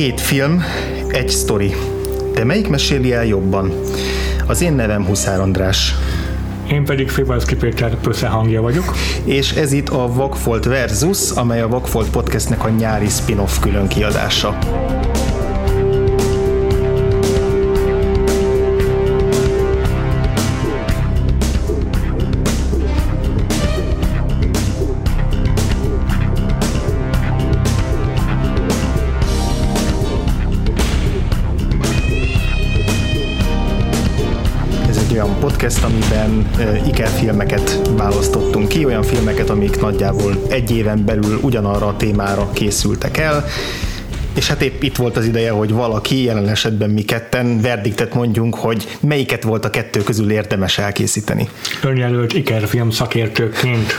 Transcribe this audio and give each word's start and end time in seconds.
Két 0.00 0.20
film, 0.20 0.64
egy 1.08 1.28
sztori. 1.28 1.74
De 2.34 2.44
melyik 2.44 2.68
meséli 2.68 3.12
el 3.12 3.24
jobban? 3.24 3.72
Az 4.46 4.62
én 4.62 4.72
nevem 4.72 5.06
Huszár 5.06 5.40
András. 5.40 5.94
Én 6.70 6.84
pedig 6.84 7.08
Frivalszki 7.08 7.56
Péter 7.56 7.96
hangja 8.22 8.60
vagyok. 8.60 8.94
És 9.24 9.52
ez 9.52 9.72
itt 9.72 9.88
a 9.88 10.12
Vagfolt 10.12 10.64
Versus, 10.64 11.30
amely 11.30 11.60
a 11.60 11.68
Vagfolt 11.68 12.10
Podcastnek 12.10 12.64
a 12.64 12.68
nyári 12.68 13.08
spin-off 13.08 13.58
külön 13.58 13.88
kiadása. 13.88 14.58
Podcast, 35.60 35.84
amiben 35.84 36.50
ikerfilmeket 36.86 37.80
választottunk 37.96 38.68
ki, 38.68 38.84
olyan 38.84 39.02
filmeket, 39.02 39.50
amik 39.50 39.80
nagyjából 39.80 40.44
egy 40.48 40.70
éven 40.70 41.04
belül 41.04 41.38
ugyanarra 41.42 41.86
a 41.86 41.96
témára 41.96 42.50
készültek 42.52 43.16
el, 43.16 43.44
és 44.34 44.48
hát 44.48 44.62
épp 44.62 44.82
itt 44.82 44.96
volt 44.96 45.16
az 45.16 45.26
ideje, 45.26 45.50
hogy 45.50 45.72
valaki, 45.72 46.24
jelen 46.24 46.48
esetben 46.48 46.90
mi 46.90 47.02
ketten 47.02 47.60
verdiktet 47.60 48.14
mondjunk, 48.14 48.54
hogy 48.54 48.96
melyiket 49.00 49.42
volt 49.42 49.64
a 49.64 49.70
kettő 49.70 50.02
közül 50.02 50.30
érdemes 50.30 50.78
elkészíteni. 50.78 51.48
Önjelölt 51.82 52.32
ikerfilm 52.34 52.90
szakértőként. 52.90 53.98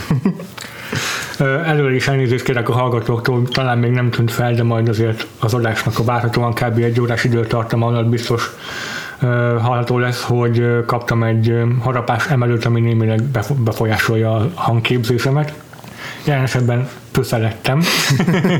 Előre 1.66 1.94
is 1.94 2.08
elnézést 2.08 2.44
kérek 2.44 2.68
a 2.68 2.72
hallgatóktól, 2.72 3.48
talán 3.48 3.78
még 3.78 3.90
nem 3.90 4.10
tűnt 4.10 4.30
fel, 4.30 4.54
de 4.54 4.62
majd 4.62 4.88
azért 4.88 5.26
az 5.38 5.54
adásnak 5.54 5.98
a 5.98 6.04
várhatóan 6.04 6.52
kb. 6.52 6.78
egy 6.78 7.00
órás 7.00 7.24
időtartama 7.24 7.86
alatt 7.86 8.08
biztos 8.08 8.50
hallható 9.60 9.98
lesz, 9.98 10.22
hogy 10.22 10.84
kaptam 10.86 11.22
egy 11.22 11.62
harapás 11.80 12.26
emelőt, 12.26 12.64
ami 12.64 12.80
némileg 12.80 13.22
befolyásolja 13.56 14.34
a 14.34 14.50
hangképzésemet. 14.54 15.54
Jelen 16.24 16.42
esetben 16.42 16.88
pöszelettem. 17.12 17.82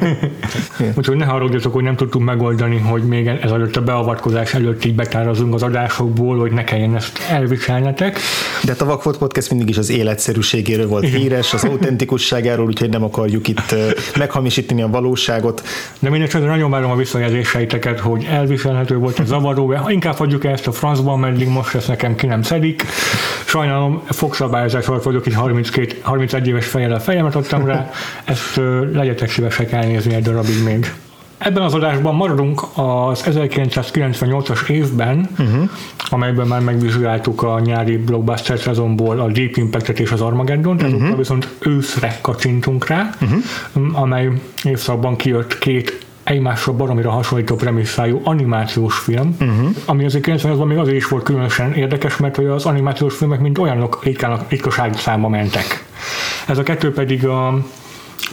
Úgyhogy 0.98 1.16
ne 1.16 1.24
haragudjatok, 1.24 1.72
hogy 1.72 1.82
nem 1.82 1.96
tudtuk 1.96 2.22
megoldani, 2.22 2.78
hogy 2.78 3.02
még 3.02 3.26
ez 3.26 3.50
előtt 3.50 3.76
a 3.76 3.82
beavatkozás 3.82 4.54
előtt 4.54 4.84
így 4.84 4.94
betárazunk 4.94 5.54
az 5.54 5.62
adásokból, 5.62 6.38
hogy 6.38 6.52
ne 6.52 6.64
kelljen 6.64 6.96
ezt 6.96 7.18
elviselnetek. 7.30 8.18
De 8.64 8.74
a 8.78 8.84
Vakfolt 8.84 9.18
Podcast 9.18 9.50
mindig 9.50 9.68
is 9.68 9.76
az 9.76 9.90
életszerűségéről 9.90 10.88
volt 10.88 11.04
híres, 11.04 11.52
az 11.52 11.64
autentikusságáról, 11.64 12.66
úgyhogy 12.66 12.88
nem 12.88 13.04
akarjuk 13.04 13.48
itt 13.48 13.74
meghamisítani 14.18 14.82
a 14.82 14.88
valóságot. 14.88 15.62
De 15.98 16.10
mindesetre 16.10 16.48
nagyon 16.48 16.70
várom 16.70 16.90
a 16.90 16.96
visszajelzéseiteket, 16.96 18.00
hogy 18.00 18.26
elviselhető 18.30 18.96
volt 18.96 19.18
a 19.18 19.24
zavaró, 19.24 19.74
inkább 19.88 20.16
hagyjuk 20.16 20.44
ezt 20.44 20.66
a 20.66 20.72
francban, 20.72 21.18
meddig 21.18 21.48
most 21.48 21.74
ezt 21.74 21.88
nekem 21.88 22.14
ki 22.14 22.26
nem 22.26 22.42
szedik. 22.42 22.86
Sajnálom, 23.44 24.02
fogszabályozás 24.08 24.86
alatt 24.86 25.02
vagyok, 25.02 25.26
itt 25.26 25.34
32, 25.34 25.96
31 26.02 26.46
éves 26.46 26.66
fejjel 26.66 26.92
a 26.92 27.00
fejemet 27.00 27.34
adtam 27.34 27.66
rá, 27.66 27.90
ezt 28.42 28.60
legyetek 28.92 29.30
szívesek 29.30 29.72
elnézni 29.72 30.14
egy 30.14 30.22
darabig 30.22 30.62
még. 30.64 30.94
Ebben 31.38 31.62
az 31.62 31.74
adásban 31.74 32.14
maradunk 32.14 32.62
az 32.74 33.22
1998-as 33.26 34.68
évben, 34.68 35.28
uh-huh. 35.38 35.68
amelyben 36.08 36.46
már 36.46 36.60
megvizsgáltuk 36.60 37.42
a 37.42 37.60
nyári 37.60 37.96
blockbuster 37.96 38.58
szezonból 38.58 39.20
a 39.20 39.28
Deep 39.28 39.56
Impact-et 39.56 40.00
és 40.00 40.10
az 40.10 40.20
Armageddon, 40.20 40.74
uh-huh. 40.74 40.92
ezúttal 40.92 41.16
viszont 41.16 41.48
őszre 41.58 42.18
kacsintunk 42.20 42.86
rá, 42.86 43.10
uh-huh. 43.20 44.02
amely 44.02 44.30
évszakban 44.64 45.16
kijött 45.16 45.58
két 45.58 46.06
egymásra 46.24 46.72
baromira 46.72 47.10
hasonlító 47.10 47.56
premisszájú 47.56 48.20
animációs 48.24 48.98
film, 48.98 49.36
uh-huh. 49.40 49.68
ami 49.84 50.04
azért 50.04 50.24
90 50.24 50.66
még 50.66 50.78
azért 50.78 50.96
is 50.96 51.08
volt 51.08 51.22
különösen 51.22 51.72
érdekes, 51.72 52.16
mert 52.16 52.36
hogy 52.36 52.46
az 52.46 52.66
animációs 52.66 53.16
filmek 53.16 53.40
mind 53.40 53.58
olyanok 53.58 54.04
ritkaság 54.48 54.94
számba 54.96 55.28
mentek. 55.28 55.84
Ez 56.46 56.58
a 56.58 56.62
kettő 56.62 56.92
pedig 56.92 57.26
a 57.26 57.64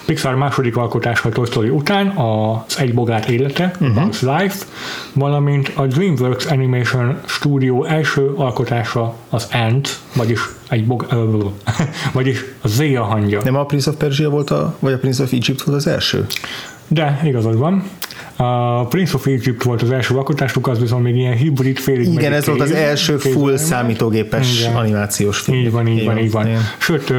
Pixar 0.06 0.36
második 0.36 0.78
alkotása 0.78 1.30
a 1.30 1.32
Toy 1.32 1.46
Story 1.46 1.70
után 1.70 2.08
az 2.08 2.78
Egy 2.80 2.94
bogár 2.94 3.30
élete, 3.30 3.72
uh-huh. 3.80 4.40
Life, 4.40 4.66
valamint 5.14 5.72
a 5.76 5.86
DreamWorks 5.86 6.46
Animation 6.46 7.20
Studio 7.26 7.84
első 7.84 8.32
alkotása 8.36 9.16
az 9.30 9.48
Ant, 9.52 10.00
vagyis 10.16 10.40
egy 10.70 10.86
bog, 10.86 11.08
vagyis 12.14 12.46
a 12.62 12.68
Zéja 12.68 13.04
hangja. 13.04 13.42
Nem 13.44 13.56
a 13.56 13.66
Prince 13.66 13.90
of 13.90 13.96
Persia 13.96 14.30
volt 14.30 14.50
a, 14.50 14.76
vagy 14.80 14.94
a 14.94 14.98
Prince 14.98 15.24
of 15.24 15.32
Egypt 15.32 15.62
volt 15.62 15.78
az 15.78 15.88
első? 15.88 16.26
De, 16.88 17.22
igazad 17.24 17.58
van. 17.58 17.84
A 18.36 18.86
Prince 18.86 19.16
of 19.16 19.26
Egypt 19.26 19.64
volt 19.64 19.82
az 19.82 19.92
első 19.92 20.16
alkotásuk, 20.16 20.68
az 20.68 20.80
viszont 20.80 21.04
még 21.04 21.16
ilyen 21.16 21.34
hibrid 21.34 21.78
félig 21.78 22.14
Igen, 22.14 22.34
ez 22.34 22.46
volt 22.46 22.62
az 22.62 22.72
első 22.72 23.18
full 23.18 23.58
számítógépes 23.58 24.60
Igen. 24.60 24.76
animációs 24.76 25.40
film. 25.40 25.58
Így 25.58 25.72
van, 25.72 25.88
így 25.88 26.06
van, 26.06 26.18
így 26.18 26.32
van. 26.32 26.48
Sőt, 26.78 27.14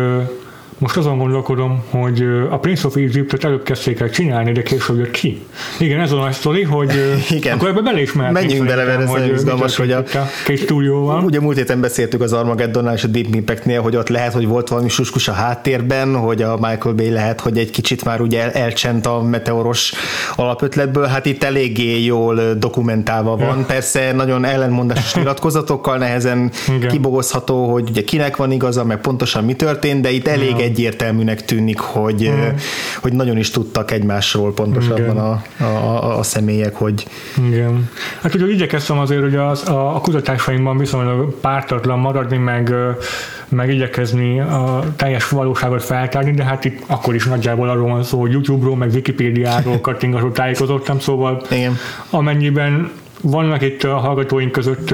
most 0.81 0.97
azon 0.97 1.19
gondolkodom, 1.19 1.83
hogy 1.91 2.23
a 2.51 2.59
Prince 2.59 2.87
of 2.87 2.97
Egypt-et 2.97 3.45
előbb 3.45 3.63
kezdték 3.63 4.01
el 4.01 4.11
csinálni, 4.11 4.53
de 4.53 4.63
később 4.63 4.99
jött 4.99 5.11
ki. 5.11 5.43
Igen, 5.79 6.01
ez 6.01 6.13
a 6.13 6.17
nagy 6.17 6.33
sztori, 6.33 6.63
hogy 6.63 6.91
Igen. 7.31 7.57
akkor 7.57 7.69
ebbe 7.69 7.81
bele 7.81 8.01
is 8.01 8.13
Menjünk 8.13 8.67
bele, 8.67 8.85
mert 8.85 9.01
ez 9.01 9.09
nagyon 9.09 9.35
izgalmas, 9.35 9.77
hogy 9.77 9.93
a, 9.93 10.03
két 10.45 10.59
stúdióval. 10.59 11.25
Ugye 11.25 11.41
múlt 11.41 11.57
héten 11.57 11.81
beszéltük 11.81 12.21
az 12.21 12.33
Armageddonnál 12.33 12.95
és 12.95 13.05
a 13.05 13.07
Deep 13.07 13.35
Impact-nél, 13.35 13.81
hogy 13.81 13.97
ott 13.97 14.09
lehet, 14.09 14.33
hogy 14.33 14.47
volt 14.47 14.69
valami 14.69 14.89
suskus 14.89 15.29
a 15.29 15.33
háttérben, 15.33 16.17
hogy 16.17 16.43
a 16.43 16.57
Michael 16.61 16.95
Bay 16.95 17.11
lehet, 17.11 17.41
hogy 17.41 17.59
egy 17.59 17.71
kicsit 17.71 18.05
már 18.05 18.21
ugye 18.21 18.43
el, 18.43 18.51
elcsent 18.51 19.07
a 19.07 19.23
meteoros 19.23 19.93
alapötletből, 20.37 21.07
hát 21.07 21.27
itt 21.27 21.45
eléggé 21.45 22.05
jól 22.05 22.55
dokumentálva 22.59 23.37
van. 23.37 23.59
Ja. 23.59 23.65
Persze 23.67 24.13
nagyon 24.13 24.45
ellenmondásos 24.45 25.15
nyilatkozatokkal 25.21 25.97
nehezen 25.99 26.51
Igen. 26.77 26.91
kibogozható, 26.91 27.73
hogy 27.73 27.89
ugye 27.91 28.05
kinek 28.05 28.37
van 28.37 28.53
igaza, 28.53 28.85
meg 28.85 29.01
pontosan 29.01 29.45
mi 29.45 29.55
történt, 29.55 30.01
de 30.01 30.11
itt 30.11 30.29
elég 30.29 30.51
ja 30.59 30.70
egyértelműnek 30.71 31.45
tűnik, 31.45 31.79
hogy, 31.79 32.31
mm. 32.31 32.57
hogy 33.01 33.13
nagyon 33.13 33.37
is 33.37 33.51
tudtak 33.51 33.91
egymásról 33.91 34.55
pontosabban 34.55 35.19
a, 35.19 35.43
a, 35.65 36.19
a 36.19 36.23
személyek, 36.23 36.75
hogy... 36.75 37.07
Igen. 37.47 37.91
Hát 38.23 38.35
ugye 38.35 38.47
igyekeztem 38.47 38.99
azért, 38.99 39.21
hogy 39.21 39.37
az, 39.37 39.69
a, 39.69 39.95
a 39.97 40.01
kutatásaimban 40.01 40.79
viszonylag 40.79 41.35
pártatlan 41.41 41.99
maradni, 41.99 42.37
meg 42.37 42.75
meg 43.51 43.71
igyekezni 43.71 44.41
a 44.41 44.85
teljes 44.97 45.29
valóságot 45.29 45.83
feltárni, 45.83 46.31
de 46.31 46.45
hát 46.45 46.65
itt 46.65 46.83
akkor 46.87 47.15
is 47.15 47.25
nagyjából 47.25 47.69
arról 47.69 47.89
van 47.89 48.03
szó, 48.03 48.21
hogy 48.21 48.33
YouTube-ról, 48.33 48.77
meg 48.77 48.91
Wikipédiáról 48.95 49.81
kattingató 49.91 50.31
tájékozottam, 50.31 50.99
szóval 50.99 51.43
Igen. 51.51 51.77
amennyiben 52.11 52.91
vannak 53.23 53.63
itt 53.63 53.83
a 53.83 53.97
hallgatóink 53.97 54.53
között, 54.53 54.91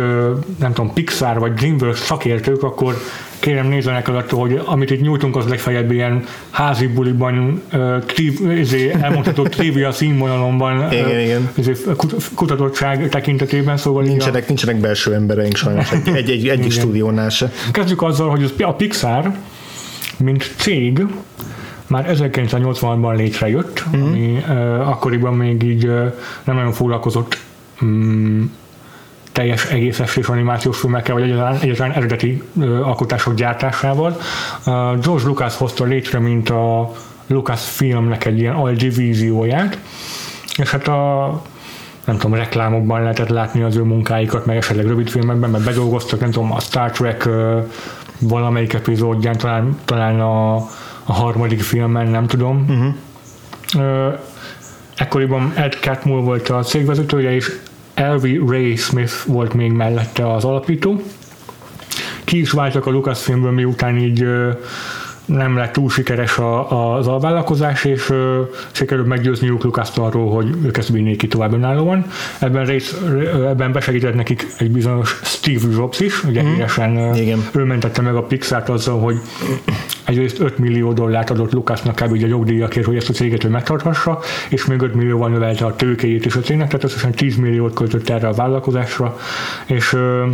nem 0.59 0.73
tudom, 0.73 0.93
Pixar 0.93 1.39
vagy 1.39 1.53
DreamWorks 1.53 1.99
szakértők, 1.99 2.63
akkor 2.63 2.95
kérem 3.39 3.67
nézzenek 3.69 4.09
alatt, 4.09 4.31
hogy 4.31 4.61
amit 4.65 4.91
itt 4.91 5.01
nyújtunk, 5.01 5.37
az 5.37 5.49
legfeljebb 5.49 5.93
ilyen 5.93 6.25
házi 6.51 6.87
buliban, 6.87 7.63
uh, 7.73 8.59
izé, 8.59 8.91
elmondható 9.01 9.43
trivia 9.43 9.93
színvonalomban 9.93 10.93
igen. 10.93 11.51
Izé, 11.55 11.73
kutatottság 12.35 13.09
tekintetében, 13.09 13.77
szóval 13.77 14.03
nincsenek, 14.03 14.43
a... 14.43 14.47
nincsenek 14.47 14.81
belső 14.81 15.15
embereink 15.15 15.57
sajnos, 15.57 15.93
egy, 15.93 16.09
egy, 16.15 16.31
egy, 16.31 16.49
egy 16.49 16.71
stúdiónál 16.71 17.29
se. 17.29 17.53
Kezdjük 17.73 18.03
azzal, 18.03 18.31
hogy 18.31 18.55
a 18.59 18.73
Pixar, 18.73 19.33
mint 20.19 20.55
cég, 20.57 21.07
már 21.87 22.17
1980-ban 22.19 23.17
létrejött, 23.17 23.85
mm-hmm. 23.89 24.07
ami 24.07 24.43
uh, 24.49 24.89
akkoriban 24.89 25.35
még 25.35 25.63
így 25.63 25.87
uh, 25.87 26.13
nem 26.45 26.57
nagyon 26.57 26.73
foglalkozott 26.73 27.39
um, 27.81 28.53
teljes 29.33 29.65
egész 29.65 30.01
estés 30.01 30.27
animációs 30.27 30.79
filmekkel, 30.79 31.15
vagy 31.15 31.23
egyáltalán, 31.23 31.59
egyáltalán 31.61 31.93
eredeti 31.93 32.43
ö, 32.61 32.83
alkotások 32.83 33.35
gyártásával. 33.35 34.17
Uh, 34.67 34.99
George 34.99 35.25
Lucas 35.25 35.57
hozta 35.57 35.85
létre, 35.85 36.19
mint 36.19 36.51
a 36.51 36.93
Lucas 37.27 37.71
filmnek 37.71 38.25
egy 38.25 38.39
ilyen 38.39 38.55
aldivízióját, 38.55 39.79
és 40.57 40.71
hát 40.71 40.89
a 40.89 41.43
nem 42.05 42.19
tudom, 42.19 42.37
reklámokban 42.37 43.01
lehetett 43.01 43.29
látni 43.29 43.63
az 43.63 43.77
ő 43.77 43.83
munkáikat, 43.83 44.47
meg 44.47 44.57
esetleg 44.57 44.87
rövidfilmekben, 44.87 45.51
mert 45.51 45.65
bedolgoztak, 45.65 46.21
nem 46.21 46.31
tudom, 46.31 46.53
a 46.53 46.61
Star 46.61 46.91
Trek 46.91 47.27
uh, 47.27 47.65
valamelyik 48.21 48.73
epizódján, 48.73 49.39
talán, 49.39 49.79
talán 49.85 50.21
a, 50.21 50.55
a 51.05 51.13
harmadik 51.13 51.61
filmben, 51.61 52.09
nem 52.09 52.27
tudom. 52.27 52.67
Uh-huh. 52.69 52.95
Uh, 53.87 54.19
ekkoriban 54.97 55.53
Ed 55.55 55.77
Catmull 55.81 56.21
volt 56.21 56.49
a 56.49 56.63
cégvezetője, 56.63 57.35
és 57.35 57.61
Elvi 57.97 58.37
Ray 58.47 58.77
Smith 58.77 59.27
volt 59.27 59.55
még 59.55 59.73
mellette 59.73 60.33
az 60.33 60.45
alapító. 60.45 61.03
Ki 62.25 62.41
is 62.41 62.51
váltak 62.51 62.87
a 62.87 62.91
Lucasfilmből, 62.91 63.51
miután 63.51 63.97
így 63.97 64.27
nem 65.27 65.57
lett 65.57 65.73
túl 65.73 65.91
sikeres 65.91 66.39
a, 66.39 66.97
az 66.97 67.07
alvállalkozás, 67.07 67.85
és 67.85 68.11
ö, 68.11 68.43
sikerült 68.71 69.07
meggyőzni 69.07 69.49
Lucas 69.49 69.89
arról, 69.97 70.31
hogy 70.31 70.55
ők 70.65 70.77
ezt 70.77 70.89
vinnék 70.89 71.17
ki 71.19 71.27
tovább 71.27 71.53
önállóan. 71.53 72.07
Ebben, 72.39 72.65
rész, 72.65 72.97
ebben 73.49 73.73
besegített 73.73 74.15
nekik 74.15 74.47
egy 74.59 74.71
bizonyos 74.71 75.21
Steve 75.23 75.69
Jobs 75.71 76.01
is, 76.01 76.25
ugye 76.25 76.43
mm. 76.43 76.47
híresen 76.47 77.15
Igen. 77.15 77.49
ő 77.53 77.65
mentette 77.65 78.03
meg 78.03 78.15
a 78.15 78.23
Pixart 78.23 78.69
azzal, 78.69 79.01
hogy 79.01 79.21
egyrészt 80.05 80.41
5 80.41 80.59
millió 80.59 80.93
dollárt 80.93 81.31
adott 81.31 81.53
Lucasnak 81.53 81.95
kb. 81.95 82.13
a 82.13 82.27
jogdíjakért, 82.27 82.87
hogy 82.87 82.97
ezt 82.97 83.09
a 83.09 83.13
céget 83.13 83.45
ő 83.45 83.49
megtarthassa, 83.49 84.21
és 84.49 84.65
még 84.65 84.81
5 84.81 84.95
millióval 84.95 85.29
növelte 85.29 85.65
a 85.65 85.77
tőkéjét 85.77 86.27
is 86.27 86.37
a 86.37 86.41
cégnek, 86.41 86.67
tehát 86.67 86.85
összesen 86.85 87.11
10 87.11 87.37
milliót 87.37 87.75
költött 87.75 88.09
erre 88.09 88.29
a 88.29 88.33
vállalkozásra, 88.33 89.17
és 89.67 89.93
ö, 89.93 90.27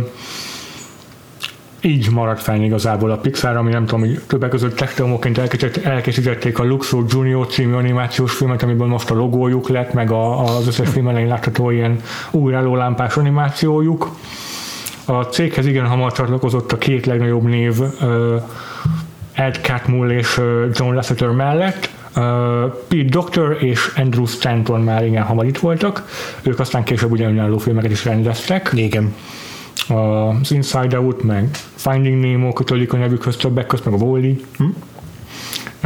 így 1.85 2.11
maradt 2.11 2.41
fenn 2.41 2.61
igazából 2.61 3.11
a 3.11 3.17
Pixar, 3.17 3.55
ami 3.55 3.71
nem 3.71 3.85
tudom, 3.85 3.99
hogy 3.99 4.19
többek 4.27 4.49
között 4.49 4.75
technomoként 4.75 5.37
elkészítették 5.83 6.59
a 6.59 6.63
Luxor 6.63 7.03
Junior 7.07 7.47
című 7.47 7.73
animációs 7.73 8.33
filmet, 8.33 8.63
amiből 8.63 8.87
most 8.87 9.09
a 9.09 9.15
logójuk 9.15 9.69
lett, 9.69 9.93
meg 9.93 10.11
a, 10.11 10.43
az 10.43 10.67
összes 10.67 10.89
film 10.89 11.07
elején 11.07 11.27
látható 11.27 11.69
ilyen 11.69 12.01
új 12.31 12.53
lámpás 12.53 13.17
animációjuk. 13.17 14.15
A 15.05 15.23
céghez 15.23 15.65
igen 15.65 15.85
hamar 15.85 16.11
csatlakozott 16.11 16.71
a 16.71 16.77
két 16.77 17.05
legnagyobb 17.05 17.43
név 17.43 17.73
Ed 19.33 19.59
Catmull 19.61 20.09
és 20.09 20.41
John 20.71 20.93
Lasseter 20.93 21.29
mellett, 21.29 21.89
Uh, 22.15 22.21
Pete 22.87 23.09
Doctor 23.09 23.57
és 23.59 23.91
Andrew 23.95 24.25
Stanton 24.25 24.81
már 24.81 25.05
igen 25.05 25.23
hamar 25.23 25.45
itt 25.45 25.57
voltak, 25.57 26.05
ők 26.41 26.59
aztán 26.59 26.83
később 26.83 27.11
ugyanönálló 27.11 27.57
filmeket 27.57 27.91
is 27.91 28.05
rendeztek. 28.05 28.71
Igen 28.73 29.13
az 29.87 30.51
Inside 30.51 30.99
Out, 30.99 31.23
meg 31.23 31.49
Finding 31.75 32.25
Nemo 32.25 32.53
kötődik 32.53 32.93
a 32.93 32.97
nevükhöz 32.97 33.35
többek 33.35 33.67
között, 33.67 33.85
meg 33.85 34.01
a 34.01 34.03
Wally. 34.03 34.45
Hm? 34.57 34.63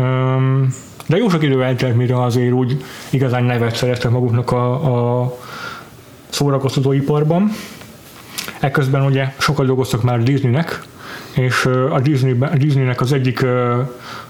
Um, 0.02 0.74
de 1.08 1.18
jó 1.18 1.30
sok 1.30 1.44
idő 1.44 1.64
eltelt, 1.64 1.96
mire 1.96 2.24
azért 2.24 2.52
úgy 2.52 2.84
igazán 3.10 3.44
nevet 3.44 3.76
szereztek 3.76 4.12
maguknak 4.12 4.52
a, 4.52 5.22
a 5.22 5.38
szórakoztatóiparban. 6.30 7.52
Ekközben 8.60 9.06
ugye 9.06 9.34
sokat 9.38 9.66
dolgoztak 9.66 10.04
már 10.04 10.24
Disneynek, 10.24 10.82
és 11.36 11.66
a, 11.66 12.00
Disney, 12.00 12.38
a 12.40 12.58
Disneynek 12.58 13.02
az 13.02 13.14
egyik 13.14 13.46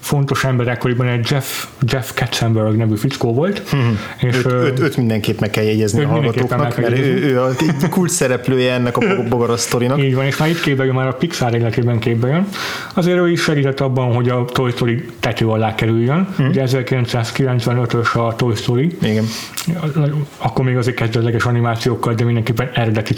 fontos 0.07 0.43
ember 0.43 0.67
ekkoriban 0.67 1.07
egy 1.07 1.27
Jeff, 1.29 1.65
Jeff 1.81 2.11
Katzenberg 2.15 2.75
nevű 2.75 2.95
fickó 2.95 3.33
volt. 3.33 3.69
Hmm. 3.69 3.99
És, 4.17 4.35
őt, 4.35 4.45
őt, 4.45 4.79
őt, 4.79 4.97
mindenképp 4.97 5.39
meg 5.39 5.49
kell 5.49 5.63
jegyezni 5.63 6.03
a 6.03 6.07
hallgatóknak, 6.07 6.77
mert 6.77 6.97
ő, 6.97 7.23
ő 7.23 7.41
a 7.41 7.49
kult 7.89 8.09
szereplője 8.09 8.73
ennek 8.73 8.97
a 8.97 9.23
bogaras 9.29 9.59
sztorinak. 9.59 9.99
Így 9.99 10.15
van, 10.15 10.25
és 10.25 10.37
már 10.37 10.49
itt 10.49 10.59
képbe 10.59 10.85
jön, 10.85 10.95
már 10.95 11.07
a 11.07 11.13
Pixar 11.13 11.53
életében 11.53 11.99
képbe 11.99 12.27
jön. 12.27 12.47
Azért 12.93 13.17
ő 13.17 13.29
is 13.29 13.41
segített 13.41 13.79
abban, 13.79 14.13
hogy 14.13 14.29
a 14.29 14.45
Toy 14.45 14.71
Story 14.71 15.05
tető 15.19 15.47
alá 15.47 15.75
kerüljön. 15.75 16.27
Hmm. 16.35 16.47
Ugye 16.47 16.63
1995-ös 16.65 18.13
a 18.13 18.35
Toy 18.35 18.55
Story. 18.55 18.97
Igen. 19.01 19.25
Akkor 20.37 20.65
még 20.65 20.77
azért 20.77 20.95
kezdetleges 20.95 21.43
animációkkal, 21.43 22.13
de 22.13 22.23
mindenképpen 22.23 22.69
eredeti 22.73 23.13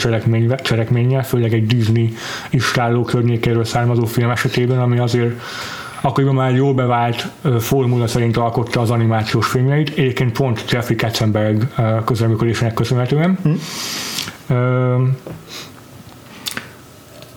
cselekménnyel, 0.61 1.23
főleg 1.23 1.53
egy 1.53 1.67
Disney 1.67 2.13
istáló 2.49 3.03
környékéről 3.03 3.65
származó 3.65 4.05
film 4.05 4.29
esetében, 4.29 4.79
ami 4.79 4.99
azért 4.99 5.33
akkoriban 6.01 6.35
már 6.35 6.55
jól 6.55 6.73
bevált 6.73 7.31
formula 7.59 8.07
szerint 8.07 8.37
alkotta 8.37 8.81
az 8.81 8.89
animációs 8.89 9.47
filmjeit, 9.47 9.89
egyébként 9.89 10.31
pont 10.31 10.71
Jeffrey 10.71 10.95
Katzenberg 10.95 11.67
közreműködésének 12.05 12.73
köszönhetően. 12.73 13.37
Mm 13.47 13.53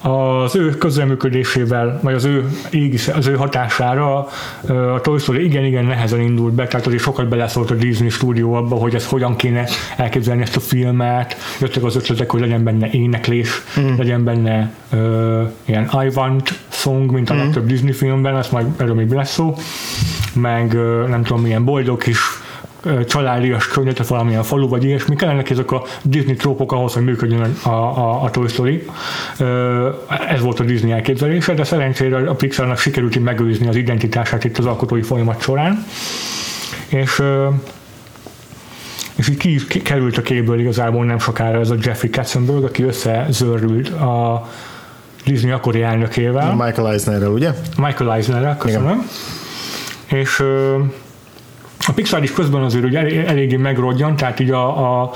az 0.03 0.57
ő 0.57 0.69
közreműködésével, 0.69 1.99
vagy 2.03 2.15
az 2.15 2.25
ő, 2.25 2.49
égis, 2.71 3.09
az 3.09 3.27
ő 3.27 3.35
hatására 3.35 4.29
a 4.95 5.01
Toy 5.03 5.19
Story 5.19 5.45
igen-igen 5.45 5.85
nehezen 5.85 6.21
indult 6.21 6.53
be, 6.53 6.67
tehát 6.67 6.87
azért 6.87 7.03
sokat 7.03 7.29
beleszólt 7.29 7.71
a 7.71 7.75
Disney 7.75 8.09
stúdió 8.09 8.55
abba, 8.55 8.77
hogy 8.77 8.95
ez 8.95 9.07
hogyan 9.07 9.37
kéne 9.37 9.67
elképzelni 9.97 10.43
ezt 10.43 10.57
a 10.57 10.61
filmet, 10.61 11.37
jöttek 11.61 11.85
az 11.85 11.97
ötletek, 11.97 12.31
hogy 12.31 12.41
legyen 12.41 12.65
benne 12.65 12.91
éneklés, 12.91 13.63
mm. 13.81 13.97
legyen 13.97 14.25
benne 14.25 14.73
uh, 14.93 15.51
ilyen 15.65 15.91
I 16.05 16.11
Want 16.15 16.59
song, 16.69 17.13
mint 17.13 17.31
a 17.31 17.35
mm. 17.35 17.39
legtöbb 17.39 17.67
Disney 17.67 17.93
filmben, 17.93 18.37
ezt 18.37 18.53
majd 18.53 18.67
erről 18.77 18.95
még 18.95 19.11
lesz 19.11 19.33
szó, 19.33 19.55
meg 20.33 20.73
uh, 20.75 21.09
nem 21.09 21.23
tudom 21.23 21.43
milyen 21.43 21.65
boldog 21.65 22.03
kis 22.03 22.19
családias 23.07 23.69
környezet, 23.69 24.07
valamilyen 24.07 24.43
falu, 24.43 24.69
vagy 24.69 24.85
ilyesmi, 24.85 25.17
kellenek 25.17 25.51
ezek 25.51 25.71
a 25.71 25.83
Disney 26.03 26.35
trópok 26.35 26.73
ahhoz, 26.73 26.93
hogy 26.93 27.05
működjön 27.05 27.57
a, 27.63 27.69
a, 27.69 28.23
a 28.23 28.31
Toy 28.31 28.49
Story. 28.49 28.87
Ez 30.29 30.41
volt 30.41 30.61
a 30.61 30.65
Disney 30.65 30.93
elképzelése, 30.93 31.55
de 31.55 31.65
szerencsére 31.65 32.17
a 32.17 32.35
Pixarnak 32.35 32.79
sikerült 32.79 33.19
megőrizni 33.19 33.69
az 33.69 33.77
identitását 33.77 34.45
itt 34.45 34.59
az 34.59 34.67
alkotói 34.67 35.03
folyamat 35.03 35.41
során. 35.43 35.85
És 36.89 37.23
és 39.15 39.29
így 39.29 39.67
ki, 39.67 39.83
került 39.83 40.17
a 40.17 40.23
képből 40.23 40.61
igazából 40.61 41.05
nem 41.05 41.19
sokára 41.19 41.61
ez 41.61 41.71
a 41.71 41.75
Jeffrey 41.81 42.11
Katzenberg, 42.11 42.65
aki 42.65 42.83
összezörült 42.83 43.89
a 43.89 44.49
Disney 45.25 45.51
akkori 45.51 45.83
elnökével. 45.83 46.55
Michael 46.55 46.91
Eisnerrel, 46.91 47.31
ugye? 47.31 47.51
Michael 47.77 48.13
Eisnerrel, 48.13 48.57
köszönöm. 48.57 49.09
Igen. 50.09 50.21
És 50.21 50.43
a 51.87 51.93
Pixar 51.93 52.23
is 52.23 52.33
közben 52.33 52.63
azért 52.63 52.83
hogy 52.83 52.97
elég, 52.97 53.17
eléggé 53.17 53.57
megrodjan, 53.57 54.17
tehát 54.17 54.41
így 54.41 54.51
a, 54.51 55.01
a, 55.03 55.13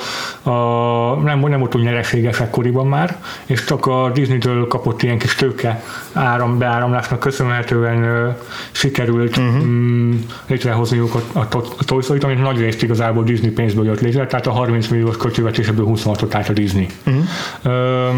a 0.51 1.15
nem, 1.15 1.39
nem 1.41 1.59
volt 1.59 1.75
úgy 1.75 1.83
nyereséges 1.83 2.41
ekkoriban 2.41 2.87
már, 2.87 3.17
és 3.47 3.65
csak 3.65 3.87
a 3.87 4.11
Disney-től 4.15 4.67
kapott 4.67 5.03
ilyen 5.03 5.19
kis 5.19 5.35
tőke 5.35 5.83
áram, 6.13 6.59
beáramlásnak 6.59 7.19
köszönhetően 7.19 8.27
uh, 8.27 8.37
sikerült 8.71 9.37
uh-huh. 9.37 9.55
um, 9.55 10.27
létrehozniuk 10.47 11.15
a, 11.15 11.39
a, 11.39 11.47
a 11.79 11.85
Toy 11.85 12.03
Story-t, 12.03 12.25
amit 12.25 12.41
nagy 12.43 12.59
részt 12.59 12.83
igazából 12.83 13.25
Disney 13.25 13.51
pénzből 13.51 13.85
jött 13.85 14.01
létre, 14.01 14.27
tehát 14.27 14.47
a 14.47 14.53
30 14.53 14.89
milliós 14.89 15.17
költségvetéseből 15.17 15.87
26-ot 15.89 16.29
állt 16.31 16.49
a 16.49 16.53
Disney. 16.53 16.87
Uh-huh. 17.07 17.23
Uh, 17.65 18.15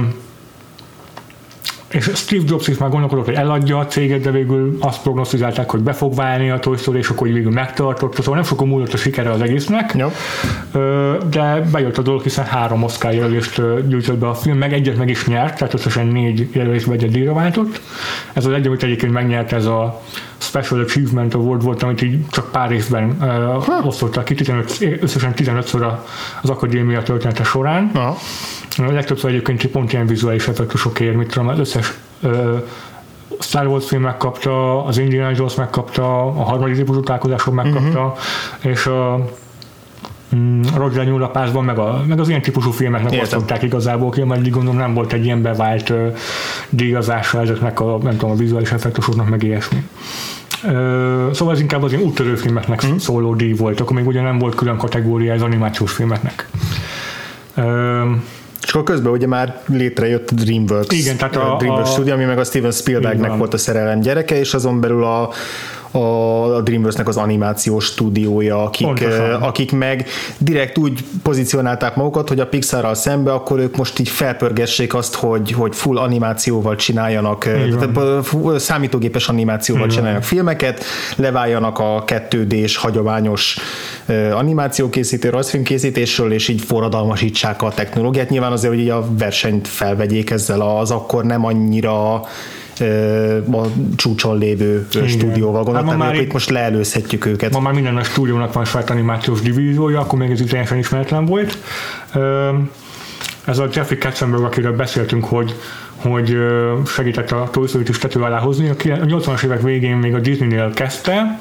és 1.91 2.11
Steve 2.15 2.43
Jobs 2.47 2.69
is 2.69 2.79
már 2.79 2.91
gondolkodott, 2.91 3.25
hogy 3.25 3.35
eladja 3.35 3.79
a 3.79 3.87
céget, 3.87 4.21
de 4.21 4.31
végül 4.31 4.77
azt 4.81 5.03
prognosztizálták, 5.03 5.71
hogy 5.71 5.81
be 5.81 5.93
fog 5.93 6.15
válni 6.15 6.51
a 6.51 6.59
Toy 6.59 6.77
Story, 6.77 6.99
és 6.99 7.09
akkor 7.09 7.29
végül 7.29 7.53
megtartott, 7.53 8.15
szóval 8.15 8.35
nem 8.35 8.45
sokkal 8.45 8.67
múlott 8.67 8.93
a 8.93 8.97
sikere 8.97 9.31
az 9.31 9.41
egésznek, 9.41 9.95
Jó. 9.97 10.13
de 11.31 11.61
bejött 11.73 11.99
a 11.99 12.03
dolog, 12.03 12.23
hiszen 12.23 12.45
három 12.45 12.83
Oscar 12.83 13.13
jelölést 13.13 13.63
gyűjtött 13.89 14.19
be 14.19 14.29
a 14.29 14.35
film, 14.35 14.59
meg 14.59 14.73
egyet 14.73 14.97
meg 14.97 15.09
is 15.09 15.27
nyert, 15.27 15.59
tehát 15.59 15.75
összesen 15.75 16.07
négy 16.07 16.49
jelölésbe 16.53 16.93
egyet 16.93 17.11
díjra 17.11 17.33
váltott. 17.33 17.81
Ez 18.33 18.47
az 18.47 18.53
egy, 18.53 18.67
amit 18.67 18.83
egyébként 18.83 19.13
megnyert, 19.13 19.53
ez 19.53 19.65
a 19.65 20.03
Special 20.39 20.81
Achievement 20.81 21.35
Award 21.35 21.63
volt, 21.63 21.83
amit 21.83 22.03
így 22.03 22.29
csak 22.31 22.51
pár 22.51 22.69
részben 22.69 23.17
uh, 23.21 23.87
osztottak 23.87 24.25
ki, 24.25 24.35
15, 24.35 24.79
összesen 25.01 25.33
15-ször 25.37 25.93
az 26.43 26.51
akadémia 26.51 27.03
története 27.03 27.45
során. 27.45 27.91
Aha. 27.95 28.17
A 28.77 28.93
legtöbbször 28.93 29.31
egyébként 29.31 29.67
pont 29.67 29.93
ilyen 29.93 30.07
vizuális 30.07 30.49
effektusokért, 30.49 31.17
mit 31.17 31.29
tudom, 31.29 31.49
az 31.49 31.59
összes 31.59 31.93
uh, 32.21 32.63
Star 33.41 33.67
Wars 33.67 33.87
film 33.87 34.03
megkapta, 34.03 34.85
az 34.85 34.99
Indiana 34.99 35.31
Jones 35.37 35.55
megkapta, 35.55 36.21
a 36.21 36.43
harmadik 36.43 36.77
típusú 36.77 37.01
találkozások 37.01 37.55
megkapta, 37.55 38.05
uh-huh. 38.05 38.73
és 38.73 38.87
a 38.87 39.25
mm, 40.37 40.63
Roger 40.75 41.05
nyúlapásban, 41.05 41.65
meg, 41.65 41.79
a, 41.79 42.05
meg 42.07 42.21
az 42.21 42.29
ilyen 42.29 42.43
típusú 42.43 42.71
filmeknek 42.71 43.23
osztották 43.23 43.63
igazából 43.63 44.11
ki, 44.11 44.23
mert 44.23 44.51
gondolom 44.51 44.77
nem 44.77 44.95
volt 44.95 45.13
egy 45.13 45.25
ilyen 45.25 45.43
bevált 45.43 45.91
uh, 45.91 46.17
díjazása 46.71 47.41
ezeknek 47.41 47.81
a, 47.81 47.99
nem 48.03 48.17
tudom, 48.17 48.31
a 48.31 48.35
vizuális 48.35 48.71
effektusoknak, 48.71 49.29
meg 49.29 49.43
ilyesmi. 49.43 49.83
Uh, 50.65 51.33
szóval 51.33 51.55
ez 51.55 51.61
inkább 51.61 51.83
az 51.83 51.93
ilyen 51.93 52.05
úttörő 52.05 52.35
filmeknek 52.35 52.87
mm. 52.87 52.97
szóló 52.97 53.35
díj 53.35 53.53
volt, 53.53 53.81
akkor 53.81 53.97
még 53.97 54.07
ugye 54.07 54.21
nem 54.21 54.39
volt 54.39 54.55
külön 54.55 54.77
kategória 54.77 55.35
az 55.35 55.43
animációs 55.43 55.93
filmeknek. 55.93 56.49
Uh, 57.57 57.65
és 58.69 58.75
akkor 58.75 58.87
közben 58.87 59.13
ugye 59.13 59.27
már 59.27 59.61
létrejött 59.67 60.31
a 60.31 60.35
DreamWorks, 60.35 60.97
Igen, 60.97 61.17
tehát 61.17 61.37
a, 61.37 61.55
a 61.55 61.57
DreamWorks 61.57 61.89
a, 61.89 61.93
Studio, 61.93 62.15
ami 62.15 62.25
meg 62.25 62.39
a 62.39 62.45
Steven 62.45 62.71
Spielbergnek 62.71 63.37
volt 63.37 63.55
a 63.55 63.59
szerelem 63.59 64.01
gyereke, 64.01 64.39
és 64.39 64.55
azon 64.55 64.81
belül 64.81 65.05
a 65.05 65.31
a 65.91 66.61
Dreamworks-nek 66.61 67.09
az 67.09 67.17
animációs 67.17 67.85
stúdiója, 67.85 68.63
akik, 68.63 69.07
akik 69.41 69.73
meg 69.73 70.07
direkt 70.39 70.79
úgy 70.79 71.05
pozícionálták 71.23 71.97
magukat, 71.97 72.29
hogy 72.29 72.41
a 72.41 72.47
Pixarral 72.47 72.95
szembe, 72.95 73.33
akkor 73.33 73.59
ők 73.59 73.77
most 73.77 73.99
így 73.99 74.09
felpörgessék 74.09 74.95
azt, 74.95 75.15
hogy, 75.15 75.53
hogy 75.53 75.75
full 75.75 75.97
animációval 75.99 76.77
csináljanak, 76.77 77.39
tehát 77.79 78.25
számítógépes 78.57 79.29
animációval 79.29 79.85
Igen. 79.85 79.97
csináljanak 79.97 80.25
filmeket, 80.25 80.85
leváljanak 81.17 81.79
a 81.79 82.05
2D-s 82.07 82.77
hagyományos 82.77 83.57
animációkészítő, 84.33 85.31
rajzfilmkészítésről, 85.31 86.33
és 86.33 86.49
így 86.49 86.61
forradalmasítsák 86.61 87.63
a 87.63 87.71
technológiát. 87.71 88.31
Nyilván 88.31 88.53
azért, 88.53 88.73
hogy 88.73 88.83
így 88.83 88.91
a 88.91 89.07
versenyt 89.19 89.69
felvegyék 89.69 90.31
ezzel 90.31 90.61
az 90.61 90.91
akkor 90.91 91.25
nem 91.25 91.45
annyira 91.45 92.23
a 93.53 93.67
csúcson 93.97 94.39
lévő 94.39 94.87
Igen. 94.95 95.09
stúdióval 95.09 95.63
gondoltam, 95.63 96.01
hát 96.01 96.15
itt 96.15 96.33
most 96.33 96.51
leelőzhetjük 96.51 97.27
őket. 97.27 97.53
Ma 97.53 97.61
már 97.61 97.73
minden 97.73 97.97
a 97.97 98.03
stúdiónak 98.03 98.53
van 98.53 98.65
saját 98.65 98.91
animációs 98.91 99.41
divíziója, 99.41 100.01
akkor 100.01 100.19
még 100.19 100.31
ez 100.31 100.41
itt 100.41 100.57
ismeretlen 100.77 101.25
volt. 101.25 101.59
Ez 103.45 103.59
a 103.59 103.69
Jeffrey 103.73 103.99
Katzenberg, 103.99 104.43
akiről 104.43 104.77
beszéltünk, 104.77 105.25
hogy 105.25 105.55
hogy 105.99 106.37
segített 106.87 107.31
a 107.31 107.49
Toy 107.51 107.67
Story-t 107.67 107.89
is 107.89 107.99
tető 107.99 108.21
alá 108.21 108.39
hozni. 108.39 108.69
A 108.69 108.75
80-as 108.75 109.43
évek 109.43 109.63
végén 109.63 109.97
még 109.97 110.15
a 110.15 110.19
Disney-nél 110.19 110.71
kezdte, 110.75 111.41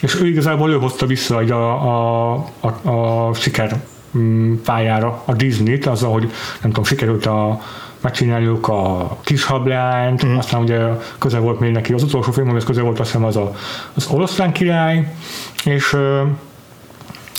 és 0.00 0.20
ő 0.20 0.26
igazából 0.26 0.70
ő 0.70 0.76
hozta 0.76 1.06
vissza 1.06 1.36
a, 1.36 2.32
a, 2.60 2.68
a, 2.82 2.88
a 3.28 3.34
siker 3.34 3.80
mm, 4.18 4.54
pályára 4.64 5.22
a 5.24 5.32
Disney-t, 5.32 5.86
azzal, 5.86 6.12
hogy 6.12 6.22
nem 6.60 6.70
tudom, 6.70 6.84
sikerült 6.84 7.26
a, 7.26 7.60
megcsináljuk 8.02 8.68
a 8.68 9.16
kis 9.24 9.44
hableányt, 9.44 10.26
mm. 10.26 10.36
aztán 10.36 10.60
ugye 10.60 10.78
közel 11.18 11.40
volt 11.40 11.60
még 11.60 11.72
neki 11.72 11.92
az 11.92 12.02
utolsó 12.02 12.32
film, 12.32 12.56
ez 12.56 12.64
közel 12.64 12.84
volt 12.84 13.00
azt 13.00 13.10
hiszem 13.10 13.26
az 13.26 13.36
a, 13.36 13.52
az 13.94 14.06
oroszlán 14.06 14.52
király, 14.52 15.12
és 15.64 15.96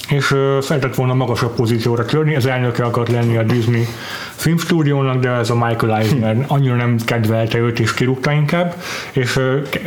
és 0.10 0.36
szeretett 0.62 0.96
volna 0.96 1.14
magasabb 1.14 1.56
pozícióra 1.56 2.06
törni, 2.06 2.36
az 2.36 2.46
elnöke 2.46 2.84
akart 2.84 3.10
lenni 3.10 3.38
a 3.38 3.44
Disney 3.44 3.88
filmstúdiónak, 4.36 5.20
de 5.20 5.30
ez 5.30 5.50
a 5.50 5.56
Michael 5.56 5.98
Eisner 5.98 6.46
annyira 6.48 6.76
nem 6.76 6.98
kedvelte 7.06 7.58
őt, 7.58 7.80
és 7.80 7.94
kirúgta 7.94 8.32
inkább, 8.32 8.76
és 9.12 9.40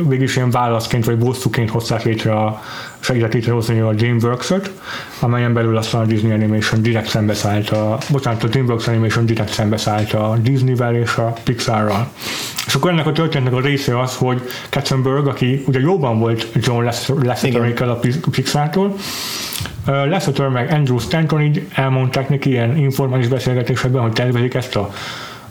végig 0.08 0.30
ilyen 0.34 0.50
válaszként 0.50 1.04
vagy 1.04 1.18
bosszúként 1.18 1.70
hozták 1.70 2.02
létre 2.02 2.32
a 2.32 2.62
segített 3.00 3.32
létrehozni 3.32 3.80
a 3.80 3.92
DreamWorks-ot, 3.92 4.70
amelyen 5.20 5.52
belül 5.52 5.76
aztán 5.76 6.00
a 6.00 6.04
Disney 6.04 6.32
Animation 6.32 6.82
direkt 6.82 7.08
szembeszállt 7.08 7.70
a, 7.70 7.98
bocsánat, 8.10 8.42
a 8.42 8.46
DreamWorks 8.46 8.86
Animation 8.88 9.26
direkt 9.26 9.52
szembeszállt 9.52 10.12
a 10.12 10.36
Disney-vel 10.42 10.94
és 10.94 11.16
a 11.16 11.34
Pixar-ral. 11.44 12.08
És 12.66 12.74
akkor 12.74 12.90
ennek 12.90 13.06
a 13.06 13.12
történetnek 13.12 13.58
a 13.58 13.66
része 13.66 14.00
az, 14.00 14.16
hogy 14.16 14.42
Katzenberg, 14.70 15.26
aki 15.26 15.62
ugye 15.66 15.80
jóban 15.80 16.18
volt 16.18 16.48
John 16.54 16.90
Lasseter 17.22 17.88
a 17.88 17.98
Pixar-tól, 18.30 18.96
Lasseter 19.86 20.48
meg 20.48 20.72
Andrew 20.72 20.98
Stanton 20.98 21.42
így 21.42 21.66
elmondták 21.74 22.28
neki 22.28 22.50
ilyen 22.50 22.76
informális 22.76 23.28
beszélgetésekben, 23.28 24.02
hogy 24.02 24.12
tervezik 24.12 24.54
ezt 24.54 24.76
a 24.76 24.90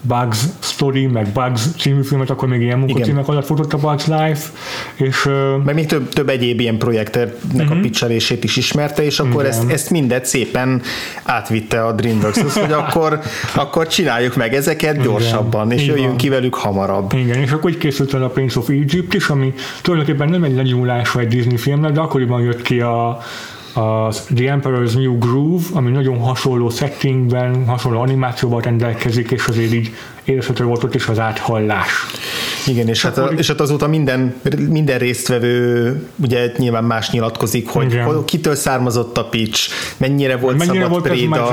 Bugs 0.07 0.37
Story, 0.59 1.05
meg 1.05 1.27
Bugs 1.27 1.61
című 1.79 2.03
filmet, 2.03 2.29
akkor 2.29 2.47
még 2.47 2.61
ilyen 2.61 2.79
munkacímek 2.79 3.27
alatt 3.27 3.45
futott 3.45 3.73
a 3.73 3.77
Bugs 3.77 4.07
Life, 4.07 4.49
és... 4.95 5.29
Meg 5.63 5.75
még 5.75 5.85
több, 5.85 6.09
több 6.09 6.29
egyéb 6.29 6.59
ilyen 6.59 6.77
projektnek 6.77 7.33
uh-huh. 7.43 7.71
a 7.71 7.73
mhm. 7.73 7.81
pitchelését 7.81 8.43
is 8.43 8.55
ismerte, 8.55 9.03
és 9.03 9.19
akkor 9.19 9.45
ezt, 9.45 9.71
ezt 9.71 9.89
mindet 9.89 10.25
szépen 10.25 10.81
átvitte 11.23 11.85
a 11.85 11.91
DreamWorks, 11.91 12.53
hogy 12.53 12.71
akkor, 12.71 13.19
akkor 13.55 13.87
csináljuk 13.87 14.35
meg 14.35 14.53
ezeket 14.53 15.01
gyorsabban, 15.01 15.65
Igen. 15.65 15.77
és 15.77 15.85
jöjjünk 15.85 16.07
van. 16.07 16.17
ki 16.17 16.29
velük 16.29 16.55
hamarabb. 16.55 17.13
Igen, 17.13 17.41
és 17.41 17.51
akkor 17.51 17.69
így 17.69 17.77
készült 17.77 18.13
el 18.13 18.23
a 18.23 18.29
Prince 18.29 18.59
of 18.59 18.69
Egypt 18.69 19.13
is, 19.13 19.27
ami 19.27 19.53
tulajdonképpen 19.81 20.29
nem 20.29 20.43
egy 20.43 20.55
legyúlás 20.55 21.15
egy 21.15 21.27
Disney 21.27 21.57
filmnek, 21.57 21.91
de 21.91 21.99
akkoriban 21.99 22.41
jött 22.41 22.61
ki 22.61 22.79
a 22.79 23.19
az 23.75 24.27
The 24.35 24.57
Emperor's 24.57 24.93
New 24.93 25.17
Groove, 25.17 25.63
ami 25.73 25.91
nagyon 25.91 26.19
hasonló 26.19 26.69
settingben, 26.69 27.65
hasonló 27.65 27.99
animációval 27.99 28.61
rendelkezik, 28.61 29.31
és 29.31 29.45
azért 29.45 29.73
így 29.73 29.93
érezhető 30.23 30.63
volt 30.63 30.83
ott 30.83 30.95
is 30.95 31.07
az 31.07 31.19
áthallás. 31.19 31.91
Igen, 32.67 32.87
és, 32.87 33.01
hát, 33.01 33.19
és 33.37 33.47
hát 33.47 33.59
azóta 33.59 33.87
minden, 33.87 34.33
minden 34.69 34.97
résztvevő 34.97 36.07
ugye 36.15 36.51
nyilván 36.57 36.83
más 36.83 37.11
nyilatkozik, 37.11 37.67
hogy 37.67 37.91
Igen. 37.91 38.25
kitől 38.25 38.55
származott 38.55 39.17
a 39.17 39.23
pitch, 39.23 39.69
mennyire 39.97 40.37
volt 40.37 40.57
mennyire 40.57 40.83
szabad 40.83 40.89
volt 40.89 41.07
préda, 41.07 41.49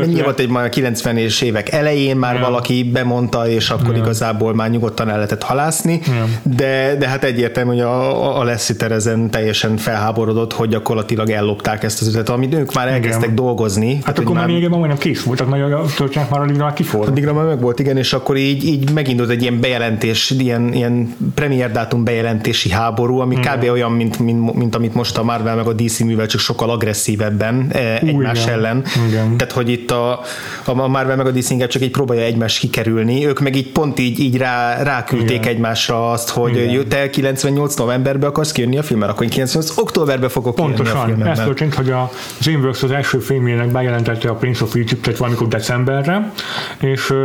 mennyire 0.00 0.22
volt 0.22 0.40
egy 0.40 0.48
már 0.48 0.70
90-es 0.74 1.42
évek 1.42 1.72
elején 1.72 2.16
már 2.16 2.34
Igen. 2.34 2.44
valaki 2.44 2.90
bemondta, 2.92 3.48
és 3.48 3.70
akkor 3.70 3.90
Igen. 3.90 4.02
igazából 4.02 4.54
már 4.54 4.70
nyugodtan 4.70 5.08
el 5.08 5.14
lehetett 5.14 5.42
halászni, 5.42 6.00
de, 6.42 6.96
de 6.98 7.08
hát 7.08 7.24
egyértelmű, 7.24 7.70
hogy 7.70 7.80
a, 7.80 8.38
a 8.40 8.44
Lessiter 8.44 8.92
ezen 8.92 9.30
teljesen 9.30 9.76
felháborodott, 9.76 10.52
hogy 10.52 10.68
gyakorlatilag 10.68 11.30
ellopták 11.30 11.82
ezt 11.82 12.00
az 12.00 12.06
üzletet, 12.06 12.34
amit 12.34 12.54
ők 12.54 12.72
már 12.74 12.88
elkezdtek 12.88 13.22
igen. 13.22 13.34
dolgozni. 13.34 13.94
Hát, 13.94 14.04
hát 14.04 14.18
akkor 14.18 14.34
már 14.34 14.46
régebben 14.46 14.78
majdnem 14.78 14.98
kész 14.98 15.22
voltak, 15.22 15.48
mert 15.48 15.72
a 15.72 15.84
történet 15.96 16.30
már 16.30 16.40
addigra 16.40 16.64
már 16.64 16.72
kifolt. 16.72 17.08
Addigra 17.08 17.32
már 17.32 17.44
meg 17.44 17.60
volt, 17.60 17.78
igen, 17.78 17.96
és 17.96 18.12
akkor 18.12 18.36
így, 18.36 18.64
így 18.64 18.90
megindult 18.92 19.30
egy 19.30 19.42
ilyen 19.42 19.60
bejelentés, 19.60 20.30
ilyen, 20.46 20.72
ilyen 20.72 21.16
premier 21.34 21.72
dátum 21.72 22.04
bejelentési 22.04 22.70
háború, 22.70 23.18
ami 23.18 23.36
mm. 23.36 23.40
kb. 23.40 23.70
olyan, 23.70 23.92
mint, 23.92 24.18
mint, 24.18 24.54
mint, 24.54 24.74
amit 24.74 24.94
most 24.94 25.18
a 25.18 25.22
Marvel 25.22 25.56
meg 25.56 25.66
a 25.66 25.72
DC 25.72 25.98
művel, 25.98 26.26
csak 26.26 26.40
sokkal 26.40 26.70
agresszívebben 26.70 27.66
e, 27.72 27.98
egymás 27.98 28.42
igen. 28.42 28.54
ellen. 28.54 28.84
Igen. 29.08 29.36
Tehát, 29.36 29.52
hogy 29.52 29.68
itt 29.68 29.90
a, 29.90 30.20
a 30.64 30.74
Marvel 30.74 31.16
meg 31.16 31.26
a 31.26 31.30
DC 31.30 31.68
csak 31.68 31.82
így 31.82 31.90
próbálja 31.90 32.22
egymást 32.22 32.58
kikerülni, 32.58 33.26
ők 33.26 33.40
meg 33.40 33.56
így 33.56 33.72
pont 33.72 33.98
így, 33.98 34.20
így 34.20 34.36
rá, 34.36 34.82
ráküldték 34.82 35.36
igen. 35.36 35.48
egymásra 35.48 36.10
azt, 36.10 36.28
hogy 36.28 36.56
igen. 36.56 36.88
te 36.88 37.10
98 37.10 37.74
novemberben 37.74 38.28
akarsz 38.28 38.52
kijönni 38.52 38.78
a 38.78 38.82
filmmel, 38.82 39.08
akkor 39.08 39.22
én 39.22 39.30
98 39.30 39.78
októberben 39.78 40.28
fogok 40.28 40.54
Pontosan. 40.54 40.84
kijönni 40.84 41.02
a 41.02 41.14
filmmel. 41.14 41.32
Ez 41.32 41.38
történt, 41.38 41.74
hogy 41.74 41.90
a 41.90 42.10
Dreamworks 42.40 42.82
az 42.82 42.90
első 42.90 43.18
filmjének 43.18 43.72
bejelentette 43.72 44.28
a 44.28 44.34
Prince 44.34 44.64
of 44.64 44.74
Egypt-et 44.74 45.16
valamikor 45.16 45.48
decemberre, 45.48 46.32
és 46.80 47.10
uh, 47.10 47.16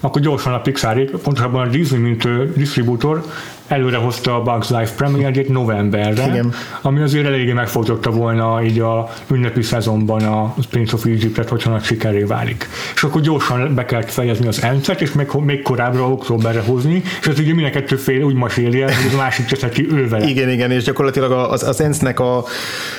akkor 0.00 0.22
gyorsan 0.22 0.52
a 0.52 0.60
Pixar, 0.60 1.10
pontosabban 1.10 1.66
a 1.66 1.70
Disney, 1.70 2.00
mint 2.00 2.24
distributor 2.64 3.22
előre 3.66 3.96
hozta 3.96 4.34
a 4.34 4.42
Bugs 4.42 4.68
Life 4.70 4.94
premierjét 4.96 5.48
novemberre, 5.48 6.26
Igen. 6.26 6.52
ami 6.82 7.00
azért 7.00 7.26
eléggé 7.26 7.52
megfogytotta 7.52 8.10
volna 8.10 8.62
így 8.62 8.78
a 8.78 9.10
ünnepi 9.30 9.62
szezonban 9.62 10.22
a 10.22 10.54
Prince 10.70 10.94
of 10.94 11.04
Egypt-et, 11.04 11.48
hogyha 11.48 11.70
nagy 11.70 11.84
sikeré 11.84 12.22
válik. 12.22 12.68
És 12.94 13.02
akkor 13.02 13.20
gyorsan 13.20 13.74
be 13.74 13.84
kellett 13.84 14.10
fejezni 14.10 14.46
az 14.46 14.62
encet, 14.62 15.00
és 15.00 15.12
még, 15.12 15.26
még 15.32 15.62
korábbra 15.62 16.10
októberre 16.10 16.60
hozni, 16.60 17.02
és 17.20 17.26
az 17.26 17.38
ugye 17.38 17.54
mind 17.54 17.66
a 17.66 17.70
kettő 17.70 17.96
fél 17.96 18.22
úgy 18.22 18.36
el, 18.56 18.90
hogy 19.02 19.12
a 19.12 19.16
másik 19.16 19.46
teszek 19.46 19.70
ki 19.70 19.86
ő 19.90 20.08
vele. 20.08 20.28
Igen, 20.28 20.50
igen, 20.50 20.70
és 20.70 20.84
gyakorlatilag 20.84 21.32
az, 21.32 21.62
az 21.62 21.80
ENSZ-nek 21.80 22.20
a, 22.20 22.44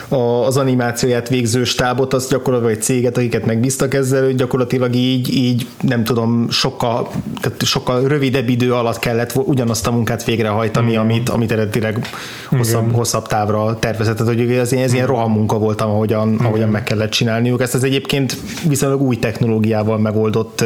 a, 0.08 0.15
az 0.15 0.58
animációját 0.58 1.29
végző 1.29 1.63
stábot, 1.63 2.13
az 2.13 2.27
gyakorlatilag 2.29 2.74
egy 2.74 2.82
céget, 2.84 3.17
akiket 3.17 3.46
megbíztak 3.46 3.93
ezzel, 3.93 4.24
hogy 4.24 4.36
gyakorlatilag 4.36 4.96
így, 4.96 5.36
így 5.36 5.67
nem 5.82 6.03
tudom, 6.03 6.50
sokkal, 6.50 7.10
tehát 7.41 7.63
sokkal 7.63 8.08
rövidebb 8.08 8.50
idő 8.50 8.74
alatt 8.74 9.00
kellett 9.00 9.32
ugyanazt 9.36 9.88
a 9.88 9.91
munkát 9.91 10.24
végrehajtani 10.24 10.62
végrehajtani, 10.63 10.96
mm. 10.96 11.00
amit, 11.00 11.29
amit 11.29 11.51
eredetileg 11.51 12.08
hosszabb, 12.50 12.93
hosszabb 12.93 13.27
távra 13.27 13.79
tervezett. 13.79 14.17
Tehát, 14.17 14.34
hogy 14.34 14.51
ez, 14.51 14.74
ez 14.74 14.93
ilyen 14.93 15.08
rohammunka 15.08 15.58
volt, 15.58 15.82
ahogyan, 15.82 16.36
ahogyan 16.36 16.70
meg 16.70 16.84
kellett 16.84 17.12
csinálniuk. 17.12 17.62
Ezt 17.62 17.74
az 17.74 17.84
egyébként 17.84 18.38
viszonylag 18.67 19.01
új 19.01 19.20
technológiával 19.20 19.98
megoldott 19.98 20.65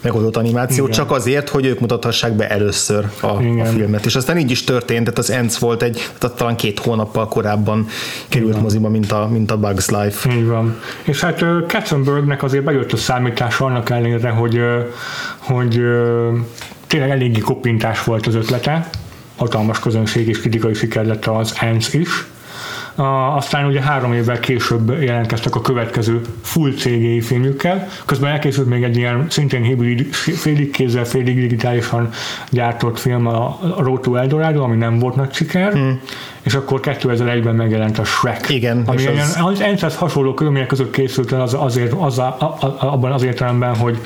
megoldott 0.00 0.36
animáció, 0.36 0.84
Igen. 0.84 0.96
csak 0.96 1.10
azért, 1.10 1.48
hogy 1.48 1.66
ők 1.66 1.80
mutathassák 1.80 2.32
be 2.32 2.48
először 2.48 3.04
a, 3.20 3.26
a 3.26 3.64
filmet. 3.64 4.06
És 4.06 4.16
aztán 4.16 4.38
így 4.38 4.50
is 4.50 4.64
történt, 4.64 5.00
tehát 5.00 5.18
az 5.18 5.30
Ents 5.30 5.56
volt 5.56 5.82
egy, 5.82 6.08
tehát 6.18 6.36
talán 6.36 6.56
két 6.56 6.78
hónappal 6.78 7.28
korábban 7.28 7.86
került 8.28 8.50
Igen. 8.50 8.62
moziba, 8.62 8.88
mint 8.88 9.12
a, 9.12 9.28
mint 9.32 9.50
a 9.50 9.56
Bugs 9.56 9.88
Life. 9.88 10.34
Így 10.34 10.46
van. 10.46 10.80
És 11.02 11.20
hát 11.20 11.44
Katzenbergnek 11.68 12.42
azért 12.42 12.64
bejött 12.64 12.92
a 12.92 12.96
számítás 12.96 13.60
annak 13.60 13.90
ellenére, 13.90 14.30
hogy, 14.30 14.60
hogy 15.38 15.80
tényleg 16.86 17.10
eléggé 17.10 17.40
koppintás 17.40 18.04
volt 18.04 18.26
az 18.26 18.34
ötlete, 18.34 18.88
hatalmas 19.36 19.78
közönség 19.78 20.28
és 20.28 20.40
kritikai 20.40 20.74
siker 20.74 21.04
lett 21.04 21.26
az 21.26 21.54
Ants 21.60 21.92
is. 21.92 22.26
Uh, 22.98 23.36
aztán 23.36 23.66
ugye 23.66 23.80
három 23.80 24.12
évvel 24.12 24.40
később 24.40 25.02
jelentkeztek 25.02 25.54
a 25.54 25.60
következő 25.60 26.20
full 26.42 26.72
CGI 26.72 27.20
filmjükkel, 27.20 27.88
közben 28.04 28.30
elkészült 28.30 28.68
még 28.68 28.82
egy 28.82 28.96
ilyen 28.96 29.26
szintén 29.28 29.62
hibrid, 29.62 30.14
félig 30.14 30.70
kézzel, 30.70 31.04
félig 31.04 31.34
digitálisan 31.40 32.10
gyártott 32.50 32.98
film, 32.98 33.26
a 33.26 33.58
Road 33.78 34.00
to 34.00 34.14
Eldorado, 34.14 34.62
ami 34.62 34.76
nem 34.76 34.98
volt 34.98 35.16
nagy 35.16 35.32
siker, 35.32 35.72
hmm. 35.72 36.00
és 36.42 36.54
akkor 36.54 36.80
2001-ben 36.82 37.54
megjelent 37.54 37.98
a 37.98 38.04
Shrek. 38.04 38.48
Igen. 38.48 38.82
Ami 38.86 39.02
és 39.02 39.06
az... 39.06 39.38
az 39.44 39.60
Ants 39.60 39.94
hasonló 39.94 40.34
körülmények 40.34 40.68
között 40.68 40.90
készült 40.90 41.32
az, 41.32 41.54
azért, 41.54 41.92
az, 41.92 42.18
a, 42.18 42.36
a, 42.38 42.44
a, 42.66 42.76
abban 42.78 43.12
az 43.12 43.22
értelemben, 43.22 43.76
hogy 43.76 43.98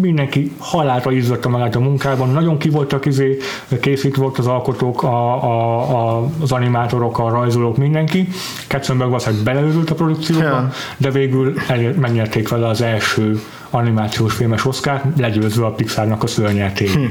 mindenki 0.00 0.52
halálra 0.58 1.12
izzatta 1.12 1.48
magát 1.48 1.74
a 1.74 1.80
munkában, 1.80 2.30
nagyon 2.30 2.58
ki 2.58 2.68
voltak 2.68 3.06
izé, 3.06 3.38
készítve 3.80 4.22
volt 4.22 4.38
az 4.38 4.46
alkotók, 4.46 5.02
a, 5.02 5.42
a, 5.44 5.80
a, 5.80 6.30
az 6.40 6.52
animátorok, 6.52 7.18
a 7.18 7.28
rajzolók, 7.28 7.76
mindenki. 7.76 8.28
Katzenberg 8.68 9.10
valószínűleg 9.10 9.44
beleőrült 9.44 9.90
a 9.90 9.94
produkcióba, 9.94 10.68
de 10.96 11.10
végül 11.10 11.54
el, 11.68 11.94
megnyerték 12.00 12.48
vele 12.48 12.66
az 12.68 12.80
első 12.82 13.40
animációs 13.76 14.34
filmes 14.34 14.66
Oscar, 14.66 15.02
legyőzve 15.16 15.66
a 15.66 15.70
Pixarnak 15.70 16.22
a 16.22 16.26
szörnyeltét. 16.26 16.90
Hm. 16.90 17.04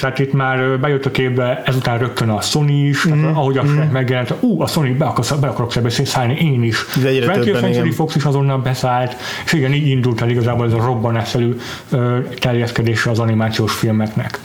Tehát 0.00 0.18
itt 0.18 0.32
már 0.32 0.80
bejött 0.80 1.06
a 1.06 1.10
képbe, 1.10 1.62
ezután 1.64 1.98
rögtön 1.98 2.28
a 2.28 2.40
Sony 2.40 2.86
is, 2.88 3.06
mm. 3.06 3.20
tehát, 3.20 3.36
ahogy 3.36 3.58
a 3.58 3.62
mm. 3.62 3.78
megjelent, 3.92 4.34
ú, 4.40 4.62
a 4.62 4.66
Sony 4.66 4.96
be, 4.96 5.04
akarsz, 5.04 5.32
be 5.32 5.46
akarok 5.46 5.72
szállni, 6.04 6.34
én 6.34 6.62
is. 6.62 6.84
20th 6.94 7.60
Century 7.60 7.90
Fox 7.90 8.14
is 8.14 8.24
azonnal 8.24 8.58
beszállt, 8.58 9.16
és 9.44 9.52
igen, 9.52 9.72
így 9.72 9.86
indult 9.86 10.20
el 10.20 10.28
igazából 10.28 10.66
ez 10.66 10.72
a 10.72 10.84
robbanásszerű 10.84 11.56
terjeszkedése 12.38 13.10
az 13.10 13.18
animációs 13.18 13.72
filmeknek. 13.72 14.40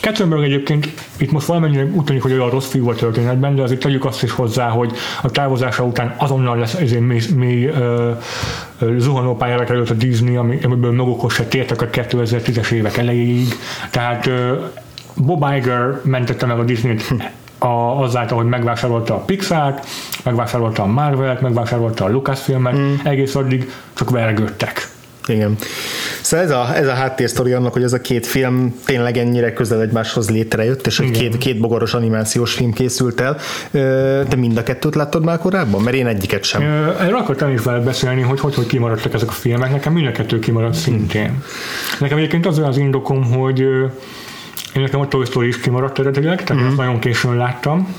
Katzenberg 0.00 0.42
egyébként 0.42 0.88
itt 1.18 1.30
most 1.30 1.46
valamennyire 1.46 1.84
úgy 1.84 2.04
tűnik, 2.04 2.22
hogy 2.22 2.32
olyan 2.32 2.50
rossz 2.50 2.68
fiú 2.68 2.88
a 2.88 2.94
történetben, 2.94 3.54
de 3.54 3.62
azért 3.62 3.80
tegyük 3.80 4.04
azt 4.04 4.22
is 4.22 4.30
hozzá, 4.30 4.68
hogy 4.68 4.92
a 5.22 5.30
távozása 5.30 5.84
után 5.84 6.14
azonnal 6.18 6.58
lesz 6.58 6.74
ezért 6.74 7.00
mély, 7.00 7.20
mély 7.34 7.66
uh, 7.66 8.16
zuhanópályára 8.98 9.64
került 9.64 9.90
a 9.90 9.94
Disney, 9.94 10.36
amiből 10.36 10.92
magukhoz 10.92 11.32
se 11.32 11.44
tértek 11.44 11.82
a 11.82 11.86
2010-es 11.86 12.70
évek 12.70 12.96
elejéig. 12.96 13.48
Tehát 13.90 14.26
uh, 14.26 14.34
Bob 15.14 15.46
Iger 15.56 16.00
mentette 16.04 16.46
meg 16.46 16.58
a 16.58 16.64
Disney-t 16.64 17.14
a, 17.58 18.02
azáltal, 18.02 18.36
hogy 18.36 18.46
megvásárolta 18.46 19.14
a 19.14 19.18
Pixar-t, 19.18 19.86
megvásárolta 20.24 20.82
a 20.82 20.86
Marvel-t, 20.86 21.40
megvásárolta 21.40 22.04
a 22.04 22.08
Lucasfilmet, 22.08 22.76
mm. 22.76 22.94
egész 23.04 23.34
addig 23.34 23.70
csak 23.94 24.10
vergődtek. 24.10 24.88
Igen. 25.26 25.56
Szóval 26.30 26.44
ez 26.44 26.50
a, 26.50 26.76
ez 26.76 26.86
a 26.86 26.94
háttérsztori 26.94 27.52
annak, 27.52 27.72
hogy 27.72 27.82
ez 27.82 27.92
a 27.92 28.00
két 28.00 28.26
film 28.26 28.80
tényleg 28.84 29.16
ennyire 29.16 29.52
közel 29.52 29.80
egymáshoz 29.80 30.30
létrejött, 30.30 30.86
és 30.86 31.00
egy 31.00 31.10
két, 31.10 31.38
két 31.38 31.60
bogaros 31.60 31.94
animációs 31.94 32.52
film 32.52 32.72
készült 32.72 33.20
el. 33.20 33.36
Te 34.28 34.36
mind 34.36 34.56
a 34.56 34.62
kettőt 34.62 34.94
láttad 34.94 35.24
már 35.24 35.38
korábban? 35.38 35.82
Mert 35.82 35.96
én 35.96 36.06
egyiket 36.06 36.44
sem. 36.44 36.62
Erről 37.00 37.16
akartam 37.16 37.50
is 37.50 37.62
vele 37.62 37.78
beszélni, 37.78 38.20
hogy 38.20 38.40
hogy, 38.40 38.54
hogy 38.54 38.66
kimaradtak 38.66 39.14
ezek 39.14 39.28
a 39.28 39.32
filmek. 39.32 39.70
Nekem 39.70 39.92
mind 39.92 40.06
a 40.06 40.12
kettő 40.12 40.38
kimaradt 40.38 40.74
szintén. 40.74 41.42
Nekem 42.00 42.18
egyébként 42.18 42.46
az 42.46 42.58
az 42.58 42.76
indokom, 42.76 43.24
hogy 43.24 43.60
én 44.74 44.82
nekem 44.82 45.00
a 45.00 45.08
Toy 45.08 45.24
Story 45.24 45.46
is 45.46 45.60
kimaradt 45.60 45.98
eredetileg, 45.98 46.44
tehát 46.44 46.62
mm. 46.62 46.66
ezt 46.66 46.76
nagyon 46.76 46.98
későn 46.98 47.36
láttam. 47.36 47.94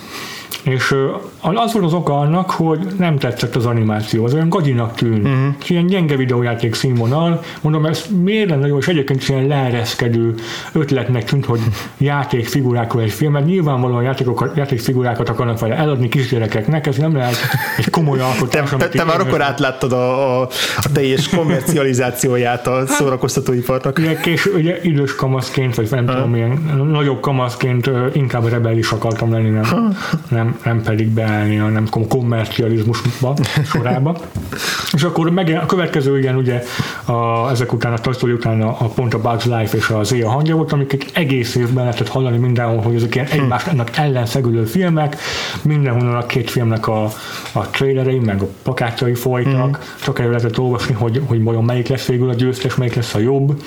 És 0.63 0.95
az 1.41 1.73
volt 1.73 1.85
az 1.85 1.93
oka 1.93 2.19
annak, 2.19 2.51
hogy 2.51 2.79
nem 2.97 3.17
tetszett 3.17 3.55
az 3.55 3.65
animáció, 3.65 4.25
az 4.25 4.33
olyan 4.33 4.49
gagyinak 4.49 4.95
tűnt. 4.95 5.27
Uh-huh. 5.27 5.53
Ilyen 5.67 5.85
gyenge 5.85 6.15
videójáték 6.15 6.73
színvonal, 6.73 7.41
mondom, 7.61 7.85
ez 7.85 8.05
miért 8.23 8.49
lenne 8.49 8.67
jó, 8.67 8.77
és 8.77 8.87
egyébként 8.87 9.27
ilyen 9.27 9.47
leereszkedő 9.47 10.33
ötletnek 10.71 11.23
tűnt, 11.23 11.45
hogy 11.45 11.59
játékfigurákról 11.97 13.01
egy 13.01 13.11
film, 13.11 13.31
mert 13.31 13.45
nyilvánvalóan 13.45 14.03
játékokat, 14.03 14.57
játékfigurákat 14.57 15.29
akarnak 15.29 15.59
vele 15.59 15.75
eladni 15.75 16.09
kisgyerekeknek, 16.09 16.87
ez 16.87 16.97
nem 16.97 17.15
lehet 17.15 17.37
egy 17.77 17.89
komoly 17.89 18.19
alkotás. 18.19 18.69
Te, 18.69 18.77
te, 18.77 18.89
te 18.89 19.03
már 19.03 19.19
akkor 19.19 19.41
átláttad 19.41 19.91
a, 19.91 20.41
a, 20.41 20.47
a 20.77 20.91
teljes 20.93 21.29
kommercializációját 21.29 22.67
a 22.67 22.75
hát, 22.75 22.87
szórakoztatóiparnak. 22.87 23.97
Ugye, 23.97 24.15
kés, 24.15 24.45
ugye 24.45 24.79
idős 24.81 25.15
kamaszként, 25.15 25.75
vagy 25.75 25.87
nem 25.91 26.05
tudom, 26.05 26.29
milyen 26.29 26.81
nagyobb 26.91 27.19
kamaszként 27.19 27.89
inkább 28.13 28.49
rebelis 28.49 28.91
akartam 28.91 29.31
lenni, 29.31 29.49
nem, 29.49 29.97
nem, 30.29 30.50
nem 30.63 30.81
pedig 30.81 31.07
be 31.07 31.21
beállni 31.31 31.59
a 31.59 31.67
nem 31.67 31.87
kommercializmusba 32.09 33.33
sorába. 33.65 34.15
és 34.93 35.03
akkor 35.03 35.29
meg, 35.29 35.59
a 35.61 35.65
következő 35.65 36.17
igen, 36.17 36.35
ugye 36.35 36.63
a, 37.05 37.49
ezek 37.49 37.73
után, 37.73 37.93
a 37.93 37.97
Toy 37.97 38.13
Story 38.13 38.31
után 38.31 38.61
a, 38.61 38.67
a 38.79 38.85
pont 38.85 39.13
a 39.13 39.19
Bugs 39.19 39.45
Life 39.45 39.77
és 39.77 39.89
az 39.89 40.13
Éja 40.13 40.29
hangja 40.29 40.55
volt, 40.55 40.71
amiket 40.71 41.05
egész 41.13 41.55
évben 41.55 41.83
lehetett 41.83 42.07
hallani 42.07 42.37
mindenhol, 42.37 42.81
hogy 42.81 42.95
ezek 42.95 43.15
ilyen 43.15 43.27
hm. 43.27 43.39
egymásnak 43.39 43.97
ellenszegülő 43.97 44.65
filmek, 44.65 45.17
mindenhonnan 45.61 46.15
a 46.15 46.25
két 46.25 46.49
filmnek 46.49 46.87
a, 46.87 47.03
a 47.51 47.69
trailerei, 47.69 48.19
meg 48.19 48.41
a 48.41 48.47
plakátjai 48.63 49.13
folytak, 49.13 49.77
mm. 49.77 49.81
csak 50.03 50.19
el 50.19 50.27
lehetett 50.27 50.59
olvasni, 50.59 50.93
hogy, 50.93 51.21
hogy 51.25 51.43
vajon 51.43 51.63
melyik 51.63 51.87
lesz 51.87 52.05
végül 52.05 52.29
a 52.29 52.33
győztes, 52.33 52.75
melyik 52.75 52.93
lesz 52.93 53.13
a 53.13 53.19
jobb. 53.19 53.61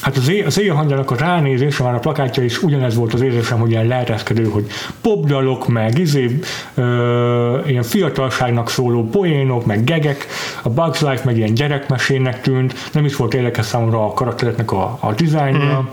Hát 0.00 0.16
az, 0.16 0.32
az 0.46 0.58
éjjelhangjának 0.58 1.10
a 1.10 1.16
ránézése, 1.16 1.82
már 1.82 1.94
a 1.94 1.98
plakátja 1.98 2.42
is 2.42 2.62
ugyanez 2.62 2.94
volt 2.94 3.14
az 3.14 3.20
érzésem, 3.20 3.58
hogy 3.58 3.70
ilyen 3.70 3.86
leereszkedő, 3.86 4.44
hogy 4.44 4.66
popdalok, 5.00 5.68
meg 5.68 5.98
izé, 5.98 6.38
ö, 6.74 7.58
ilyen 7.66 7.82
fiatalságnak 7.82 8.70
szóló 8.70 9.08
poénok, 9.08 9.66
meg 9.66 9.84
gegek, 9.84 10.26
a 10.62 10.68
Bugs 10.68 11.00
Life 11.00 11.22
meg 11.24 11.36
ilyen 11.36 11.54
gyerekmesének 11.54 12.40
tűnt, 12.40 12.74
nem 12.92 13.04
is 13.04 13.16
volt 13.16 13.34
érdekes 13.34 13.66
számomra 13.66 14.04
a 14.04 14.12
karaktereknek 14.12 14.72
a, 14.72 14.98
a 15.00 15.12
dizájnja, 15.12 15.80
mm. 15.80 15.86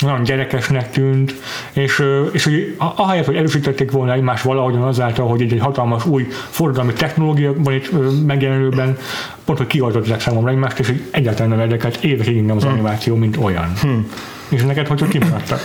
nagyon 0.00 0.22
gyerekesnek 0.22 0.90
tűnt, 0.90 1.34
és, 1.72 2.02
és 2.32 2.44
hogy 2.44 2.76
ahelyett, 2.76 3.26
hogy 3.26 3.36
erősítették 3.36 3.90
volna 3.90 4.12
egymást 4.12 4.42
valahogyan 4.42 4.82
azáltal, 4.82 5.28
hogy 5.28 5.40
egy, 5.40 5.52
egy 5.52 5.60
hatalmas 5.60 6.06
új 6.06 6.26
forgalmi 6.30 6.92
technológia 6.92 7.52
van 7.56 7.74
itt 7.74 7.90
megjelenőben, 8.26 8.96
pont, 9.50 9.62
hogy 9.62 9.66
kioltották 9.66 10.20
számomra 10.20 10.50
egymást, 10.50 10.78
és 10.78 10.86
hogy 10.86 11.02
egyáltalán 11.10 11.48
nem 11.48 11.60
érdekelt 11.60 12.04
évekig 12.04 12.44
nem 12.44 12.56
az 12.56 12.62
hmm. 12.62 12.72
animáció, 12.72 13.16
mint 13.16 13.36
olyan. 13.36 13.72
Hmm. 13.80 14.10
És 14.50 14.62
neked 14.62 14.86
hogy 14.86 15.08
kimaradtak? 15.08 15.60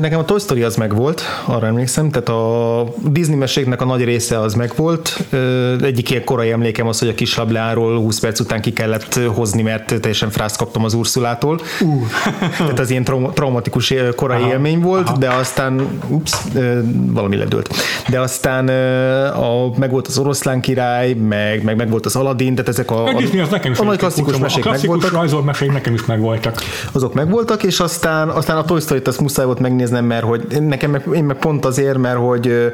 Nekem 0.00 0.18
a 0.18 0.24
Toy 0.24 0.38
Story 0.38 0.62
az 0.62 0.76
megvolt, 0.76 1.22
arra 1.44 1.66
emlékszem, 1.66 2.10
tehát 2.10 2.28
a 2.28 2.84
Disney 3.04 3.36
meséknek 3.36 3.80
a 3.80 3.84
nagy 3.84 4.04
része 4.04 4.40
az 4.40 4.54
megvolt. 4.54 5.24
Egyik 5.82 6.10
ilyen 6.10 6.24
korai 6.24 6.50
emlékem 6.50 6.86
az, 6.86 6.98
hogy 6.98 7.08
a 7.08 7.14
kis 7.14 7.36
labláról 7.36 7.98
20 7.98 8.18
perc 8.18 8.40
után 8.40 8.60
ki 8.60 8.72
kellett 8.72 9.20
hozni, 9.34 9.62
mert 9.62 10.00
teljesen 10.00 10.30
frászt 10.30 10.56
kaptam 10.56 10.84
az 10.84 10.94
Ursulától. 10.94 11.60
Uh. 11.80 12.06
tehát 12.58 12.78
az 12.78 12.90
ilyen 12.90 13.04
traumatikus 13.34 13.94
korai 14.16 14.42
aha, 14.42 14.50
élmény 14.50 14.80
volt, 14.80 15.08
aha. 15.08 15.16
de 15.16 15.28
aztán 15.28 15.88
ups, 16.08 16.32
valami 16.90 17.36
ledőlt. 17.36 17.74
De 18.08 18.20
aztán 18.20 18.68
a, 19.28 19.78
meg 19.78 19.90
volt 19.90 20.06
az 20.06 20.18
oroszlán 20.18 20.60
király, 20.60 21.12
meg, 21.12 21.62
meg, 21.62 21.76
meg 21.76 21.90
volt 21.90 22.06
az 22.06 22.16
Aladdin, 22.16 22.54
tehát 22.54 22.68
ezek 22.68 22.90
a, 22.90 23.04
a, 23.04 23.08
a, 23.08 23.40
az 23.42 23.48
nekem 23.50 23.72
is 23.72 23.78
a 23.78 23.84
nagy 23.84 23.98
klasszikus 23.98 24.38
mesék 24.38 24.66
a 24.66 24.68
klasszikus 24.68 25.10
rajzolmesék 25.10 25.72
nekem 25.72 25.94
is 25.94 26.04
megvoltak. 26.04 26.62
Azok 26.92 27.14
megvoltak, 27.14 27.62
és 27.62 27.80
aztán 27.80 28.09
aztán, 28.10 28.28
aztán 28.36 28.56
a 28.56 28.64
Toy 28.64 28.80
Story-t 28.80 29.08
azt 29.08 29.20
muszáj 29.20 29.44
volt 29.44 29.58
megnéznem, 29.58 30.04
mert 30.04 30.24
hogy 30.24 30.60
nekem 30.60 30.90
meg, 30.90 31.02
én 31.14 31.24
meg 31.24 31.36
pont 31.36 31.64
azért, 31.64 31.98
mert 31.98 32.18
hogy 32.18 32.72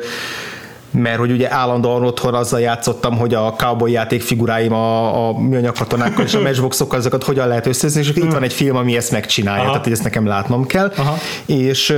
mert 0.90 1.18
hogy 1.18 1.30
ugye 1.30 1.52
állandóan 1.52 2.04
otthon 2.04 2.34
azzal 2.34 2.60
játszottam, 2.60 3.16
hogy 3.16 3.34
a 3.34 3.54
cowboy 3.56 3.92
játék 3.92 4.22
figuráim 4.22 4.72
a, 4.72 5.28
a 5.28 5.38
műanyag 5.38 5.74
katonákkal 5.76 6.24
és 6.24 6.34
a 6.34 6.40
matchboxokkal 6.46 6.98
azokat 6.98 7.24
hogyan 7.24 7.48
lehet 7.48 7.66
összezni, 7.66 8.00
és 8.00 8.08
itt 8.08 8.32
van 8.32 8.42
egy 8.42 8.52
film, 8.52 8.76
ami 8.76 8.96
ezt 8.96 9.10
megcsinálja, 9.10 9.60
Aha. 9.60 9.68
tehát 9.68 9.84
hogy 9.84 9.92
ezt 9.92 10.02
nekem 10.02 10.26
látnom 10.26 10.66
kell, 10.66 10.92
Aha. 10.96 11.18
és, 11.46 11.94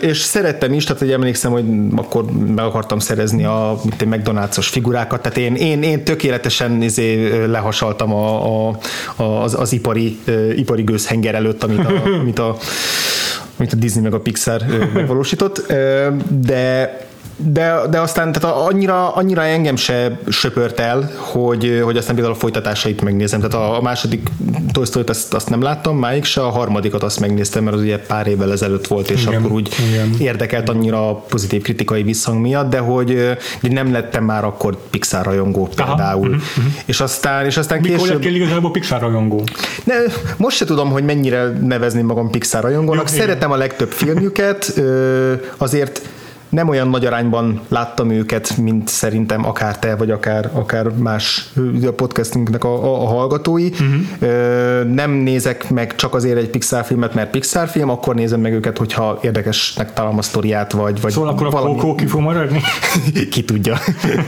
és 0.00 0.18
szerettem 0.18 0.72
is, 0.72 0.84
tehát 0.84 1.00
hogy 1.00 1.12
emlékszem, 1.12 1.52
hogy 1.52 1.64
akkor 1.96 2.24
meg 2.54 2.64
akartam 2.64 2.98
szerezni 2.98 3.44
a 3.44 3.80
mint 3.82 4.04
McDonald's-os 4.04 4.66
figurákat, 4.70 5.22
tehát 5.22 5.38
én, 5.38 5.54
én, 5.54 5.82
én 5.82 6.04
tökéletesen 6.04 6.82
izé 6.82 7.44
lehasaltam 7.46 8.12
a, 8.12 8.68
a, 8.68 8.78
az, 9.16 9.54
az 9.54 9.72
ipari, 9.72 10.18
ipari 10.56 10.82
gőzhenger 10.82 11.34
előtt, 11.34 11.64
amit 11.64 11.84
a, 11.84 12.02
amit 12.20 12.38
a 12.38 12.56
amit 13.58 13.72
a 13.72 13.76
Disney 13.76 14.02
meg 14.02 14.14
a 14.14 14.20
Pixar 14.20 14.62
megvalósított, 14.94 15.72
de 16.28 16.96
de, 17.36 17.74
de 17.90 18.00
aztán 18.00 18.32
tehát 18.32 18.56
annyira, 18.56 19.14
annyira 19.14 19.42
engem 19.42 19.76
se 19.76 20.18
söpört 20.28 20.80
el, 20.80 21.10
hogy, 21.16 21.80
hogy 21.84 21.96
aztán 21.96 22.14
például 22.14 22.34
a 22.34 22.38
folytatásait 22.38 23.02
megnézem. 23.02 23.40
Tehát 23.40 23.54
a, 23.54 23.76
a 23.76 23.82
második 23.82 24.28
Toy 24.72 24.84
story 24.84 25.04
azt, 25.08 25.34
azt 25.34 25.50
nem 25.50 25.62
láttam, 25.62 25.96
máig 25.96 26.24
se, 26.24 26.40
a 26.40 26.50
harmadikat 26.50 27.02
azt 27.02 27.20
megnéztem, 27.20 27.64
mert 27.64 27.76
az 27.76 27.82
ugye 27.82 27.98
pár 27.98 28.26
évvel 28.26 28.52
ezelőtt 28.52 28.86
volt, 28.86 29.10
és 29.10 29.22
igen, 29.22 29.34
akkor 29.34 29.52
úgy 29.52 29.74
igen. 29.90 30.14
érdekelt 30.18 30.68
annyira 30.68 31.14
pozitív 31.14 31.62
kritikai 31.62 32.02
visszhang 32.02 32.40
miatt, 32.40 32.70
de 32.70 32.78
hogy 32.78 33.14
de 33.60 33.68
nem 33.68 33.92
lettem 33.92 34.24
már 34.24 34.44
akkor 34.44 34.78
Pixar 34.90 35.24
rajongó 35.24 35.68
például. 35.74 36.28
Uh-huh, 36.28 36.42
uh-huh. 36.56 36.72
És 36.84 37.00
aztán, 37.00 37.44
és 37.44 37.56
aztán 37.56 37.80
Mikor 37.80 37.98
később... 37.98 38.18
Mikor 38.18 38.34
igazából 38.34 38.70
Pixar 38.70 39.00
rajongó? 39.00 39.44
Ne, 39.84 39.94
most 40.36 40.56
se 40.56 40.64
tudom, 40.64 40.90
hogy 40.90 41.04
mennyire 41.04 41.48
nevezni 41.60 42.02
magam 42.02 42.30
Pixar 42.30 42.62
rajongónak. 42.62 43.10
Jó, 43.10 43.16
Szeretem 43.16 43.36
igen. 43.36 43.50
a 43.50 43.56
legtöbb 43.56 43.90
filmjüket, 43.90 44.80
azért 45.56 46.02
nem 46.56 46.68
olyan 46.68 46.88
nagy 46.88 47.06
arányban 47.06 47.60
láttam 47.68 48.10
őket, 48.10 48.56
mint 48.56 48.88
szerintem 48.88 49.46
akár 49.46 49.78
te, 49.78 49.96
vagy 49.96 50.10
akár, 50.10 50.50
akár 50.52 50.88
más 50.88 51.52
a 51.86 51.90
podcastünknek 51.90 52.64
a, 52.64 52.84
a, 52.84 53.02
a 53.02 53.06
hallgatói. 53.06 53.68
Uh-huh. 53.68 54.94
Nem 54.94 55.10
nézek 55.10 55.70
meg 55.70 55.94
csak 55.94 56.14
azért 56.14 56.38
egy 56.38 56.48
Pixar 56.48 56.84
filmet, 56.84 57.14
mert 57.14 57.30
Pixar 57.30 57.68
film, 57.68 57.90
akkor 57.90 58.14
nézem 58.14 58.40
meg 58.40 58.52
őket, 58.52 58.78
hogyha 58.78 59.18
érdekesnek 59.22 59.92
találom 59.92 60.18
a 60.18 60.22
sztoriát, 60.22 60.72
vagy, 60.72 61.00
vagy 61.00 61.12
Szóval 61.12 61.28
akkor 61.28 61.50
valami... 61.50 61.78
a 61.78 61.80
Coco 61.80 61.94
ki 61.94 62.06
fog 62.06 62.20
maradni? 62.20 62.60
ki 63.30 63.44
tudja. 63.44 63.78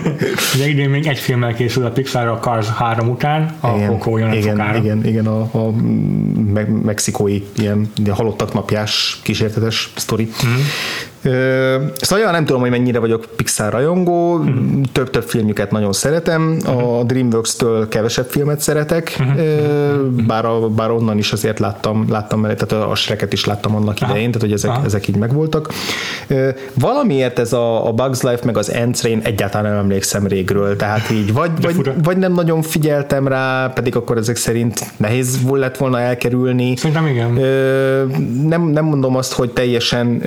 Ugye 0.55 0.69
idén 0.69 0.91
még 0.91 1.07
egy 1.07 1.19
filmmel 1.19 1.55
készül 1.55 1.85
a 1.85 1.91
Pixar 1.91 2.27
a 2.27 2.39
Cars 2.39 2.69
3 2.69 3.09
után, 3.09 3.57
a 3.61 3.69
igen, 3.77 3.89
Coco 3.89 4.17
jön 4.17 4.33
igen, 4.33 4.57
sokára. 4.57 4.79
igen, 4.79 5.07
igen, 5.07 5.27
a, 5.27 5.41
a 5.41 5.71
me- 6.53 6.83
mexikói 6.85 7.43
ilyen 7.57 7.93
halottak 8.11 8.55
napjás 8.55 9.21
kísértetes 9.23 9.93
sztori. 9.97 10.25
Uh-huh. 10.25 10.61
Szóval 12.01 12.31
nem 12.31 12.45
tudom, 12.45 12.61
hogy 12.61 12.71
mennyire 12.71 12.99
vagyok 12.99 13.25
Pixar 13.37 13.73
rajongó, 13.73 14.45
több-több 14.93 15.23
filmjüket 15.23 15.71
nagyon 15.71 15.93
szeretem, 15.93 16.59
a 16.67 16.71
mhm. 16.71 17.07
Dreamworks-től 17.07 17.89
kevesebb 17.89 18.27
filmet 18.27 18.61
szeretek, 18.61 19.11
hmm. 19.11 20.27
bár, 20.27 20.45
a, 20.45 20.69
bár 20.69 20.91
onnan 20.91 21.19
is 21.19 21.33
azért 21.33 21.59
láttam, 21.59 22.07
láttam 22.09 22.43
tehát 22.43 22.73
a 22.73 22.95
Shreket 22.95 23.33
is 23.33 23.45
láttam 23.45 23.75
annak 23.75 24.01
idején, 24.01 24.27
tehát 24.27 24.41
hogy 24.41 24.53
ezek, 24.53 24.71
ezek 24.85 25.09
így 25.09 25.17
megvoltak. 25.17 25.73
Valamiért 26.75 27.39
ez 27.39 27.53
a, 27.53 27.87
a 27.87 27.93
Bugs 27.93 28.23
Life 28.23 28.45
meg 28.45 28.57
az 28.57 28.69
Ants 28.69 29.03
Rain 29.03 29.21
egyáltalán 29.25 29.71
nem 29.71 29.81
emlékszem 29.83 30.27
régről, 30.27 30.77
tehát 30.77 31.11
így 31.11 31.33
vagy, 31.33 31.51
vagy, 31.61 31.93
vagy 32.03 32.17
nem 32.17 32.33
nagyon 32.33 32.63
figyeltem 32.63 33.29
rá, 33.29 33.67
pedig 33.67 33.97
akkor 33.97 34.17
ezek 34.17 34.37
szerint 34.37 34.93
nehéz 34.97 35.39
lett 35.51 35.77
volna 35.77 36.01
elkerülni. 36.01 36.77
Szerintem 36.77 37.07
igen. 37.07 37.31
Nem, 38.49 38.63
nem 38.63 38.85
mondom 38.85 39.17
azt, 39.17 39.33
hogy 39.33 39.51
teljesen 39.51 40.23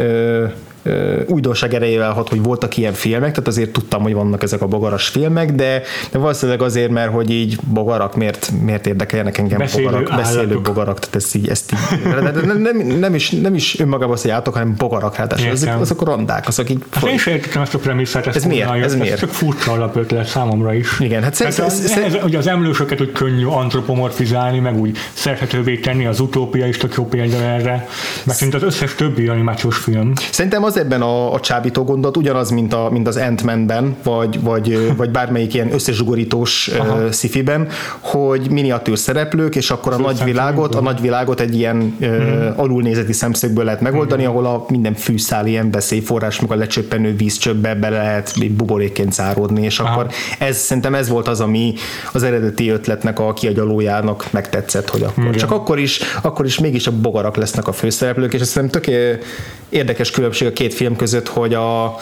újdonság 1.27 1.73
erejével 1.73 2.11
hat, 2.11 2.29
hogy 2.29 2.43
voltak 2.43 2.77
ilyen 2.77 2.93
filmek, 2.93 3.29
tehát 3.29 3.47
azért 3.47 3.71
tudtam, 3.71 4.01
hogy 4.01 4.13
vannak 4.13 4.43
ezek 4.43 4.61
a 4.61 4.67
bogaras 4.67 5.07
filmek, 5.07 5.51
de, 5.51 5.81
de 6.11 6.17
valószínűleg 6.17 6.61
azért, 6.61 6.89
mert 6.89 7.11
hogy 7.11 7.29
így 7.29 7.57
bogarak, 7.73 8.15
miért, 8.15 8.51
miért 8.63 8.87
érdekeljenek 8.87 9.37
engem 9.37 9.57
beszélő 9.57 9.83
bogarak, 9.83 10.11
állatok. 10.11 10.33
beszélő 10.33 10.61
bogarak, 10.61 10.99
tehát 10.99 11.15
ezt 11.15 11.35
így, 11.35 11.49
ezt 11.49 11.71
így 11.71 12.13
de 12.13 12.31
nem, 12.31 12.77
nem, 12.99 13.15
is, 13.15 13.29
nem 13.29 13.55
is 13.55 13.79
önmagában 13.79 14.13
az 14.13 14.29
állatok, 14.29 14.53
hanem 14.53 14.75
bogarak, 14.77 15.15
hát 15.15 15.33
azok, 15.33 15.79
azok 15.79 16.03
rondák, 16.03 16.47
azok 16.47 16.69
így... 16.69 16.83
Hát 16.91 17.05
én 17.05 17.17
sem 17.17 17.33
értettem 17.33 17.61
ezt 17.61 17.73
a 17.73 17.79
premisszát, 17.79 18.27
ez, 18.27 18.35
ez 18.35 18.45
miért? 18.45 18.69
Ez, 18.69 18.83
ez 18.83 18.95
miért? 18.95 19.19
csak 19.19 19.29
furcsa 19.29 19.71
alapötlet 19.71 20.27
számomra 20.27 20.73
is. 20.73 20.99
Igen, 20.99 21.23
hát 21.23 21.33
szerint, 21.33 21.57
hát 21.57 21.65
az, 21.65 21.97
ez, 21.97 22.15
ugye 22.23 22.37
az 22.37 22.47
emlősöket 22.47 23.01
úgy 23.01 23.11
könnyű 23.11 23.45
antropomorfizálni, 23.45 24.59
meg 24.59 24.79
úgy 24.79 24.97
szerethetővé 25.13 25.77
tenni, 25.77 26.05
az 26.05 26.19
utópia 26.19 26.67
is 26.67 26.77
tök 26.77 26.93
jó 26.97 27.05
példa 27.05 27.37
erre, 27.37 27.87
mert 28.23 28.37
szerint 28.37 28.55
az 28.55 28.63
összes 28.63 28.95
többi 28.95 29.27
animációs 29.27 29.77
film. 29.77 30.13
Szerintem 30.31 30.63
az 30.63 30.70
az 30.71 30.77
ebben 30.77 31.01
a, 31.01 31.33
a 31.33 31.39
csábító 31.39 31.83
gondot, 31.83 32.17
ugyanaz, 32.17 32.49
mint, 32.49 32.73
a, 32.73 32.89
mint 32.91 33.07
az 33.07 33.17
Ant-Man-ben, 33.17 33.95
vagy, 34.03 34.41
vagy, 34.41 34.95
vagy 34.97 35.09
bármelyik 35.09 35.53
ilyen 35.53 35.73
összezsugorítós 35.73 36.67
uh, 36.67 37.09
szifiben, 37.09 37.67
hogy 37.99 38.49
miniatűr 38.49 38.97
szereplők, 38.97 39.55
és 39.55 39.71
akkor 39.71 39.93
a 39.93 39.97
nagy 39.97 40.23
világot, 40.23 40.75
a 40.75 40.81
nagy 40.81 41.01
világot 41.01 41.39
egy 41.39 41.55
ilyen 41.55 41.97
uh, 42.01 42.53
alulnézeti 42.55 43.13
szemszögből 43.13 43.63
lehet 43.63 43.81
megoldani, 43.81 44.25
ahol 44.25 44.45
a 44.45 44.65
minden 44.69 44.93
fűszál 44.93 45.47
ilyen 45.47 45.71
veszélyforrás, 45.71 46.39
meg 46.39 46.51
a 46.51 46.55
lecsöppenő 46.55 47.15
vízcsöpbe 47.15 47.75
bele 47.75 47.97
lehet 47.97 48.33
buborékként 48.51 49.13
záródni, 49.13 49.63
és 49.63 49.79
Aha. 49.79 49.91
akkor 49.91 50.11
ez 50.39 50.57
szerintem 50.57 50.95
ez 50.95 51.09
volt 51.09 51.27
az, 51.27 51.39
ami 51.39 51.73
az 52.13 52.23
eredeti 52.23 52.69
ötletnek 52.69 53.19
a 53.19 53.33
kiagyalójának 53.33 54.27
megtetszett, 54.31 54.89
hogy 54.89 55.01
akkor. 55.01 55.23
Igen. 55.23 55.37
Csak 55.37 55.51
akkor 55.51 55.79
is, 55.79 55.99
akkor 56.21 56.45
is 56.45 56.59
mégis 56.59 56.87
a 56.87 56.91
bogarak 57.01 57.35
lesznek 57.35 57.67
a 57.67 57.71
főszereplők, 57.71 58.33
és 58.33 58.41
ez 58.41 58.49
szerintem 58.49 58.81
tök 58.81 58.93
érdekes 59.71 60.11
különbség 60.11 60.47
a 60.47 60.51
két 60.61 60.73
film 60.73 60.95
között, 60.95 61.27
hogy 61.27 61.53
a 61.53 61.95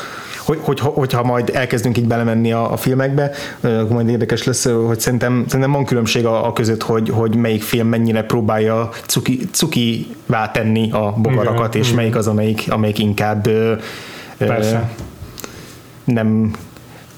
hogy, 0.45 0.59
hogy, 0.61 0.79
hogyha 0.79 1.23
majd 1.23 1.51
elkezdünk 1.53 1.97
így 1.97 2.07
belemenni 2.07 2.51
a, 2.51 2.71
a 2.71 2.77
filmekbe, 2.77 3.31
akkor 3.61 3.89
majd 3.89 4.09
érdekes 4.09 4.43
lesz, 4.43 4.69
hogy 4.69 4.99
szerintem, 4.99 5.43
szerintem 5.47 5.71
van 5.71 5.85
különbség 5.85 6.25
a, 6.25 6.47
a 6.47 6.53
között, 6.53 6.83
hogy, 6.83 7.09
hogy 7.09 7.35
melyik 7.35 7.61
film 7.61 7.87
mennyire 7.87 8.23
próbálja 8.23 8.89
cuki, 9.05 9.39
cukivá 9.51 10.51
tenni 10.51 10.91
a 10.91 11.13
bogarakat, 11.17 11.67
igen, 11.67 11.81
és 11.81 11.85
igen. 11.85 11.95
melyik 11.95 12.15
az, 12.15 12.27
amelyik, 12.27 12.65
amelyik 12.69 12.99
inkább 12.99 13.49
Persze. 14.37 14.91
nem 16.03 16.51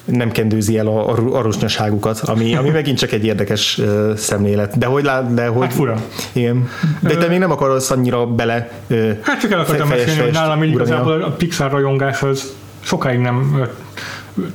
nem 0.06 0.32
kendőzi 0.32 0.78
el 0.78 0.88
a, 0.88 1.10
a, 1.10 1.38
a 1.38 1.42
rusnyaságukat, 1.42 2.20
ami, 2.20 2.56
ami 2.56 2.70
megint 2.80 2.98
csak 2.98 3.12
egy 3.12 3.26
érdekes 3.26 3.78
uh, 3.78 4.16
szemlélet. 4.16 4.78
De 4.78 4.86
hogy 4.86 5.04
lát, 5.04 5.34
de 5.34 5.48
hogy... 5.48 5.66
Hát 5.66 5.74
fura. 5.74 5.96
Igen. 6.32 6.70
De 7.00 7.16
te 7.16 7.28
még 7.28 7.40
nem 7.40 7.52
akarsz 7.52 7.92
annyira 7.92 8.26
bele 8.26 8.72
uh, 8.90 9.12
Hát 9.22 9.40
csak 9.40 9.52
el 9.52 9.60
akartam 9.60 9.88
mesélni, 9.88 10.22
hogy 10.22 10.32
nálam 10.32 10.64
így 10.64 10.72
igazából 10.72 11.22
a 11.22 11.30
Pixar 11.30 11.72
rajongás 11.72 12.22
az 12.22 12.54
sokáig 12.80 13.20
nem 13.20 13.66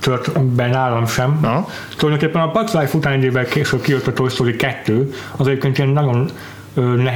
tört 0.00 0.40
be 0.40 0.66
nálam 0.66 1.06
sem. 1.06 1.38
Na. 1.42 1.66
Tulajdonképpen 1.96 2.42
a 2.42 2.50
Bugs 2.50 2.72
Life 2.72 2.96
után 2.96 3.12
egy 3.12 3.22
évvel 3.22 3.44
később 3.44 3.80
kijött 3.80 4.06
a 4.06 4.12
Toy 4.12 4.28
Story 4.28 4.56
2, 4.56 5.14
az 5.36 5.46
egyébként 5.46 5.78
ilyen 5.78 5.90
nagyon 5.90 6.30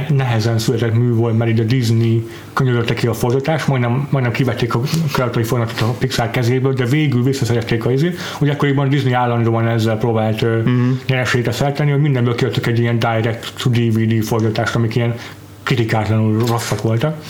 nehezen 0.09 0.57
született 0.57 0.93
mű 0.93 1.13
volt, 1.13 1.37
mert 1.37 1.59
a 1.59 1.63
Disney 1.63 2.27
könyörölte 2.53 2.93
ki 2.93 3.07
a 3.07 3.13
forgatást, 3.13 3.67
majdnem, 3.67 4.07
majdnem 4.11 4.33
kivették 4.33 4.75
a 4.75 4.81
kreatói 5.13 5.43
folyamatot 5.43 5.81
a 5.81 5.95
Pixar 5.99 6.29
kezéből, 6.29 6.73
de 6.73 6.85
végül 6.85 7.23
visszaszerették 7.23 7.85
a 7.85 7.91
izét. 7.91 8.17
Ugye 8.39 8.51
akkoriban 8.51 8.85
a 8.85 8.89
Disney 8.89 9.13
állandóan 9.13 9.67
ezzel 9.67 9.97
próbált 9.97 10.41
uh-huh. 10.41 10.73
nyereségre 11.07 11.51
szerteni, 11.51 11.91
hogy 11.91 12.01
mindenből 12.01 12.35
kijöttek 12.35 12.67
egy 12.67 12.79
ilyen 12.79 12.99
direct 12.99 13.53
to 13.63 13.69
DVD 13.69 14.23
forgatást, 14.23 14.75
amik 14.75 14.95
ilyen 14.95 15.15
kritikátlanul 15.63 16.45
rosszak 16.45 16.81
voltak 16.81 17.23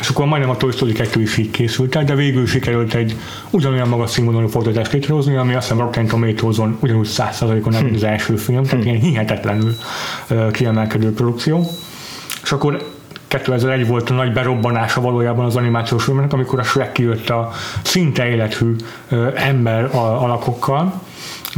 és 0.00 0.08
akkor 0.08 0.26
majdnem 0.26 0.50
a 0.50 0.56
Toy 0.56 0.70
Story 0.70 0.92
2 0.92 1.20
is 1.20 1.36
így 1.36 1.50
készült 1.50 1.96
el, 1.96 2.04
de 2.04 2.14
végül 2.14 2.46
sikerült 2.46 2.94
egy 2.94 3.16
ugyanolyan 3.50 3.88
magas 3.88 4.10
színvonalú 4.10 4.48
forgatást 4.48 4.92
létrehozni, 4.92 5.36
ami 5.36 5.54
azt 5.54 5.68
hiszem 5.68 5.82
Rotten 5.82 6.06
Tomatoes-on 6.06 6.78
ugyanúgy 6.80 7.08
100%-on 7.10 7.72
nem, 7.72 7.86
hm. 7.86 7.94
az 7.94 8.02
első 8.02 8.36
film, 8.36 8.62
tehát 8.62 8.84
hm. 8.84 8.88
ilyen 8.88 9.00
hihetetlenül 9.00 9.76
uh, 10.30 10.50
kiemelkedő 10.50 11.12
produkció. 11.12 11.70
És 12.42 12.52
akkor 12.52 12.86
2001 13.28 13.86
volt 13.86 14.10
a 14.10 14.14
nagy 14.14 14.32
berobbanása 14.32 15.00
valójában 15.00 15.44
az 15.44 15.56
animációs 15.56 16.04
filmnek, 16.04 16.32
amikor 16.32 16.58
a 16.58 16.62
Shrek 16.62 16.92
kijött 16.92 17.28
a 17.28 17.52
szinte 17.82 18.28
élethű 18.28 18.76
uh, 19.10 19.32
ember 19.34 19.90
alakokkal, 19.94 21.02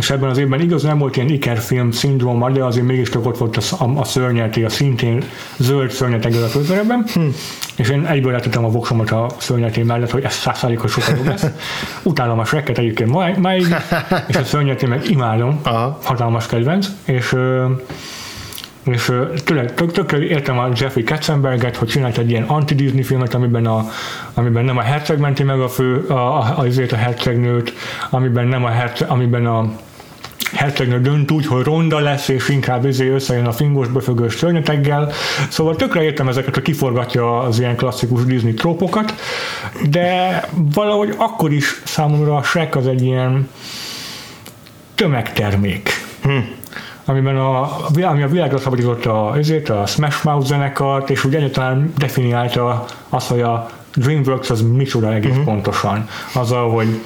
és 0.00 0.10
ebben 0.10 0.30
az 0.30 0.38
évben 0.38 0.60
igaz 0.60 0.82
nem 0.82 0.98
volt 0.98 1.16
ilyen 1.16 1.28
ikerfilm 1.28 1.90
szindróma, 1.90 2.50
de 2.50 2.64
azért 2.64 2.86
mégis 2.86 3.14
ott 3.14 3.38
volt 3.38 3.56
a, 3.56 3.84
a, 3.84 3.98
a 3.98 4.04
szörnyelté, 4.04 4.64
a 4.64 4.68
szintén 4.68 5.24
zöld 5.56 5.90
szörnyeteggel 5.90 6.42
a 6.42 6.46
főszerepben, 6.46 7.04
hm. 7.14 7.20
és 7.76 7.88
én 7.88 8.06
egyből 8.06 8.32
letettem 8.32 8.64
a 8.64 8.68
voksomat 8.68 9.10
a 9.10 9.26
szörnyelté 9.38 9.82
mellett, 9.82 10.10
hogy 10.10 10.24
ez 10.24 10.32
százszázalékos 10.32 10.92
sokkal 10.92 11.16
jobb 11.16 11.26
lesz. 11.26 11.46
Utálom 12.02 12.38
a 12.38 12.44
Shreket 12.44 12.78
egyébként 12.78 13.38
máig, 13.38 13.74
és 14.26 14.36
a 14.36 14.44
szörnyelté 14.44 14.86
meg 14.86 15.10
imádom, 15.10 15.60
Aha. 15.62 15.98
hatalmas 16.02 16.46
kedvenc, 16.46 16.86
és 17.04 17.36
és 18.84 19.12
tényleg 19.44 19.74
tök, 19.74 19.92
tök, 19.92 20.12
értem 20.12 20.58
a 20.58 20.68
Jeffrey 20.74 21.04
Katzenberget, 21.04 21.76
hogy 21.76 21.88
csinált 21.88 22.18
egy 22.18 22.30
ilyen 22.30 22.42
anti-Disney 22.42 23.02
filmet, 23.02 23.34
amiben, 23.34 23.66
a, 23.66 23.90
amiben 24.34 24.64
nem 24.64 24.78
a 24.78 24.80
herceg 24.80 25.18
menti 25.18 25.42
meg 25.42 25.60
a 25.60 25.68
fő, 25.68 26.04
a, 26.08 26.14
a, 26.14 26.54
azért 26.56 26.92
a 26.92 26.96
hercegnőt, 26.96 27.72
amiben 28.10 28.46
nem 28.46 28.64
a 28.64 28.68
herceg, 28.68 29.10
amiben 29.10 29.46
a 29.46 29.72
hercegnő 30.52 31.00
dönt 31.00 31.30
úgy, 31.30 31.46
hogy 31.46 31.64
ronda 31.64 31.98
lesz, 31.98 32.28
és 32.28 32.48
inkább 32.48 32.84
izé 32.84 33.08
összejön 33.08 33.46
a 33.46 33.52
fingos 33.52 33.88
befögős 33.88 34.34
szörnyeteggel. 34.34 35.12
Szóval 35.48 35.76
tökre 35.76 36.02
értem 36.02 36.28
ezeket, 36.28 36.54
hogy 36.54 36.62
kiforgatja 36.62 37.38
az 37.38 37.58
ilyen 37.58 37.76
klasszikus 37.76 38.24
Disney 38.24 38.54
trópokat, 38.54 39.14
de 39.90 40.44
valahogy 40.74 41.14
akkor 41.16 41.52
is 41.52 41.82
számomra 41.84 42.36
a 42.36 42.42
Shrek 42.42 42.76
az 42.76 42.86
egy 42.86 43.02
ilyen 43.02 43.48
tömegtermék. 44.94 45.90
Hm 46.22 46.38
amiben 47.04 47.36
a, 47.36 47.76
ami 47.88 48.22
a 48.22 48.28
világra 48.28 48.58
szabadította 48.58 49.36
ezért, 49.36 49.68
a 49.68 49.86
Smash 49.86 50.24
Mouth 50.24 50.46
zenekart, 50.46 51.10
és 51.10 51.24
úgy 51.24 51.34
egyáltalán 51.34 51.92
definiálta 51.98 52.84
azt, 53.08 53.28
hogy 53.28 53.40
a 53.40 53.70
DreamWorks 53.94 54.50
az 54.50 54.62
micsoda 54.62 55.12
egész 55.12 55.30
uh-huh. 55.30 55.44
pontosan. 55.44 56.08
Azzal, 56.32 56.70
hogy 56.70 57.00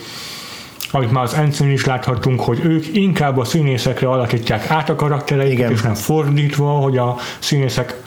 amit 0.95 1.13
már 1.13 1.23
az 1.23 1.35
Ensign 1.35 1.71
is 1.71 1.85
láthattunk, 1.85 2.41
hogy 2.41 2.61
ők 2.65 2.97
inkább 2.97 3.39
a 3.39 3.45
színészekre 3.45 4.09
alakítják 4.09 4.71
át 4.71 4.89
a 4.89 4.95
karaktereiket, 4.95 5.71
és 5.71 5.83
nem 5.83 5.95
fordítva, 5.95 6.71
hogy 6.71 6.97
a 6.97 7.17
színészek 7.39 8.03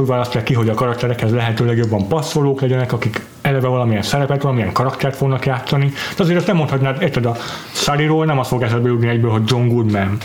úgy 0.00 0.06
választják 0.06 0.44
ki, 0.44 0.54
hogy 0.54 0.68
a 0.68 0.74
karakterekhez 0.74 1.32
lehetőleg 1.32 1.76
jobban 1.76 2.08
passzolók 2.08 2.60
legyenek, 2.60 2.92
akik 2.92 3.26
eleve 3.48 3.68
valamilyen 3.68 4.02
szerepet, 4.02 4.42
valamilyen 4.42 4.72
karaktert 4.72 5.16
fognak 5.16 5.46
játszani. 5.46 5.86
De 6.16 6.22
azért 6.22 6.38
azt 6.38 6.46
nem 6.46 6.56
mondhatnád, 6.56 7.02
érted, 7.02 7.26
a 7.26 7.36
Sullyról 7.72 8.24
nem 8.24 8.38
azt 8.38 8.48
fog 8.48 8.62
eszedbe 8.62 8.88
jutni 8.88 9.08
egyből, 9.08 9.30
hogy 9.30 9.42
John 9.46 9.68
Goodman. 9.68 10.16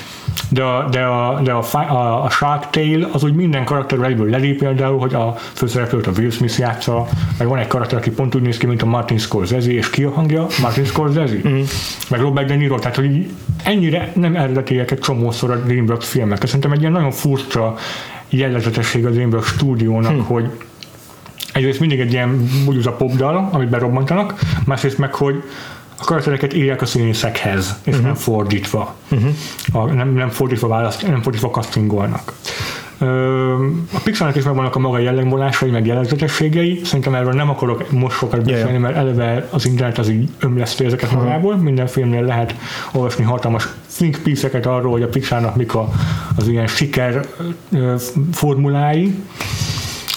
De 0.49 0.63
a, 0.63 0.87
de 0.89 1.03
a, 1.03 1.39
de 1.43 1.51
a, 1.51 1.63
a, 1.71 2.23
a 2.23 2.29
Shark 2.29 2.69
Tale 2.69 3.07
az 3.11 3.23
úgy 3.23 3.33
minden 3.33 3.65
karakter 3.65 3.99
egyből 3.99 4.29
lelép 4.29 4.57
például, 4.57 4.99
hogy 4.99 5.13
a 5.13 5.35
főszereplőt 5.53 6.07
a 6.07 6.11
Will 6.17 6.29
Smith 6.29 6.59
játsza, 6.59 7.07
meg 7.37 7.47
van 7.47 7.57
egy 7.57 7.67
karakter, 7.67 7.97
aki 7.97 8.11
pont 8.11 8.35
úgy 8.35 8.41
néz 8.41 8.57
ki, 8.57 8.65
mint 8.65 8.81
a 8.81 8.85
Martin 8.85 9.17
Scorsese, 9.17 9.71
és 9.71 9.89
ki 9.89 10.03
a 10.03 10.11
hangja? 10.11 10.45
Martin 10.61 10.85
Scorsese. 10.85 11.35
Mm. 11.47 11.61
Meg 12.09 12.19
Robert 12.19 12.47
De 12.47 12.55
Niro, 12.55 12.79
tehát 12.79 12.95
hogy 12.95 13.29
ennyire 13.63 14.11
nem 14.15 14.35
eredetiek 14.35 14.91
egy 14.91 14.99
csomószor 14.99 15.51
a 15.51 15.55
DreamWorks 15.55 16.07
filmek. 16.07 16.45
Szerintem 16.45 16.71
egy 16.71 16.79
ilyen 16.79 16.91
nagyon 16.91 17.11
furcsa 17.11 17.75
jellegzetesség 18.29 19.05
a 19.05 19.09
DreamWorks 19.09 19.47
stúdiónak, 19.47 20.11
hm. 20.11 20.19
hogy 20.19 20.49
egyrészt 21.53 21.79
mindig 21.79 21.99
egy 21.99 22.11
ilyen 22.11 22.49
bugyuza 22.65 22.91
popdal, 22.91 23.49
amit 23.51 23.69
berobbantanak, 23.69 24.39
másrészt 24.65 24.97
meg, 24.97 25.13
hogy 25.13 25.43
a 25.99 26.03
karaktereket 26.03 26.53
írják 26.53 26.81
a 26.81 26.85
színészekhez, 26.85 27.79
és 27.83 27.91
uh-huh. 27.91 28.05
nem 28.05 28.15
fordítva. 28.15 28.95
Uh-huh. 29.11 29.29
A, 29.71 29.93
nem, 29.93 30.13
nem 30.13 30.29
fordítva 30.29 30.67
választ, 30.67 31.07
nem 31.07 31.21
fordítva 31.21 31.49
castingolnak. 31.49 32.33
A 33.93 33.99
Pixarnak 34.03 34.35
is 34.35 34.43
megvannak 34.43 34.75
a 34.75 34.79
maga 34.79 34.97
jellegvonásai, 34.97 35.69
meg 35.69 35.85
jellegzetességei. 35.85 36.81
Szerintem 36.83 37.13
erről 37.13 37.33
nem 37.33 37.49
akarok 37.49 37.91
most 37.91 38.17
sokat 38.17 38.43
beszélni, 38.43 38.69
yeah. 38.69 38.81
mert 38.81 38.95
eleve 38.95 39.47
az 39.51 39.65
internet 39.65 39.97
az 39.97 40.09
így 40.09 40.29
ömlesztő 40.39 40.85
ezeket 40.85 41.09
uh-huh. 41.09 41.23
magából. 41.23 41.55
Minden 41.55 41.87
filmnél 41.87 42.23
lehet 42.23 42.55
olvasni 42.91 43.23
hatalmas 43.23 43.67
think 43.95 44.19
piece 44.23 44.59
arról, 44.63 44.91
hogy 44.91 45.01
a 45.01 45.07
Pixarnak 45.07 45.55
mik 45.55 45.75
a, 45.75 45.89
az 46.35 46.47
ilyen 46.47 46.67
siker 46.67 47.25
formulái 48.31 49.15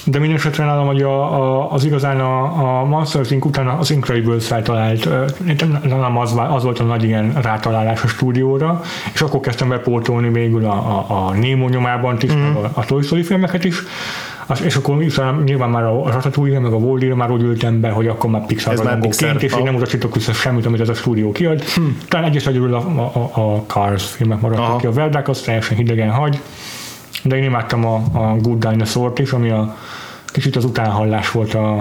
de 0.08 0.18
minden 0.18 0.36
esetre 0.36 0.64
nálam, 0.64 0.86
hogy 0.86 1.02
a, 1.02 1.40
a, 1.40 1.72
az 1.72 1.84
igazán 1.84 2.20
a, 2.20 2.42
a 2.80 2.84
Monsters 2.84 3.30
Inc. 3.30 3.44
után 3.44 3.66
az 3.66 3.90
Incredibles 3.90 4.46
feltalált, 4.46 5.08
nálam 5.82 6.18
az, 6.18 6.34
az 6.48 6.62
volt 6.62 6.78
a 6.78 6.84
nagy 6.84 7.04
ilyen 7.04 7.32
rátalálás 7.42 8.02
a 8.02 8.06
stúdióra, 8.06 8.80
és 9.14 9.20
akkor 9.20 9.40
kezdtem 9.40 9.68
bepótolni 9.68 10.28
végül 10.28 10.64
a, 10.64 10.72
a, 10.72 11.26
a 11.26 11.32
Nemo 11.32 11.68
nyomában 11.68 12.16
is, 12.20 12.32
mm. 12.32 12.54
a, 12.54 12.70
a 12.72 12.84
Toy 12.84 13.02
Story 13.02 13.22
filmeket 13.22 13.64
is, 13.64 13.82
az, 14.46 14.62
és 14.62 14.76
akkor 14.76 14.96
nyilván 15.44 15.70
már 15.70 15.84
a 15.84 16.10
Ratatouille, 16.10 16.58
meg 16.58 16.72
a 16.72 16.76
wall 16.76 17.14
már 17.14 17.30
úgy 17.30 17.42
ültem 17.42 17.80
be, 17.80 17.90
hogy 17.90 18.06
akkor 18.06 18.30
már 18.30 18.46
Pixar 18.46 18.76
rajongóként, 18.76 19.42
és 19.42 19.52
én 19.52 19.62
nem 19.62 19.74
utasítok 19.74 20.14
vissza 20.14 20.32
semmit, 20.32 20.66
amit 20.66 20.80
ez 20.80 20.88
a 20.88 20.94
stúdió 20.94 21.32
kiad. 21.32 21.62
Hm. 21.62 21.82
Talán 22.08 22.28
egyes 22.28 22.46
egyedül 22.46 22.74
a, 22.74 22.78
a, 22.78 23.40
a 23.40 23.64
Cars 23.66 24.04
filmek 24.10 24.40
maradtak 24.40 24.80
ki, 24.80 24.86
a 24.86 24.92
Verdák 24.92 25.28
az 25.28 25.40
teljesen 25.40 25.76
hidegen 25.76 26.10
hagy, 26.10 26.40
de 27.28 27.36
én 27.36 27.42
imádtam 27.42 27.86
a, 27.86 27.94
a 28.12 28.36
Good 28.36 28.66
Dinosaur-t 28.68 29.18
is, 29.18 29.32
ami 29.32 29.50
a 29.50 29.76
kicsit 30.26 30.56
az 30.56 30.64
utánhallás 30.64 31.30
volt 31.30 31.54
a, 31.54 31.76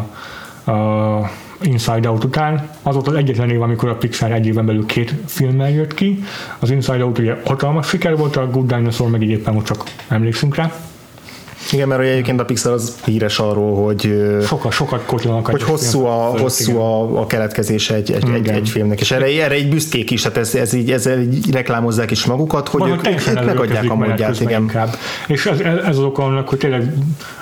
a 0.71 1.29
Inside 1.61 2.09
Out 2.09 2.23
után. 2.23 2.69
Az 2.81 2.93
volt 2.93 3.07
az 3.07 3.13
egyetlen 3.13 3.49
év, 3.49 3.61
amikor 3.61 3.89
a 3.89 3.95
Pixar 3.95 4.31
egy 4.31 4.45
éven 4.45 4.65
belül 4.65 4.85
két 4.85 5.13
filmmel 5.25 5.69
jött 5.69 5.93
ki. 5.93 6.23
Az 6.59 6.69
Inside 6.69 7.03
Out 7.03 7.19
ugye 7.19 7.37
hatalmas 7.45 7.87
siker 7.87 8.17
volt, 8.17 8.35
a 8.35 8.49
Good 8.49 8.73
Dinosaur 8.73 9.09
meg 9.09 9.21
éppen 9.21 9.53
most 9.53 9.65
csak 9.65 9.83
emlékszünk 10.07 10.55
rá. 10.55 10.71
Igen, 11.71 11.87
mert 11.87 12.01
egyébként 12.01 12.39
a 12.39 12.45
Pixar 12.45 12.73
az 12.73 12.95
híres 13.05 13.39
arról, 13.39 13.83
hogy 13.83 14.27
sokat, 14.45 14.71
sokat 14.71 15.05
kotlanak. 15.05 15.47
Hogy 15.47 15.63
hosszú, 15.63 16.05
a, 16.05 16.37
hosszú 16.39 16.77
a, 16.77 17.19
a 17.21 17.25
keletkezése 17.25 17.95
egy, 17.95 18.11
egy, 18.11 18.29
egy, 18.33 18.47
egy 18.47 18.69
filmnek, 18.69 18.99
és 18.99 19.11
erre, 19.11 19.25
erre 19.25 19.53
egy 19.53 19.69
büszkék 19.69 20.11
is, 20.11 20.21
tehát 20.21 20.37
ez, 20.37 20.55
ez 20.55 20.73
így, 20.73 20.91
ezzel 20.91 21.19
így 21.19 21.51
reklámozzák 21.51 22.11
is 22.11 22.25
magukat, 22.25 22.67
hogy 22.67 22.89
ők, 22.89 23.07
ők 23.07 23.45
megadják 23.45 23.89
a 23.89 23.95
módját. 23.95 24.41
Igen. 24.41 24.61
Inkább. 24.61 24.95
És 25.27 25.45
ez, 25.45 25.59
ez, 25.59 25.77
ez 25.77 25.97
az 25.97 26.03
oka 26.03 26.23
annak, 26.23 26.49
hogy 26.49 26.57
tényleg 26.57 26.93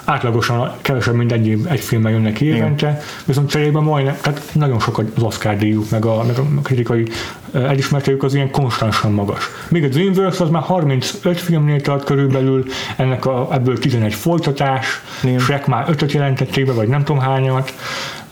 átlagosan 0.05 0.71
kevesebb, 0.81 1.15
mint 1.15 1.31
egy, 1.31 1.57
egy 1.69 1.79
filmmel 1.79 2.11
jönnek 2.11 2.41
évente, 2.41 2.87
Igen. 2.87 3.01
viszont 3.25 3.49
cserében 3.49 3.83
majdnem, 3.83 4.17
tehát 4.21 4.41
nagyon 4.53 4.79
sokat 4.79 5.11
az 5.15 5.23
Oscar 5.23 5.57
díjuk, 5.57 5.89
meg 5.89 6.05
a, 6.05 6.23
meg 6.23 6.37
a 6.37 6.61
kritikai 6.63 7.07
elismertségük 7.53 8.23
az 8.23 8.33
ilyen 8.33 8.51
konstansan 8.51 9.11
magas. 9.11 9.43
Míg 9.69 9.83
a 9.83 9.87
DreamWorks 9.87 10.39
az 10.39 10.49
már 10.49 10.61
35 10.61 11.39
filmnél 11.39 11.81
tart 11.81 12.03
körülbelül, 12.03 12.65
ennek 12.97 13.25
a, 13.25 13.47
ebből 13.51 13.79
11 13.79 14.13
folytatás, 14.13 15.01
Igen. 15.23 15.39
Shrek 15.39 15.67
már 15.67 15.85
5 15.89 16.11
jelentették 16.11 16.65
be, 16.65 16.71
vagy 16.71 16.87
nem 16.87 17.03
tudom 17.03 17.21
hányat, 17.21 17.73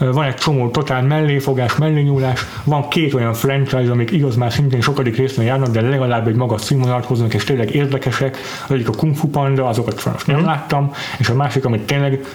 van 0.09 0.25
egy 0.25 0.35
csomó 0.35 0.69
totál 0.69 1.01
melléfogás, 1.01 1.75
mellényúlás, 1.75 2.45
van 2.63 2.87
két 2.87 3.13
olyan 3.13 3.33
franchise, 3.33 3.91
amik 3.91 4.11
igaz 4.11 4.35
már 4.35 4.51
szintén 4.51 4.81
sokadik 4.81 5.17
részben 5.17 5.45
járnak, 5.45 5.67
de 5.67 5.81
legalább 5.81 6.27
egy 6.27 6.35
magas 6.35 6.61
színvonalat 6.61 7.05
hoznak, 7.05 7.33
és 7.33 7.43
tényleg 7.43 7.75
érdekesek. 7.75 8.37
Az 8.67 8.71
egyik 8.71 8.87
a 8.87 8.91
Kung 8.91 9.15
Fu 9.15 9.27
Panda, 9.27 9.67
azokat 9.67 9.99
sajnos 9.99 10.25
nem 10.25 10.39
mm. 10.39 10.45
láttam, 10.45 10.91
és 11.17 11.29
a 11.29 11.33
másik, 11.33 11.65
amit 11.65 11.81
tényleg 11.81 12.25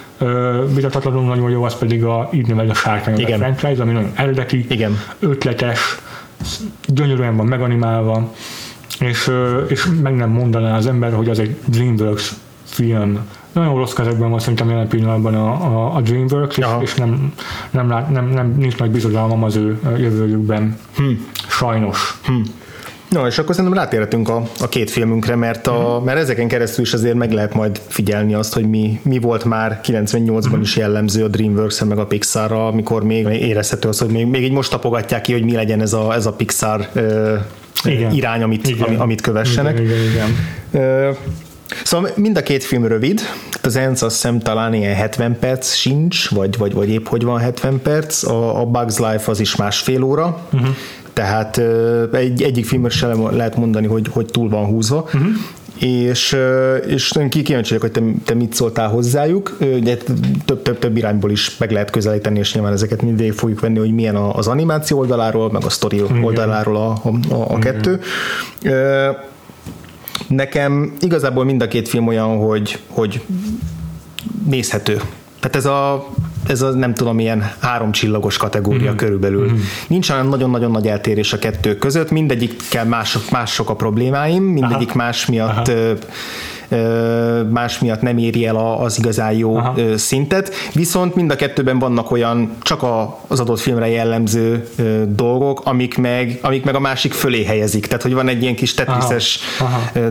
vitathatatlanul 0.75 1.29
nagyon 1.29 1.51
jó, 1.51 1.63
az 1.63 1.79
pedig 1.79 2.05
a 2.05 2.29
így 2.33 2.47
nevezett 2.47 2.71
a 2.71 2.75
Sárkány 2.75 3.37
franchise, 3.37 3.83
ami 3.83 3.93
nagyon 3.93 4.13
eredeti, 4.15 4.67
Igen. 4.69 4.99
ötletes, 5.19 5.81
gyönyörűen 6.87 7.37
van 7.37 7.47
meganimálva, 7.47 8.33
és, 9.01 9.31
és 9.69 9.89
meg 10.03 10.17
nem 10.17 10.31
mondaná 10.31 10.77
az 10.77 10.87
ember, 10.87 11.13
hogy 11.13 11.29
az 11.29 11.39
egy 11.39 11.57
DreamWorks 11.65 12.35
film. 12.65 13.29
Nagyon 13.57 13.77
rossz 13.77 13.93
kezekben 13.93 14.31
van 14.31 14.39
szerintem 14.39 14.71
jelen 14.71 14.89
pillanatban 14.89 15.35
a, 15.35 15.51
a, 15.51 15.97
a 15.97 16.01
DreamWorks, 16.01 16.57
és, 16.57 16.67
és 16.81 16.95
nem, 16.95 17.33
nem, 17.71 17.89
lát, 17.89 18.11
nem, 18.11 18.29
nem, 18.29 18.55
nincs 18.59 18.77
nagy 18.77 18.91
bizodalmam 18.91 19.43
az 19.43 19.57
ő 19.57 19.81
jövőjükben. 19.99 20.79
Hm. 20.97 21.11
Sajnos. 21.49 22.19
Hm. 22.25 22.33
No, 23.09 23.27
és 23.27 23.39
akkor 23.39 23.55
szerintem 23.55 23.81
rátérhetünk 23.81 24.29
a, 24.29 24.43
a 24.61 24.69
két 24.69 24.91
filmünkre, 24.91 25.37
mert, 25.37 25.67
a, 25.67 26.03
mert 26.05 26.19
ezeken 26.19 26.49
keresztül 26.49 26.85
is 26.85 26.93
azért 26.93 27.15
meg 27.15 27.33
lehet 27.33 27.55
majd 27.55 27.81
figyelni 27.89 28.35
azt, 28.35 28.55
hogy 28.55 28.69
mi, 28.69 29.01
mi 29.03 29.19
volt 29.19 29.45
már 29.45 29.81
98-ban 29.85 30.59
is 30.61 30.77
jellemző 30.77 31.25
a 31.25 31.29
dreamworks 31.29 31.85
meg 31.85 31.99
a 31.99 32.07
Pixarra, 32.07 32.67
amikor 32.67 33.05
még 33.05 33.27
érezhető 33.27 33.89
az, 33.89 33.99
hogy 33.99 34.11
még, 34.11 34.27
még 34.27 34.43
így 34.43 34.53
most 34.53 34.71
tapogatják 34.71 35.21
ki, 35.21 35.33
hogy 35.33 35.45
mi 35.45 35.55
legyen 35.55 35.81
ez 35.81 35.93
a, 35.93 36.15
ez 36.15 36.27
a 36.27 36.33
Pixar 36.33 36.89
ö, 36.93 37.35
igen. 37.85 38.13
irány, 38.13 38.43
amit, 38.43 38.69
igen. 38.69 38.95
amit 38.97 39.21
kövessenek. 39.21 39.79
Igen, 39.79 39.91
igen, 39.91 40.11
igen. 40.11 40.37
Ö, 40.71 41.11
Szóval 41.85 42.11
mind 42.15 42.37
a 42.37 42.43
két 42.43 42.65
film 42.65 42.87
rövid, 42.87 43.21
az 43.63 43.77
Ents 43.77 44.03
azt 44.03 44.15
hiszem 44.15 44.39
talán 44.39 44.75
ilyen 44.75 44.95
70 44.95 45.39
perc 45.39 45.75
sincs, 45.75 46.29
vagy, 46.29 46.57
vagy, 46.57 46.73
vagy 46.73 46.89
épp 46.89 47.07
hogy 47.07 47.23
van 47.25 47.39
70 47.39 47.83
perc, 47.83 48.23
a, 48.23 48.61
a 48.61 48.65
Bugs 48.65 48.99
Life 48.99 49.31
az 49.31 49.41
is 49.41 49.57
másfél 49.57 50.03
óra, 50.03 50.41
uh-huh. 50.53 50.69
tehát 51.13 51.61
egy, 52.13 52.43
egyik 52.43 52.67
filmről 52.67 52.91
sem 52.91 53.37
lehet 53.37 53.57
mondani, 53.57 53.87
hogy, 53.87 54.09
hogy 54.11 54.27
túl 54.27 54.49
van 54.49 54.65
húzva, 54.65 55.01
uh-huh 55.03 55.27
és, 55.79 56.37
és 56.87 57.13
kíváncsi 57.31 57.77
vagyok, 57.77 57.81
hogy 57.81 57.91
te, 57.91 58.01
te 58.25 58.35
mit 58.35 58.55
szóltál 58.55 58.89
hozzájuk. 58.89 59.57
Ugye 59.61 59.97
több, 60.45 60.63
több, 60.63 60.79
több 60.79 60.97
irányból 60.97 61.31
is 61.31 61.57
meg 61.57 61.71
lehet 61.71 61.91
közelíteni, 61.91 62.39
és 62.39 62.55
nyilván 62.55 62.73
ezeket 62.73 63.03
mindig 63.03 63.33
fogjuk 63.33 63.61
venni, 63.61 63.79
hogy 63.79 63.95
milyen 63.95 64.17
az 64.17 64.47
animáció 64.47 64.99
oldaláról, 64.99 65.51
meg 65.51 65.65
a 65.65 65.69
sztori 65.69 66.03
oldaláról 66.23 66.77
a, 66.77 67.01
a, 67.03 67.35
a, 67.35 67.55
a 67.55 67.59
kettő. 67.59 68.01
Nekem 70.29 70.93
igazából 71.01 71.45
mind 71.45 71.63
a 71.63 71.69
két 71.69 71.89
film 71.89 72.07
olyan, 72.07 72.39
hogy, 72.39 72.79
hogy 72.89 73.23
nézhető. 74.47 75.01
Tehát 75.41 75.57
ez 75.57 75.67
a, 75.67 76.09
ez 76.47 76.63
a 76.63 76.71
nem 76.71 76.95
tudom, 76.95 77.19
ilyen 77.19 77.53
három 77.61 77.93
csillagos 77.93 78.37
kategória 78.37 78.93
mm. 78.93 78.97
körülbelül. 78.97 79.51
Mm. 79.51 79.57
Nincs 79.87 80.11
olyan 80.11 80.27
nagyon-nagyon 80.27 80.71
nagy 80.71 80.87
eltérés 80.87 81.33
a 81.33 81.39
kettő 81.39 81.77
között, 81.77 82.11
mindegyikkel 82.11 82.85
mások, 82.85 83.31
mások 83.31 83.71
a 83.71 83.75
problémáim, 83.75 84.43
mindegyik 84.43 84.89
Aha. 84.89 84.99
más 84.99 85.27
miatt 85.27 85.69
Aha 85.69 85.97
más 87.51 87.79
miatt 87.79 88.01
nem 88.01 88.19
éri 88.19 88.47
el 88.47 88.57
az 88.57 88.99
igazán 88.99 89.33
jó 89.33 89.57
Aha. 89.57 89.97
szintet, 89.97 90.55
viszont 90.75 91.15
mind 91.15 91.31
a 91.31 91.37
kettőben 91.37 91.79
vannak 91.79 92.11
olyan 92.11 92.51
csak 92.63 92.85
az 93.27 93.41
adott 93.41 93.59
filmre 93.59 93.89
jellemző 93.89 94.69
dolgok, 95.09 95.61
amik 95.65 95.99
meg, 95.99 96.39
amik 96.43 96.65
meg 96.65 96.75
a 96.75 96.81
másik 96.81 97.13
fölé 97.13 97.45
helyezik, 97.45 97.87
tehát 97.87 98.03
hogy 98.03 98.15
van 98.15 98.29
egy 98.29 98.43
ilyen 98.43 98.55
kis 98.55 98.75
tetriszes 98.75 99.41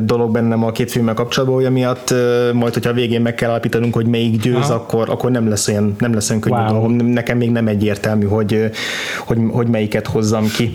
dolog 0.01 0.31
bennem 0.31 0.63
a 0.63 0.71
két 0.71 0.91
filmmel 0.91 1.13
kapcsolatban, 1.13 1.61
hogy 1.61 1.71
miatt 1.71 2.13
majd, 2.53 2.73
hogyha 2.73 2.89
a 2.89 2.93
végén 2.93 3.21
meg 3.21 3.35
kell 3.35 3.49
alapítanunk, 3.49 3.93
hogy 3.93 4.07
melyik 4.07 4.41
győz, 4.41 4.69
akkor, 4.69 5.09
akkor 5.09 5.31
nem 5.31 5.49
lesz 5.49 5.67
olyan, 5.67 5.95
nem 5.99 6.13
lesz 6.13 6.29
olyan 6.29 6.41
könnyű 6.41 6.59
wow. 6.59 6.69
dolgom. 6.69 6.91
Nekem 6.91 7.37
még 7.37 7.51
nem 7.51 7.67
egyértelmű, 7.67 8.25
hogy, 8.25 8.71
hogy, 9.25 9.37
hogy 9.51 9.67
melyiket 9.67 10.07
hozzam 10.07 10.47
ki 10.55 10.73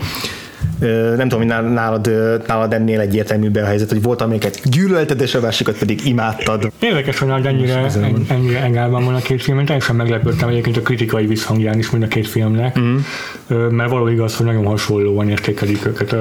nem 1.16 1.28
tudom, 1.28 1.38
hogy 1.38 1.72
nálad, 1.72 2.10
nálad 2.46 2.72
ennél 2.72 3.00
egyértelműbb 3.00 3.56
a 3.56 3.64
helyzet, 3.64 3.88
hogy 3.88 4.02
volt 4.02 4.20
amiket 4.20 4.70
gyűlölted, 4.70 5.20
és 5.20 5.34
a 5.34 5.40
másikat 5.40 5.78
pedig 5.78 6.06
imádtad. 6.06 6.72
Érdekes, 6.78 7.18
hogy 7.18 7.28
nálad 7.28 7.46
ennyire, 7.46 7.86
ennyire 8.28 8.62
engálban 8.62 9.04
van 9.04 9.14
a 9.14 9.18
két 9.18 9.42
film, 9.42 9.64
teljesen 9.64 9.96
meglepődtem 9.96 10.48
egyébként 10.48 10.76
a 10.76 10.80
kritikai 10.80 11.26
visszhangján 11.26 11.78
is 11.78 11.90
mind 11.90 12.02
a 12.02 12.08
két 12.08 12.26
filmnek, 12.26 12.78
mm. 12.80 12.96
mert 13.54 13.90
való 13.90 14.08
igaz, 14.08 14.36
hogy 14.36 14.46
nagyon 14.46 14.64
hasonlóan 14.64 15.28
értékelik 15.28 15.86
őket. 15.86 16.16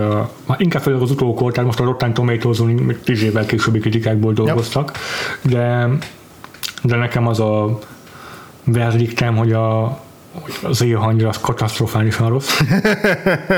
Inkább 0.57 0.81
főleg 0.81 1.01
az 1.01 1.11
utókor, 1.11 1.51
tehát 1.51 1.65
most 1.65 1.79
a 1.79 1.83
Rotten 1.83 2.13
Tomatoes-on 2.13 2.95
10 3.03 3.23
évvel 3.23 3.45
későbbi 3.45 3.79
kritikákból 3.79 4.33
dolgoztak, 4.33 4.91
yep. 5.43 5.53
de, 5.53 5.89
de 6.83 6.95
nekem 6.95 7.27
az 7.27 7.39
a 7.39 7.79
verdiktem, 8.63 9.35
hogy 9.35 9.51
a 9.51 9.99
hogy 10.41 10.53
az 10.63 10.81
élhangyra 10.81 11.29
az 11.29 11.39
katasztrofálisan 11.41 12.29
rossz. 12.29 12.59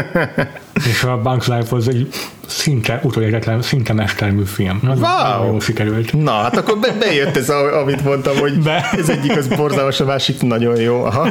és 0.90 1.04
a 1.04 1.22
Bugs 1.22 1.48
Life 1.48 1.76
az 1.76 1.88
egy 1.88 2.08
szinte 2.48 3.00
utolérhetetlen, 3.04 3.62
szinte 3.62 3.94
mestermű 3.94 4.44
film. 4.44 4.80
Nagyon, 4.82 5.04
wow. 5.04 5.46
jól 5.46 5.62
sikerült. 5.62 6.14
Na, 6.14 6.32
hát 6.32 6.58
akkor 6.58 6.78
be, 6.78 6.96
bejött 7.00 7.38
ez, 7.38 7.50
a, 7.50 7.80
amit 7.80 8.04
mondtam, 8.04 8.38
hogy 8.38 8.60
Be. 8.60 8.90
ez 8.98 9.10
egyik 9.10 9.38
az 9.38 9.48
borzalmas, 9.48 10.00
a 10.00 10.06
másik 10.06 10.42
nagyon 10.42 10.80
jó. 10.80 11.04
Aha. 11.04 11.30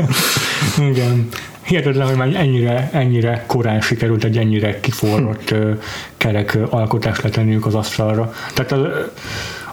Igen. 0.90 1.28
Hihetetlen, 1.62 2.06
hogy 2.06 2.16
már 2.16 2.34
ennyire, 2.34 2.90
ennyire 2.92 3.44
korán 3.46 3.80
sikerült 3.80 4.24
egy 4.24 4.38
ennyire 4.38 4.80
kiforrott 4.80 5.50
hm. 5.50 5.70
kerek 6.16 6.58
alkotást 6.70 7.22
letenniük 7.22 7.66
az 7.66 7.74
asztalra. 7.74 8.32
Tehát 8.54 8.72
az, 8.72 8.86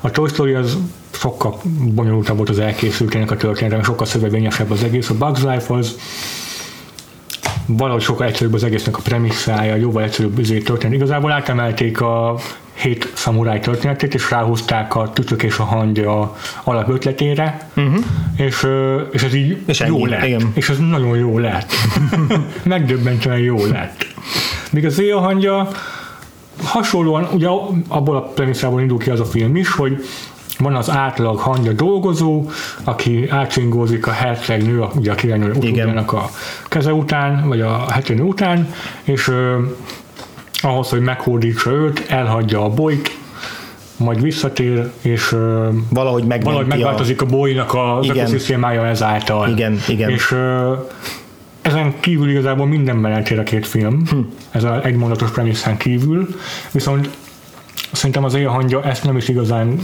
a 0.05 0.11
Toy 0.11 0.27
Story 0.27 0.53
az 0.53 0.77
sokkal 1.11 1.59
bonyolultabb 1.93 2.37
volt 2.37 2.49
az 2.49 2.59
elkészültének 2.59 3.31
a 3.31 3.37
történetem, 3.37 3.83
sokkal 3.83 4.05
szövevényesebb 4.05 4.71
az 4.71 4.83
egész. 4.83 5.09
A 5.09 5.13
Bugs 5.13 5.41
Life 5.41 5.73
az 5.73 5.97
valahogy 7.65 8.01
sokkal 8.01 8.27
egyszerűbb 8.27 8.53
az 8.53 8.63
egésznek 8.63 8.97
a 8.97 9.01
premisszája, 9.01 9.75
jóval 9.75 10.03
egyszerűbb 10.03 10.39
üzé 10.39 10.57
történet. 10.57 10.95
Igazából 10.95 11.31
átemelték 11.31 12.01
a 12.01 12.35
hét 12.73 13.11
szamuráj 13.13 13.59
történetét, 13.59 14.13
és 14.13 14.31
ráhúzták 14.31 14.95
a 14.95 15.11
tütök 15.13 15.43
és 15.43 15.57
a 15.57 15.63
hangya 15.63 16.37
alapötletére, 16.63 17.69
uh-huh. 17.75 18.03
és, 18.35 18.67
és 19.11 19.23
ez 19.23 19.33
így 19.33 19.57
és 19.65 19.79
jó 19.79 19.95
ennyi, 19.95 20.09
lett. 20.09 20.25
Igen. 20.25 20.51
És 20.53 20.69
ez 20.69 20.77
nagyon 20.77 21.17
jó 21.17 21.39
lett. 21.39 21.71
Megdöbbentően 22.63 23.39
jó 23.39 23.65
lett. 23.65 24.05
Míg 24.71 24.85
az 24.85 25.01
a 25.15 25.19
hangya 25.19 25.69
hasonlóan, 26.63 27.27
ugye 27.33 27.47
abból 27.87 28.15
a 28.15 28.21
premisszából 28.21 28.81
indul 28.81 28.97
ki 28.97 29.09
az 29.09 29.19
a 29.19 29.25
film 29.25 29.55
is, 29.55 29.71
hogy 29.71 30.03
van 30.57 30.75
az 30.75 30.89
átlag 30.89 31.37
hangya 31.37 31.71
dolgozó, 31.71 32.49
aki 32.83 33.29
átcsingózik 33.29 34.07
a 34.07 34.11
hercegnő, 34.11 34.85
ugye 34.95 35.11
a 35.11 35.15
királynő 35.15 35.51
utódjának 35.51 36.13
a 36.13 36.29
keze 36.65 36.93
után, 36.93 37.47
vagy 37.47 37.61
a 37.61 37.85
hetőnő 37.91 38.21
után, 38.21 38.73
és 39.03 39.27
ö, 39.27 39.57
ahhoz, 40.61 40.89
hogy 40.89 41.01
meghódítsa 41.01 41.71
őt, 41.71 42.05
elhagyja 42.07 42.63
a 42.63 42.69
bolyt, 42.69 43.17
majd 43.97 44.21
visszatér, 44.21 44.91
és 45.01 45.31
ö, 45.31 45.69
valahogy, 45.89 46.23
valahogy 46.43 46.67
megváltozik 46.67 47.21
a, 47.21 47.25
a 47.25 47.27
bolynak 47.27 47.77
igen. 48.01 48.17
ökoszisztémája 48.17 48.85
ezáltal. 48.85 49.49
Igen, 49.49 49.79
igen. 49.87 50.09
És 50.09 50.31
ö, 50.31 50.73
ezen 51.63 51.99
kívül 51.99 52.29
igazából 52.29 52.65
mindenben 52.65 53.11
eltér 53.11 53.39
a 53.39 53.43
két 53.43 53.67
film, 53.67 54.07
hm. 54.09 54.19
ez 54.51 54.63
a 54.63 54.85
egymondatos 54.85 55.31
premisszán 55.31 55.77
kívül, 55.77 56.27
viszont 56.71 57.09
szerintem 57.91 58.23
az 58.23 58.33
élhangja 58.33 58.83
ezt 58.83 59.03
nem 59.03 59.17
is 59.17 59.27
igazán 59.27 59.79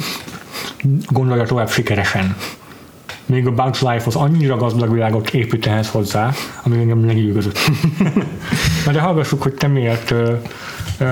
gondolja 1.07 1.43
tovább 1.43 1.69
sikeresen. 1.69 2.35
Még 3.25 3.47
a 3.47 3.51
Bugs 3.51 3.81
Life 3.81 4.03
az 4.05 4.15
annyira 4.15 4.57
gazdag 4.57 4.91
világot 4.93 5.29
épít 5.29 5.67
ehhez 5.67 5.89
hozzá, 5.89 6.31
ami 6.63 6.77
engem 6.77 7.05
lenyűgözött. 7.05 7.59
Na 8.85 8.91
de 8.91 8.99
hallgassuk, 8.99 9.41
hogy 9.41 9.53
te 9.53 9.67
miért 9.67 10.13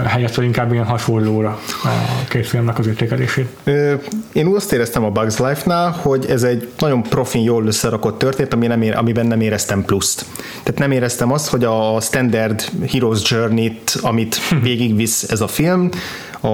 helyezted 0.06 0.44
inkább 0.44 0.72
ilyen 0.72 0.86
hasonlóra 0.86 1.60
a 1.84 1.88
két 2.30 2.48
filmnek 2.48 2.80
az 2.80 2.88
értékelését? 2.88 3.48
Én 4.32 4.48
úgy 4.48 4.56
azt 4.56 4.74
éreztem 4.74 5.04
a 5.04 5.10
Bugs 5.10 5.38
Life-nál, 5.38 5.92
hogy 5.92 6.26
ez 6.30 6.44
egy 6.44 6.72
nagyon 6.78 7.04
profin 7.04 7.44
jól 7.44 7.66
összerakott 7.66 8.18
történet, 8.18 8.54
ami 8.54 8.68
nem 8.68 8.82
ér, 8.82 8.96
amiben 8.96 9.26
nem 9.26 9.42
éreztem 9.42 9.86
pluszt. 9.86 10.26
Tehát 10.68 10.82
nem 10.82 10.92
éreztem 10.92 11.32
azt, 11.32 11.48
hogy 11.48 11.64
a 11.64 11.98
standard 12.02 12.62
Heroes 12.92 13.32
Journey-t, 13.32 13.98
amit 14.02 14.38
végigvisz 14.62 15.24
ez 15.24 15.42
a 15.42 15.48
film, 15.48 15.90
a, 16.40 16.48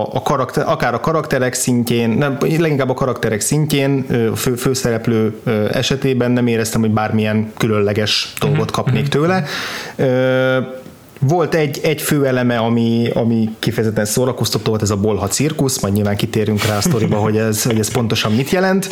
a 0.00 0.22
karakter, 0.22 0.64
akár 0.68 0.94
a 0.94 1.00
karakterek 1.00 1.54
szintjén, 1.54 2.10
nem, 2.10 2.36
leginkább 2.40 2.90
a 2.90 2.94
karakterek 2.94 3.40
szintjén, 3.40 4.06
fő, 4.34 4.54
főszereplő 4.54 5.40
esetében 5.72 6.30
nem 6.30 6.46
éreztem, 6.46 6.80
hogy 6.80 6.90
bármilyen 6.90 7.52
különleges 7.56 8.32
dolgot 8.40 8.70
kapnék 8.70 9.08
tőle. 9.08 9.44
Volt 11.20 11.54
egy, 11.54 11.80
egy 11.82 12.02
fő 12.02 12.26
eleme, 12.26 12.58
ami, 12.58 13.10
ami 13.14 13.50
kifejezetten 13.58 14.04
szórakoztató 14.04 14.70
volt, 14.70 14.82
ez 14.82 14.90
a 14.90 14.96
bolha 14.96 15.26
cirkusz, 15.26 15.80
majd 15.80 15.94
nyilván 15.94 16.16
kitérünk 16.16 16.64
rá 16.64 16.76
a 16.76 16.80
sztoriba, 16.80 17.16
hogy 17.16 17.36
ez, 17.36 17.62
hogy 17.62 17.78
ez 17.78 17.90
pontosan 17.90 18.32
mit 18.32 18.50
jelent. 18.50 18.88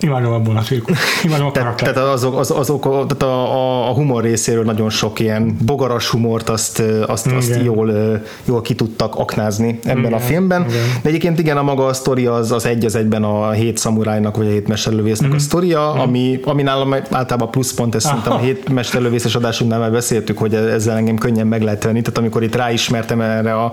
Imádom 0.00 0.32
abból 0.32 0.56
a 0.56 0.60
cirkusz. 0.60 0.98
Imádom 1.24 1.46
a 1.46 1.50
tehát, 1.50 1.76
tehát 1.76 1.96
azok, 1.96 2.38
az, 2.38 2.50
azok, 2.50 2.82
tehát 2.82 3.22
a, 3.22 3.54
a, 3.54 3.88
a 3.88 3.92
humor 3.92 4.22
részéről 4.22 4.64
nagyon 4.64 4.90
sok 4.90 5.20
ilyen 5.20 5.56
bogaras 5.64 6.08
humort 6.08 6.48
azt, 6.48 6.82
azt, 7.06 7.26
azt 7.26 7.58
jól, 7.62 8.20
jól 8.44 8.62
ki 8.62 8.74
tudtak 8.74 9.14
aknázni 9.14 9.78
ebben 9.82 9.98
igen, 9.98 10.12
a 10.12 10.18
filmben. 10.18 10.60
Igen. 10.68 10.82
De 11.02 11.08
egyébként 11.08 11.38
igen, 11.38 11.56
a 11.56 11.62
maga 11.62 11.86
a 11.86 11.92
sztori 11.92 12.26
az, 12.26 12.52
az 12.52 12.66
egy 12.66 12.84
az 12.84 12.94
egyben 12.94 13.24
a 13.24 13.50
hét 13.50 13.76
szamurájnak, 13.76 14.36
vagy 14.36 14.46
a 14.46 14.50
hét 14.50 14.68
mesterlövésznek 14.68 15.30
mm. 15.30 15.34
a 15.34 15.38
sztoria, 15.38 15.92
mm. 15.94 15.98
ami, 15.98 16.40
ami 16.44 16.62
nálam 16.62 16.92
általában 16.92 17.50
pluszpont, 17.50 17.94
ezt 17.94 18.06
szerintem 18.06 18.32
a 18.32 18.38
hét 18.38 18.68
mesterlövészes 18.68 19.34
adásunknál 19.34 19.78
már 19.78 19.90
beszéltük, 19.90 20.38
hogy 20.38 20.54
ezzel 20.54 20.96
engem 20.96 21.16
könnyen 21.18 21.46
meg 21.46 21.62
lehet 21.62 21.84
venni, 21.84 22.00
tehát 22.00 22.18
amikor 22.18 22.42
itt 22.42 22.54
ráismertem 22.54 23.20
erre 23.20 23.54
a 23.54 23.72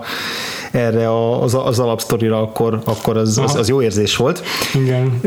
erre 0.70 1.38
az, 1.40 1.54
az 1.64 1.78
alapsztorira, 1.78 2.42
akkor, 2.42 2.80
akkor 2.84 3.16
az, 3.16 3.38
az, 3.38 3.54
az, 3.54 3.68
jó 3.68 3.82
érzés 3.82 4.16
volt. 4.16 4.42
Igen. 4.74 5.20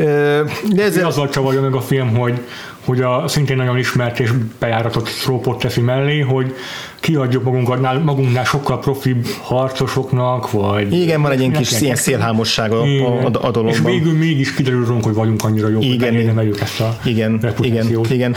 De 0.70 0.89
ezzel... 0.90 1.06
Azzal 1.06 1.30
csavarja 1.30 1.62
meg 1.62 1.74
a 1.74 1.82
film, 1.82 2.16
hogy, 2.16 2.40
hogy 2.86 3.02
a 3.02 3.28
szintén 3.28 3.58
nagyon 3.58 3.78
ismert 3.78 4.20
és 4.20 4.32
bejáratott 4.60 5.10
trópot 5.24 5.60
teszi 5.60 5.82
mellé, 5.82 6.20
hogy 6.20 6.56
kiadjuk 7.00 7.44
magunknál, 7.44 8.00
magunknál 8.00 8.44
sokkal 8.44 8.80
profibb 8.80 9.26
harcosoknak, 9.42 10.52
vagy... 10.52 10.94
Igen, 10.94 11.22
van 11.22 11.32
egy 11.32 11.40
ilyen 11.40 11.52
kis 11.52 11.82
ilyen 11.82 11.96
szélhámosság 11.96 12.72
a, 12.72 12.84
a, 12.84 13.26
a 13.26 13.30
dologban. 13.30 13.68
És 13.68 13.80
végül 13.80 14.14
mégis 14.14 14.54
kiderül 14.54 14.86
hogy 15.02 15.14
vagyunk 15.14 15.44
annyira 15.44 15.68
jók, 15.70 15.84
igen, 15.84 16.16
hogy 16.16 16.26
emeljük 16.26 16.60
ezt 16.60 16.80
a 16.80 16.98
igen, 17.04 17.54
igen, 17.60 18.06
igen. 18.10 18.36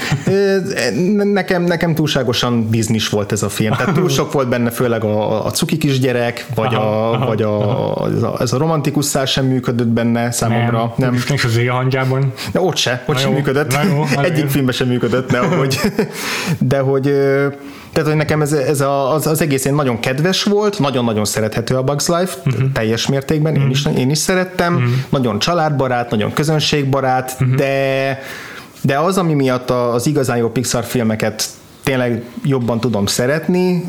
Nekem, 1.33 1.63
nekem 1.63 1.95
túlságosan 1.95 2.69
biznis 2.69 3.09
volt 3.09 3.33
ez 3.33 3.43
a 3.43 3.49
film. 3.49 3.73
Tehát 3.73 3.95
túl 3.95 4.09
sok 4.09 4.33
volt 4.33 4.49
benne, 4.49 4.71
főleg 4.71 5.05
a, 5.05 5.47
a 5.47 5.51
cuki 5.51 5.77
kisgyerek, 5.79 6.47
vagy, 6.55 6.75
aha, 6.75 7.09
a, 7.09 7.13
aha, 7.13 7.27
vagy 7.27 7.43
a, 7.43 8.09
ez, 8.17 8.23
a, 8.23 8.37
ez 8.41 8.53
a 8.53 8.59
romantikus 8.59 9.05
szár 9.05 9.27
sem 9.27 9.47
működött 9.47 9.89
benne 9.89 10.31
számomra. 10.31 10.95
Nem, 10.97 11.13
nem. 11.13 11.23
És 11.35 11.45
az 11.45 11.61
hangyában. 11.69 12.33
De 12.53 12.61
ott 12.61 12.77
se, 12.77 13.05
ott 13.07 13.19
sem 13.19 13.33
működött. 13.33 13.79
Jó, 13.91 14.05
Egyik 14.23 14.49
filmben 14.49 14.75
sem 14.75 14.89
működött, 14.89 15.31
de 15.31 15.39
hogy, 15.57 15.81
de 16.59 16.79
hogy 16.79 17.13
tehát, 17.93 18.09
hogy 18.09 18.17
nekem 18.17 18.43
ez, 18.43 18.53
ez 18.53 18.81
a, 18.81 19.15
az, 19.15 19.27
az 19.27 19.41
egész 19.41 19.65
nagyon 19.65 20.01
kedves 20.01 20.43
volt, 20.43 20.79
nagyon-nagyon 20.79 21.25
szerethető 21.25 21.77
a 21.77 21.83
Bugs 21.83 22.07
Life, 22.09 22.37
uh-huh. 22.47 22.73
teljes 22.73 23.07
mértékben, 23.07 23.53
uh-huh. 23.53 23.67
én, 23.67 23.71
is, 23.71 23.87
én 23.97 24.11
is 24.11 24.19
szerettem, 24.19 24.75
uh-huh. 24.75 24.91
nagyon 25.09 25.39
családbarát, 25.39 26.11
nagyon 26.11 26.33
közönségbarát, 26.33 27.37
uh-huh. 27.41 27.57
de 27.57 28.19
de 28.85 28.99
az, 28.99 29.19
ami 29.19 29.35
miatt 29.35 29.71
az 29.71 30.07
igazán 30.07 30.37
jó 30.37 30.49
Pixar 30.49 30.85
filmeket 30.85 31.45
tényleg 31.83 32.25
jobban 32.45 32.81
tudom 32.81 33.07
szeretni, 33.07 33.85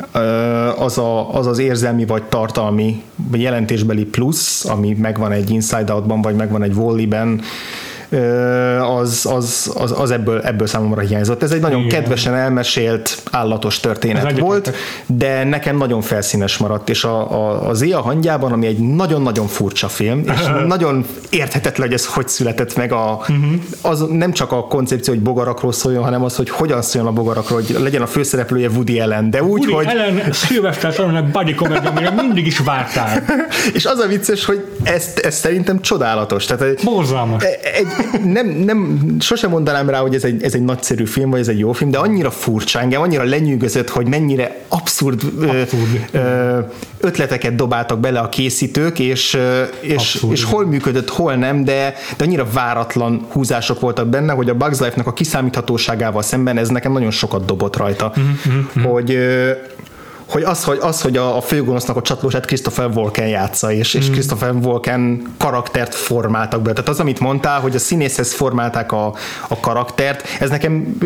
az, 0.77 0.97
a, 0.97 1.35
az 1.35 1.47
az 1.47 1.59
érzelmi 1.59 2.05
vagy 2.05 2.23
tartalmi 2.23 3.03
vagy 3.15 3.41
jelentésbeli 3.41 4.05
plusz, 4.05 4.65
ami 4.65 4.97
megvan 5.01 5.31
egy 5.31 5.49
Inside 5.49 5.93
Out-ban, 5.93 6.21
vagy 6.21 6.35
megvan 6.35 6.63
egy 6.63 6.73
Wall-E-ben, 6.73 7.41
az, 8.79 9.25
az, 9.31 9.71
az, 9.75 9.99
az 9.99 10.11
ebből, 10.11 10.41
ebből 10.41 10.67
számomra 10.67 11.01
hiányzott. 11.01 11.43
Ez 11.43 11.51
egy 11.51 11.61
nagyon 11.61 11.79
Igen. 11.79 11.99
kedvesen 11.99 12.33
elmesélt, 12.33 13.21
állatos 13.31 13.79
történet 13.79 14.39
volt, 14.39 14.73
de 15.05 15.43
nekem 15.43 15.77
nagyon 15.77 16.01
felszínes 16.01 16.57
maradt, 16.57 16.89
és 16.89 17.03
a, 17.03 17.31
a, 17.31 17.67
az 17.69 17.81
Éja 17.81 18.01
hangyában, 18.01 18.51
ami 18.51 18.67
egy 18.67 18.79
nagyon-nagyon 18.79 19.47
furcsa 19.47 19.87
film, 19.87 20.23
és 20.25 20.39
nagyon 20.67 21.05
érthetetlen, 21.29 21.87
hogy 21.87 21.95
ez 21.95 22.05
hogy 22.05 22.27
született 22.27 22.75
meg, 22.75 22.91
a, 22.91 23.19
uh-huh. 23.19 23.53
az 23.81 24.05
nem 24.09 24.31
csak 24.31 24.51
a 24.51 24.67
koncepció, 24.67 25.13
hogy 25.13 25.23
bogarakról 25.23 25.71
szóljon, 25.71 26.03
hanem 26.03 26.23
az, 26.23 26.35
hogy 26.35 26.49
hogyan 26.49 26.81
szóljon 26.81 27.11
a 27.11 27.13
bogarakról, 27.13 27.61
hogy 27.61 27.77
legyen 27.81 28.01
a 28.01 28.07
főszereplője 28.07 28.69
Woody 28.69 28.99
Allen, 28.99 29.29
de 29.29 29.43
úgy, 29.43 29.49
Woody 29.49 29.73
hogy... 29.73 29.85
Allen 29.85 30.31
Sylvester 30.31 30.91
Stallone 30.91 31.21
body 31.21 31.53
comedy, 31.53 31.87
amire 31.87 32.11
mindig 32.11 32.45
is 32.45 32.57
vártál. 32.57 33.23
és 33.77 33.85
az 33.85 33.99
a 33.99 34.07
vicces, 34.07 34.45
hogy 34.45 34.65
ez, 34.83 35.13
ez 35.21 35.35
szerintem 35.35 35.81
csodálatos. 35.81 36.45
Tehát 36.45 36.83
Borzalmas. 36.83 37.43
Egy, 37.43 37.87
nem, 38.23 38.47
nem, 38.47 38.99
sosem 39.19 39.49
mondanám 39.49 39.89
rá, 39.89 39.99
hogy 39.99 40.15
ez 40.15 40.23
egy, 40.23 40.43
ez 40.43 40.53
egy 40.53 40.63
nagyszerű 40.63 41.05
film, 41.05 41.29
vagy 41.29 41.39
ez 41.39 41.47
egy 41.47 41.59
jó 41.59 41.71
film, 41.71 41.91
de 41.91 41.97
annyira 41.97 42.31
furcsa 42.31 42.79
engem, 42.79 43.01
annyira 43.01 43.23
lenyűgözött, 43.23 43.89
hogy 43.89 44.07
mennyire 44.07 44.61
abszurd, 44.67 45.21
abszurd. 45.39 46.07
Ö, 46.11 46.59
ötleteket 46.99 47.55
dobáltak 47.55 47.99
bele 47.99 48.19
a 48.19 48.29
készítők, 48.29 48.99
és, 48.99 49.37
és, 49.81 50.25
és 50.31 50.43
hol 50.43 50.65
működött, 50.65 51.09
hol 51.09 51.35
nem, 51.35 51.63
de, 51.63 51.93
de 52.17 52.23
annyira 52.23 52.47
váratlan 52.53 53.25
húzások 53.29 53.79
voltak 53.79 54.07
benne, 54.07 54.33
hogy 54.33 54.49
a 54.49 54.53
Bugs 54.53 54.79
Life-nak 54.79 55.07
a 55.07 55.13
kiszámíthatóságával 55.13 56.21
szemben 56.21 56.57
ez 56.57 56.69
nekem 56.69 56.91
nagyon 56.91 57.11
sokat 57.11 57.45
dobott 57.45 57.77
rajta. 57.77 58.13
Mm-hmm. 58.19 58.83
Hogy 58.83 59.17
hogy 60.33 60.43
az, 60.43 60.63
hogy, 60.63 60.77
az, 60.81 61.01
hogy 61.01 61.17
a, 61.17 61.37
a 61.37 61.41
főgonosznak 61.41 61.95
a 61.95 62.01
csatlósát 62.01 62.45
Christopher 62.45 62.89
Walken 62.93 63.27
játsza, 63.27 63.71
és, 63.71 63.95
mm. 63.95 63.99
és 63.99 64.09
Christopher 64.09 64.53
Walken 64.55 65.33
karaktert 65.37 65.95
formáltak 65.95 66.61
be. 66.61 66.73
Tehát 66.73 66.89
az, 66.89 66.99
amit 66.99 67.19
mondtál, 67.19 67.59
hogy 67.59 67.75
a 67.75 67.79
színészhez 67.79 68.33
formálták 68.33 68.91
a, 68.91 69.13
a 69.47 69.59
karaktert, 69.59 70.27
ez 70.39 70.49
nekem 70.49 70.97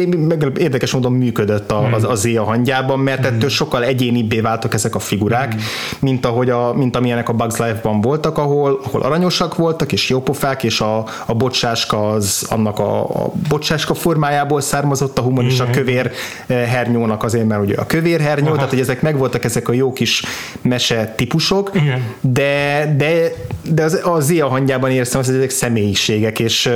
érdekes 0.58 0.92
módon 0.92 1.12
működött 1.12 1.72
a, 1.72 1.82
mm. 1.88 1.94
az, 1.94 2.04
az 2.04 2.20
Zéa 2.20 2.44
hangyában, 2.44 3.00
mert 3.00 3.22
mm. 3.22 3.34
ettől 3.34 3.50
sokkal 3.50 3.84
egyénibbé 3.84 4.40
váltak 4.40 4.74
ezek 4.74 4.96
a 4.96 5.00
figurák, 5.00 5.56
mm. 5.56 5.60
mint, 6.00 6.26
ahogy 6.26 6.50
a, 6.50 6.74
mint 6.74 6.96
amilyenek 6.96 7.30
a 7.30 7.34
Bugs 7.34 7.58
Life-ban 7.58 8.02
voltak, 8.02 8.38
ahol, 8.38 8.80
ahol 8.84 9.02
aranyosak 9.02 9.56
voltak, 9.56 9.92
és 9.92 10.10
jópofák, 10.10 10.64
és 10.64 10.82
a, 10.82 11.06
a 11.26 11.34
bocsáska 11.34 12.10
az 12.10 12.46
annak 12.50 12.80
a, 12.80 13.04
a 13.04 13.32
bocsáska 13.50 13.94
formájából 13.94 14.62
származott, 14.62 15.18
a 15.18 15.22
humor 15.22 15.44
mm. 15.44 15.48
és 15.48 15.60
a 15.60 15.70
kövér 15.70 16.12
eh, 16.48 16.66
hernyónak 16.68 17.24
azért, 17.24 17.48
mert 17.48 17.62
ugye 17.62 17.76
a 17.76 17.86
kövér 17.86 18.20
hernyó, 18.20 18.48
Aha. 18.48 18.56
tehát 18.56 18.70
hogy 18.70 18.80
ezek 18.80 19.02
meg 19.02 19.17
megvoltak 19.18 19.44
ezek 19.44 19.68
a 19.68 19.74
jó 19.74 19.94
kis 19.94 20.24
mese 20.62 21.14
típusok, 21.16 21.72
Igen. 21.74 22.04
de, 22.22 22.94
de, 22.98 23.32
de 23.72 23.84
az, 23.84 24.00
az 24.04 24.26
Zia 24.26 24.48
hangyában 24.48 24.92
éreztem, 24.92 25.24
hogy 25.24 25.36
ezek 25.36 25.50
személyiségek, 25.50 26.40
és 26.40 26.70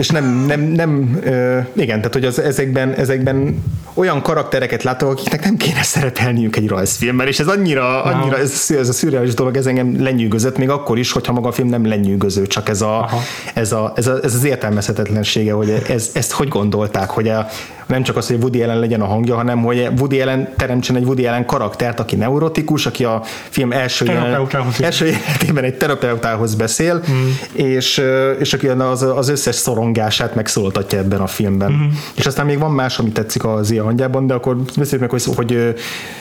és 0.00 0.08
nem, 0.08 0.44
nem, 0.46 0.60
nem 0.60 1.20
igen, 1.76 1.96
tehát 1.96 2.12
hogy 2.12 2.24
az, 2.24 2.38
ezekben, 2.38 2.92
ezekben 2.92 3.62
olyan 3.94 4.22
karaktereket 4.22 4.82
látok, 4.82 5.10
akiknek 5.10 5.44
nem 5.44 5.56
kéne 5.56 5.82
szerepelniük 5.82 6.56
egy 6.56 6.68
rajzfilmben, 6.68 7.26
és 7.26 7.38
ez 7.38 7.46
annyira, 7.46 8.02
annyira 8.02 8.38
ez, 8.38 8.66
ez 8.78 8.88
a 8.88 8.92
szürreális 8.92 9.34
dolog, 9.34 9.56
ez 9.56 9.66
engem 9.66 10.02
lenyűgözött, 10.02 10.58
még 10.58 10.68
akkor 10.68 10.98
is, 10.98 11.12
hogyha 11.12 11.32
maga 11.32 11.48
a 11.48 11.52
film 11.52 11.68
nem 11.68 11.86
lenyűgöző, 11.86 12.46
csak 12.46 12.68
ez, 12.68 12.80
a, 12.80 13.08
ez, 13.54 13.72
a, 13.72 13.92
ez, 13.96 14.06
a, 14.06 14.18
ez 14.22 14.34
az 14.34 14.44
értelmezhetetlensége, 14.44 15.52
hogy 15.52 15.82
ez, 15.88 16.10
ezt 16.12 16.32
hogy 16.32 16.48
gondolták, 16.48 17.10
hogy 17.10 17.28
a, 17.28 17.46
nem 17.90 18.02
csak 18.02 18.16
az, 18.16 18.26
hogy 18.26 18.36
Woody 18.36 18.62
Allen 18.62 18.78
legyen 18.78 19.00
a 19.00 19.06
hangja, 19.06 19.34
hanem 19.34 19.62
hogy 19.62 19.88
Woody 19.98 20.20
Allen 20.20 20.48
teremtsen 20.56 20.96
egy 20.96 21.04
Woody 21.04 21.26
Allen 21.26 21.46
karaktert, 21.46 22.00
aki 22.00 22.16
neurotikus, 22.16 22.86
aki 22.86 23.04
a 23.04 23.22
film 23.48 23.72
első, 23.72 24.04
jelen, 24.04 24.48
első 24.80 25.06
jelenetében 25.06 25.64
egy 25.64 25.74
terapeutához 25.74 26.54
beszél, 26.54 27.02
mm. 27.10 27.28
és, 27.52 28.02
és 28.38 28.52
aki 28.52 28.68
az, 28.68 29.02
az 29.02 29.28
összes 29.28 29.54
szorongását 29.94 30.34
megszólaltatja 30.34 30.98
ebben 30.98 31.20
a 31.20 31.26
filmben. 31.26 31.72
Mm. 31.72 31.86
És 32.14 32.26
aztán 32.26 32.46
még 32.46 32.58
van 32.58 32.70
más, 32.70 32.98
ami 32.98 33.10
tetszik 33.10 33.44
az 33.44 33.66
Zia 33.66 33.84
hangyában, 33.84 34.26
de 34.26 34.34
akkor 34.34 34.56
beszéljük 34.56 35.00
meg, 35.00 35.10
hogy, 35.10 35.34
hogy 35.36 35.74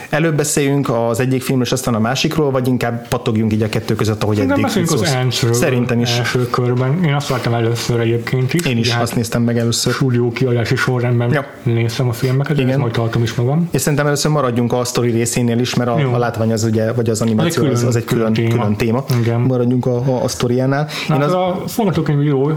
előbb 0.10 0.36
beszéljünk 0.36 0.90
az 0.90 1.20
egyik 1.20 1.42
filmről, 1.42 1.66
és 1.66 1.72
aztán 1.72 1.94
a 1.94 2.00
másikról, 2.00 2.52
vagy 2.52 2.68
inkább 2.68 3.08
pattogjunk 3.08 3.54
így 3.54 3.62
a 3.62 3.70
kettő 3.70 3.96
között, 3.96 4.24
ahogy 4.24 4.40
eddig. 4.40 4.62
Beszéljünk 4.62 4.94
az 4.94 5.16
Ants-ről. 5.22 5.54
Szerintem 5.54 6.00
is. 6.00 6.18
Első 6.18 6.50
körben. 6.50 7.04
Én 7.04 7.14
azt 7.14 7.30
láttam 7.30 7.54
először 7.54 8.00
egyébként 8.00 8.54
is. 8.54 8.66
Én 8.66 8.78
is 8.78 8.96
azt 8.96 9.16
néztem 9.16 9.42
meg 9.42 9.58
először. 9.58 9.94
Stúdió 9.94 10.32
kiadási 10.32 10.76
sorrendben 10.76 11.32
ja 11.32 11.46
néztem 11.64 12.08
a 12.08 12.14
filmeket, 12.14 12.60
Igen. 12.60 12.80
majd 12.80 12.92
tartom 12.92 13.24
is 13.24 13.34
magam. 13.34 13.68
És 13.72 13.82
szerintem 13.82 14.08
először 14.08 14.32
maradjunk 14.32 14.74
a 14.74 14.84
sztori 14.84 15.12
részénél 15.12 15.60
is, 15.60 15.76
mert 15.76 15.90
a, 15.90 16.14
a 16.14 16.18
látvány 16.18 16.52
az 16.52 16.64
ugye, 16.64 16.94
vagy 16.94 17.10
az 17.10 17.22
animáció 17.22 17.66
az, 17.66 17.84
az 17.84 17.96
egy 17.96 18.06
külön, 18.06 18.34
külön, 18.34 18.50
téma. 18.50 18.62
Külön 18.62 18.76
téma. 18.76 19.04
Igen. 19.22 19.40
Maradjunk 19.40 19.86
a, 19.86 19.96
a, 19.96 20.24
a 20.24 20.28
sztoriánál. 20.28 20.88
Én 21.10 21.22
az... 21.22 21.34
A 21.34 21.64
forgatókönyvíró 21.68 22.52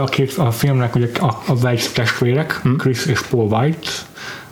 a 0.00 0.04
két 0.04 0.32
a 0.36 0.50
filmnek 0.58 0.94
ugye 0.94 1.08
a, 1.20 1.26
a 1.46 1.52
Weitz 1.62 1.92
testvérek, 1.92 2.52
hmm. 2.52 2.76
Chris 2.76 3.06
és 3.06 3.20
Paul 3.20 3.48
Weitz, 3.48 4.06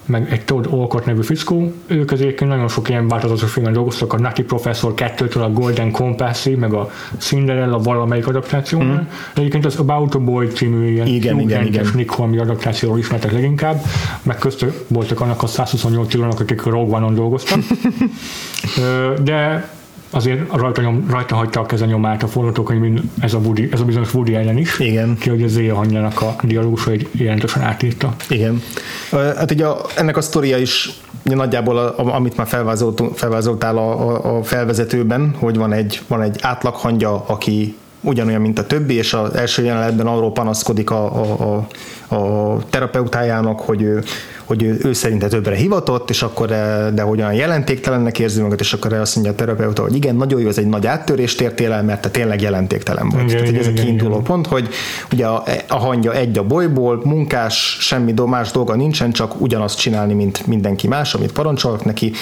meg 0.06 0.32
egy 0.32 0.44
Todd 0.44 0.66
Olcott 0.70 1.04
nevű 1.04 1.22
fickó, 1.22 1.72
ők 1.86 2.12
azért 2.12 2.40
nagyon 2.40 2.68
sok 2.68 2.88
ilyen 2.88 3.08
változatos 3.08 3.50
filmen 3.50 3.72
dolgoztak, 3.72 4.12
a 4.12 4.18
Nutty 4.18 4.42
Professor 4.42 4.94
2-től 4.96 5.42
a 5.42 5.50
Golden 5.50 5.90
compass 5.90 6.48
meg 6.56 6.72
a 6.72 6.90
Cinderella 7.18 7.78
valamelyik 7.78 8.26
adaptáció. 8.26 8.80
Mm. 8.80 8.96
Egyébként 9.34 9.64
az 9.64 9.78
About 9.78 10.14
a 10.14 10.18
Boy 10.18 10.46
című 10.46 10.90
ilyen 10.90 11.06
igen, 11.06 11.40
igen, 11.40 11.66
igen. 11.66 11.86
Nick 11.94 12.18
adaptációról 12.18 12.98
ismertek 12.98 13.32
leginkább, 13.32 13.82
meg 14.22 14.38
köztük 14.38 14.84
voltak 14.88 15.20
annak 15.20 15.42
a 15.42 15.46
128 15.46 16.08
csillanak, 16.08 16.40
akik 16.40 16.62
Rogue 16.62 16.96
One-on 16.96 17.14
dolgoztak. 17.14 17.58
De 19.22 19.68
azért 20.10 20.52
rajta, 20.52 20.80
nyom, 20.82 21.06
rajta 21.10 21.34
hagyta 21.34 21.60
a 21.60 21.66
keze 21.66 21.86
nyomát 21.86 22.22
a 22.22 22.26
forgatókönyvben 22.26 23.10
ez 23.20 23.34
a, 23.34 23.38
Woody, 23.38 23.68
ez 23.72 23.80
a 23.80 23.84
bizonyos 23.84 24.14
Woody 24.14 24.34
ellen 24.34 24.58
is. 24.58 24.78
Igen. 24.78 25.16
Ki, 25.18 25.28
hogy 25.28 25.42
az 25.42 25.50
Zéja 25.50 25.74
hangjának 25.74 26.20
a 26.20 26.36
dialógusait 26.42 27.08
jelentősen 27.12 27.62
átírta. 27.62 28.14
Igen. 28.28 28.62
Hát 29.10 29.50
ugye 29.50 29.66
a, 29.66 29.86
ennek 29.96 30.16
a 30.16 30.20
sztoria 30.20 30.58
is 30.58 30.90
nagyjából, 31.22 31.78
a, 31.78 32.14
amit 32.14 32.36
már 32.36 32.46
felvázolt, 32.46 33.02
felvázoltál 33.14 33.76
a, 33.76 34.10
a, 34.10 34.36
a 34.36 34.42
felvezetőben, 34.42 35.34
hogy 35.38 35.56
van 35.56 35.72
egy, 35.72 36.00
van 36.06 36.22
egy 36.22 36.38
átlag 36.40 36.74
hangya, 36.74 37.24
aki 37.26 37.76
ugyanolyan, 38.06 38.40
mint 38.40 38.58
a 38.58 38.66
többi, 38.66 38.94
és 38.94 39.14
az 39.14 39.34
első 39.34 39.62
jelenetben 39.62 40.06
arról 40.06 40.32
panaszkodik 40.32 40.90
a, 40.90 41.04
a, 41.04 41.66
a, 42.08 42.14
a 42.14 42.58
terapeutájának, 42.70 43.61
hogy 43.61 43.82
ő, 43.82 44.02
hogy 44.44 44.62
ő, 44.62 44.78
ő 44.82 44.92
szerinte 44.92 45.28
többre 45.28 45.54
hivatott, 45.54 46.11
és 46.11 46.22
akkor 46.22 46.46
de, 46.46 46.90
de 46.94 47.02
hogyan 47.02 47.32
jelentéktelennek 47.32 48.18
érzi 48.18 48.40
magát, 48.40 48.61
és 48.61 48.72
akkor 48.72 48.92
azt 48.92 49.14
mondja 49.14 49.32
a 49.32 49.36
terapeuta, 49.36 49.82
hogy 49.82 49.94
igen, 49.94 50.16
nagyon 50.16 50.40
jó, 50.40 50.48
ez 50.48 50.59
egy 50.59 50.66
nagy 50.66 50.86
áttörést 50.86 51.40
értél 51.40 51.72
el, 51.72 51.82
mert 51.82 52.00
te 52.00 52.09
tényleg 52.09 52.40
jelentéktelen 52.40 53.09
vagy. 53.09 53.22
Igen, 53.22 53.30
Tehát 53.30 53.48
igen, 53.48 53.61
ez 53.61 53.66
igen, 53.66 53.78
a 53.78 53.84
kiinduló 53.84 54.12
igen. 54.12 54.24
pont, 54.24 54.46
hogy 54.46 54.68
ugye 55.12 55.26
a, 55.26 55.42
a 55.68 55.76
hangja 55.76 56.14
egy 56.14 56.38
a 56.38 56.42
bolyból, 56.42 57.00
munkás, 57.04 57.76
semmi 57.80 58.14
más 58.26 58.50
dolga 58.50 58.74
nincsen, 58.74 59.12
csak 59.12 59.40
ugyanazt 59.40 59.78
csinálni, 59.78 60.14
mint 60.14 60.46
mindenki 60.46 60.88
más, 60.88 61.14
amit 61.14 61.32
parancsolok 61.32 61.84
neki, 61.84 62.12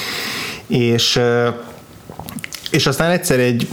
és 0.66 1.20
és 2.70 2.86
aztán 2.86 3.10
egyszer 3.10 3.38
egy 3.38 3.68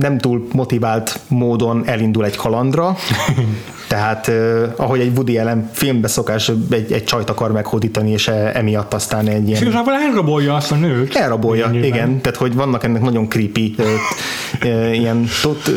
nem 0.00 0.18
túl 0.18 0.46
motivált 0.52 1.20
módon 1.28 1.82
elindul 1.86 2.24
egy 2.24 2.36
kalandra, 2.36 2.96
tehát 3.88 4.28
uh, 4.28 4.72
ahogy 4.76 5.00
egy 5.00 5.12
Woody 5.14 5.38
Allen 5.38 5.70
filmbe 5.72 6.08
szokás, 6.08 6.50
egy, 6.70 6.92
egy 6.92 7.04
csajt 7.04 7.30
akar 7.30 7.52
meghódítani, 7.52 8.10
és 8.10 8.28
e, 8.28 8.50
emiatt 8.54 8.94
aztán 8.94 9.28
egy 9.28 9.48
ilyen... 9.48 9.62
Igazából 9.62 9.92
elrabolja 9.92 10.54
azt 10.54 10.72
a 10.72 10.74
nőt. 10.74 11.14
Elrabolja, 11.14 11.66
Ennyiben. 11.66 11.88
igen, 11.88 12.20
tehát 12.20 12.38
hogy 12.38 12.54
vannak 12.54 12.84
ennek 12.84 13.02
nagyon 13.02 13.28
creepy 13.28 13.74
uh, 13.78 14.96
ilyen 14.96 15.28
tot, 15.42 15.70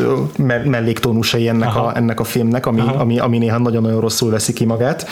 melléktónusai 0.64 1.48
ennek 1.48 1.76
a, 1.76 1.92
ennek 1.96 2.20
a 2.20 2.24
filmnek, 2.24 2.66
ami, 2.66 2.80
ami, 2.96 3.18
ami 3.18 3.38
néha 3.38 3.58
nagyon-nagyon 3.58 4.00
rosszul 4.00 4.30
veszi 4.30 4.52
ki 4.52 4.64
magát. 4.64 5.06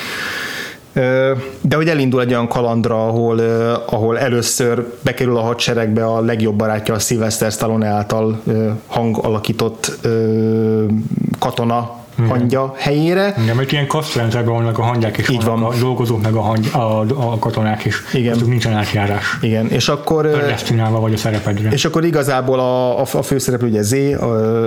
De 1.60 1.76
hogy 1.76 1.88
elindul 1.88 2.20
egy 2.20 2.30
olyan 2.30 2.48
kalandra, 2.48 3.06
ahol, 3.06 3.38
ahol 3.86 4.18
először 4.18 4.86
bekerül 5.02 5.36
a 5.36 5.40
hadseregbe 5.40 6.06
a 6.06 6.20
legjobb 6.20 6.54
barátja 6.54 6.94
a 6.94 6.98
Sylvester 6.98 7.52
Stallone 7.52 7.86
által 7.86 8.42
hangalakított 8.86 9.98
katona 11.38 12.04
igen. 12.18 12.30
hangya 12.30 12.74
helyére. 12.76 13.34
Igen, 13.42 13.56
mert 13.56 13.72
ilyen 13.72 13.86
kasztrendszerben 13.86 14.54
vannak 14.54 14.78
a 14.78 14.82
hangyák 14.82 15.18
is, 15.18 15.28
Így 15.28 15.44
van. 15.44 15.62
a 15.62 15.74
dolgozók 15.80 16.22
meg 16.22 16.34
a, 16.34 16.40
hangy, 16.40 16.68
a, 16.72 17.00
a 17.00 17.38
katonák 17.38 17.84
is. 17.84 18.02
Igen. 18.12 18.34
Azok 18.34 18.48
nincsen 18.48 18.72
átjárás. 18.72 19.38
Igen, 19.40 19.66
és 19.66 19.88
akkor... 19.88 20.30
Predestinálva 20.30 21.00
vagy 21.00 21.12
a 21.12 21.16
szerepedre. 21.16 21.70
És 21.70 21.84
akkor 21.84 22.04
igazából 22.04 22.60
a, 22.60 23.00
a, 23.00 23.06
a 23.12 23.22
főszereplő 23.22 23.68
ugye 23.68 23.82
Z, 23.82 23.92
a, 23.92 24.26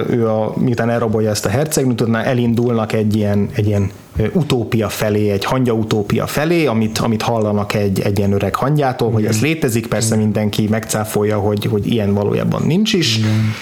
ő 0.09 0.27
a, 0.27 0.53
miután 0.55 0.89
elrabolja 0.89 1.29
ezt 1.29 1.45
a 1.45 1.49
hercegnőt, 1.49 2.03
elindulnak 2.23 2.93
egy 2.93 3.15
ilyen, 3.15 3.49
egy 3.55 3.67
ilyen 3.67 3.91
utópia 4.33 4.89
felé, 4.89 5.29
egy 5.29 5.45
hangya 5.45 5.73
utópia 5.73 6.27
felé, 6.27 6.65
amit, 6.65 6.97
amit 6.97 7.21
hallanak 7.21 7.73
egy, 7.73 7.99
egy 7.99 8.17
ilyen 8.17 8.31
öreg 8.31 8.55
hangyától, 8.55 9.11
hogy 9.11 9.25
ez 9.25 9.41
létezik, 9.41 9.87
persze 9.87 10.15
mindenki 10.15 10.67
megcáfolja, 10.69 11.39
hogy, 11.39 11.65
hogy 11.65 11.91
ilyen 11.91 12.13
valójában 12.13 12.61
nincs 12.65 12.93
is. 12.93 13.17
Igen 13.17 13.53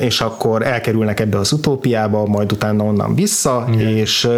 és 0.00 0.20
akkor 0.20 0.66
elkerülnek 0.66 1.20
ebbe 1.20 1.38
az 1.38 1.52
utópiába, 1.52 2.26
majd 2.26 2.52
utána 2.52 2.84
onnan 2.84 3.14
vissza, 3.14 3.66
Igen. 3.72 3.88
és, 3.88 4.28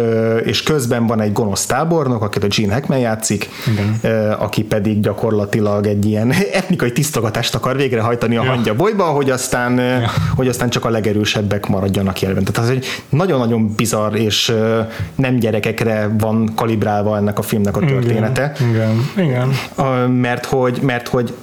és 0.43 0.63
közben 0.63 1.07
van 1.07 1.21
egy 1.21 1.33
gonosz 1.33 1.65
tábornok, 1.65 2.23
akit 2.23 2.43
a 2.43 2.47
Gene 2.57 2.73
Hackman 2.73 2.99
játszik, 2.99 3.49
Igen. 3.71 4.15
aki 4.31 4.63
pedig 4.63 4.99
gyakorlatilag 4.99 5.87
egy 5.87 6.05
ilyen 6.05 6.33
etnikai 6.53 6.91
tisztogatást 6.91 7.55
akar 7.55 7.75
végrehajtani 7.75 8.35
a 8.35 8.43
ja. 8.43 8.49
hangya 8.49 8.75
bolyba, 8.75 9.03
hogy 9.03 9.29
aztán, 9.29 9.77
ja. 9.77 10.09
hogy 10.35 10.47
aztán 10.47 10.69
csak 10.69 10.85
a 10.85 10.89
legerősebbek 10.89 11.67
maradjanak 11.67 12.21
jelben. 12.21 12.43
Tehát 12.43 12.69
ez 12.69 12.75
egy 12.75 12.85
nagyon-nagyon 13.09 13.73
bizarr 13.75 14.15
és 14.15 14.53
nem 15.15 15.35
gyerekekre 15.35 16.09
van 16.17 16.51
kalibrálva 16.55 17.17
ennek 17.17 17.39
a 17.39 17.41
filmnek 17.41 17.77
a 17.77 17.79
története. 17.79 18.51
Igen. 18.59 18.69
Igen. 19.15 19.51
Igen. 19.77 20.11
Mert 20.11 20.45
hogy, 20.45 20.79
mert 20.81 21.07
hogy 21.07 21.33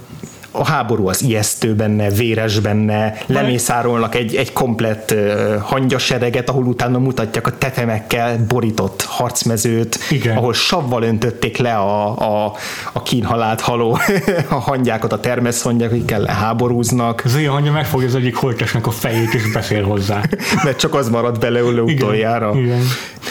a 0.51 0.65
háború 0.65 1.09
az 1.09 1.23
ijesztő 1.23 1.75
benne, 1.75 2.11
véres 2.11 2.59
benne, 2.59 3.15
lemészárolnak 3.27 4.15
egy, 4.15 4.35
egy 4.35 4.53
komplett 4.53 5.11
uh, 5.11 5.57
hangyasereget, 5.61 6.49
ahol 6.49 6.65
utána 6.65 6.99
mutatják 6.99 7.47
a 7.47 7.59
tetemekkel 7.59 8.45
borított 8.49 9.03
harcmezőt, 9.03 9.99
Igen. 10.11 10.37
ahol 10.37 10.53
savval 10.53 11.03
öntötték 11.03 11.57
le 11.57 11.75
a, 11.75 12.09
a, 12.19 12.53
a 12.93 13.03
kínhalált 13.03 13.61
haló 13.61 13.99
a 14.49 14.55
hangyákat, 14.55 15.13
a 15.13 15.21
termeszhangyák, 15.21 15.91
akikkel 15.91 16.21
leháborúznak. 16.21 17.23
Az 17.25 17.37
ilyen 17.37 17.53
hangya 17.53 17.73
megfogja 17.73 18.07
az 18.07 18.15
egyik 18.15 18.37
holtesnek 18.37 18.87
a 18.87 18.91
fejét, 18.91 19.35
és 19.35 19.53
beszél 19.53 19.85
hozzá. 19.85 20.23
Mert 20.65 20.79
csak 20.79 20.95
az 20.95 21.09
marad 21.09 21.39
belőle 21.39 21.83
utoljára. 21.83 22.53
Igen. 22.57 22.81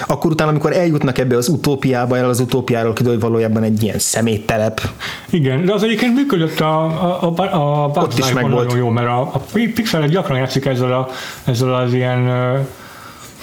Akkor 0.08 0.32
utána, 0.32 0.50
amikor 0.50 0.74
eljutnak 0.74 1.18
ebbe 1.18 1.38
az 1.38 1.48
utópiába, 1.48 2.18
el 2.18 2.30
az 2.30 2.40
utópiáról 2.40 2.94
kiderül, 2.94 3.20
hogy 3.20 3.30
valójában 3.30 3.64
egy 3.64 3.84
ilyen 3.84 4.00
szeméttelep. 4.00 4.82
Igen, 5.30 5.66
de 5.66 5.74
az 5.74 5.84
egyébként 5.84 6.16
működött 6.16 6.60
a, 6.60 6.84
a, 7.08 7.34
a, 7.36 7.84
a 7.84 7.92
Ott 7.96 8.18
is 8.18 8.34
meg 8.34 8.50
volt. 8.50 8.74
jó, 8.74 8.90
mert 8.90 9.08
a, 9.08 9.22
a 9.22 9.42
Pixar 9.54 10.06
gyakran 10.06 10.38
játszik 10.38 10.66
ezzel, 10.66 10.94
a, 10.94 11.08
ezzel 11.46 11.76
az 11.76 11.94
ilyen 11.94 12.20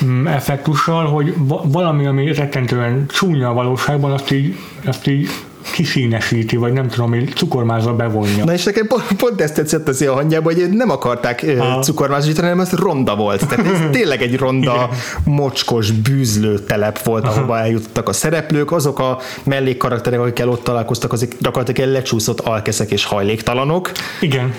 mm, 0.05 0.27
effektussal, 0.27 1.07
hogy 1.07 1.35
valami, 1.65 2.07
ami 2.07 2.33
rettentően 2.33 3.07
csúnya 3.09 3.49
a 3.49 3.53
valóságban, 3.53 4.13
azt 4.13 4.31
így, 4.31 4.57
azt 4.85 5.07
így 5.07 5.29
kiszínesíti, 5.73 6.57
vagy 6.57 6.73
nem 6.73 6.89
tudom, 6.89 7.09
hogy 7.09 7.33
cukormázza 7.35 7.93
bevonja. 7.93 8.45
Na 8.45 8.53
és 8.53 8.65
nekem 8.65 8.87
pont, 8.87 9.05
pont 9.17 9.41
ezt 9.41 9.55
tetszett 9.55 9.89
az 9.89 10.03
a 10.03 10.13
hangyában, 10.13 10.55
hogy 10.55 10.71
nem 10.71 10.91
akarták 10.91 11.59
ha. 11.59 11.79
cukormázsítani, 11.79 12.49
hanem 12.49 12.61
ez 12.61 12.73
ronda 12.73 13.17
volt. 13.17 13.47
Tehát 13.49 13.67
ez 13.67 13.79
tényleg 13.99 14.23
egy 14.23 14.37
ronda, 14.37 14.91
mocskos, 15.25 15.91
bűzlő 15.91 16.59
telep 16.59 17.03
volt, 17.03 17.25
Aha. 17.25 17.35
ahova 17.35 17.59
eljutottak 17.59 18.09
a 18.09 18.13
szereplők. 18.13 18.73
Azok 18.73 18.99
a 18.99 19.19
mellékkarakterek, 19.45 20.21
akikkel 20.21 20.49
ott 20.49 20.65
találkoztak, 20.65 21.13
azok 21.13 21.31
gyakorlatilag 21.41 21.91
lecsúszott 21.91 22.41
alkeszek 22.41 22.91
és 22.91 23.05
hajléktalanok. 23.05 23.93
Igen. 24.21 24.55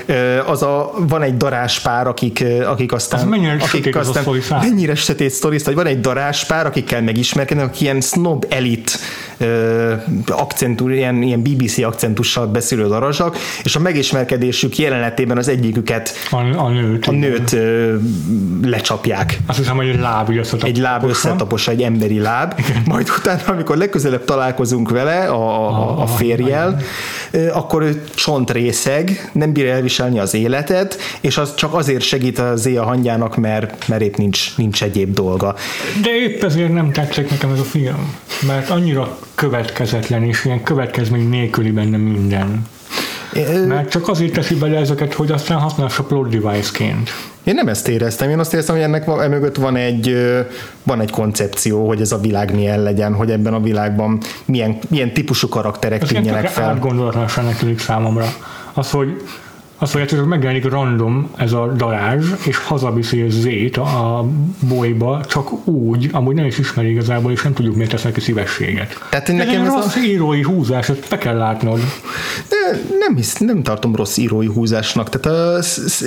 Az 0.46 0.62
a, 0.62 0.94
van 1.08 1.22
egy 1.22 1.38
darás 1.38 1.80
pár, 1.80 2.08
akik, 2.08 2.44
akik 2.66 2.92
aztán... 2.94 3.20
Az 3.20 3.26
mennyire 3.26 3.58
akik 3.60 3.96
aztán, 3.96 4.26
az 4.26 4.52
a 4.52 4.60
mennyire 4.62 4.96
sötét 4.96 5.30
sztori, 5.30 5.60
hogy 5.64 5.76
van 5.76 5.86
egy 5.86 6.00
darás 6.00 6.46
pár, 6.46 6.66
akikkel 6.66 7.02
megismerkednek, 7.02 7.66
akik 7.66 7.82
ilyen 7.82 8.02
snob 8.02 8.46
elit 8.50 9.00
akcentú, 10.28 10.90
ilyen, 10.90 11.22
ilyen 11.22 11.42
BBC 11.42 11.78
akcentussal 11.78 12.48
beszélő 12.48 12.88
darazsak, 12.88 13.38
és 13.64 13.76
a 13.76 13.80
megismerkedésük 13.80 14.78
jelenetében 14.78 15.38
az 15.38 15.48
egyiküket 15.48 16.14
a, 16.32 16.36
a 16.58 16.70
nőt, 16.70 17.06
a 17.06 17.12
nőt 17.12 17.54
ö, 17.54 17.96
lecsapják. 18.64 19.40
Azt 19.46 19.58
hiszem, 19.58 19.76
hogy 19.76 19.88
egy 19.88 20.00
láb 20.00 20.30
összetaposa. 20.30 20.68
Egy 20.68 20.78
láb 20.78 21.04
összetaposa, 21.04 21.72
egy 21.72 21.82
emberi 21.82 22.20
láb. 22.20 22.54
Igen. 22.58 22.82
Majd 22.86 23.10
utána, 23.20 23.42
amikor 23.46 23.78
legközelebb 23.78 24.26
találkozunk 24.26 24.90
vele, 24.90 25.28
a, 25.28 25.68
a, 25.68 26.02
a 26.02 26.08
férjel, 26.08 26.80
akkor 27.54 27.82
ő 27.82 28.04
csontrészeg, 28.16 29.30
nem 29.34 29.54
bírja 29.54 29.74
elviselni 29.74 30.20
az 30.20 30.34
életet, 30.34 30.98
és 31.22 31.38
az 31.38 31.56
csak 31.56 31.74
azért 31.74 32.02
segít 32.02 32.40
az 32.40 32.66
éja 32.66 32.84
hangyának, 32.84 33.36
mert, 33.36 33.88
mert 33.88 34.02
épp 34.02 34.16
nincs, 34.16 34.58
nincs 34.58 34.84
egyéb 34.84 35.14
dolga. 35.14 35.56
De 36.02 36.10
épp 36.10 36.44
ezért 36.44 36.74
nem 36.74 36.92
tetszik 36.92 37.30
nekem 37.30 37.52
ez 37.52 37.60
a 37.60 37.64
film, 37.64 38.16
mert 38.48 38.70
annyira 38.70 39.18
következetlen, 39.36 40.24
és 40.24 40.46
ilyen 40.46 40.64
következmény 40.64 41.30
nélküli 41.30 41.72
benne 41.72 41.98
minden. 41.98 42.68
Mert 43.68 43.90
csak 43.90 44.08
azért 44.08 44.34
teszi 44.34 44.56
bele 44.56 44.78
ezeket, 44.78 45.14
hogy 45.14 45.32
aztán 45.32 45.58
használsa 45.58 46.04
plot 46.04 46.30
device-ként. 46.30 47.10
Én 47.44 47.54
nem 47.54 47.68
ezt 47.68 47.88
éreztem, 47.88 48.30
én 48.30 48.40
azt 48.40 48.54
éreztem, 48.54 48.76
hogy 48.76 48.84
ennek 48.84 49.08
emögött 49.08 49.56
van 49.56 49.76
egy, 49.76 50.18
van 50.84 51.02
egy 51.02 51.12
koncepció, 51.12 51.88
hogy 51.88 52.02
ez 52.02 52.12
a 52.12 52.18
világ 52.18 52.56
milyen 52.56 52.84
legyen, 52.84 53.14
hogy 53.14 53.32
ebben 53.32 53.54
a 53.54 53.60
világban 53.60 54.20
milyen, 54.46 54.78
milyen 54.88 55.14
típusú 55.14 55.48
karakterek 55.48 56.04
tűnjenek 56.04 56.48
fel. 56.48 56.74
Ez 56.74 56.80
gondolatlanság 56.80 57.58
tűnik 57.58 57.80
számomra. 57.80 58.26
Az, 58.74 58.92
hogy 58.92 59.22
az, 59.78 59.92
hogy 59.92 60.02
egyszerűen 60.02 60.28
megjelenik 60.28 60.70
random 60.70 61.32
ez 61.36 61.52
a 61.52 61.74
darázs, 61.78 62.26
és 62.46 62.58
hazaviszi 62.58 63.26
zét 63.30 63.78
a 63.78 64.26
bolyba, 64.60 65.22
csak 65.28 65.68
úgy, 65.68 66.10
amúgy 66.12 66.36
nem 66.36 66.46
is 66.46 66.58
ismeri 66.58 66.90
igazából, 66.90 67.32
és 67.32 67.42
nem 67.42 67.54
tudjuk, 67.54 67.76
miért 67.76 67.92
tesz 67.92 68.04
neki 68.04 68.20
szívességet. 68.20 69.06
Tehát 69.10 69.28
nekem 69.28 69.62
ez, 69.62 69.68
ez 69.68 69.74
rossz 69.74 69.96
a... 69.96 70.00
írói 70.00 70.42
húzás, 70.42 70.90
ezt 70.90 71.10
be 71.10 71.18
kell 71.18 71.38
látnod. 71.38 71.80
De 72.50 72.82
nem, 73.00 73.16
hisz, 73.16 73.38
nem 73.38 73.64
tartom 73.64 73.96
rossz 73.96 74.18
írói 74.18 74.48
húzásnak. 74.48 75.10
Tehát 75.10 75.40
az, 75.40 76.06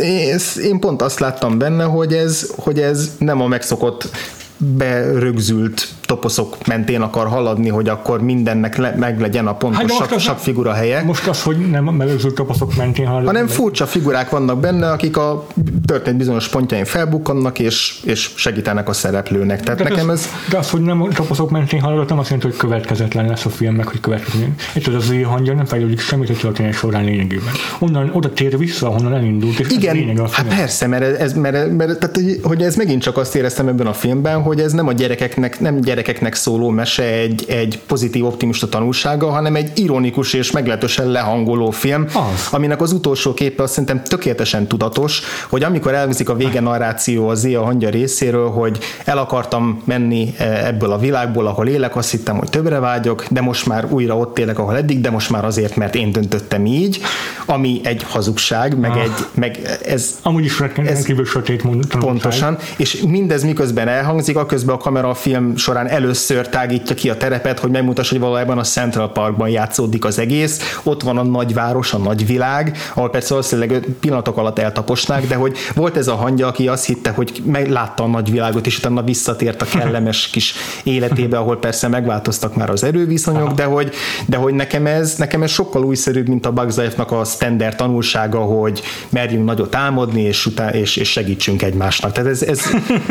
én 0.62 0.80
pont 0.80 1.02
azt 1.02 1.18
láttam 1.18 1.58
benne, 1.58 1.84
hogy 1.84 2.12
ez, 2.12 2.52
hogy 2.56 2.80
ez 2.80 3.14
nem 3.18 3.40
a 3.40 3.46
megszokott 3.46 4.10
berögzült 4.58 5.88
toposzok 6.00 6.66
mentén 6.66 7.00
akar 7.00 7.26
haladni, 7.26 7.68
hogy 7.68 7.88
akkor 7.88 8.22
mindennek 8.22 8.76
le, 8.76 8.94
meg 8.96 9.20
legyen 9.20 9.46
a 9.46 9.54
pontos 9.54 9.98
hát 9.98 10.18
sak, 10.18 10.38
figura 10.38 10.72
helye. 10.72 11.02
Most 11.02 11.26
az, 11.26 11.42
hogy 11.42 11.70
nem 11.70 11.84
melőző 11.84 12.30
toposzok 12.30 12.76
mentén 12.76 13.06
halad. 13.06 13.26
Hanem 13.26 13.46
furcsa 13.46 13.86
figurák 13.86 14.30
vannak 14.30 14.60
benne, 14.60 14.90
akik 14.90 15.16
a 15.16 15.46
történet 15.84 16.18
bizonyos 16.18 16.48
pontjain 16.48 16.84
felbukkannak, 16.84 17.58
és, 17.58 18.00
és 18.04 18.30
segítenek 18.34 18.88
a 18.88 18.92
szereplőnek. 18.92 19.60
Tehát 19.60 19.78
de 19.78 19.88
nekem 19.88 20.10
ez, 20.10 20.18
ez... 20.18 20.50
De 20.50 20.58
az, 20.58 20.70
hogy 20.70 20.80
nem 20.80 21.08
toposzok 21.10 21.50
mentén 21.50 21.80
haladott, 21.80 22.08
nem 22.08 22.18
azt 22.18 22.30
jelenti, 22.30 22.50
hogy 22.50 22.68
következetlen 22.68 23.26
lesz 23.26 23.44
a 23.44 23.50
film, 23.50 23.74
meg 23.74 23.86
hogy 23.86 24.00
következetlen. 24.00 24.54
És 24.74 24.86
az 24.86 24.94
az 24.94 25.12
hangja 25.24 25.54
nem 25.54 25.64
fejlődik 25.64 26.00
semmit 26.00 26.30
a 26.30 26.34
történet 26.34 26.74
során 26.74 27.04
lényegében. 27.04 27.52
Onnan 27.78 28.10
oda 28.12 28.32
tér 28.32 28.58
vissza, 28.58 28.86
ahonnan 28.86 29.14
elindult, 29.14 29.58
és 29.58 29.70
Igen, 29.70 29.96
ez 29.96 30.00
lényeg 30.00 30.18
a 30.18 30.28
hát 30.32 30.46
persze, 30.46 30.86
mert, 30.86 31.20
ez, 31.20 31.32
mert, 31.32 31.76
mert 31.76 31.98
tehát, 31.98 32.20
hogy 32.42 32.62
ez 32.62 32.76
megint 32.76 33.02
csak 33.02 33.16
azt 33.16 33.34
éreztem 33.34 33.68
ebben 33.68 33.86
a 33.86 33.92
filmben, 33.92 34.42
hogy 34.48 34.60
ez 34.60 34.72
nem 34.72 34.88
a 34.88 34.92
gyerekeknek, 34.92 35.60
nem 35.60 35.80
gyerekeknek 35.80 36.34
szóló 36.34 36.68
mese 36.68 37.02
egy, 37.02 37.44
egy 37.48 37.80
pozitív, 37.86 38.24
optimista 38.24 38.68
tanulsága, 38.68 39.30
hanem 39.30 39.54
egy 39.54 39.70
ironikus 39.74 40.32
és 40.32 40.50
meglehetősen 40.50 41.06
lehangoló 41.06 41.70
film, 41.70 42.06
az. 42.06 42.48
aminek 42.50 42.80
az 42.80 42.92
utolsó 42.92 43.34
képe 43.34 43.62
azt 43.62 43.72
szerintem 43.72 44.02
tökéletesen 44.02 44.66
tudatos, 44.66 45.22
hogy 45.48 45.62
amikor 45.62 45.94
elviszik 45.94 46.28
a 46.28 46.34
vége 46.34 46.60
narráció 46.60 47.28
az 47.28 47.40
Zia 47.40 47.62
hangja 47.62 47.88
részéről, 47.88 48.50
hogy 48.50 48.78
el 49.04 49.18
akartam 49.18 49.82
menni 49.84 50.34
e, 50.36 50.66
ebből 50.66 50.92
a 50.92 50.98
világból, 50.98 51.46
ahol 51.46 51.68
élek, 51.68 51.96
azt 51.96 52.10
hittem, 52.10 52.36
hogy 52.36 52.50
többre 52.50 52.78
vágyok, 52.78 53.24
de 53.30 53.40
most 53.40 53.66
már 53.66 53.86
újra 53.90 54.16
ott 54.16 54.38
élek, 54.38 54.58
ahol 54.58 54.76
eddig, 54.76 55.00
de 55.00 55.10
most 55.10 55.30
már 55.30 55.44
azért, 55.44 55.76
mert 55.76 55.94
én 55.94 56.12
döntöttem 56.12 56.66
így, 56.66 57.00
ami 57.46 57.80
egy 57.84 58.02
hazugság, 58.08 58.78
meg 58.78 58.90
ah. 58.90 59.02
egy, 59.02 59.26
meg 59.34 59.78
ez... 59.86 60.18
Amúgy 60.22 60.44
is 60.44 60.58
rendkívül 60.58 61.24
sötét 61.24 61.62
Pontosan, 61.98 62.58
és 62.76 63.02
mindez 63.06 63.42
miközben 63.42 63.88
elhangzik, 63.88 64.36
aközben 64.38 64.74
a 64.74 64.78
kamera 64.78 65.08
a 65.08 65.14
film 65.14 65.56
során 65.56 65.86
először 65.86 66.48
tágítja 66.48 66.94
ki 66.94 67.10
a 67.10 67.16
terepet, 67.16 67.58
hogy 67.58 67.70
megmutassa, 67.70 68.10
hogy 68.10 68.20
valójában 68.20 68.58
a 68.58 68.62
Central 68.62 69.12
Parkban 69.12 69.48
játszódik 69.48 70.04
az 70.04 70.18
egész, 70.18 70.78
ott 70.82 71.02
van 71.02 71.18
a 71.18 71.22
nagyváros, 71.22 71.92
a 71.92 71.98
nagyvilág, 71.98 72.76
ahol 72.94 73.10
persze 73.10 73.28
valószínűleg 73.28 73.86
pillanatok 74.00 74.36
alatt 74.36 74.58
eltaposnák, 74.58 75.26
de 75.26 75.34
hogy 75.34 75.56
volt 75.74 75.96
ez 75.96 76.08
a 76.08 76.14
hangja, 76.14 76.46
aki 76.46 76.68
azt 76.68 76.86
hitte, 76.86 77.10
hogy 77.10 77.42
meglátta 77.44 78.02
a 78.02 78.06
nagyvilágot, 78.06 78.66
és 78.66 78.78
utána 78.78 79.02
visszatért 79.02 79.62
a 79.62 79.64
kellemes 79.64 80.28
kis 80.28 80.54
életébe, 80.82 81.38
ahol 81.38 81.58
persze 81.58 81.88
megváltoztak 81.88 82.56
már 82.56 82.70
az 82.70 82.84
erőviszonyok, 82.84 83.52
de 83.52 83.64
hogy, 83.64 83.90
de 84.26 84.36
hogy 84.36 84.54
nekem, 84.54 84.86
ez, 84.86 85.14
nekem 85.14 85.42
ez 85.42 85.50
sokkal 85.50 85.84
újszerűbb, 85.84 86.28
mint 86.28 86.46
a 86.46 86.52
Bugs 86.52 86.76
a 86.96 87.24
standard 87.24 87.76
tanulsága, 87.76 88.38
hogy 88.38 88.82
merjünk 89.08 89.44
nagyot 89.44 89.74
álmodni, 89.74 90.22
és, 90.22 90.46
utá, 90.46 90.68
és, 90.68 90.96
és 90.96 91.10
segítsünk 91.10 91.62
egymásnak. 91.62 92.12
Tehát 92.12 92.30
ez, 92.30 92.42
ez, 92.42 92.60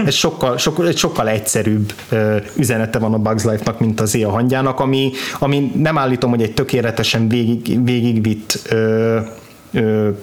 ez 0.06 0.14
sokkal, 0.14 0.58
sokkal, 0.58 0.88
egy 0.88 0.98
sokkal 1.18 1.34
egyszerűbb 1.34 1.94
üzenete 2.56 3.00
van 3.00 3.14
a 3.14 3.18
Bugs 3.18 3.44
Life-nak, 3.44 3.80
mint 3.80 4.02
az 4.02 4.16
a 4.24 4.30
hangyának, 4.30 4.80
ami, 4.80 5.12
ami 5.40 5.72
nem 5.76 5.98
állítom, 5.98 6.30
hogy 6.30 6.42
egy 6.42 6.54
tökéletesen 6.54 7.28
végig, 7.28 7.84
végigvitt 7.84 8.76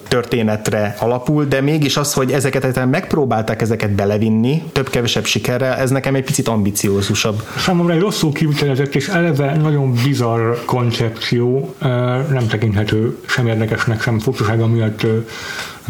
történetre 0.07 0.95
alapul, 0.99 1.45
de 1.45 1.61
mégis 1.61 1.97
az, 1.97 2.13
hogy 2.13 2.31
ezeket 2.31 2.85
megpróbálták 2.89 3.61
ezeket 3.61 3.91
belevinni, 3.91 4.63
több-kevesebb 4.71 5.25
sikerrel, 5.25 5.73
ez 5.73 5.89
nekem 5.89 6.15
egy 6.15 6.23
picit 6.23 6.47
ambiciózusabb. 6.47 7.41
Számomra 7.57 7.93
egy 7.93 7.99
rosszul 7.99 8.31
kivitelezett 8.31 8.95
és 8.95 9.07
eleve 9.07 9.55
nagyon 9.55 9.93
bizarr 10.03 10.53
koncepció, 10.65 11.75
nem 12.29 12.47
tekinthető 12.49 13.17
sem 13.27 13.47
érdekesnek, 13.47 14.01
sem 14.01 14.19
furcsasága 14.19 14.67
miatt 14.67 15.05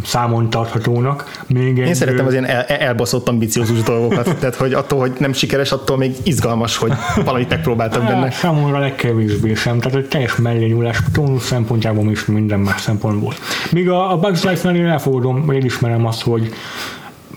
számon 0.04 0.50
tarthatónak. 0.50 1.44
Még 1.48 1.78
Én 1.78 1.84
egy, 1.84 1.96
szeretem 1.96 2.26
az 2.26 2.32
ilyen 2.32 2.46
el, 2.46 2.64
elbaszott 2.64 3.28
ambiciózus 3.30 3.82
dolgokat, 3.82 4.36
tehát 4.40 4.56
hogy 4.56 4.74
attól, 4.74 5.00
hogy 5.00 5.14
nem 5.18 5.34
sikeres, 5.34 5.72
attól 5.72 5.98
még 5.98 6.16
izgalmas, 6.24 6.78
hogy 6.78 6.92
valamit 7.24 7.50
megpróbáltak 7.50 8.04
benne. 8.04 8.32
Számomra 8.32 8.80
legkevésbé 8.80 9.54
sem, 9.54 9.80
tehát 9.80 9.98
egy 9.98 10.08
teljes 10.08 10.36
mellényúlás 10.36 11.00
tónus 11.14 11.42
szempontjából 11.42 12.12
is 12.12 12.26
minden 12.26 12.60
más 12.60 12.82
szempontból. 12.82 13.34
Míg 13.72 13.90
a, 13.90 14.12
a 14.12 14.18
Bugs 14.18 14.44
Life-nál 14.44 14.76
én 14.76 14.86
elfogadom, 14.86 15.50
elismerem 15.50 16.06
azt, 16.06 16.22
hogy 16.22 16.54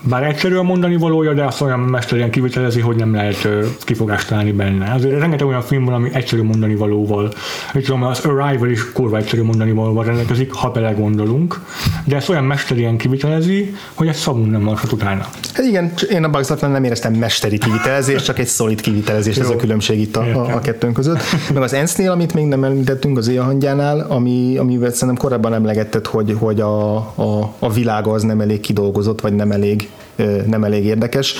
bár 0.03 0.23
egyszerű 0.23 0.55
a 0.55 0.63
mondani 0.63 0.97
valója, 0.97 1.33
de 1.33 1.43
azt 1.43 1.61
olyan 1.61 1.79
mesterien 1.79 2.31
kivitelezi, 2.31 2.79
hogy 2.79 2.95
nem 2.95 3.13
lehet 3.13 3.47
kifogást 3.79 4.27
találni 4.27 4.51
benne. 4.51 4.93
Azért 4.93 5.19
rengeteg 5.19 5.47
olyan 5.47 5.61
film 5.61 5.85
van, 5.85 5.93
ami 5.93 6.09
egyszerű 6.13 6.43
mondani 6.43 6.75
valóval. 6.75 7.31
Úgy 7.73 7.83
tudom, 7.83 8.03
az 8.03 8.25
Arrival 8.25 8.69
is 8.69 8.91
kurva 8.91 9.17
egyszerű 9.17 9.43
mondani 9.43 9.71
valóval 9.71 10.03
rendelkezik, 10.03 10.53
ha 10.53 10.69
belegondolunk, 10.69 11.61
de 12.05 12.15
ezt 12.15 12.29
olyan 12.29 12.43
mesterien 12.43 12.97
kivitelezi, 12.97 13.75
hogy 13.93 14.07
egy 14.07 14.15
szavunk 14.15 14.51
nem 14.51 14.61
maradhat 14.61 14.91
utána. 14.91 15.27
Hát 15.53 15.65
igen, 15.65 15.93
én 16.11 16.23
a 16.23 16.29
Bugs 16.29 16.47
nem 16.61 16.83
éreztem 16.83 17.13
mesteri 17.13 17.57
kivitelezés, 17.57 18.23
csak 18.23 18.39
egy 18.39 18.47
szolid 18.47 18.81
kivitelezés, 18.81 19.37
ez 19.37 19.49
a 19.49 19.55
különbség 19.55 19.99
itt 19.99 20.15
a, 20.15 20.21
a, 20.21 20.55
a 20.55 20.59
kettőnk 20.59 20.93
között. 20.93 21.19
Meg 21.53 21.63
az 21.63 21.73
ENSZ-nél, 21.73 22.11
amit 22.11 22.33
még 22.33 22.45
nem 22.45 22.63
említettünk 22.63 23.17
az 23.17 23.31
hangjánál, 23.37 23.99
ami, 23.99 24.57
amivel 24.57 24.91
szerintem 24.91 25.17
korábban 25.17 25.53
emlegetted, 25.53 26.05
hogy, 26.05 26.35
hogy 26.39 26.61
a, 26.61 26.95
a, 26.95 27.53
a 27.59 27.71
világ 27.71 28.07
az 28.07 28.23
nem 28.23 28.41
elég 28.41 28.59
kidolgozott, 28.59 29.21
vagy 29.21 29.33
nem 29.33 29.51
elég 29.51 29.89
nem 30.45 30.63
elég 30.63 30.85
érdekes. 30.85 31.35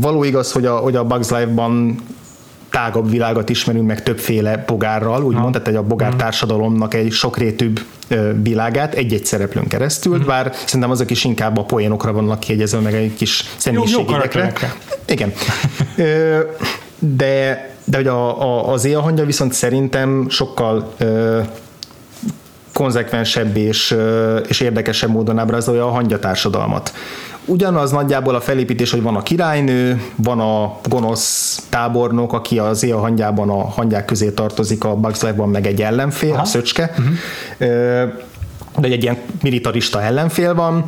Való 0.00 0.24
igaz, 0.24 0.52
hogy 0.52 0.66
a, 0.66 0.76
hogy 0.76 0.96
a 0.96 1.04
Bugs 1.04 1.28
Life-ban 1.30 2.00
tágabb 2.70 3.10
világot 3.10 3.48
ismerünk 3.48 3.86
meg 3.86 4.02
többféle 4.02 4.64
bogárral, 4.66 5.24
úgymond, 5.24 5.52
tehát 5.52 5.68
egy 5.68 5.74
a 5.74 5.82
bogár 5.82 6.14
társadalomnak 6.14 6.94
egy 6.94 7.12
sokrétűbb 7.12 7.80
világát 8.42 8.94
egy-egy 8.94 9.24
szereplőn 9.24 9.68
keresztül, 9.68 10.18
mm. 10.18 10.26
bár 10.26 10.52
szerintem 10.64 10.90
azok 10.90 11.10
is 11.10 11.24
inkább 11.24 11.58
a 11.58 11.62
poénokra 11.62 12.12
vannak 12.12 12.40
kiegyezve, 12.40 12.78
meg 12.78 12.94
egy 12.94 13.14
kis 13.14 13.44
személyiségekre. 13.56 14.52
Igen. 15.06 15.32
de, 16.98 17.68
de 17.84 17.96
hogy 17.96 18.06
a, 18.06 18.42
a, 18.42 18.72
az 18.72 18.84
élhangja 18.84 19.24
viszont 19.24 19.52
szerintem 19.52 20.26
sokkal 20.28 20.94
konzekvensebb 22.72 23.56
és, 23.56 23.96
és 24.48 24.60
érdekesebb 24.60 25.10
módon 25.10 25.38
ábrázolja 25.38 25.86
a 25.86 25.90
hangyatársadalmat 25.90 26.92
ugyanaz 27.50 27.90
nagyjából 27.90 28.34
a 28.34 28.40
felépítés, 28.40 28.90
hogy 28.90 29.02
van 29.02 29.16
a 29.16 29.22
királynő, 29.22 30.02
van 30.16 30.40
a 30.40 30.78
gonosz 30.88 31.62
tábornok, 31.68 32.32
aki 32.32 32.58
az 32.58 32.82
éjjel 32.82 32.98
hangyában 32.98 33.48
a 33.50 33.64
hangyák 33.64 34.04
közé 34.04 34.30
tartozik, 34.30 34.84
a 34.84 34.94
Bugs 34.94 35.22
Life-ban 35.22 35.48
meg 35.48 35.66
egy 35.66 35.82
ellenfél, 35.82 36.32
Aha. 36.32 36.40
a 36.40 36.44
szöcske. 36.44 36.94
Uh-huh. 36.98 38.12
De 38.78 38.88
egy 38.88 39.02
ilyen 39.02 39.16
militarista 39.42 40.02
ellenfél 40.02 40.54
van, 40.54 40.84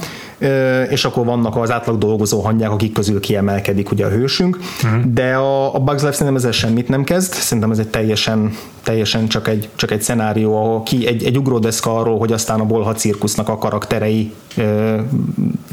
és 0.89 1.05
akkor 1.05 1.25
vannak 1.25 1.57
az 1.57 1.71
átlag 1.71 1.99
dolgozó 1.99 2.41
hangyák, 2.41 2.71
akik 2.71 2.93
közül 2.93 3.21
kiemelkedik 3.21 3.91
ugye 3.91 4.07
a 4.07 4.09
hősünk, 4.09 4.59
uh-huh. 4.85 5.13
de 5.13 5.35
a, 5.35 5.75
a 5.75 5.79
Bugs 5.79 6.01
Life 6.01 6.13
szerintem 6.13 6.37
ezzel 6.37 6.53
semmit 6.53 6.89
nem 6.89 7.05
kezd, 7.05 7.33
szerintem 7.33 7.71
ez 7.71 7.79
egy 7.79 7.89
teljesen, 7.89 8.57
teljesen 8.83 9.29
csak 9.29 9.49
egy, 9.49 9.69
csak 9.75 9.91
egy 9.91 10.03
szenárió, 10.03 10.57
ahol 10.57 10.83
ki 10.83 11.07
egy, 11.07 11.25
egy 11.25 11.39
ugródeszka 11.39 11.99
arról, 11.99 12.19
hogy 12.19 12.33
aztán 12.33 12.61
a 12.61 12.65
Bolha 12.65 12.93
cirkusznak 12.93 13.49
a 13.49 13.59
karakterei 13.59 14.33
ö, 14.57 14.97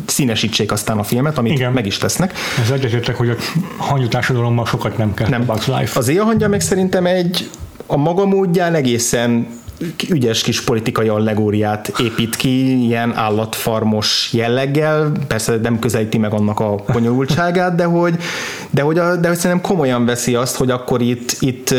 színesítsék 0.06 0.72
aztán 0.72 0.98
a 0.98 1.04
filmet, 1.04 1.38
amit 1.38 1.52
Igen. 1.52 1.72
meg 1.72 1.86
is 1.86 1.98
tesznek. 1.98 2.34
Ez 2.62 2.72
egyetértek, 2.72 3.16
hogy 3.16 3.30
a 3.30 3.36
hangyutársadalommal 3.78 4.66
sokat 4.66 4.98
nem 4.98 5.14
kell 5.14 5.30
nem. 5.30 5.42
a 5.48 5.54
Bugs 5.54 5.68
Life. 5.68 6.00
Az 6.00 6.08
éjjel 6.08 6.26
hangja 6.26 6.48
meg 6.48 6.62
szerintem 6.62 7.06
egy 7.06 7.50
a 7.92 7.98
maga 7.98 8.26
módján 8.26 8.74
egészen 8.74 9.48
ügyes 10.10 10.42
kis 10.42 10.62
politikai 10.62 11.08
allegóriát 11.08 11.92
épít 12.00 12.36
ki, 12.36 12.86
ilyen 12.86 13.14
állatfarmos 13.16 14.30
jelleggel, 14.34 15.12
persze 15.28 15.56
nem 15.56 15.80
közelíti 15.80 16.18
meg 16.18 16.34
annak 16.34 16.60
a 16.60 16.76
bonyolultságát, 16.94 17.76
de 17.76 17.84
hogy, 17.84 18.16
de 18.70 18.82
hogy, 18.82 18.98
a, 18.98 19.16
de 19.16 19.28
hogy 19.28 19.38
szerintem 19.38 19.70
komolyan 19.70 20.06
veszi 20.06 20.36
azt, 20.36 20.56
hogy 20.56 20.72
akkor 20.72 21.02
itt, 21.02 21.36
itt 21.40 21.74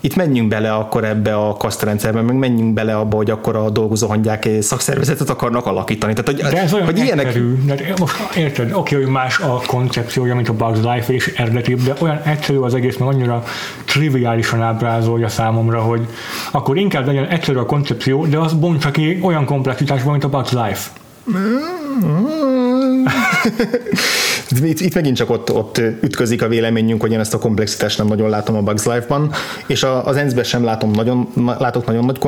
itt 0.00 0.16
menjünk 0.16 0.48
bele 0.48 0.72
akkor 0.72 1.04
ebbe 1.04 1.34
a 1.34 1.56
kasztrendszerbe, 1.56 2.20
meg 2.20 2.36
menjünk 2.36 2.74
bele 2.74 2.96
abba, 2.96 3.16
hogy 3.16 3.30
akkor 3.30 3.56
a 3.56 3.70
dolgozó 3.70 4.06
hangyák 4.06 4.48
szakszervezetet 4.60 5.30
akarnak 5.30 5.66
alakítani. 5.66 6.12
Tehát, 6.12 6.30
hogy, 6.30 6.52
De 6.52 6.62
ez 6.62 6.72
olyan 6.72 6.86
hogy 6.86 6.98
ilyenek... 6.98 7.38
de 7.64 7.94
most 7.98 8.36
érted, 8.36 8.72
oké, 8.72 8.94
hogy 8.94 9.06
más 9.06 9.38
a 9.38 9.62
koncepciója, 9.66 10.34
mint 10.34 10.48
a 10.48 10.52
Bugs 10.52 10.78
Life, 10.78 11.12
és 11.12 11.32
eredetibb, 11.36 11.80
de 11.80 11.94
olyan 11.98 12.20
egyszerű 12.24 12.58
az 12.58 12.74
egész, 12.74 12.96
mert 12.96 13.12
annyira 13.12 13.44
triviálisan 13.84 14.62
ábrázolja 14.62 15.28
számomra, 15.28 15.80
hogy 15.80 16.06
akkor 16.50 16.76
inkább 16.76 17.06
legyen 17.06 17.26
egyszerű 17.26 17.58
a 17.58 17.66
koncepció, 17.66 18.26
de 18.26 18.38
az 18.38 18.52
bontsa 18.52 18.90
ki 18.90 19.18
olyan 19.22 19.44
komplexitásban, 19.44 20.12
mint 20.12 20.24
a 20.24 20.28
Bugs 20.28 20.52
Life. 20.52 20.90
itt, 24.62 24.80
itt 24.80 24.94
megint 24.94 25.16
csak 25.16 25.30
ott, 25.30 25.52
ott 25.52 25.78
ütközik 25.78 26.42
a 26.42 26.48
véleményünk, 26.48 27.00
hogy 27.00 27.12
én 27.12 27.18
ezt 27.18 27.34
a 27.34 27.38
komplexitást 27.38 27.98
nem 27.98 28.06
nagyon 28.06 28.28
látom 28.28 28.56
a 28.56 28.60
Bugs 28.60 28.84
Life-ban, 28.84 29.32
és 29.66 29.82
a, 29.82 30.06
az 30.06 30.16
ENSZ-ben 30.16 30.44
sem 30.44 30.64
látom 30.64 30.90
nagyon, 30.90 31.28
látok 31.58 31.86
nagyon 31.86 32.04
nagy 32.04 32.18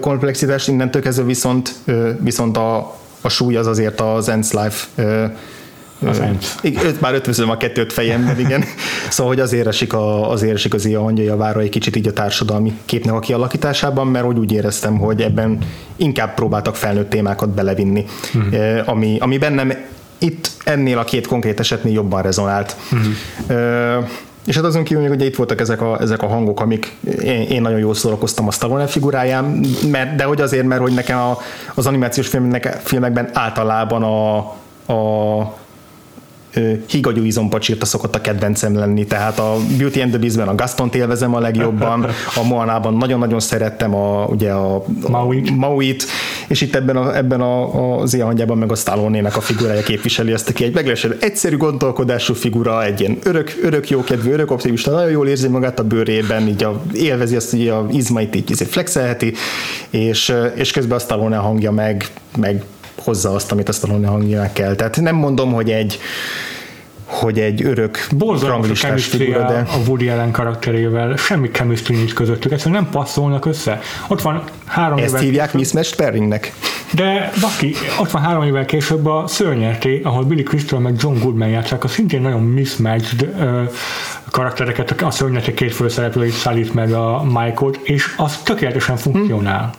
komplexitást, 0.00 0.68
innentől 0.68 1.02
kezdve 1.02 1.24
viszont, 1.24 1.74
viszont 2.18 2.56
a, 2.56 2.96
a 3.20 3.28
súly 3.28 3.56
az 3.56 3.66
azért 3.66 4.00
az 4.00 4.28
ENSZ 4.28 4.52
Life 4.52 4.86
az 6.08 6.20
ENSZ. 6.20 6.56
Már 7.00 7.14
ötvözöm 7.14 7.50
a 7.50 7.56
kettőt 7.56 7.92
fejemben, 7.92 8.38
igen. 8.38 8.64
Szóval, 9.08 9.32
hogy 9.32 9.42
azért 9.42 9.66
esik, 9.66 9.92
a, 9.92 10.30
azért 10.30 10.54
esik 10.54 10.74
az 10.74 10.84
ilyen 10.84 11.00
hangyai 11.00 11.26
vára 11.26 11.60
egy 11.60 11.68
kicsit 11.68 11.96
így 11.96 12.08
a 12.08 12.12
társadalmi 12.12 12.72
képnek 12.84 13.14
a 13.14 13.18
kialakításában, 13.18 14.06
mert 14.06 14.26
úgy, 14.26 14.38
úgy 14.38 14.52
éreztem, 14.52 14.98
hogy 14.98 15.20
ebben 15.20 15.58
inkább 15.96 16.34
próbáltak 16.34 16.76
felnőtt 16.76 17.10
témákat 17.10 17.48
belevinni, 17.48 18.04
uh-huh. 18.34 18.88
ami, 18.88 19.16
ami 19.20 19.38
bennem 19.38 19.72
itt 20.20 20.50
ennél 20.64 20.98
a 20.98 21.04
két 21.04 21.26
konkrét 21.26 21.60
esetnél 21.60 21.92
jobban 21.92 22.22
rezonált. 22.22 22.76
Uh-huh. 22.92 24.08
És 24.46 24.56
hát 24.56 24.64
azon 24.64 24.84
kívül 24.84 25.02
még 25.02 25.12
ugye 25.12 25.24
itt 25.24 25.36
voltak 25.36 25.60
ezek 25.60 25.80
a, 25.80 26.00
ezek 26.00 26.22
a 26.22 26.26
hangok, 26.26 26.60
amik 26.60 26.96
én, 27.22 27.42
én 27.42 27.62
nagyon 27.62 27.78
jól 27.78 27.94
szórakoztam 27.94 28.46
a 28.46 28.50
Stallone 28.50 28.86
figuráján, 28.86 29.60
mert, 29.90 30.14
de 30.14 30.24
hogy 30.24 30.40
azért, 30.40 30.66
mert 30.66 30.80
hogy 30.80 30.92
nekem 30.92 31.18
a, 31.18 31.38
az 31.74 31.86
animációs 31.86 32.28
filmnek, 32.28 32.78
filmekben 32.82 33.30
általában 33.32 34.02
a, 34.02 34.36
a 34.92 35.58
higagyú 36.86 37.22
izompacsírta 37.22 37.86
szokott 37.86 38.14
a 38.14 38.20
kedvencem 38.20 38.74
lenni, 38.74 39.06
tehát 39.06 39.38
a 39.38 39.56
Beauty 39.76 40.00
and 40.00 40.10
the 40.10 40.18
Beast-ben 40.18 40.48
a 40.48 40.54
Gastont 40.54 40.94
élvezem 40.94 41.34
a 41.34 41.40
legjobban, 41.40 42.06
a 42.34 42.42
Moanában 42.42 42.94
nagyon-nagyon 42.94 43.40
szerettem 43.40 43.94
a, 43.94 44.24
ugye 44.24 44.50
a, 44.52 44.84
Mauit. 45.08 45.56
Mauit, 45.56 46.04
és 46.48 46.60
itt 46.60 46.74
ebben, 46.74 46.96
a, 46.96 47.16
ebben 47.16 47.40
a, 47.40 47.98
az 48.00 48.14
ilyen 48.14 48.26
hangyában 48.26 48.58
meg 48.58 48.72
a 48.72 48.74
stallone 48.74 49.28
a 49.28 49.40
figurája 49.40 49.82
képviseli 49.82 50.32
ezt, 50.32 50.48
aki 50.48 50.64
egy 50.64 50.74
meglehetősen 50.74 51.16
egyszerű 51.20 51.56
gondolkodású 51.56 52.34
figura, 52.34 52.84
egy 52.84 53.00
ilyen 53.00 53.18
örök, 53.22 53.58
örök 53.62 53.90
jókedvű, 53.90 54.32
örök 54.32 54.50
optimista, 54.50 54.90
nagyon 54.90 55.10
jól 55.10 55.28
érzi 55.28 55.48
magát 55.48 55.78
a 55.78 55.84
bőrében, 55.84 56.48
így 56.48 56.64
a, 56.64 56.82
élvezi 56.92 57.36
azt, 57.36 57.50
hogy 57.50 57.68
a 57.68 57.86
izmait 57.90 58.36
így, 58.36 58.50
így 58.50 58.66
flexelheti, 58.68 59.34
és, 59.90 60.34
és 60.54 60.70
közben 60.70 60.96
a 60.96 61.00
Stallone 61.00 61.36
hangja 61.36 61.70
meg, 61.70 62.06
meg 62.36 62.64
hozza 63.04 63.34
azt, 63.34 63.52
amit 63.52 63.68
a 63.68 63.72
Stallone 63.72 64.06
hangjának 64.06 64.52
kell. 64.52 64.74
Tehát 64.74 65.00
nem 65.00 65.14
mondom, 65.14 65.52
hogy 65.52 65.70
egy 65.70 66.00
hogy 67.10 67.38
egy 67.38 67.64
örök 67.64 68.06
Borzalmas 68.16 68.84
a 68.84 68.96
figura, 68.96 69.46
de... 69.46 69.58
a 69.58 69.76
Woody 69.86 70.08
Allen 70.08 70.30
karakterével, 70.30 71.16
semmi 71.16 71.50
chemistry 71.50 71.96
nincs 71.96 72.14
közöttük, 72.14 72.52
egyszerűen 72.52 72.82
nem 72.82 72.90
passzolnak 72.90 73.46
össze. 73.46 73.80
Ott 74.08 74.22
van 74.22 74.42
három 74.64 74.98
Ezt 74.98 75.08
évvel 75.08 75.20
hívják 75.20 75.52
mismatched 75.52 75.96
pairingnek. 75.96 76.52
De 76.92 77.30
baki, 77.40 77.74
ott 78.00 78.10
van 78.10 78.22
három 78.22 78.42
évvel 78.42 78.64
később 78.64 79.06
a 79.06 79.24
Szörnyerté, 79.26 80.00
ahol 80.04 80.24
Billy 80.24 80.42
Crystal 80.42 80.80
meg 80.80 80.94
John 80.98 81.18
Goodman 81.20 81.48
játszák 81.48 81.84
a 81.84 81.88
szintén 81.88 82.20
nagyon 82.20 82.42
mismatched 82.42 83.22
uh, 83.22 83.72
karaktereket, 84.30 85.02
a 85.02 85.10
Szörnyerté 85.10 85.54
két 85.54 85.74
főszereplőit 85.74 86.32
szállít 86.32 86.74
meg 86.74 86.92
a 86.92 87.22
Michael-t, 87.24 87.80
és 87.82 88.14
az 88.16 88.38
tökéletesen 88.42 88.96
funkcionál. 88.96 89.70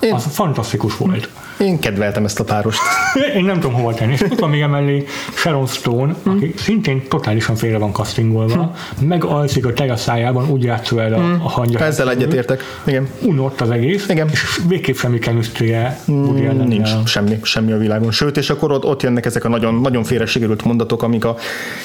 Én... 0.00 0.14
Az 0.14 0.26
fantasztikus 0.30 0.96
volt. 0.96 1.28
Én 1.62 1.78
kedveltem 1.78 2.24
ezt 2.24 2.40
a 2.40 2.44
párost. 2.44 2.80
Én 3.36 3.44
nem 3.44 3.60
tudom 3.60 3.72
hova 3.72 3.94
tenni. 3.94 4.12
És 4.12 4.22
ott 4.22 4.38
van 4.38 4.50
még 4.50 4.60
emellé 4.60 5.04
Sharon 5.34 5.66
Stone, 5.66 6.14
hmm. 6.22 6.36
aki 6.36 6.52
szintén 6.56 7.08
totálisan 7.08 7.56
félre 7.56 7.78
van 7.78 7.92
castingolva, 7.92 8.74
hmm. 8.98 9.08
meg 9.08 9.24
alszik 9.24 9.66
a 9.66 9.72
tegaszájában, 9.72 10.50
úgy 10.50 10.62
játszol 10.62 11.00
el 11.00 11.12
a, 11.12 11.16
hmm. 11.16 11.40
a 11.44 11.48
hangja. 11.48 11.78
Ezzel 11.78 12.10
egyetértek. 12.10 12.62
Igen. 12.84 13.08
Unott 13.22 13.60
az 13.60 13.70
egész. 13.70 14.08
Igen. 14.08 14.28
És 14.30 14.60
végképp 14.68 14.94
semmi 14.94 15.18
chemistry 15.18 15.76
hmm, 16.04 16.66
Nincs 16.66 16.90
semmi, 17.04 17.38
semmi 17.42 17.72
a 17.72 17.76
világon. 17.76 18.10
Sőt, 18.10 18.36
és 18.36 18.50
akkor 18.50 18.72
ott, 18.72 18.84
ott 18.84 19.02
jönnek 19.02 19.26
ezek 19.26 19.44
a 19.44 19.48
nagyon, 19.48 19.74
nagyon 19.74 20.04
félre 20.04 20.26
sikerült 20.26 20.64
mondatok, 20.64 21.02
amik 21.02 21.24
a, 21.24 21.36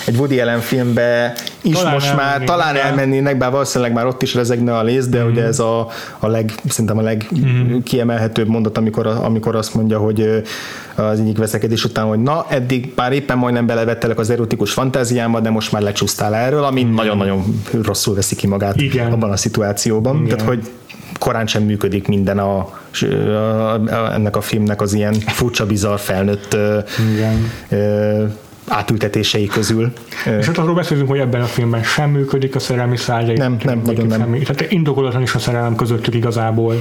egy 0.06 0.16
Woody 0.18 0.40
Allen 0.40 0.60
filmbe 0.60 1.34
is 1.62 1.76
talán 1.76 1.94
most 1.94 2.16
már 2.16 2.44
talán 2.44 2.76
elmennének, 2.76 3.38
bár 3.38 3.52
valószínűleg 3.52 3.94
már 3.94 4.06
ott 4.06 4.22
is 4.22 4.34
rezegne 4.34 4.78
a 4.78 4.84
léz, 4.84 5.08
de 5.08 5.22
hmm. 5.22 5.32
ugye 5.32 5.44
ez 5.44 5.60
a, 5.60 5.88
a 6.20 6.28
leg, 6.28 6.52
szerintem 6.70 6.98
a 6.98 7.02
legkiemelhetőbb 7.02 8.46
hmm. 8.46 8.54
mondat, 8.54 8.78
amikor, 8.78 9.08
amikor 9.08 9.56
azt 9.68 9.76
mondja, 9.76 9.98
hogy 9.98 10.44
az 10.96 11.20
egyik 11.20 11.38
veszekedés 11.38 11.84
után, 11.84 12.06
hogy 12.06 12.20
na, 12.20 12.46
eddig 12.50 12.92
már 12.96 13.12
éppen 13.12 13.38
majdnem 13.38 13.66
belevettelek 13.66 14.20
az 14.20 14.30
erotikus 14.30 14.72
fantáziámba, 14.72 15.40
de 15.40 15.50
most 15.50 15.72
már 15.72 15.82
lecsúsztál 15.82 16.36
erről, 16.36 16.64
ami 16.64 16.84
nagyon-nagyon 16.84 17.62
rosszul 17.84 18.16
veszi 18.16 18.36
ki 18.36 18.48
magát 18.48 18.82
Igen. 18.82 19.12
abban 19.12 19.32
a 19.32 19.38
szituációban. 19.38 20.16
Igen. 20.16 20.38
Tehát, 20.38 20.54
hogy 20.54 20.70
korán 21.20 21.48
sem 21.48 21.64
működik 21.64 22.08
minden 22.08 22.40
a, 22.40 22.58
a, 22.58 23.06
a, 23.06 24.14
ennek 24.14 24.36
a 24.36 24.42
filmnek 24.42 24.82
az 24.82 24.94
ilyen 24.94 25.14
furcsa, 25.14 25.66
bizarr 25.66 25.98
felnőtt 25.98 26.58
Igen. 27.14 27.52
Ö, 27.70 28.24
átültetései 28.68 29.46
közül. 29.46 29.92
És 30.40 30.48
ott 30.48 30.58
arról 30.58 30.76
beszélünk, 30.76 31.10
hogy 31.10 31.20
ebben 31.20 31.42
a 31.42 31.46
filmben 31.46 31.84
sem 31.84 32.10
működik 32.10 32.56
a 32.56 32.60
szerelmi 32.60 32.98
szárny. 32.98 33.34
Nem, 33.34 33.58
nem, 33.64 33.82
nagyon 33.86 34.08
nem. 34.08 34.20
Semmi. 34.20 34.40
Tehát 34.40 34.72
indokolatlan 34.72 35.22
is 35.22 35.36
a 35.36 35.40
szerelem 35.40 35.76
közöttük 35.76 36.14
igazából. 36.14 36.76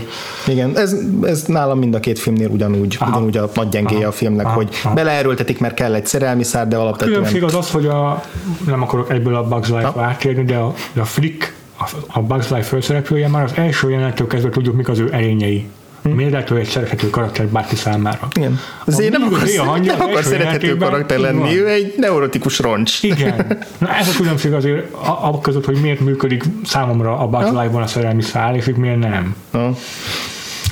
Igen, 0.46 0.76
ez, 0.76 0.96
ez 1.22 1.44
nálam 1.44 1.78
mind 1.78 1.94
a 1.94 2.00
két 2.00 2.18
filmnél 2.18 2.48
ugyanúgy, 2.48 2.96
Aha. 3.00 3.10
ugyanúgy 3.10 3.36
a 3.36 3.50
nagy 3.54 3.68
gyengéje 3.68 4.06
a 4.06 4.12
filmnek, 4.12 4.46
Aha. 4.46 4.54
hogy 4.54 4.68
Aha. 4.84 4.94
beleerőltetik, 4.94 5.60
mert 5.60 5.74
kell 5.74 5.94
egy 5.94 6.06
szerelmi 6.06 6.42
szár, 6.42 6.68
de 6.68 6.76
alapvetően... 6.76 7.10
A 7.10 7.14
különbség 7.14 7.42
az 7.42 7.54
az, 7.54 7.70
hogy 7.70 7.86
a, 7.86 8.22
nem 8.66 8.82
akarok 8.82 9.10
egyből 9.10 9.34
a 9.34 9.42
Bugs 9.48 9.68
Life-ba 9.68 10.02
átérni, 10.02 10.44
de 10.44 10.56
a, 10.56 10.74
a 10.96 11.04
Flick, 11.04 11.54
a, 11.78 11.90
a 12.06 12.20
Bugs 12.20 12.48
Life 12.48 12.62
főszereplője 12.62 13.28
már 13.28 13.44
az 13.44 13.52
első 13.54 13.90
jelenettől 13.90 14.26
kezdve 14.26 14.50
tudjuk, 14.50 14.76
mik 14.76 14.88
az 14.88 14.98
ő 14.98 15.08
erényei 15.12 15.66
Hm. 16.06 16.14
Miért 16.16 16.30
lehet, 16.30 16.48
hogy 16.48 16.58
egy 16.58 16.68
szerethető 16.68 17.10
karakter 17.10 17.46
bárki 17.46 17.76
számára? 17.76 18.28
Igen. 18.34 18.58
Azért 18.84 19.12
nem 19.12 19.22
akar, 19.22 19.66
hangja, 19.66 19.96
nem 19.96 20.08
akar 20.08 20.22
szerethető 20.22 20.76
karakter 20.76 21.18
lenni, 21.18 21.58
ő 21.58 21.68
egy 21.68 21.94
neurotikus 21.96 22.58
roncs. 22.58 23.02
Igen. 23.02 23.58
Na 23.78 23.96
ez 23.96 24.08
a 24.08 24.12
különbség 24.16 24.52
azért 24.52 24.92
a, 25.20 25.40
között, 25.40 25.64
hogy 25.64 25.78
miért 25.80 26.00
működik 26.00 26.44
számomra 26.64 27.18
a 27.18 27.26
Bugs 27.26 27.50
Life-ban 27.50 27.82
a 27.82 27.86
szerelmi 27.86 28.22
szál, 28.22 28.56
és 28.56 28.70
miért 28.76 28.98
nem. 28.98 29.36
Ha. 29.50 29.74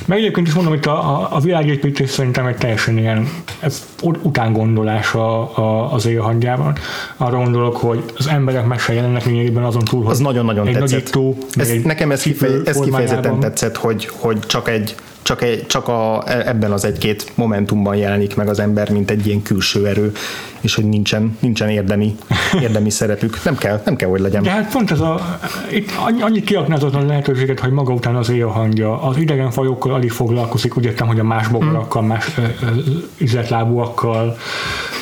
Meg 0.05 0.17
egyébként 0.17 0.47
is 0.47 0.53
mondom, 0.53 0.73
hogy 0.73 0.87
a, 0.87 1.21
a, 1.21 1.27
a 1.31 1.39
világépítés 1.39 2.09
szerintem 2.09 2.45
egy 2.45 2.55
teljesen 2.55 2.97
ilyen 2.97 3.29
ez 3.59 3.85
utángondolás 4.01 5.13
a, 5.13 5.57
a, 5.57 5.93
az 5.93 6.05
élhangyában. 6.05 6.77
Arra 7.17 7.37
gondolok, 7.37 7.77
hogy 7.77 8.03
az 8.17 8.27
emberek 8.27 8.65
meg 8.65 8.79
se 8.79 8.93
jelennek 8.93 9.25
lényegében 9.25 9.63
azon 9.63 9.83
túl, 9.83 10.03
hogy 10.03 10.11
az 10.11 10.19
nagyon-nagyon 10.19 10.65
tetszett. 10.65 10.79
Nagyító, 10.79 11.37
ez, 11.53 11.71
nekem 11.83 12.11
ez, 12.11 12.21
kifej, 12.21 12.51
ez 12.65 12.79
kifejezetten 12.79 13.39
tetszett, 13.39 13.75
hogy, 13.75 14.09
hogy 14.11 14.39
csak 14.39 14.69
egy 14.69 14.95
csak, 15.25 15.41
egy, 15.41 15.65
csak 15.67 15.87
a, 15.87 16.23
ebben 16.47 16.71
az 16.71 16.85
egy-két 16.85 17.31
momentumban 17.35 17.95
jelenik 17.95 18.35
meg 18.35 18.47
az 18.47 18.59
ember, 18.59 18.89
mint 18.89 19.11
egy 19.11 19.27
ilyen 19.27 19.41
külső 19.41 19.87
erő, 19.87 20.11
és 20.61 20.75
hogy 20.75 20.85
nincsen, 20.85 21.37
nincsen 21.39 21.69
érdemi, 21.69 22.15
érdemi 22.61 22.89
szerepük. 22.89 23.43
Nem 23.43 23.55
kell, 23.55 23.81
nem 23.85 23.95
kell, 23.95 24.09
hogy 24.09 24.19
legyen. 24.19 24.43
De 24.43 24.49
hát 24.49 24.71
pont 24.71 24.91
ez 24.91 24.99
a, 24.99 25.39
itt 25.71 25.91
annyi 26.21 26.43
kiaknázott 26.43 26.93
a 26.93 27.05
lehetőséget, 27.05 27.59
hogy 27.59 27.71
maga 27.71 27.93
után 27.93 28.15
az 28.15 28.31
hangja, 28.51 29.01
az 29.01 29.17
idegen 29.17 29.51
fajokkal 29.51 29.93
alig 29.93 30.11
foglalkozik, 30.11 30.77
úgy 30.77 30.85
értem, 30.85 31.07
hogy 31.07 31.19
a 31.19 31.23
más 31.23 31.47
bogarakkal, 31.47 32.01
hmm. 32.01 32.09
más 32.09 32.31
üzletlábúakkal, 33.17 34.37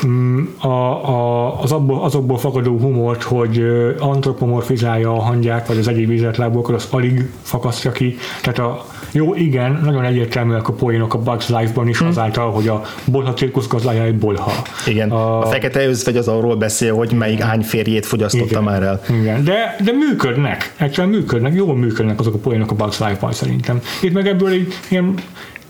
mm, 0.05 0.43
a, 0.59 0.67
a, 1.09 1.61
az 1.61 1.71
abból, 1.71 2.03
azokból 2.03 2.37
fakadó 2.37 2.77
humort, 2.77 3.23
hogy 3.23 3.65
antropomorfizálja 3.99 5.11
a 5.11 5.21
hangyák, 5.21 5.67
vagy 5.67 5.77
az 5.77 5.87
egyéb 5.87 6.09
üzletlábúakkal, 6.09 6.75
az 6.75 6.87
alig 6.91 7.31
fakasztja 7.41 7.91
ki. 7.91 8.17
Tehát 8.41 8.59
a, 8.59 8.85
jó, 9.13 9.35
igen, 9.35 9.79
nagyon 9.83 10.03
egyértelműek 10.03 10.67
a 10.67 10.73
poénok 10.73 11.13
a 11.13 11.17
Bugs 11.17 11.49
Life-ban 11.49 11.87
is 11.87 11.97
hmm. 11.97 12.07
azáltal, 12.07 12.51
hogy 12.51 12.67
a 12.67 12.81
bolha 13.05 13.33
cirkusz 13.33 13.67
gazdája 13.67 14.03
egy 14.03 14.17
bolha. 14.17 14.51
Igen, 14.87 15.11
a, 15.11 15.39
a 15.39 15.45
fekete 15.45 15.87
özvegy 15.87 16.17
az 16.17 16.27
arról 16.27 16.55
beszél, 16.55 16.95
hogy 16.95 17.11
melyik 17.11 17.41
ányférjét 17.41 18.05
fogyasztotta 18.05 18.45
igen, 18.45 18.63
már 18.63 18.83
el. 18.83 19.01
Igen, 19.09 19.43
de, 19.43 19.75
de 19.83 19.91
működnek, 19.91 20.73
egyszerűen 20.77 21.13
működnek, 21.13 21.53
jól 21.53 21.75
működnek 21.75 22.19
azok 22.19 22.33
a 22.33 22.37
poénok 22.37 22.71
a 22.71 22.75
Bugs 22.75 22.99
Life-ban 22.99 23.31
szerintem. 23.31 23.81
Itt 24.01 24.13
meg 24.13 24.27
ebből 24.27 24.49
egy 24.49 24.73
ilyen 24.89 25.13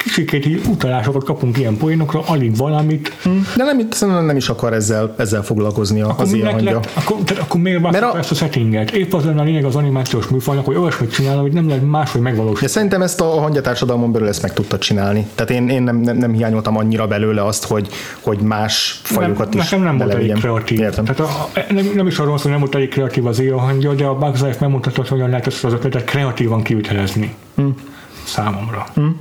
kicsikét 0.04 0.68
utalásokat 0.68 1.24
kapunk 1.24 1.58
ilyen 1.58 1.78
poénokra, 1.78 2.22
alig 2.26 2.58
valamit. 2.58 3.14
Hmm. 3.22 3.48
De 3.56 3.64
nem, 3.64 3.88
szerintem 3.92 4.26
nem 4.26 4.36
is 4.36 4.50
akar 4.50 4.74
ezzel, 4.74 5.16
ezzel 5.18 5.44
foglalkozni 5.44 6.02
akkor 6.02 6.24
az 6.24 6.34
ilyen 6.34 6.52
hangja. 6.52 6.80
Akkor, 6.94 7.18
tehát 7.24 7.44
akkor 7.44 7.62
miért 7.62 7.82
Mert 7.82 8.04
a... 8.04 8.18
ezt 8.18 8.32
a 8.32 8.36
settinget? 8.36 8.92
Épp 8.92 9.14
az 9.14 9.26
lenne 9.26 9.42
a 9.42 9.44
lényeg 9.44 9.66
az 9.66 9.76
animációs 9.76 10.28
műfajnak, 10.28 10.66
hogy 10.66 10.76
olyasmit 10.76 11.14
csinál, 11.14 11.38
hogy 11.38 11.54
nem 11.54 11.68
lehet 11.68 11.86
máshogy 11.86 12.22
megvalósítani. 12.22 12.66
De 12.66 12.72
szerintem 12.72 13.02
ezt 13.02 13.22
a 13.22 13.26
hangyatársadalmon 13.26 14.12
belül 14.12 14.28
ezt 14.28 14.42
meg 14.42 14.54
tudta 14.54 14.78
csinálni. 14.78 15.28
Tehát 15.36 15.52
én, 15.52 15.70
én 15.70 15.84
nem, 15.84 15.98
nem, 15.98 16.18
nem 16.18 16.34
hiányoltam 16.34 16.78
annyira 16.78 17.08
belőle 17.08 17.46
azt, 17.46 17.66
hogy, 17.66 17.88
hogy 18.22 18.40
más 18.40 19.00
fajokat 19.04 19.50
nem, 19.50 19.60
is 19.60 19.70
Nekem 19.70 19.86
nem 19.86 19.98
volt 19.98 20.14
elég 20.14 20.34
kreatív. 20.34 20.80
Értem. 20.80 21.06
Tehát 21.06 21.20
a, 21.20 21.50
nem, 21.74 21.92
nem, 21.96 22.08
is 22.08 22.20
arról 22.20 22.38
szól, 22.38 22.52
hogy 22.52 22.52
nem 22.52 22.60
volt 22.60 22.76
elég 22.76 22.90
kreatív 22.90 23.26
az 23.26 23.42
hangja, 23.58 23.94
de 23.94 24.06
a 24.06 24.16
Bugs 24.16 24.42
Life 24.42 24.58
megmutatta, 24.60 25.00
hogy 25.00 25.10
hogyan 25.10 25.30
lehet 25.30 25.48
ezt 25.48 25.64
az 25.64 25.74
ötletet 25.74 26.04
kreatívan 26.04 26.62
kivitelezni. 26.62 27.36
Hmm. 27.56 27.76
Számomra. 28.24 28.86
Hmm. 28.94 29.20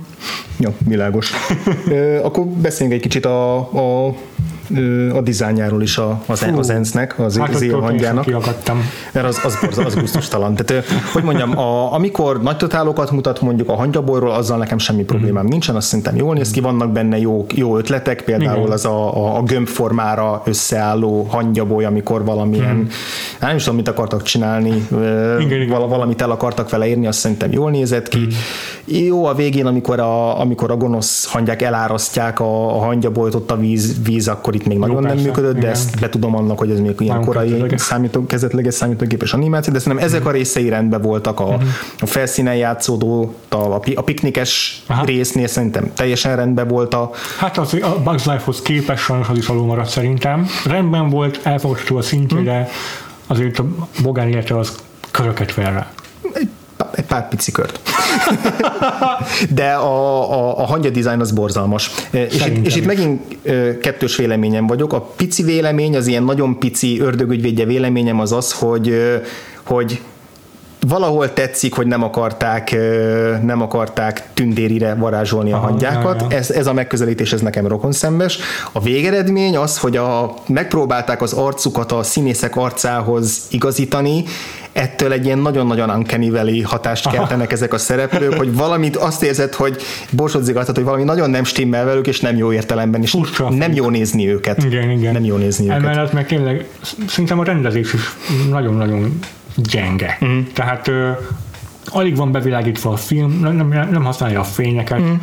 Jó, 0.57 0.75
világos. 0.87 1.31
Akkor 2.23 2.45
beszéljünk 2.45 2.97
egy 2.97 3.09
kicsit 3.09 3.25
a, 3.25 3.57
a 3.57 4.15
a 5.13 5.21
dizájnjáról 5.21 5.81
is 5.81 5.97
a, 5.97 6.21
az, 6.25 6.39
Fú, 6.39 6.57
az 6.57 6.69
ENSZ-nek, 6.69 7.19
az, 7.19 7.37
hát 7.37 7.55
az 7.55 7.65
hangyának. 7.71 8.25
Mert 9.11 9.27
az, 9.27 9.39
az, 9.43 9.57
az, 9.69 9.77
az 9.77 9.95
gusztustalan. 9.95 10.55
Tehát, 10.55 10.85
hogy 11.13 11.23
mondjam, 11.23 11.57
a, 11.57 11.93
amikor 11.93 12.41
nagy 12.41 12.57
totálókat 12.57 13.11
mutat 13.11 13.41
mondjuk 13.41 13.69
a 13.69 13.75
hangyaborról, 13.75 14.31
azzal 14.31 14.57
nekem 14.57 14.77
semmi 14.77 15.03
problémám 15.03 15.45
nincsen, 15.45 15.75
azt 15.75 15.87
szerintem 15.87 16.15
jól 16.15 16.33
néz 16.33 16.51
ki, 16.51 16.59
vannak 16.59 16.91
benne 16.91 17.17
jó, 17.17 17.45
jó 17.55 17.77
ötletek, 17.77 18.23
például 18.23 18.59
Igen. 18.59 18.71
az 18.71 18.85
a, 18.85 19.15
a, 19.15 19.37
a 19.37 19.43
gömbformára 19.43 20.41
összeálló 20.45 21.23
hangyaboly, 21.23 21.85
amikor 21.85 22.25
valamilyen, 22.25 22.75
hmm. 22.75 22.87
nem 23.39 23.55
is 23.55 23.63
tudom, 23.63 23.77
mit 23.77 23.87
akartak 23.87 24.21
csinálni, 24.21 24.87
Igen, 25.39 25.67
val, 25.67 25.87
valamit 25.87 26.21
el 26.21 26.31
akartak 26.31 26.69
vele 26.69 26.87
érni, 26.87 27.07
azt 27.07 27.19
szerintem 27.19 27.51
jól 27.51 27.71
nézett 27.71 28.07
ki. 28.07 28.17
Hmm. 28.17 29.05
Jó 29.07 29.25
a 29.25 29.33
végén, 29.33 29.65
amikor 29.65 29.99
a, 29.99 30.39
amikor 30.39 30.71
a 30.71 30.75
gonosz 30.75 31.25
hangyák 31.31 31.61
elárasztják 31.61 32.39
a, 32.39 32.75
a 32.75 32.79
hangyabolyt, 32.79 33.35
ott 33.35 33.51
a 33.51 33.57
víz, 33.57 33.95
víz 34.03 34.27
akkor 34.27 34.55
itt 34.55 34.62
még 34.65 34.77
Jó, 34.77 34.85
nagyon 34.85 35.01
persze, 35.01 35.15
nem 35.15 35.25
működött, 35.25 35.51
igen. 35.51 35.63
de 35.63 35.69
ezt 35.69 35.99
betudom 35.99 36.35
annak, 36.35 36.59
hogy 36.59 36.71
ez 36.71 36.79
még 36.79 36.95
ilyen 36.97 37.15
nem 37.15 37.25
korai 37.25 37.65
számító, 37.75 38.25
kezdetleges 38.25 38.73
számítógépes 38.73 39.33
animáció, 39.33 39.73
de 39.73 39.79
szerintem 39.79 40.07
ezek 40.07 40.21
a 40.21 40.27
mhm. 40.27 40.37
részei 40.37 40.69
rendben 40.69 41.01
voltak, 41.01 41.39
a, 41.39 41.43
uh-huh. 41.43 41.63
a 41.99 42.05
felszínen 42.05 42.55
játszódó, 42.55 43.33
a, 43.49 43.55
a 43.95 44.01
piknikes 44.01 44.83
Aha. 44.87 45.05
résznél 45.05 45.47
szerintem 45.47 45.91
teljesen 45.93 46.35
rendben 46.35 46.67
volt 46.67 46.93
a... 46.93 47.11
Hát 47.37 47.57
az 47.57 47.73
a 47.73 48.01
Bugs 48.03 48.25
Life-hoz 48.25 48.61
képest 48.61 49.03
sajnos 49.03 49.29
az 49.29 49.37
is 49.37 49.47
alul 49.47 49.65
maradt 49.65 49.89
szerintem. 49.89 50.47
Rendben 50.65 51.09
volt, 51.09 51.39
elfogadható 51.43 51.97
a 51.97 52.01
szintje, 52.01 52.37
uh-huh. 52.37 52.53
de 52.53 52.69
azért 53.27 53.59
a 53.59 53.65
bogán 54.01 54.27
élete 54.27 54.57
az 54.57 54.75
köröket 55.11 55.53
ver 55.53 55.73
rá. 55.73 55.91
Egy, 56.95 57.05
pár 57.05 57.29
pici 57.29 57.51
kört. 57.51 57.79
De 59.49 59.71
a, 59.71 60.31
a, 60.31 60.59
a 60.59 60.65
hangya 60.65 60.89
dizájn 60.89 61.19
az 61.19 61.31
borzalmas. 61.31 61.91
És 62.11 62.45
itt, 62.45 62.65
és 62.65 62.75
itt 62.75 62.85
megint 62.85 63.37
kettős 63.81 64.15
véleményem 64.15 64.67
vagyok. 64.67 64.93
A 64.93 65.01
pici 65.01 65.43
vélemény, 65.43 65.95
az 65.95 66.07
ilyen 66.07 66.23
nagyon 66.23 66.59
pici 66.59 66.99
ördögügyvédje 66.99 67.65
véleményem 67.65 68.19
az 68.19 68.31
az, 68.31 68.51
hogy, 68.51 68.95
hogy 69.63 70.01
valahol 70.87 71.33
tetszik, 71.33 71.73
hogy 71.73 71.87
nem 71.87 72.03
akarták, 72.03 72.75
nem 73.41 73.61
akarták 73.61 74.23
tündérire 74.33 74.93
varázsolni 74.93 75.51
a 75.51 75.57
hangyákat. 75.57 76.21
Ja, 76.21 76.27
ja. 76.29 76.37
Ez, 76.37 76.49
ez 76.49 76.67
a 76.67 76.73
megközelítés, 76.73 77.33
ez 77.33 77.41
nekem 77.41 77.67
rokonszembes. 77.67 78.37
A 78.71 78.79
végeredmény 78.81 79.57
az, 79.57 79.77
hogy 79.77 79.97
a, 79.97 80.33
megpróbálták 80.47 81.21
az 81.21 81.33
arcukat 81.33 81.91
a 81.91 82.03
színészek 82.03 82.55
arcához 82.55 83.47
igazítani, 83.49 84.23
ettől 84.71 85.11
egy 85.11 85.25
ilyen 85.25 85.37
nagyon-nagyon 85.37 85.89
uncanny 85.89 86.63
hatást 86.63 87.09
keltenek 87.09 87.51
ezek 87.51 87.73
a 87.73 87.77
szereplők, 87.77 88.33
hogy 88.33 88.55
valamit 88.55 88.95
azt 88.95 89.23
érzed, 89.23 89.53
hogy 89.53 89.81
borsodzigathat, 90.11 90.75
hogy 90.75 90.85
valami 90.85 91.03
nagyon 91.03 91.29
nem 91.29 91.43
stimmel 91.43 91.85
velük, 91.85 92.07
és 92.07 92.19
nem 92.19 92.37
jó 92.37 92.53
értelemben, 92.53 93.01
és 93.01 93.11
Furcsa 93.11 93.49
nem 93.49 93.73
jó 93.73 93.89
nézni 93.89 94.27
őket. 94.27 94.63
Igen, 94.63 94.89
igen. 94.89 95.13
Nem 95.13 95.23
jó 95.23 95.35
nézni 95.35 95.65
Emellett 95.65 95.81
őket. 95.83 95.93
Emellett 95.93 96.13
meg 96.13 96.25
tényleg 96.25 96.67
szerintem 97.07 97.39
a 97.39 97.43
rendezés 97.43 97.93
is 97.93 98.01
nagyon-nagyon 98.49 99.19
gyenge. 99.55 100.17
Mm. 100.25 100.39
Tehát 100.53 100.87
ö, 100.87 101.11
alig 101.85 102.15
van 102.15 102.31
bevilágítva 102.31 102.91
a 102.91 102.95
film, 102.95 103.39
nem, 103.39 103.67
nem, 103.67 104.03
használja 104.03 104.39
a 104.39 104.43
fényeket, 104.43 104.99
mm. 104.99 105.13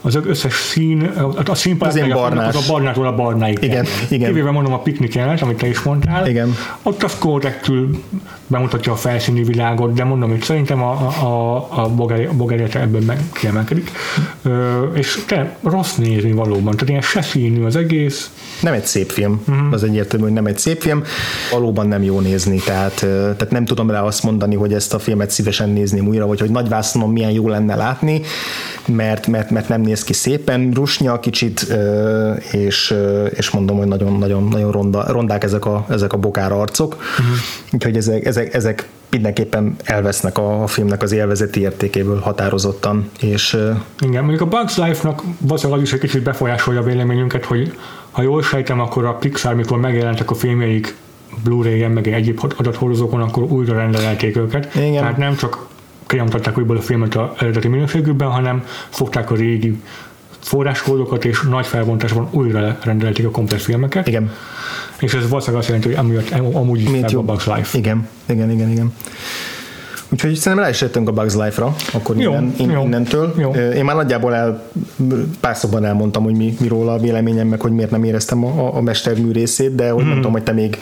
Az 0.00 0.18
összes 0.24 0.54
szín, 0.54 1.02
a, 1.02 1.50
a 1.50 1.54
színpaletta 1.54 2.24
az, 2.24 2.54
az 2.54 2.68
a 2.68 2.72
barnától 2.72 3.06
a 3.06 3.14
barnáig. 3.14 3.58
Igen, 3.60 3.86
igen. 4.08 4.28
Kivéve 4.28 4.50
mondom 4.50 4.72
a 4.72 4.78
piknik 4.78 5.14
jelenet, 5.14 5.42
amit 5.42 5.56
te 5.56 5.66
is 5.66 5.82
mondtál, 5.82 6.28
igen. 6.28 6.54
ott 6.82 7.02
az 7.02 7.18
korrektül 7.18 8.02
bemutatja 8.46 8.92
a 8.92 8.96
felszíni 8.96 9.44
világot, 9.44 9.92
de 9.92 10.04
mondom, 10.04 10.30
hogy 10.30 10.42
szerintem 10.42 10.82
a, 10.82 10.92
a, 11.22 11.56
a 11.82 11.88
bogerjete 12.36 12.80
ebből 12.80 13.00
meg 13.00 13.20
kiemelkedik. 13.32 13.90
Ö, 14.42 14.82
és 14.94 15.22
te 15.26 15.56
rossz 15.62 15.94
nézni 15.94 16.32
valóban, 16.32 16.72
tehát 16.72 16.88
ilyen 16.88 17.00
se 17.00 17.22
színű 17.22 17.64
az 17.64 17.76
egész. 17.76 18.30
Nem 18.60 18.72
egy 18.72 18.84
szép 18.84 19.10
film, 19.10 19.42
uh-huh. 19.48 19.72
az 19.72 19.84
egyértelmű, 19.84 20.24
hogy 20.24 20.34
nem 20.34 20.46
egy 20.46 20.58
szép 20.58 20.80
film, 20.80 21.02
valóban 21.50 21.88
nem 21.88 22.02
jó 22.02 22.20
nézni, 22.20 22.58
tehát, 22.58 22.94
tehát 23.00 23.50
nem 23.50 23.64
tudom 23.64 23.90
rá 23.90 24.02
azt 24.02 24.22
mondani, 24.22 24.54
hogy 24.54 24.72
ezt 24.72 24.94
a 24.94 24.98
filmet 24.98 25.30
szívesen 25.30 25.68
nézném 25.68 26.06
újra, 26.06 26.26
vagy 26.26 26.40
hogy 26.40 26.50
nagyvászonon 26.50 27.10
milyen 27.10 27.30
jó 27.30 27.48
lenne 27.48 27.74
látni, 27.74 28.20
mert, 28.86 29.26
mert, 29.26 29.50
mert 29.50 29.68
nem 29.68 29.80
néz 29.90 30.04
ki 30.04 30.12
szépen, 30.12 30.70
rusnya 30.74 31.20
kicsit, 31.20 31.66
és, 32.52 32.94
és 33.30 33.50
mondom, 33.50 33.76
hogy 33.76 33.86
nagyon-nagyon 33.86 34.48
nagyon 34.48 34.72
ronda, 34.72 35.12
rondák 35.12 35.44
ezek 35.44 35.64
a, 35.64 35.86
ezek 35.88 36.12
a 36.12 36.16
bokár 36.16 36.52
arcok, 36.52 36.94
uh-huh. 36.94 37.36
úgyhogy 37.72 37.96
ezek, 37.96 38.24
ezek, 38.24 38.54
ezek 38.54 38.88
mindenképpen 39.10 39.76
elvesznek 39.84 40.38
a, 40.38 40.62
a 40.62 40.66
filmnek 40.66 41.02
az 41.02 41.12
élvezeti 41.12 41.60
értékéből 41.60 42.18
határozottan. 42.18 43.10
És, 43.20 43.56
Igen, 43.98 44.24
mondjuk 44.24 44.52
a 44.52 44.56
Bugs 44.56 44.76
Life-nak 44.76 45.22
valószínűleg 45.38 45.80
az 45.80 45.86
is 45.86 45.92
egy 45.92 46.00
kicsit 46.00 46.22
befolyásolja 46.22 46.80
a 46.80 46.84
véleményünket, 46.84 47.44
hogy 47.44 47.72
ha 48.10 48.22
jól 48.22 48.42
sejtem, 48.42 48.80
akkor 48.80 49.04
a 49.04 49.14
Pixar, 49.14 49.54
mikor 49.54 49.78
megjelentek 49.78 50.30
a 50.30 50.34
filmjeik 50.34 50.96
Blu-ray-en, 51.44 51.90
meg 51.90 52.08
egyéb 52.08 52.40
adathordozókon, 52.56 53.20
akkor 53.20 53.42
újra 53.42 53.74
rendelték 53.74 54.36
őket. 54.36 54.74
Igen. 54.74 54.92
Tehát 54.92 55.16
nem 55.16 55.36
csak 55.36 55.66
kinyomtatták 56.10 56.58
újból 56.58 56.76
a 56.76 56.80
filmet 56.80 57.14
a 57.14 57.34
eredeti 57.38 57.68
minőségükben, 57.68 58.28
hanem 58.28 58.64
fogták 58.88 59.30
a 59.30 59.34
régi 59.34 59.80
forráskódokat, 60.40 61.24
és 61.24 61.42
nagy 61.42 61.66
felbontásban 61.66 62.28
újra 62.30 62.78
rendelték 62.84 63.26
a 63.26 63.30
komplet 63.30 63.60
filmeket. 63.60 64.08
Igen. 64.08 64.30
És 64.98 65.14
ez 65.14 65.28
valószínűleg 65.28 65.60
azt 65.60 65.68
jelenti, 65.68 65.88
hogy 65.88 65.96
amúgy, 65.96 66.54
amúgy 66.56 66.80
is 66.80 67.14
a 67.14 67.22
Bugs 67.22 67.46
Life. 67.46 67.78
Igen, 67.78 68.08
igen, 68.26 68.50
igen, 68.50 68.70
igen. 68.70 68.92
Úgyhogy 70.12 70.34
szerintem 70.34 70.70
is 70.70 70.80
jöttünk 70.80 71.08
a 71.08 71.12
Bugs 71.12 71.34
Life-ra, 71.34 71.74
akkor 71.92 72.16
jó, 72.16 72.30
innen, 72.30 72.54
in, 72.58 72.70
jó, 72.70 72.82
innentől. 72.82 73.34
Jó. 73.38 73.50
Én 73.50 73.84
már 73.84 73.96
nagyjából 73.96 74.34
el, 74.34 74.70
pár 75.40 75.56
szóban 75.56 75.84
elmondtam, 75.84 76.22
hogy 76.22 76.34
mi, 76.34 76.56
mi 76.60 76.68
róla 76.68 76.92
a 76.92 76.98
véleményem, 76.98 77.48
meg 77.48 77.60
hogy 77.60 77.72
miért 77.72 77.90
nem 77.90 78.04
éreztem 78.04 78.44
a, 78.44 78.76
a 78.76 78.80
mestermű 78.80 79.30
részét, 79.30 79.74
de 79.74 79.90
hogy 79.90 80.04
mm. 80.04 80.06
nem 80.06 80.16
tudom, 80.16 80.32
hogy 80.32 80.42
te 80.42 80.52
még 80.52 80.78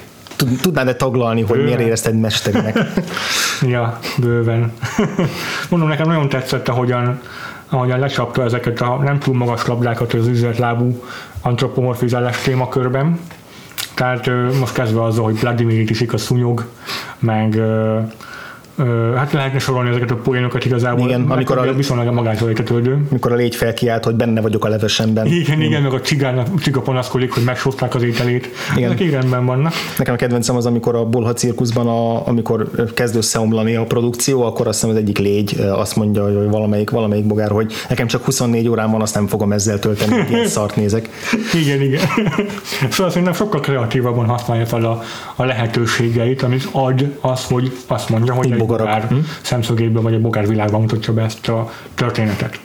tudnád-e 0.61 0.95
taglalni, 0.95 1.43
hogy 1.43 1.65
miért 1.65 1.81
érezted 1.81 2.21
mesterinek? 2.21 2.79
ja, 3.75 3.99
bőven. 4.19 4.73
Mondom, 5.71 5.89
nekem 5.89 6.07
nagyon 6.07 6.29
tetszett, 6.29 6.69
ahogyan, 6.69 7.21
ahogyan 7.69 7.99
lecsapta 7.99 8.43
ezeket 8.43 8.81
a 8.81 8.97
nem 9.03 9.19
túl 9.19 9.35
magas 9.35 9.67
labdákat 9.67 10.13
az 10.13 10.27
üzletlábú 10.27 11.03
antropomorfizálás 11.41 12.39
témakörben. 12.39 13.21
Tehát 13.95 14.31
most 14.61 14.73
kezdve 14.73 15.03
azzal, 15.03 15.25
hogy 15.25 15.41
Vladimir 15.41 15.91
iszik 15.91 16.13
a 16.13 16.19
szúnyog, 16.19 16.67
meg 17.19 17.61
hát 19.17 19.33
lehetne 19.33 19.59
sorolni 19.59 19.89
ezeket 19.89 20.11
a 20.11 20.15
poénokat 20.17 20.65
igazából. 20.65 21.09
Igen, 21.09 21.31
amikor 21.31 21.59
a, 21.59 21.73
viszonylag 21.73 22.15
magától 22.15 22.49
értetődő. 22.49 23.07
Amikor 23.11 23.33
a 23.33 23.35
légy 23.35 23.55
felkiált, 23.55 24.05
hogy 24.05 24.15
benne 24.15 24.41
vagyok 24.41 24.65
a 24.65 24.69
levesemben. 24.69 25.27
Igen, 25.27 25.61
igen, 25.61 25.83
meg 25.83 25.93
a 25.93 26.01
csigán, 26.01 26.39
a 26.39 26.45
csiga 26.59 26.81
panaszkodik, 26.81 27.33
hogy 27.33 27.43
megsózták 27.43 27.95
az 27.95 28.03
ételét. 28.03 28.49
Igen. 28.77 28.93
Ezek 28.93 29.11
rendben 29.11 29.47
vannak. 29.47 29.73
Nekem 29.99 30.15
a 30.15 30.17
kedvencem 30.17 30.57
az, 30.57 30.67
amikor 30.67 30.95
a 30.95 31.05
Bolha 31.05 31.33
cirkuszban, 31.33 31.87
a, 31.87 32.27
amikor 32.27 32.71
kezd 32.95 33.17
összeomlani 33.17 33.77
a 33.77 33.85
produkció, 33.85 34.43
akkor 34.43 34.67
azt 34.67 34.81
hiszem 34.81 34.97
az 34.97 35.03
egyik 35.03 35.19
légy 35.19 35.61
azt 35.61 35.97
mondja, 35.97 36.25
hogy 36.25 36.51
valamelyik, 36.51 36.91
valamelyik 36.91 37.27
bogár, 37.27 37.51
hogy 37.51 37.73
nekem 37.89 38.07
csak 38.07 38.25
24 38.25 38.69
órán 38.69 38.91
van, 38.91 39.01
azt 39.01 39.15
nem 39.15 39.27
fogom 39.27 39.53
ezzel 39.53 39.79
tölteni, 39.79 40.17
hogy 40.17 40.31
ilyen 40.31 40.47
szart 40.47 40.77
nézek. 40.77 41.09
igen, 41.63 41.81
igen. 41.81 42.01
szóval 42.91 43.11
szerintem 43.11 43.33
sokkal 43.33 43.61
kreatívabban 43.61 44.27
használja 44.27 44.67
fel 44.67 44.85
a, 44.85 45.03
a 45.37 45.45
lehetőségeit, 45.45 46.43
amit 46.43 46.69
ad 46.73 47.17
az, 47.21 47.45
hogy 47.45 47.73
azt 47.87 48.09
mondja, 48.09 48.33
hogy 48.33 48.57
bogár 48.77 49.03
hm? 49.09 49.17
szemszögéből, 49.43 50.03
vagy 50.03 50.15
a 50.15 50.21
bogár 50.21 50.49
világban 50.49 50.81
mutatja 50.81 51.13
be 51.13 51.23
ezt 51.23 51.49
a 51.49 51.71
történetet. 51.95 52.61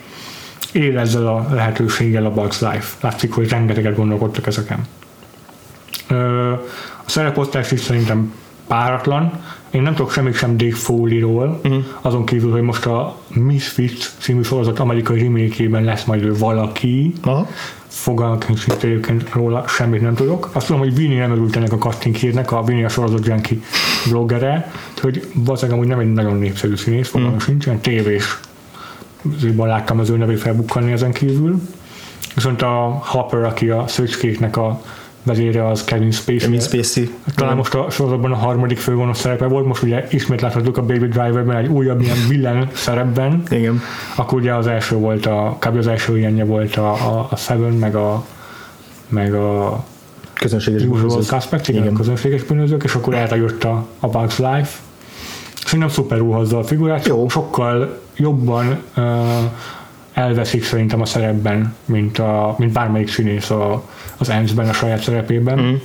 Él 0.71 0.99
ezzel 0.99 1.27
a 1.27 1.47
lehetőséggel 1.51 2.25
a 2.25 2.31
Bugs 2.31 2.59
Life. 2.59 2.95
Látszik, 3.01 3.33
hogy 3.33 3.49
rengeteget 3.49 3.95
gondolkodtak 3.95 4.47
ezeken. 4.47 4.79
A 7.05 7.09
szereposztás 7.09 7.71
is 7.71 7.79
szerintem 7.79 8.33
páratlan. 8.73 9.31
Én 9.71 9.81
nem 9.81 9.93
tudok 9.93 10.11
semmit 10.11 10.35
sem 10.35 10.57
Dave 10.57 10.75
Foley-ról, 10.75 11.59
uh-huh. 11.63 11.83
azon 12.01 12.25
kívül, 12.25 12.51
hogy 12.51 12.61
most 12.61 12.85
a 12.85 13.17
Misfits 13.27 14.11
című 14.19 14.41
sorozat 14.41 14.79
amerikai 14.79 15.21
remake 15.21 15.79
lesz 15.79 16.03
majd 16.03 16.23
ő 16.23 16.37
valaki. 16.37 17.13
Uh-huh 17.25 17.47
fogalmat 17.93 18.45
egyébként 18.81 19.33
róla 19.33 19.67
semmit 19.67 20.01
nem 20.01 20.13
tudok. 20.13 20.49
Azt 20.53 20.65
tudom, 20.65 20.81
hogy 20.81 20.95
Vini 20.95 21.15
nem 21.15 21.31
örült 21.31 21.55
ennek 21.55 21.71
a 21.71 21.77
casting 21.77 22.15
hírnek, 22.15 22.51
a 22.51 22.63
Vini 22.63 22.83
a 22.83 22.89
sorozat 22.89 23.25
Junkie 23.25 23.57
bloggere, 24.09 24.71
hogy 25.01 25.27
valószínűleg 25.33 25.77
amúgy 25.77 25.89
nem 25.89 25.99
egy 25.99 26.13
nagyon 26.13 26.37
népszerű 26.37 26.75
színész, 26.75 27.09
fogalmam 27.09 27.35
mm. 27.35 27.37
sincs, 27.37 27.65
ilyen 27.65 27.79
tévés 27.79 28.39
zűban 29.39 29.67
láttam 29.67 29.99
az 29.99 30.09
ő 30.09 30.17
nevét 30.17 30.39
felbukkanni 30.39 30.91
ezen 30.91 31.11
kívül. 31.11 31.61
Viszont 32.35 32.61
a 32.61 33.01
Hopper, 33.05 33.43
aki 33.43 33.69
a 33.69 33.87
Szöcskéknek 33.87 34.57
a 34.57 34.81
vezére 35.23 35.67
az 35.67 35.83
Kevin 35.83 36.11
Spacey. 36.11 36.37
Kevin 36.37 36.59
Spacey. 36.59 37.13
Talán 37.35 37.55
most 37.55 37.73
a 37.73 37.89
sorozatban 37.89 38.31
a 38.31 38.35
harmadik 38.35 38.77
főgonosz 38.77 39.19
szerepe 39.19 39.45
volt, 39.45 39.65
most 39.65 39.83
ugye 39.83 40.07
ismét 40.09 40.41
láthatjuk 40.41 40.77
a 40.77 40.81
Baby 40.81 41.07
Driverben 41.07 41.55
egy 41.55 41.67
újabb 41.67 42.01
ilyen 42.01 42.17
villan 42.29 42.69
szerepben. 42.73 43.43
Igen. 43.49 43.81
Akkor 44.15 44.39
ugye 44.39 44.53
az 44.53 44.67
első 44.67 44.95
volt, 44.95 45.25
a, 45.25 45.57
kb. 45.59 45.77
az 45.77 45.87
első 45.87 46.17
ilyenje 46.17 46.45
volt 46.45 46.75
a, 46.75 46.91
a, 46.91 47.27
a 47.29 47.35
Seven, 47.35 47.73
meg 47.73 47.95
a, 47.95 48.25
meg 49.09 49.33
a 49.33 49.83
közönséges 50.33 50.85
bűnözők. 50.85 51.23
Suspect, 51.23 51.67
igen, 51.67 51.81
igen. 51.81 51.93
közönséges 51.93 52.43
bűnözők, 52.43 52.83
és 52.83 52.95
akkor 52.95 53.13
jött 53.13 53.63
a, 53.63 53.85
a 53.99 54.07
Bugs 54.07 54.37
Life. 54.37 54.79
Szerintem 55.65 55.89
szuperül 55.89 56.31
hozza 56.31 56.57
a 56.57 56.63
figurát, 56.63 57.07
Jó. 57.07 57.29
sokkal 57.29 57.99
jobban 58.15 58.81
uh, 58.97 59.03
elveszik 60.13 60.63
szerintem 60.63 61.01
a 61.01 61.05
szerepben, 61.05 61.75
mint, 61.85 62.17
a, 62.17 62.55
mint 62.57 62.71
bármelyik 62.71 63.09
színész 63.09 63.49
a, 63.49 63.83
az 64.17 64.29
Ants-ben 64.29 64.69
a 64.69 64.73
saját 64.73 65.01
szerepében. 65.01 65.59
Mm. 65.59 65.75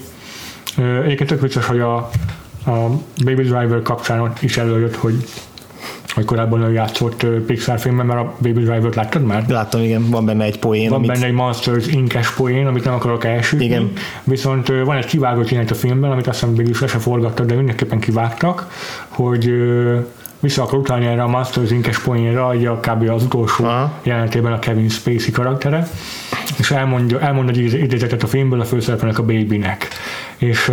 Egyébként 1.02 1.28
tök 1.28 1.40
vicces, 1.40 1.66
hogy 1.66 1.80
a, 1.80 1.96
a 2.66 2.88
Baby 3.24 3.42
Driver 3.42 3.82
kapcsán 3.82 4.32
is 4.40 4.56
előjött, 4.56 4.96
hogy 4.96 5.24
hogy 6.14 6.26
korábban 6.26 6.62
ő 6.62 6.72
játszott 6.72 7.26
Pixar 7.46 7.78
filmben, 7.78 8.06
mert 8.06 8.20
a 8.20 8.34
Baby 8.38 8.60
Driver-t 8.60 8.94
láttad 8.94 9.22
már? 9.22 9.44
Láttam, 9.48 9.82
igen, 9.82 10.10
van 10.10 10.24
benne 10.24 10.44
egy 10.44 10.58
poén. 10.58 10.88
Van 10.88 10.98
amit... 10.98 11.10
benne 11.10 11.26
egy 11.26 11.32
Monsters 11.32 11.86
inkes 11.86 12.34
poén, 12.34 12.66
amit 12.66 12.84
nem 12.84 12.94
akarok 12.94 13.24
elsütni. 13.24 13.64
Igen. 13.64 13.92
Viszont 14.24 14.68
van 14.84 14.96
egy 14.96 15.04
kivágott 15.04 15.48
jelenet 15.48 15.70
a 15.70 15.74
filmben, 15.74 16.10
amit 16.10 16.26
azt 16.26 16.40
hiszem 16.40 16.54
végül 16.54 16.74
se 16.74 16.86
forgattad, 16.86 17.46
de 17.46 17.54
mindenképpen 17.54 17.98
kivágtak, 17.98 18.70
hogy 19.08 19.52
vissza 20.40 20.62
akar 20.62 20.78
utalni 20.78 21.06
erre 21.06 21.22
a 21.22 21.28
Masters 21.28 21.70
inkes 21.70 21.98
poénra, 21.98 22.46
a 22.46 22.80
kb. 22.80 23.10
az 23.10 23.22
utolsó 23.22 23.64
Aha. 23.64 23.92
jelenetében 24.02 24.52
a 24.52 24.58
Kevin 24.58 24.88
Spacey 24.88 25.30
karaktere, 25.30 25.88
és 26.58 26.70
elmondja, 26.70 27.20
elmond 27.20 27.48
egy 27.48 27.58
idézetet 27.58 28.22
a 28.22 28.26
filmből 28.26 28.60
a 28.60 28.64
főszereplőnek 28.64 29.18
a 29.18 29.22
babynek. 29.22 29.88
És 30.36 30.72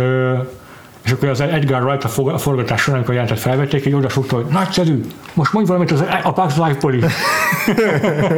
és 1.04 1.12
akkor 1.12 1.28
az 1.28 1.40
Edgar 1.40 1.82
Wright 1.82 2.04
a 2.04 2.38
forgatás 2.38 2.80
során, 2.80 2.96
amikor 2.96 3.14
a 3.14 3.18
jelentet 3.18 3.42
felvették, 3.42 3.86
egy 3.86 3.94
oda 3.94 4.08
sukta, 4.08 4.36
hogy 4.36 4.44
nagyszerű, 4.44 5.04
most 5.34 5.52
mondj 5.52 5.68
valamit 5.68 5.90
az, 5.90 6.04
a 6.22 6.32
Bugs 6.32 6.56
Life 6.56 6.74
Poli. 6.74 6.98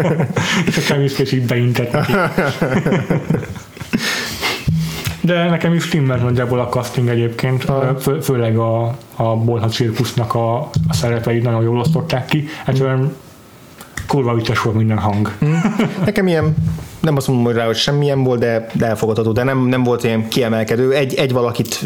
és 0.67 0.77
a 0.77 0.81
Kevin 0.87 1.09
Spacey 1.09 1.41
beintett 1.41 1.93
neki. 1.93 2.13
De 5.29 5.49
nekem 5.49 5.75
is 5.75 5.83
stimmelt 5.83 6.23
nagyjából 6.23 6.61
a 6.61 6.69
casting 6.69 7.09
egyébként, 7.09 7.73
fő, 8.01 8.21
főleg 8.21 8.57
a, 8.57 8.97
a 9.17 9.37
Bolha 9.37 9.69
cirkusznak 9.69 10.35
a, 10.35 10.59
a 10.89 10.95
szerepeit 10.95 11.43
nagyon 11.43 11.63
jól 11.63 11.79
osztották 11.79 12.25
ki. 12.25 12.49
Egyszerűen 12.67 13.15
kurva 14.07 14.35
vicces 14.35 14.63
volt 14.63 14.77
minden 14.77 14.99
hang. 14.99 15.33
Nekem 16.05 16.27
ilyen 16.27 16.55
nem 17.01 17.17
azt 17.17 17.27
mondom 17.27 17.45
hogy 17.47 17.55
rá, 17.55 17.67
hogy 17.67 17.77
semmilyen 17.77 18.23
volt, 18.23 18.41
de, 18.41 18.67
de 18.73 18.87
elfogadható, 18.87 19.33
de 19.33 19.43
nem, 19.43 19.67
nem 19.67 19.83
volt 19.83 20.05
ilyen 20.05 20.29
kiemelkedő. 20.29 20.93
Egy, 20.93 21.15
egy 21.15 21.33
valakit 21.33 21.85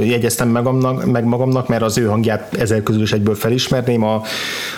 jegyeztem 0.00 0.48
magamnak, 0.48 1.04
meg 1.04 1.24
magamnak, 1.24 1.68
mert 1.68 1.82
az 1.82 1.98
ő 1.98 2.06
hangját 2.06 2.54
ezer 2.54 2.82
közül 2.82 3.02
is 3.02 3.12
egyből 3.12 3.34
felismerném, 3.34 4.02
a, 4.02 4.22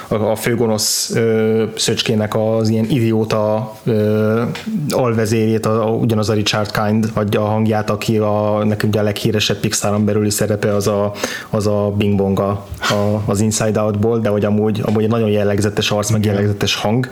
a, 0.08 0.14
a 0.14 0.36
főgonosz 0.36 1.10
ö, 1.14 1.64
Szöcskének 1.76 2.36
az 2.36 2.68
ilyen 2.68 2.84
idióta 2.88 3.74
ö, 3.84 4.42
alvezérjét, 4.90 5.66
a, 5.66 5.86
a, 5.86 5.90
ugyanaz 5.90 6.28
a 6.28 6.32
Richard 6.34 6.70
Kind 6.70 7.10
adja 7.14 7.42
a 7.42 7.46
hangját, 7.46 7.90
aki 7.90 8.18
a, 8.18 8.64
nekünk 8.64 8.96
a 8.96 9.02
leghíresebb 9.02 9.56
Pixaron 9.56 10.04
belüli 10.04 10.30
szerepe 10.30 10.74
az 10.74 10.86
a, 10.86 11.12
az 11.50 11.66
a 11.66 11.92
Bing 11.96 12.16
Bong 12.16 12.38
a, 12.38 12.66
a, 12.80 13.22
az 13.26 13.40
Inside 13.40 13.80
Out-ból, 13.80 14.18
de 14.18 14.28
hogy 14.28 14.44
amúgy, 14.44 14.80
amúgy 14.84 15.02
egy 15.02 15.10
nagyon 15.10 15.30
jellegzetes 15.30 15.90
arc, 15.90 16.10
meg 16.10 16.24
jellegzetes 16.24 16.74
hang. 16.74 17.08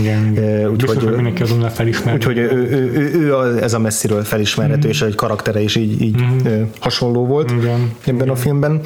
Igen. 0.00 0.38
Úgyhogy 0.72 1.14
mindenki 1.14 1.42
azonnal 1.42 1.68
felismer 1.68 2.03
felismerhető. 2.04 2.28
Úgyhogy 2.30 2.38
ő, 2.38 2.76
ő, 2.76 2.92
ő, 2.92 3.20
ő 3.20 3.36
a, 3.36 3.62
ez 3.62 3.74
a 3.74 3.78
messziről 3.78 4.24
felismerhető, 4.24 4.86
mm. 4.86 4.90
és 4.90 5.02
egy 5.02 5.14
karaktere 5.14 5.60
is 5.60 5.76
így, 5.76 6.02
így 6.02 6.22
mm. 6.22 6.62
hasonló 6.80 7.26
volt 7.26 7.50
Igen. 7.50 7.90
ebben 8.00 8.14
Igen. 8.14 8.28
a 8.28 8.36
filmben. 8.36 8.80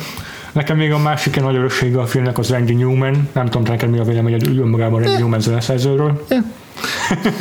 Nekem 0.52 0.76
még 0.76 0.92
a 0.92 0.98
másik 0.98 1.40
nagy 1.40 1.56
öröksége 1.56 2.00
a 2.00 2.06
filmnek 2.06 2.38
az 2.38 2.50
Randy 2.50 2.74
Newman. 2.74 3.28
Nem 3.32 3.44
tudom, 3.44 3.62
neked 3.62 3.90
mi 3.90 3.98
a 3.98 4.04
véleményed 4.04 4.46
önmagában 4.58 5.02
Randy 5.02 5.18
Newman 5.18 5.40
zeneszerzőről. 5.40 6.24
Yeah. 6.28 6.44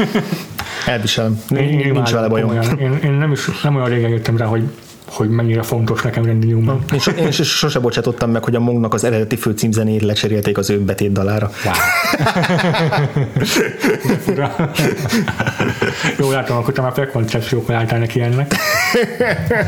Elviselem. 0.85 1.41
Én, 1.49 1.79
én 1.79 1.91
Nincs 1.91 2.11
vele 2.11 2.27
bajom. 2.27 2.51
Én, 2.79 2.99
én, 3.03 3.11
nem, 3.11 3.31
is, 3.31 3.61
nem 3.63 3.75
olyan 3.75 3.89
régen 3.89 4.09
jöttem 4.09 4.37
rá, 4.37 4.45
hogy 4.45 4.63
hogy 5.09 5.29
mennyire 5.29 5.61
fontos 5.61 6.01
nekem 6.01 6.25
Randy 6.25 6.47
Newman. 6.47 6.83
Én, 6.93 6.99
so, 6.99 7.11
én 7.11 7.31
sose 7.31 7.79
bocsátottam 7.79 8.31
meg, 8.31 8.43
hogy 8.43 8.55
a 8.55 8.59
Mongnak 8.59 8.93
az 8.93 9.03
eredeti 9.03 9.35
főcímzenét 9.35 10.01
lecserélték 10.01 10.57
az 10.57 10.69
ő 10.69 10.79
betét 10.79 11.11
dalára. 11.11 11.49
Wow. 11.63 11.73
Jó, 16.19 16.31
látom, 16.31 16.57
akkor 16.57 16.73
te 16.73 16.81
már 16.81 16.93
prekoncepciókkal 16.93 17.75
álltál 17.75 17.99
neki 17.99 18.21
ennek. 18.21 18.55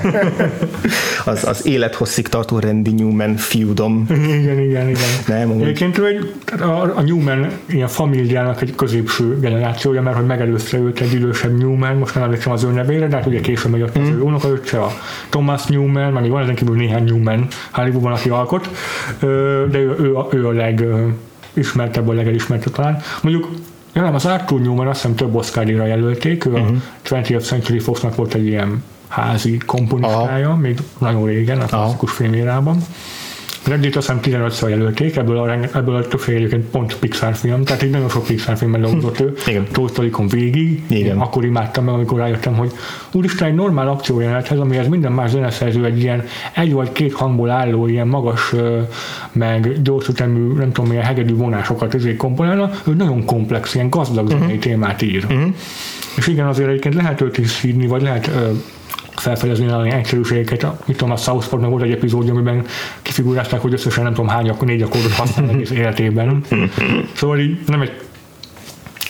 az, 1.25 1.43
az 1.43 1.65
élethosszig 1.65 2.27
tartó 2.27 2.59
Randy 2.59 2.91
Newman 2.91 3.35
fiúdom. 3.35 4.05
Igen, 4.09 4.59
igen, 4.59 4.89
igen. 4.89 5.09
Nem, 5.27 5.49
amúgy. 5.49 5.61
Egyébként 5.61 5.97
ő 5.97 6.05
egy, 6.05 6.33
a, 6.61 6.97
a 6.97 7.01
Newman 7.01 7.51
ilyen 7.65 7.87
familiának 7.87 8.61
egy 8.61 8.75
középső 8.75 9.39
generációja, 9.39 10.01
mert 10.01 10.15
hogy 10.15 10.25
megelőzte 10.25 10.77
őt 10.77 10.99
egy 10.99 11.13
idősebb 11.13 11.57
Newman, 11.57 11.95
most 11.95 12.15
nem 12.15 12.23
emlékszem 12.23 12.51
az 12.51 12.63
ő 12.63 12.71
nevére, 12.71 13.07
de 13.07 13.15
hát 13.15 13.25
ugye 13.25 13.39
később 13.39 13.71
megjött 13.71 13.97
az 13.97 14.07
mm. 14.07 14.11
ő 14.11 14.21
unokaöccse, 14.21 14.79
a 14.79 14.91
Thomas 15.29 15.65
Newman, 15.65 16.13
meg 16.13 16.29
van 16.29 16.41
ezen 16.41 16.55
kívül 16.55 16.75
néhány 16.75 17.03
Newman 17.03 17.47
Hollywoodban, 17.71 18.11
aki 18.11 18.29
alkot, 18.29 18.69
de 19.69 19.77
ő, 19.77 19.95
ő, 19.99 20.13
ő 20.31 20.47
a 20.47 20.51
legismertebb, 20.51 22.07
a 22.07 22.13
legelismertebb 22.13 22.73
talán. 22.73 23.01
Mondjuk 23.21 23.49
Ja, 23.93 24.01
nem, 24.01 24.15
az 24.15 24.25
Arthur 24.25 24.61
Newman 24.61 24.87
azt 24.87 25.01
hiszem 25.01 25.15
több 25.15 25.35
oscar 25.35 25.69
jelölték, 25.69 26.45
ő 26.45 26.51
uh-huh. 26.51 26.67
a 27.03 27.09
20th 27.09 27.43
Century 27.43 27.79
Foxnak 27.79 28.15
volt 28.15 28.33
egy 28.33 28.45
ilyen 28.45 28.83
házi 29.07 29.57
komponistája, 29.57 30.47
Aha. 30.47 30.57
még 30.57 30.79
nagyon 30.97 31.25
régen, 31.25 31.61
a 31.61 31.65
klasszikus 31.65 32.11
filmérában. 32.11 32.77
Reddit 33.67 33.95
azt 33.95 34.11
hiszem 34.11 34.41
15-ször 34.41 34.69
jelölték, 34.69 35.15
ebből 35.15 35.37
a, 35.37 35.51
ebből 35.77 35.95
a 35.95 36.07
többség 36.07 36.35
egyébként 36.35 36.65
pont 36.65 36.95
Pixar 36.95 37.35
film, 37.35 37.63
tehát 37.63 37.83
így 37.83 37.89
nagyon 37.89 38.09
sok 38.09 38.25
Pixar 38.25 38.57
filmben 38.57 38.81
dolgozott 38.81 39.19
ő, 39.19 39.33
Toy 39.93 40.11
végig, 40.29 40.83
Igen. 40.87 41.17
akkor 41.17 41.45
imádtam 41.45 41.83
meg, 41.83 41.93
amikor 41.93 42.17
rájöttem, 42.17 42.55
hogy 42.55 42.71
úristen, 43.11 43.47
egy 43.47 43.55
normál 43.55 43.87
akciójelenethez, 43.87 44.59
amihez 44.59 44.87
minden 44.87 45.11
más 45.11 45.29
zeneszerző 45.29 45.85
egy 45.85 45.99
ilyen 45.99 46.23
egy 46.53 46.73
vagy 46.73 46.91
két 46.91 47.13
hangból 47.13 47.49
álló, 47.49 47.87
ilyen 47.87 48.07
magas, 48.07 48.53
meg 49.31 49.81
gyorsütemű, 49.81 50.53
nem 50.53 50.71
tudom 50.71 50.89
milyen 50.89 51.05
hegedű 51.05 51.35
vonásokat 51.35 51.93
ezért 51.93 52.17
komponálna, 52.17 52.71
ő 52.87 52.93
nagyon 52.93 53.25
komplex, 53.25 53.75
ilyen 53.75 53.89
gazdag 53.89 54.25
uh-huh. 54.25 54.39
zenei 54.39 54.57
témát 54.57 55.01
ír. 55.01 55.25
Uh-huh. 55.25 55.53
És 56.17 56.27
igen, 56.27 56.47
azért 56.47 56.69
egyébként 56.69 56.95
lehet 56.95 57.21
őt 57.21 57.37
is 57.37 57.61
hívni, 57.61 57.87
vagy 57.87 58.01
lehet 58.01 58.31
felfedezni 59.19 59.67
a 59.67 59.83
egyszerűségeket. 59.83 60.65
Mit 60.85 60.97
tudom, 60.97 61.13
a 61.13 61.17
South 61.17 61.47
Parknak 61.47 61.69
volt 61.69 61.83
egy 61.83 61.91
epizódja, 61.91 62.33
amiben 62.33 62.65
kifigurázták, 63.01 63.61
hogy 63.61 63.73
összesen 63.73 64.03
nem 64.03 64.13
tudom 64.13 64.29
hány, 64.29 64.49
akkor 64.49 64.67
négy 64.67 64.81
akkordot 64.81 65.11
használ 65.11 65.49
egész 65.49 65.71
életében. 65.71 66.43
Szóval 67.13 67.39
így 67.39 67.59
nem 67.65 67.81
egy 67.81 67.91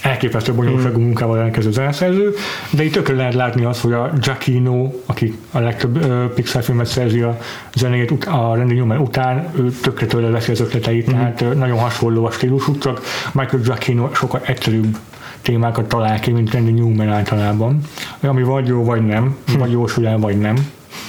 elképesztő 0.01 0.53
bonyolultságú 0.53 0.99
munkával 0.99 1.39
elkezdő 1.39 1.71
zeneszerző, 1.71 2.33
de 2.69 2.83
itt 2.83 2.93
tökre 2.93 3.15
lehet 3.15 3.33
látni 3.33 3.63
azt, 3.63 3.81
hogy 3.81 3.93
a 3.93 4.11
Giacchino, 4.21 4.91
aki 5.05 5.37
a 5.51 5.59
legtöbb 5.59 6.05
uh, 6.05 6.25
Pixar 6.25 6.63
filmet 6.63 6.85
szerzi 6.85 7.21
a 7.21 7.37
zenét 7.75 8.25
a 8.25 8.55
Randy 8.55 8.73
Newman 8.73 8.97
után, 8.97 9.47
ő 9.57 9.69
tökre 9.81 10.05
tőle 10.05 10.29
veszi 10.29 10.51
az 10.51 10.59
ötleteit, 10.59 11.09
mm. 11.09 11.11
tehát 11.11 11.41
uh, 11.41 11.53
nagyon 11.53 11.77
hasonló 11.77 12.25
a 12.25 12.31
stílusuk, 12.31 12.77
csak 12.77 13.01
Michael 13.31 13.61
Giacchino 13.63 14.09
sokkal 14.13 14.41
egyszerűbb 14.45 14.97
témákat 15.41 15.85
talál 15.85 16.19
ki, 16.19 16.31
mint 16.31 16.53
Randy 16.53 16.71
Newman 16.71 17.09
általában, 17.09 17.81
ami 18.21 18.43
vagy 18.43 18.67
jó, 18.67 18.83
vagy 18.83 19.05
nem, 19.05 19.35
hm. 19.47 19.57
vagy 19.57 19.71
jósul 19.71 20.07
el, 20.07 20.17
vagy 20.17 20.37
nem. 20.37 20.55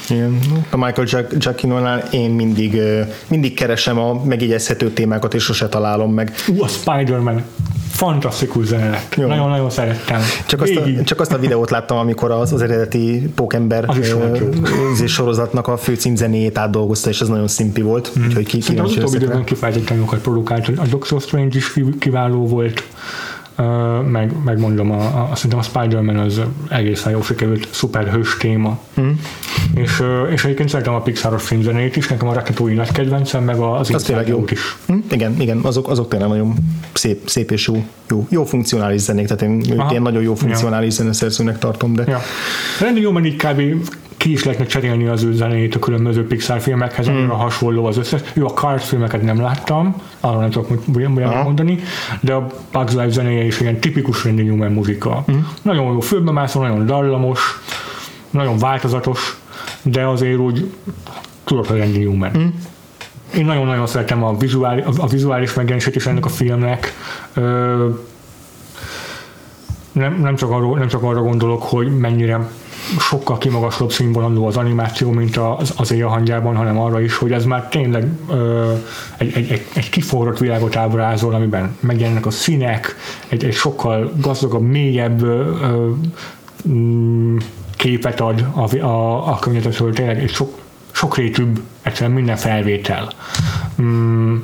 Igen. 0.09 0.39
A 0.71 0.77
Michael 0.77 1.07
Jack, 1.11 1.37
Giacchino-nál 1.39 2.09
én 2.11 2.31
mindig, 2.31 2.81
mindig 3.29 3.55
keresem 3.55 3.99
a 3.99 4.25
megjegyezhető 4.25 4.91
témákat, 4.91 5.35
és 5.35 5.43
sose 5.43 5.69
találom 5.69 6.13
meg. 6.13 6.33
Ú, 6.49 6.63
a 6.63 6.69
Spider-Man 6.69 7.43
fantasztikus 7.91 8.67
zene 8.67 8.91
lett. 8.91 9.17
Nagyon-nagyon 9.17 9.71
szerettem. 9.71 10.21
Csak 10.47 10.63
azt, 10.63 10.77
a, 10.77 11.05
csak 11.05 11.21
azt 11.21 11.33
a 11.33 11.39
videót 11.39 11.71
láttam, 11.71 11.99
amikor 11.99 12.31
az, 12.31 12.53
az 12.53 12.63
eredeti 12.63 13.31
Pókember 13.35 13.85
az 13.89 15.07
sorozatnak 15.07 15.69
a 15.69 15.77
fő 15.77 15.95
címzenéjét 15.95 16.59
átdolgozta, 16.59 17.09
és 17.09 17.21
ez 17.21 17.29
nagyon 17.29 17.49
szimpi 17.49 17.81
volt. 17.81 18.13
Mm. 18.19 18.27
Úgyhogy 18.27 18.47
ki, 18.47 18.61
Szerintem 18.61 18.85
az 18.85 18.97
utóbbi 18.97 19.17
időben 19.17 19.45
kifejezetten 19.45 19.97
jókat 19.97 20.21
produkált. 20.21 20.69
A 20.69 20.87
Doctor 20.91 21.21
Strange 21.21 21.57
is 21.57 21.73
kiváló 21.99 22.47
volt 22.47 22.83
meg, 24.11 24.33
meg 24.45 24.59
mondom, 24.59 24.91
a, 24.91 25.31
a, 25.31 25.31
szerintem 25.35 25.59
a 25.59 25.63
Spider-Man 25.63 26.17
az 26.17 26.41
egészen 26.69 27.13
jó 27.13 27.23
sikerült, 27.23 27.69
szuperhős 27.71 28.37
téma. 28.37 28.79
Mm. 29.01 29.11
És, 29.75 30.03
és 30.33 30.45
egyébként 30.45 30.69
szeretem 30.69 30.95
a 30.95 31.01
Pixar-os 31.01 31.43
filmzenét 31.43 31.97
is, 31.97 32.09
nekem 32.09 32.29
a 32.29 32.33
Ratatouille 32.33 32.77
nagy 32.77 32.93
kedvencem, 32.93 33.45
meg 33.45 33.59
az 33.59 33.95
az 33.95 34.03
tényleg 34.03 34.29
jó. 34.29 34.45
is. 34.51 34.77
Mm, 34.93 34.99
igen, 35.11 35.41
igen, 35.41 35.59
azok, 35.63 35.89
azok 35.89 36.09
tényleg 36.09 36.29
nagyon 36.29 36.55
szép, 36.93 37.29
szép 37.29 37.51
és 37.51 37.67
jó, 37.67 37.85
jó, 38.09 38.27
jó 38.31 38.45
funkcionális 38.45 39.01
zenék, 39.01 39.27
tehát 39.27 39.43
én, 39.43 39.63
én 39.93 40.03
nagyon 40.03 40.23
jó 40.23 40.35
funkcionális 40.35 40.97
ja. 40.97 41.03
zeneszerzőnek 41.03 41.59
tartom, 41.59 41.95
de... 41.95 42.05
Ja. 42.07 42.21
Rendben 42.81 43.03
jó, 43.03 43.11
mert 43.11 43.27
így 43.27 43.37
kb 43.37 43.61
ki 44.21 44.33
is 44.33 44.45
lehetne 44.45 44.67
cserélni 44.67 45.07
az 45.07 45.23
ő 45.23 45.33
zenét 45.33 45.75
a 45.75 45.79
különböző 45.79 46.27
Pixar 46.27 46.61
filmekhez, 46.61 47.09
mm. 47.09 47.13
annyira 47.13 47.35
hasonló 47.35 47.85
az 47.87 47.97
összes. 47.97 48.21
Jó, 48.35 48.47
a 48.47 48.53
Cars 48.53 48.89
filmeket 48.89 49.23
nem 49.23 49.41
láttam, 49.41 50.03
arra 50.21 50.39
nem 50.39 50.51
tudok 50.51 50.87
mondani, 51.45 51.79
de 52.21 52.33
a 52.33 52.47
Bugs 52.73 52.93
Life 52.93 53.09
zenéje 53.09 53.45
is 53.45 53.61
ilyen 53.61 53.81
tipikus 53.81 54.25
Randy 54.25 54.43
Newman 54.43 54.73
muzika. 54.73 55.25
Mm. 55.33 55.39
Nagyon 55.63 55.93
jó 55.93 56.01
főbemászó, 56.01 56.61
nagyon 56.61 56.87
dallamos, 56.87 57.41
nagyon 58.31 58.59
változatos, 58.59 59.39
de 59.83 60.07
azért 60.07 60.39
úgy 60.39 60.75
tudod, 61.45 61.67
hogy 61.67 61.79
Randy 61.79 61.99
Newman. 61.99 62.31
Mm. 62.39 62.47
Én 63.35 63.45
nagyon-nagyon 63.45 63.87
szeretem 63.87 64.25
a, 64.25 64.37
vizuális, 64.37 64.85
a 64.99 65.07
vizuális 65.07 65.55
megjelenését 65.55 65.97
is 65.97 66.07
ennek 66.07 66.25
a 66.25 66.29
filmnek. 66.29 66.95
Ö, 67.35 67.89
nem, 69.93 70.21
nem, 70.21 70.37
csak 70.37 70.51
arra, 70.51 70.75
nem 70.75 70.89
csak 70.89 71.03
arra 71.03 71.23
gondolok, 71.23 71.63
hogy 71.63 71.99
mennyire 71.99 72.49
sokkal 72.99 73.39
kimagaslóbb 73.39 73.93
színvonalú 73.93 74.45
az 74.45 74.57
animáció, 74.57 75.11
mint 75.11 75.37
az, 75.37 75.73
az 75.77 75.93
éjjel 75.93 76.09
hangjában, 76.09 76.57
hanem 76.57 76.79
arra 76.79 77.01
is, 77.01 77.17
hogy 77.17 77.33
ez 77.33 77.45
már 77.45 77.69
tényleg 77.69 78.09
ö, 78.31 78.73
egy, 79.17 79.33
egy, 79.35 79.51
egy, 79.51 79.67
egy 79.75 79.91
kiforrott 79.91 80.39
világot 80.39 80.77
ábrázol, 80.77 81.35
amiben 81.35 81.77
megjelennek 81.81 82.27
a 82.27 82.31
színek, 82.31 82.97
egy, 83.29 83.45
egy 83.45 83.55
sokkal 83.55 84.13
gazdagabb, 84.21 84.63
mélyebb 84.63 85.23
ö, 85.23 85.51
ö, 85.63 85.91
mm, 86.69 87.37
képet 87.77 88.21
ad 88.21 88.47
a, 88.55 88.77
a, 88.77 89.29
a 89.33 89.39
környezetről, 89.39 89.93
tényleg 89.93 90.19
egy 90.19 90.31
sok, 90.31 90.59
sokrétűbb 90.91 91.61
egyszerűen 91.83 92.17
minden 92.17 92.37
felvétel. 92.37 93.13
Mm, 93.83 94.37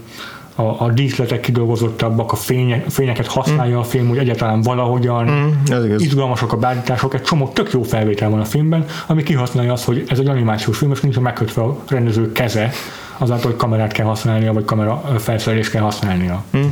a, 0.56 0.84
a 0.84 0.90
díszletek 0.94 1.40
kidolgozottabbak, 1.40 2.32
a 2.32 2.36
fények, 2.36 2.90
fényeket 2.90 3.26
használja 3.26 3.76
mm. 3.76 3.80
a 3.80 3.84
film, 3.84 4.08
hogy 4.08 4.18
egyáltalán 4.18 4.60
valahogyan, 4.62 5.24
mm, 5.24 5.82
izgalmasak 5.96 6.52
a 6.52 6.56
beállítások, 6.56 7.14
egy 7.14 7.22
csomó 7.22 7.48
tök 7.48 7.72
jó 7.72 7.82
felvétel 7.82 8.30
van 8.30 8.40
a 8.40 8.44
filmben, 8.44 8.84
ami 9.06 9.22
kihasználja 9.22 9.72
azt, 9.72 9.84
hogy 9.84 10.04
ez 10.08 10.18
egy 10.18 10.28
animációs 10.28 10.78
film, 10.78 10.90
és 10.90 11.00
nincs 11.00 11.18
megkötve 11.18 11.62
a 11.62 11.78
rendező 11.88 12.32
keze, 12.32 12.70
azáltal, 13.18 13.50
hogy 13.50 13.60
kamerát 13.60 13.92
kell 13.92 14.06
használnia, 14.06 14.52
vagy 14.52 14.64
kamera 14.64 15.02
felszerelést 15.18 15.70
kell 15.70 15.82
használnia. 15.82 16.44
Mm. 16.56 16.62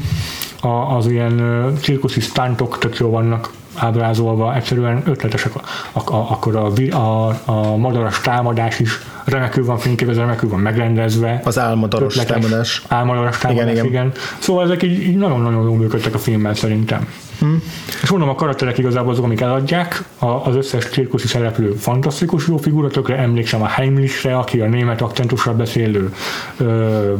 A, 0.60 0.96
az 0.96 1.06
ilyen 1.06 1.66
cirkuszi 1.80 2.20
stuntok 2.20 2.78
tök 2.78 2.96
jó 2.96 3.10
vannak 3.10 3.50
ábrázolva, 3.74 4.54
egyszerűen 4.54 5.02
ötletesek. 5.04 5.52
Akkor 5.92 6.56
a, 6.56 6.96
a, 6.96 7.28
a 7.44 7.76
madaras 7.76 8.20
támadás 8.20 8.80
is 8.80 8.98
remekül 9.24 9.64
van 9.64 9.78
fényképezve, 9.78 10.20
remekül 10.20 10.48
van 10.48 10.60
megrendezve. 10.60 11.40
Az 11.44 11.58
álmadaros 11.58 12.14
támadás. 12.14 12.82
Álmadaros 12.88 13.38
támadás, 13.38 13.62
igen, 13.62 13.74
igen. 13.74 13.86
igen. 13.86 14.12
Szóval 14.38 14.64
ezek 14.64 14.82
így, 14.82 15.02
így 15.02 15.16
nagyon-nagyon 15.16 15.64
jól 15.64 15.76
működtek 15.76 16.14
a 16.14 16.18
filmmel 16.18 16.54
szerintem. 16.54 17.08
Hmm. 17.38 17.62
És 18.02 18.10
mondom, 18.10 18.28
a 18.28 18.34
karakterek 18.34 18.78
igazából 18.78 19.12
azok, 19.12 19.24
amik 19.24 19.40
eladják, 19.40 20.04
a, 20.18 20.26
az 20.26 20.56
összes 20.56 20.84
cirkuszi 20.84 21.26
szereplő 21.26 21.72
fantasztikus 21.72 22.48
jó 22.48 22.56
figura, 22.56 22.88
tökre 22.88 23.16
emlékszem 23.16 23.62
a 23.62 23.66
Heimlichre, 23.66 24.36
aki 24.36 24.60
a 24.60 24.66
német 24.66 25.00
akcentussal 25.00 25.54
beszélő 25.54 26.12
ö, 26.56 27.12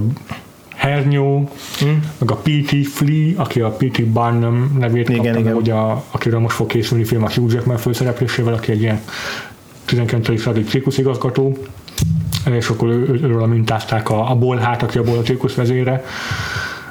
Hernyó, 0.85 1.51
hmm. 1.79 2.03
meg 2.19 2.31
a 2.31 2.35
P.T. 2.35 2.87
Flea, 2.87 3.33
aki 3.37 3.61
a 3.61 3.71
P.T. 3.71 4.07
Barnum 4.07 4.77
nevét 4.79 5.09
igen, 5.09 5.35
kapta, 5.35 5.61
igen. 5.61 5.77
A, 5.77 6.05
akiről 6.11 6.41
most 6.41 6.57
fog 6.57 6.67
készülni 6.67 7.05
film 7.05 7.25
a 7.25 7.33
Hugh 7.35 7.53
Jackman 7.53 7.77
főszereplésével, 7.77 8.55
aki 8.55 8.73
egy 8.73 8.81
ilyen 8.81 9.01
19. 9.85 10.27
századi 10.27 10.63
cirkuszigazgató, 10.63 11.59
és 12.51 12.69
akkor 12.69 12.89
ő, 12.89 13.19
őről 13.23 13.47
mintázták 13.47 14.11
a, 14.11 14.31
a 14.31 14.35
bolhát, 14.35 14.83
aki 14.83 14.99
a 14.99 15.03
bol 15.03 15.19
a 15.19 15.23
cirkusz 15.23 15.55
vezére, 15.55 16.05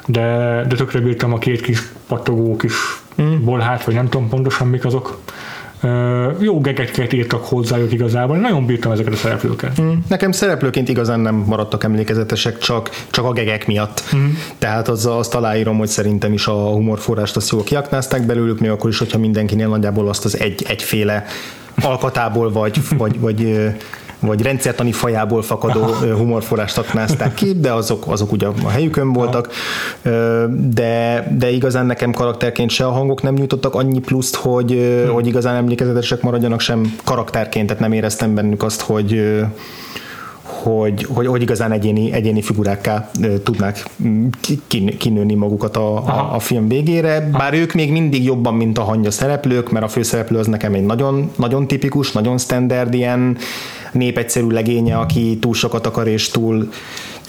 de, 0.06 0.20
de 0.68 0.76
tökre 0.76 1.00
bírtam 1.00 1.32
a 1.32 1.38
két 1.38 1.60
kis 1.60 1.82
pattogó 2.06 2.56
kis 2.56 2.74
mm. 3.22 3.44
bolhát, 3.44 3.84
vagy 3.84 3.94
nem 3.94 4.08
tudom 4.08 4.28
pontosan 4.28 4.68
mik 4.68 4.84
azok. 4.84 5.18
Jó 6.38 6.60
gegeket 6.60 7.12
írtak 7.12 7.44
hozzájuk 7.44 7.92
igazából, 7.92 8.36
nagyon 8.36 8.66
bírtam 8.66 8.92
ezeket 8.92 9.12
a 9.12 9.16
szereplőket. 9.16 9.80
Mm. 9.80 9.92
Nekem 10.08 10.32
szereplőként 10.32 10.88
igazán 10.88 11.20
nem 11.20 11.34
maradtak 11.34 11.84
emlékezetesek, 11.84 12.58
csak, 12.58 12.90
csak 13.10 13.24
a 13.24 13.32
gegek 13.32 13.66
miatt. 13.66 14.02
Mm. 14.16 14.26
Tehát 14.58 14.88
az, 14.88 15.06
azt 15.06 15.34
aláírom, 15.34 15.78
hogy 15.78 15.88
szerintem 15.88 16.32
is 16.32 16.46
a 16.46 16.52
humorforrást 16.52 17.36
azt 17.36 17.50
jól 17.50 17.62
kiaknázták 17.62 18.26
belőlük, 18.26 18.60
még 18.60 18.70
akkor 18.70 18.90
is, 18.90 18.98
hogyha 18.98 19.18
mindenkinél 19.18 19.68
nagyjából 19.68 20.08
azt 20.08 20.24
az 20.24 20.38
egy, 20.38 20.64
egyféle 20.68 21.24
alkatából 21.82 22.52
vagy, 22.52 22.80
vagy, 22.98 23.20
vagy 23.20 23.70
vagy 24.26 24.42
rendszertani 24.42 24.92
fajából 24.92 25.42
fakadó 25.42 25.82
humorforrást 25.92 26.78
aknázták 26.78 27.34
ki, 27.34 27.52
de 27.60 27.72
azok, 27.72 28.06
azok 28.06 28.32
ugye 28.32 28.46
a 28.64 28.68
helyükön 28.68 29.12
voltak, 29.12 29.48
de, 30.48 31.26
de 31.38 31.50
igazán 31.50 31.86
nekem 31.86 32.12
karakterként 32.12 32.70
se 32.70 32.86
a 32.86 32.90
hangok 32.90 33.22
nem 33.22 33.34
nyújtottak 33.34 33.74
annyi 33.74 33.98
pluszt, 34.00 34.36
hogy, 34.36 34.70
hmm. 34.70 35.12
hogy 35.12 35.26
igazán 35.26 35.54
emlékezetesek 35.54 36.22
maradjanak 36.22 36.60
sem 36.60 36.94
karakterként, 37.04 37.66
tehát 37.66 37.82
nem 37.82 37.92
éreztem 37.92 38.34
bennük 38.34 38.62
azt, 38.62 38.80
hogy 38.80 39.22
hogy, 40.64 41.06
hogy, 41.08 41.26
hogy 41.26 41.42
igazán 41.42 41.72
egyéni, 41.72 42.12
egyéni 42.12 42.42
figurákká 42.42 43.10
tudnák 43.42 43.84
kinőni 44.98 45.34
magukat 45.34 45.76
a, 45.76 45.96
a, 45.96 46.34
a 46.34 46.38
film 46.38 46.68
végére, 46.68 47.28
bár 47.32 47.54
ők 47.54 47.72
még 47.72 47.90
mindig 47.92 48.24
jobban, 48.24 48.54
mint 48.54 48.78
a 48.78 48.82
hangya 48.82 49.10
szereplők, 49.10 49.70
mert 49.70 49.84
a 49.84 49.88
főszereplő 49.88 50.38
az 50.38 50.46
nekem 50.46 50.74
egy 50.74 50.84
nagyon, 50.84 51.30
nagyon 51.36 51.66
tipikus, 51.66 52.12
nagyon 52.12 52.38
standard 52.38 52.94
ilyen 52.94 53.36
népegyszerű 53.92 54.46
legénye, 54.46 54.96
aki 54.96 55.38
túl 55.40 55.54
sokat 55.54 55.86
akar 55.86 56.08
és 56.08 56.28
túl 56.28 56.68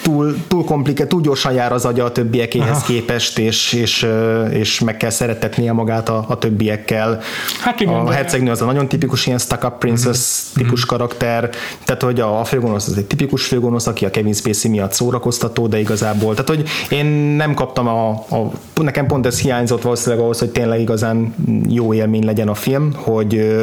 túl, 0.06 0.36
túl 0.47 0.64
komplikált, 0.64 1.10
túl 1.10 1.22
gyorsan 1.22 1.53
jár 1.53 1.72
az 1.72 1.86
agya 1.86 2.03
a 2.03 2.12
többiekéhez 2.12 2.70
Aha. 2.70 2.86
képest, 2.86 3.39
és, 3.39 3.74
és, 3.74 4.08
és 4.49 4.80
meg 4.80 4.97
kell 4.97 5.10
szeretetnie 5.10 5.72
magát 5.72 6.10
a, 6.10 6.26
a 6.28 6.38
többiekkel. 6.38 7.22
Hát 7.60 7.80
igen, 7.80 7.93
a 7.93 8.12
hercegnő 8.12 8.51
az 8.51 8.62
a 8.62 8.66
nagyon 8.66 8.88
tipikus 8.88 9.26
ilyen 9.26 9.39
stuck 9.39 9.64
up 9.64 9.78
princess 9.78 10.41
uh-huh. 10.41 10.64
típus 10.64 10.84
uh-huh. 10.84 10.97
karakter, 10.97 11.49
tehát 11.86 12.01
hogy 12.01 12.20
a, 12.20 12.39
a 12.39 12.43
főgonosz 12.43 12.88
az 12.88 12.97
egy 12.97 13.06
tipikus 13.06 13.45
főgonosz, 13.45 13.88
aki 13.88 14.06
a 14.06 14.10
Kevin 14.10 14.34
Spacey 14.34 14.72
miatt 14.72 14.93
szórakoztató, 14.93 15.68
de 15.68 15.80
igazából, 15.80 16.36
tehát 16.36 16.49
hogy 16.49 16.64
én 16.89 17.06
nem 17.36 17.53
kaptam 17.53 17.88
a, 17.88 18.10
a 18.10 18.51
nekem 18.82 19.08
pont 19.08 19.26
ez 19.26 19.39
hiányzott 19.39 19.82
valószínűleg 19.82 20.24
ahhoz, 20.24 20.39
hogy 20.39 20.49
tényleg 20.49 20.80
igazán 20.80 21.36
jó 21.68 21.93
élmény 21.93 22.26
legyen 22.26 22.47
a 22.47 22.56
film, 22.56 22.93
hogy 22.93 23.56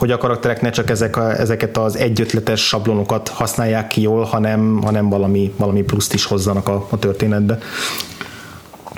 hogy 0.00 0.10
a 0.10 0.16
karakterek 0.18 0.60
ne 0.60 0.70
csak 0.70 0.90
ezek 0.90 1.16
a, 1.16 1.38
ezeket 1.38 1.76
az 1.76 1.96
egyötletes 1.96 2.60
sablonokat 2.60 3.28
használják 3.28 3.86
ki 3.86 4.00
jól, 4.00 4.24
hanem, 4.24 4.80
hanem 4.82 5.08
valami, 5.08 5.52
valami 5.56 5.82
pluszt 5.82 6.14
is 6.14 6.24
hozzanak 6.24 6.68
a, 6.68 6.86
a 6.90 6.98
történetbe. 6.98 7.58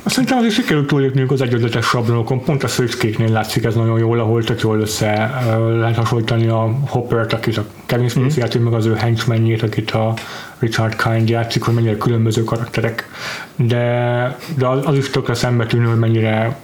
Szerintem 0.04 0.38
azért 0.38 0.54
sikerült 0.54 0.86
túlépniük 0.86 1.30
az 1.30 1.40
egyötletes 1.40 1.86
sablonokon, 1.86 2.44
pont 2.44 2.62
a 2.62 2.68
szőcskéknél 2.68 3.30
látszik 3.30 3.64
ez 3.64 3.74
nagyon 3.74 3.98
jól, 3.98 4.20
ahol 4.20 4.44
tök 4.44 4.60
jól 4.60 4.80
össze 4.80 5.30
lehet 5.78 5.96
hasonlítani 5.96 6.48
a 6.48 6.74
Hoppert, 6.86 7.32
akit 7.32 7.56
a 7.56 7.64
Kevin 7.86 8.08
Spacey 8.08 8.38
mm. 8.38 8.40
játszik, 8.40 8.62
meg 8.62 8.72
az 8.72 8.86
ő 8.86 8.94
henchmenjét, 8.94 9.62
akit 9.62 9.90
a 9.90 10.14
Richard 10.58 10.96
Kind 11.02 11.28
játszik, 11.28 11.62
hogy 11.62 11.74
mennyire 11.74 11.96
különböző 11.96 12.44
karakterek, 12.44 13.08
de, 13.56 14.36
de 14.56 14.66
az, 14.66 14.86
az 14.86 14.96
is 14.96 15.10
tökre 15.10 15.34
szembetűnő, 15.34 15.86
hogy 15.86 15.98
mennyire 15.98 16.56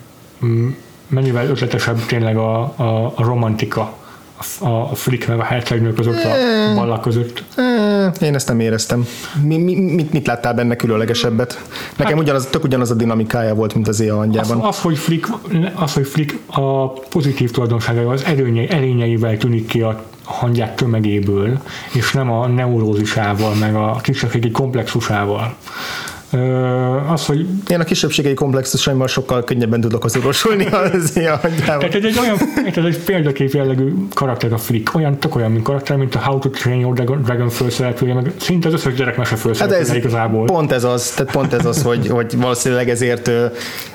mennyivel 1.09 1.49
ötletesebb 1.49 2.07
tényleg 2.07 2.37
a, 2.37 2.61
a, 2.61 3.13
a 3.15 3.25
romantika 3.25 3.97
a 4.59 4.95
flick 4.95 5.29
meg 5.29 5.39
a 5.39 5.43
hercegnő 5.43 5.93
között 5.93 6.25
a 6.25 6.35
ballak 6.75 7.01
között? 7.01 7.45
Én 8.21 8.35
ezt 8.35 8.49
nem 8.49 8.61
éreztem. 8.61 9.07
Mi, 9.43 9.57
mi, 9.57 9.75
mit, 9.75 10.13
mit 10.13 10.27
láttál 10.27 10.55
benne 10.55 10.77
különlegesebbet? 10.77 11.61
Nekem 11.97 12.13
hát, 12.13 12.23
ugyanaz, 12.23 12.47
tök 12.47 12.65
ugyanaz 12.65 12.91
a 12.91 12.95
dinamikája 12.95 13.55
volt, 13.55 13.75
mint 13.75 13.89
az 13.89 14.01
Éja 14.01 14.17
hangyában. 14.17 14.61
Az, 14.61 14.67
az, 14.67 14.81
hogy 14.81 14.99
Flick, 14.99 15.29
az, 15.75 15.93
hogy 15.93 16.07
Flick 16.07 16.39
a 16.47 16.89
pozitív 16.93 17.51
tulajdonságai, 17.51 18.05
az 18.05 18.25
erőnyei, 18.25 18.69
erényeivel 18.71 19.37
tűnik 19.37 19.67
ki 19.67 19.81
a 19.81 20.03
hangyák 20.25 20.75
tömegéből, 20.75 21.59
és 21.93 22.13
nem 22.13 22.31
a 22.31 22.47
neurózisával, 22.47 23.55
meg 23.55 23.75
a 23.75 23.97
kisebbségi 24.03 24.51
komplexusával 24.51 25.57
az, 27.13 27.27
hogy... 27.27 27.47
Én 27.69 27.81
a 27.81 27.85
kisebbségei 27.85 28.35
komplexusaimmal 28.35 29.07
sokkal 29.07 29.45
könnyebben 29.45 29.81
tudok 29.81 30.05
az 30.05 30.17
orvosolni 30.17 30.67
az 30.67 31.13
Tehát 31.67 31.95
ez 31.95 32.05
egy 32.05 32.19
olyan, 32.19 32.37
ez 32.75 32.85
egy 32.85 32.99
példakép 32.99 33.53
jellegű 33.53 33.93
karakter 34.15 34.53
a 34.53 34.59
Flick, 34.59 34.95
olyan, 34.95 35.19
tök 35.19 35.37
olyan, 35.37 35.51
mint 35.51 35.65
karakter, 35.65 35.97
mint 35.97 36.15
a 36.15 36.19
How 36.19 36.39
to 36.39 36.49
Train 36.49 36.81
Your 36.81 36.95
Dragon, 36.95 37.23
Dragon 37.23 37.49
főszereplője, 37.49 38.15
meg 38.15 38.33
szinte 38.41 38.69
az 38.69 38.75
összes 38.75 38.95
gyerekmese 38.95 39.37
főszereplője 39.37 39.85
hát 39.85 39.91
ez 39.91 39.97
igazából. 39.97 40.45
Pont 40.45 40.73
ez 40.73 40.85
az, 40.85 41.11
tehát 41.11 41.33
pont 41.33 41.53
ez 41.53 41.65
az, 41.65 41.83
hogy, 41.83 42.09
hogy 42.09 42.37
valószínűleg 42.37 42.89
ezért 42.89 43.31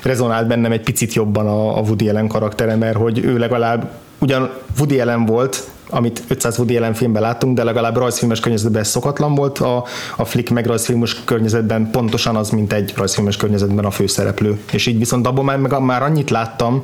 rezonált 0.02 0.46
bennem 0.46 0.72
egy 0.72 0.82
picit 0.82 1.12
jobban 1.14 1.46
a, 1.46 1.78
a 1.78 1.80
Woody 1.80 2.08
Allen 2.08 2.28
karaktere, 2.28 2.76
mert 2.76 2.96
hogy 2.96 3.24
ő 3.24 3.38
legalább 3.38 3.90
ugyan 4.18 4.50
Woody 4.78 5.00
Allen 5.00 5.26
volt, 5.26 5.68
amit 5.94 6.22
500 6.28 6.58
Woody 6.58 6.76
Allen 6.76 6.94
filmben 6.94 7.22
láttunk, 7.22 7.56
de 7.56 7.64
legalább 7.64 7.96
rajzfilmes 7.96 8.40
környezetben 8.40 8.82
ez 8.82 8.88
szokatlan 8.88 9.34
volt, 9.34 9.58
a, 9.58 9.84
a 10.16 10.24
flick 10.24 10.50
meg 10.50 10.66
rajzfilmes 10.66 11.24
környezetben 11.24 11.90
pontosan 11.90 12.36
az, 12.36 12.50
mint 12.50 12.72
egy 12.72 12.92
rajzfilmes 12.96 13.36
környezetben 13.36 13.84
a 13.84 13.90
főszereplő. 13.90 14.60
És 14.72 14.86
így 14.86 14.98
viszont 14.98 15.26
abban 15.26 15.44
már, 15.44 15.58
meg, 15.58 15.80
már 15.80 16.02
annyit 16.02 16.30
láttam, 16.30 16.82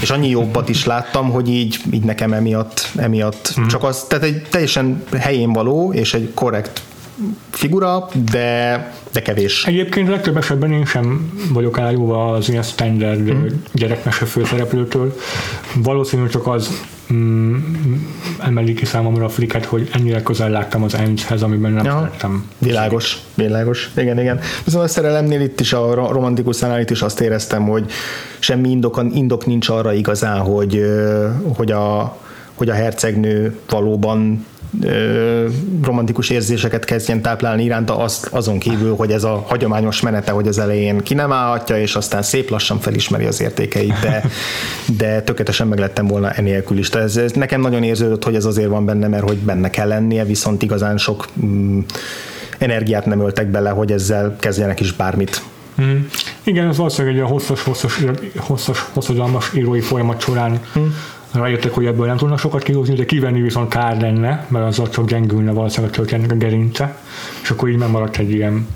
és 0.00 0.10
annyi 0.10 0.28
jobbat 0.28 0.68
is 0.68 0.84
láttam, 0.84 1.30
hogy 1.30 1.48
így, 1.48 1.78
így 1.90 2.04
nekem 2.04 2.32
emiatt, 2.32 2.90
emiatt 2.96 3.54
mm. 3.60 3.66
csak 3.66 3.84
az, 3.84 4.04
tehát 4.08 4.24
egy 4.24 4.42
teljesen 4.50 5.02
helyén 5.18 5.52
való, 5.52 5.92
és 5.92 6.14
egy 6.14 6.30
korrekt 6.34 6.82
figura, 7.50 8.08
de, 8.30 8.92
de 9.12 9.22
kevés. 9.22 9.66
Egyébként 9.66 10.08
legtöbb 10.08 10.36
esetben 10.36 10.72
én 10.72 10.84
sem 10.84 11.32
vagyok 11.52 11.78
elájúva 11.78 12.32
az 12.32 12.48
ilyen 12.48 12.62
standard 12.62 13.32
mm. 13.32 13.46
gyerekmese 13.72 14.24
főszereplőtől. 14.24 15.16
Valószínű 15.74 16.26
csak 16.26 16.46
az 16.46 16.80
mm, 17.12 17.56
emeli 18.38 18.74
ki 18.74 18.84
számomra 18.84 19.24
a 19.24 19.28
fliket, 19.28 19.64
hogy 19.64 19.88
ennyire 19.92 20.22
közel 20.22 20.50
láttam 20.50 20.82
az 20.82 20.94
Enzhez, 20.94 21.42
amiben 21.42 21.72
nem 21.72 21.84
ja, 21.84 21.92
szerettem. 21.96 22.44
Világos, 22.58 23.18
világos. 23.34 23.90
Igen, 23.96 24.20
igen. 24.20 24.40
Viszont 24.64 24.84
a 24.84 24.88
szerelemnél 24.88 25.40
itt 25.40 25.60
is, 25.60 25.72
a 25.72 25.94
romantikus 25.94 26.56
szánál 26.56 26.80
itt 26.80 26.90
is 26.90 27.02
azt 27.02 27.20
éreztem, 27.20 27.68
hogy 27.68 27.90
semmi 28.38 28.70
indok, 28.70 29.00
indok 29.12 29.46
nincs 29.46 29.68
arra 29.68 29.92
igazán, 29.92 30.38
hogy, 30.38 30.82
hogy 31.56 31.70
a 31.70 32.18
hogy 32.60 32.68
a 32.68 32.74
hercegnő 32.74 33.58
valóban 33.68 34.46
romantikus 35.82 36.30
érzéseket 36.30 36.84
kezdjen 36.84 37.22
táplálni 37.22 37.64
iránta, 37.64 37.98
azt, 37.98 38.26
azon 38.26 38.58
kívül, 38.58 38.96
hogy 38.96 39.12
ez 39.12 39.24
a 39.24 39.44
hagyományos 39.48 40.00
menete, 40.00 40.32
hogy 40.32 40.48
az 40.48 40.58
elején 40.58 40.98
ki 40.98 41.14
nem 41.14 41.32
állhatja, 41.32 41.80
és 41.80 41.94
aztán 41.94 42.22
szép 42.22 42.50
lassan 42.50 42.80
felismeri 42.80 43.24
az 43.24 43.40
értékeit, 43.40 44.00
de, 44.00 44.24
de 44.98 45.22
tökéletesen 45.22 45.66
meglettem 45.66 46.06
volna 46.06 46.30
enélkül 46.30 46.78
is. 46.78 46.88
Tehát 46.88 47.06
ez, 47.06 47.16
ez 47.16 47.32
nekem 47.32 47.60
nagyon 47.60 47.82
érződött, 47.82 48.24
hogy 48.24 48.34
ez 48.34 48.44
azért 48.44 48.68
van 48.68 48.84
benne, 48.84 49.08
mert 49.08 49.28
hogy 49.28 49.38
benne 49.38 49.70
kell 49.70 49.88
lennie, 49.88 50.24
viszont 50.24 50.62
igazán 50.62 50.96
sok 50.96 51.26
mm, 51.44 51.80
energiát 52.58 53.06
nem 53.06 53.20
öltek 53.20 53.46
bele, 53.46 53.70
hogy 53.70 53.92
ezzel 53.92 54.36
kezdjenek 54.40 54.80
is 54.80 54.92
bármit. 54.92 55.42
Mm. 55.82 55.98
Igen, 56.42 56.68
ez 56.68 56.76
valószínűleg 56.76 57.16
egy 57.16 57.22
a 57.22 57.26
hosszas, 57.26 57.62
hosszas, 57.62 58.04
hosszas, 58.36 58.84
hosszadalmas 58.92 59.50
írói 59.54 59.80
folyamat 59.80 60.20
során 60.20 60.60
mm 60.78 60.86
rájöttek, 61.32 61.72
hogy 61.72 61.86
ebből 61.86 62.06
nem 62.06 62.16
tudnak 62.16 62.38
sokat 62.38 62.62
kihozni, 62.62 62.94
de 62.94 63.04
kivenni 63.04 63.40
viszont 63.40 63.68
kár 63.68 64.00
lenne, 64.00 64.46
mert 64.48 64.66
azzal 64.66 64.88
csak 64.88 65.08
gyengülne 65.08 65.52
valószínűleg 65.52 65.92
a 65.92 65.96
történetnek 65.96 66.36
a 66.36 66.40
gerince, 66.40 66.96
és 67.42 67.50
akkor 67.50 67.68
így 67.68 67.78
nem 67.78 67.90
maradt 67.90 68.16
egy 68.16 68.30
ilyen 68.30 68.66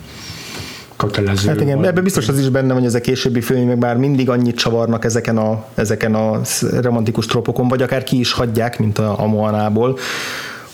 kötelező. 0.96 1.48
Hát 1.48 1.60
igen, 1.60 1.84
ebben 1.84 2.02
biztos 2.04 2.28
az 2.28 2.38
is 2.38 2.48
benne, 2.48 2.74
hogy 2.74 2.84
ezek 2.84 3.02
későbbi 3.02 3.40
filmek 3.40 3.78
bár 3.78 3.96
mindig 3.96 4.28
annyit 4.28 4.56
csavarnak 4.56 5.04
ezeken 5.04 5.36
a, 5.36 5.64
ezeken 5.74 6.14
a 6.14 6.40
romantikus 6.80 7.26
tropokon, 7.26 7.68
vagy 7.68 7.82
akár 7.82 8.02
ki 8.02 8.18
is 8.18 8.32
hagyják, 8.32 8.78
mint 8.78 8.98
a, 8.98 9.20
a 9.20 9.26
Moanából, 9.26 9.98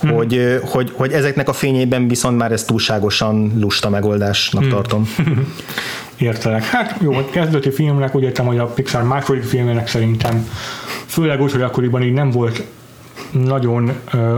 hmm. 0.00 0.10
hogy, 0.10 0.60
hogy, 0.62 0.92
hogy 0.94 1.12
ezeknek 1.12 1.48
a 1.48 1.52
fényében 1.52 2.08
viszont 2.08 2.36
már 2.36 2.52
ez 2.52 2.64
túlságosan 2.64 3.52
lusta 3.60 3.88
megoldásnak 3.90 4.62
hmm. 4.62 4.72
tartom. 4.72 5.08
Értelek. 6.20 6.64
Hát 6.64 6.96
jó, 7.02 7.12
a 7.12 7.30
kezdeti 7.30 7.70
filmnek 7.70 8.14
úgy 8.14 8.22
értem, 8.22 8.46
hogy 8.46 8.58
a 8.58 8.66
Pixar 8.66 9.02
második 9.02 9.42
filmének 9.42 9.88
szerintem 9.88 10.48
főleg 11.06 11.40
úgy, 11.40 11.52
hogy 11.52 11.62
akkoriban 11.62 12.02
így 12.02 12.12
nem 12.12 12.30
volt 12.30 12.62
nagyon 13.30 13.92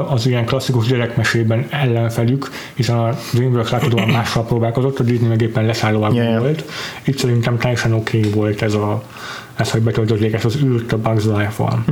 az 0.09 0.27
ilyen 0.27 0.45
klasszikus 0.45 0.87
gyerekmesében 0.87 1.67
ellenfelük, 1.71 2.51
hiszen 2.75 2.99
a 2.99 3.17
DreamWorks 3.33 3.71
láthatóan 3.71 4.09
mással 4.19 4.45
próbálkozott, 4.45 4.99
a 4.99 5.03
Disney 5.03 5.29
meg 5.29 5.41
éppen 5.41 5.65
leszállóában 5.65 6.15
Yeah. 6.15 6.41
volt. 6.41 6.65
Itt 7.05 7.19
szerintem 7.19 7.59
teljesen 7.59 7.93
oké 7.93 8.19
okay 8.19 8.31
volt 8.31 8.63
ez 8.63 8.75
a 8.75 9.03
ez, 9.57 9.71
hogy 9.71 9.83
betöltötték 9.83 10.33
ezt 10.33 10.45
az 10.45 10.57
űrt 10.63 10.93
a 10.93 10.99
Bugs 10.99 11.25
Life-val. 11.25 11.85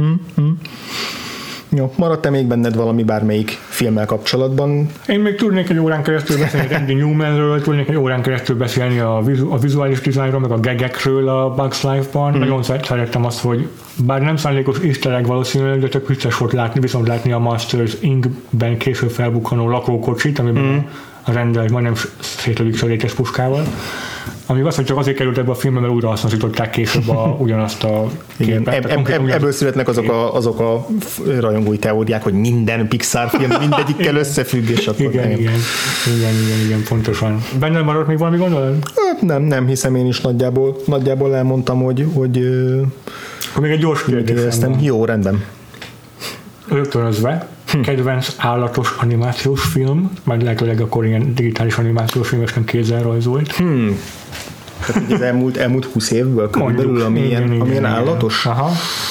Jó, 1.68 1.92
maradt-e 1.96 2.30
még 2.30 2.46
benned 2.46 2.76
valami 2.76 3.02
bármelyik 3.02 3.58
filmmel 3.80 4.06
kapcsolatban? 4.06 4.86
Én 5.06 5.20
még 5.20 5.34
tudnék 5.34 5.68
egy 5.68 5.78
órán 5.78 6.02
keresztül 6.02 6.38
beszélni 6.38 6.68
Randy 6.68 6.94
Newmanről, 6.94 7.62
tudnék 7.62 7.88
egy 7.88 7.96
órán 7.96 8.22
keresztül 8.22 8.56
beszélni 8.56 8.98
a, 8.98 9.20
vizu, 9.24 9.52
a 9.52 9.58
vizuális 9.58 10.00
dizájnról, 10.00 10.40
meg 10.40 10.50
a 10.50 10.58
gegekről 10.58 11.28
a 11.28 11.50
Bugs 11.54 11.82
Life-ban. 11.82 12.36
Mm. 12.36 12.38
Nagyon 12.38 12.62
szeret- 12.62 12.84
szerettem 12.84 13.24
azt, 13.24 13.40
hogy 13.40 13.68
bár 13.96 14.22
nem 14.22 14.36
szándékos 14.36 14.78
easter 14.78 15.24
valószínűleg, 15.24 15.80
de 15.80 15.88
tök 15.88 16.08
vicces 16.08 16.36
volt 16.36 16.52
látni, 16.52 16.80
viszont 16.80 17.08
látni 17.08 17.32
a 17.32 17.38
Masters 17.38 17.96
Inc.ben 18.00 18.76
később 18.78 19.10
felbukkanó 19.10 19.68
lakókocsit, 19.68 20.38
amiben 20.38 20.62
mm. 20.62 20.78
A 21.30 21.32
rendel 21.32 21.66
majdnem 21.70 21.94
szétlövik 22.20 22.76
sörétes 22.76 23.12
puskával. 23.12 23.66
Ami 24.46 24.60
azt, 24.60 24.76
hogy 24.76 24.84
csak 24.84 24.96
azért 24.96 25.16
került 25.16 25.38
ebbe 25.38 25.50
a 25.50 25.54
filmbe, 25.54 25.80
mert 25.80 25.92
újra 25.92 26.08
hasznosították 26.08 26.70
később 26.70 27.08
a, 27.08 27.36
ugyanazt 27.40 27.84
a 27.84 28.10
Igen, 28.36 28.56
képet. 28.58 28.74
eb, 28.74 28.86
eb, 28.90 29.08
eb, 29.08 29.28
ebből 29.28 29.52
születnek 29.52 29.88
azok 29.88 30.08
a, 30.08 30.34
azok 30.34 30.60
a 30.60 30.86
rajongói 31.40 31.78
teóriák, 31.78 32.22
hogy 32.22 32.32
minden 32.32 32.88
Pixar 32.88 33.28
film 33.28 33.50
mindegyikkel 33.60 34.16
összefügg, 34.24 34.68
és 34.68 34.86
akkor 34.86 35.00
igen, 35.00 35.28
nem. 35.28 35.38
igen, 35.38 35.54
igen, 36.16 36.34
igen, 36.44 36.66
igen, 36.66 36.82
pontosan. 36.88 37.44
Benne 37.58 37.80
maradt 37.80 38.06
még 38.06 38.18
valami 38.18 38.36
gondolat? 38.36 38.90
Hát 38.96 39.20
Nem, 39.22 39.42
nem 39.42 39.66
hiszem 39.66 39.94
én 39.94 40.06
is 40.06 40.20
nagyjából, 40.20 40.76
nagyjából 40.86 41.34
elmondtam, 41.34 41.82
hogy, 41.82 42.06
hogy 42.14 42.38
Akkor 43.50 43.62
még 43.62 43.70
egy 43.70 43.80
gyors 43.80 44.04
kérdésem. 44.04 44.76
Jó, 44.80 45.04
rendben. 45.04 45.44
Rögtönözve. 46.68 47.48
Kedvenc 47.82 48.34
állatos 48.36 48.94
animációs 49.00 49.62
film, 49.62 50.10
majd 50.24 50.42
lehetőleg 50.42 50.80
akkor 50.80 51.06
ilyen 51.06 51.34
digitális 51.34 51.76
animációs 51.76 52.28
film, 52.28 52.42
és 52.42 52.54
nem 52.54 52.64
kézzel 52.64 53.02
rajzolt. 53.02 53.52
Hmm. 53.52 53.98
Tehát 54.86 55.02
így 55.02 55.12
az 55.12 55.20
elmúlt, 55.20 55.56
elmúlt 55.56 55.84
20 55.84 56.10
évből 56.10 56.50
körülbelül, 56.50 57.02
ami 57.02 57.20
ilyen, 57.20 57.42
igen, 57.42 57.60
ami 57.60 57.70
ilyen 57.70 57.82
igen, 57.82 57.84
állatos. 57.84 58.44
igen. 58.44 58.56
Aha. 58.56 58.70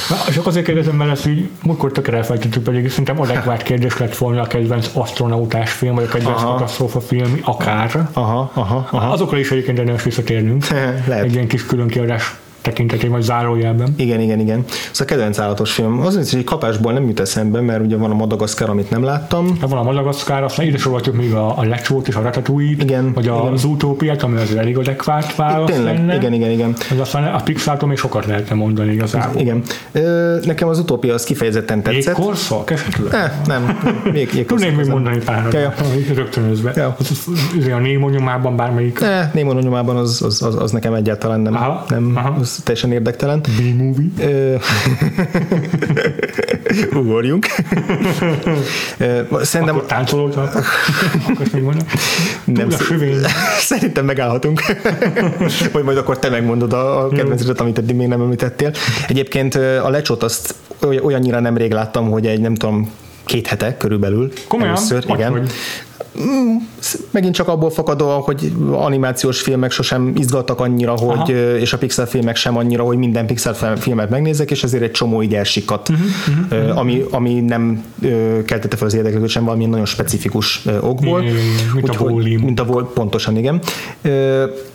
Na, 0.10 0.32
csak 0.32 0.48
azért 0.48 0.66
kérdezem, 0.66 0.96
mert 0.96 1.12
ezt 1.12 1.28
így 1.28 1.50
múltkor 1.64 1.92
tökre 1.92 2.18
elfelejtettük, 2.18 2.64
pedig 2.64 2.90
szerintem 2.90 3.22
adekvát 3.22 3.64
kérdés 3.64 3.98
lett 3.98 4.18
volna 4.18 4.42
a 4.42 4.48
kedvenc 4.48 4.90
astronautás 4.94 5.72
film, 5.72 5.96
vagy 5.96 6.04
a 6.04 6.08
kedvenc 6.08 6.42
katasztrófa 6.42 7.00
film, 7.00 7.40
akár. 7.42 8.08
Aha, 8.14 8.52
aha, 8.54 8.88
aha. 8.92 9.12
Azokra 9.12 9.38
is 9.38 9.52
egyébként 9.52 9.78
érdemes 9.78 10.04
visszatérnünk. 10.04 10.68
Lehet. 11.08 11.24
Egy 11.24 11.34
ilyen 11.34 11.48
kis 11.48 11.66
külön 11.66 11.88
kiadás 11.88 12.36
tekintetében, 12.62 13.12
vagy 13.12 13.22
zárójelben. 13.22 13.94
Igen, 13.98 14.20
igen, 14.20 14.40
igen. 14.40 14.64
Szóval 14.68 15.00
a 15.00 15.04
kedvenc 15.06 15.40
állatos 15.40 15.72
film. 15.72 16.00
Az, 16.00 16.16
hogy 16.16 16.40
egy 16.40 16.44
kapásból 16.44 16.94
nem 16.94 17.08
jut 17.08 17.20
eszembe, 17.20 17.62
mert 17.62 17.82
ugye 17.82 17.98
van 17.98 18.12
a 18.12 18.14
Madagaszkár, 18.14 18.70
amit 18.70 18.90
nem 18.90 19.04
láttam. 19.04 19.58
Hát 19.62 19.70
van 19.70 19.80
a 19.80 19.84
Madagaszkár, 19.84 20.44
aztán 20.44 20.66
ide 20.66 20.78
sorolhatjuk 20.78 21.16
még 21.16 21.34
a, 21.34 21.58
a 21.58 21.64
Lecsót 21.64 22.08
és 22.08 22.16
a 22.16 22.22
Ratatouille-t, 22.22 22.84
Igen, 22.84 23.14
vagy 23.14 23.28
a, 23.28 23.38
igen. 23.42 23.54
az 23.54 23.64
Utópiát, 23.64 24.24
ami 24.24 24.38
az 24.42 24.56
elég 24.56 24.78
adekvát 24.78 25.36
válasz 25.36 25.70
Tényleg, 25.72 25.98
lenne. 25.98 26.16
igen, 26.16 26.34
igen, 26.34 26.50
igen. 26.50 26.74
Az 26.92 27.00
aztán 27.00 27.34
a 27.34 27.42
Pixar-tól 27.44 27.88
még 27.90 27.98
sokat 27.98 28.26
lehetne 28.26 28.56
mondani 28.56 28.92
igazából. 28.92 29.42
Igen. 29.42 29.62
Ö, 29.92 30.38
nekem 30.44 30.68
az 30.68 30.80
utópia 30.80 31.14
az 31.14 31.24
kifejezetten 31.24 31.82
tetszett. 31.82 32.04
Jégkorszak 32.18 32.72
esetleg? 32.72 33.14
Eh, 33.14 33.32
nem, 33.46 33.80
még, 34.04 34.30
még 34.34 34.46
Tudnék 34.46 34.76
még 34.76 34.86
mondani 34.86 35.18
párat, 35.26 35.54
Ja, 35.54 35.60
ja. 35.60 35.74
ja. 36.08 36.14
rögtönözve. 36.16 36.72
Ja. 36.76 36.96
Az, 37.00 37.28
a 37.74 37.78
Némo 37.78 38.10
nyomában 38.10 38.56
bármelyik 38.56 39.00
Ne, 39.00 39.32
Némon 39.34 39.58
a 39.58 39.62
nyomában 39.62 39.96
az, 39.96 40.22
az, 40.22 40.42
az, 40.42 40.56
az, 40.56 40.72
nekem 40.72 40.94
egyáltalán 40.94 41.40
nem, 41.40 41.56
Aha, 41.56 41.86
nem 41.90 42.12
aha. 42.16 42.36
az 42.40 42.49
teljesen 42.64 42.92
érdektelen. 42.92 43.42
B-movie. 43.42 44.60
Ugorjunk. 46.94 47.46
Szerintem 49.42 49.76
Akkor 49.76 49.88
táncoló 49.88 50.30
csak. 50.30 50.56
Akkor 51.28 51.76
nem. 52.46 52.70
Szerintem 53.60 54.06
megállhatunk. 54.06 54.62
Hogy 55.74 55.84
majd 55.84 55.98
akkor 55.98 56.20
te 56.20 56.30
megmondod 56.30 56.74
a, 56.74 57.06
a 57.06 57.10
kedvencedet, 57.10 57.60
amit 57.60 57.78
eddig 57.78 57.96
még 57.96 58.08
nem 58.08 58.22
említettél. 58.22 58.72
Egyébként 59.08 59.56
a 59.56 59.90
lecsót 59.90 60.24
azt 60.24 60.56
oly- 60.86 61.00
olyannyira 61.04 61.40
nemrég 61.40 61.72
láttam, 61.72 62.10
hogy 62.12 62.26
egy 62.26 62.40
nem 62.40 62.56
tudom, 62.56 62.92
két 63.26 63.48
hete 63.48 63.78
körülbelül. 63.78 64.32
Komolyan? 64.48 64.76
Először, 64.76 65.04
igen. 65.08 65.32
vagy? 65.32 65.52
Megint 67.12 67.34
csak 67.34 67.48
abból 67.48 67.70
fakadóan, 67.70 68.20
hogy 68.22 68.52
animációs 68.72 69.42
filmek 69.42 69.72
sosem 69.72 70.14
izgattak 70.18 70.60
annyira, 70.60 70.92
hogy, 70.92 71.18
Aha. 71.18 71.58
és 71.58 71.74
a 71.74 71.78
Pixar 71.78 72.08
filmek 72.08 72.36
sem 72.36 72.58
annyira, 72.58 72.84
hogy 72.84 72.98
minden 72.98 73.26
Pixar 73.26 73.56
fel- 73.56 73.78
filmet 73.78 74.10
megnézek, 74.10 74.52
és 74.52 74.64
ezért 74.64 74.84
egy 74.84 74.92
csomó 74.92 75.22
így 75.22 75.36
elsikadt, 75.36 75.90
Mhm, 75.90 76.00
ö, 76.50 76.70
ami, 76.70 77.06
ami 77.12 77.34
nem 77.34 77.84
keltette 78.46 78.76
fel 78.76 78.88
az 78.88 78.94
érdeklődést 78.94 79.32
sem 79.34 79.44
valamilyen 79.44 79.70
nagyon 79.72 79.86
specifikus 79.86 80.66
okból. 80.82 81.22
Igen, 81.22 81.34
mint 81.74 81.90
a 81.90 81.92
Úgyhogy- 81.92 82.12
Wall-E. 82.14 82.44
Mint 82.46 82.60
a 82.60 82.64
volt, 82.66 82.90
pontosan, 82.90 83.38
igen. 83.38 83.62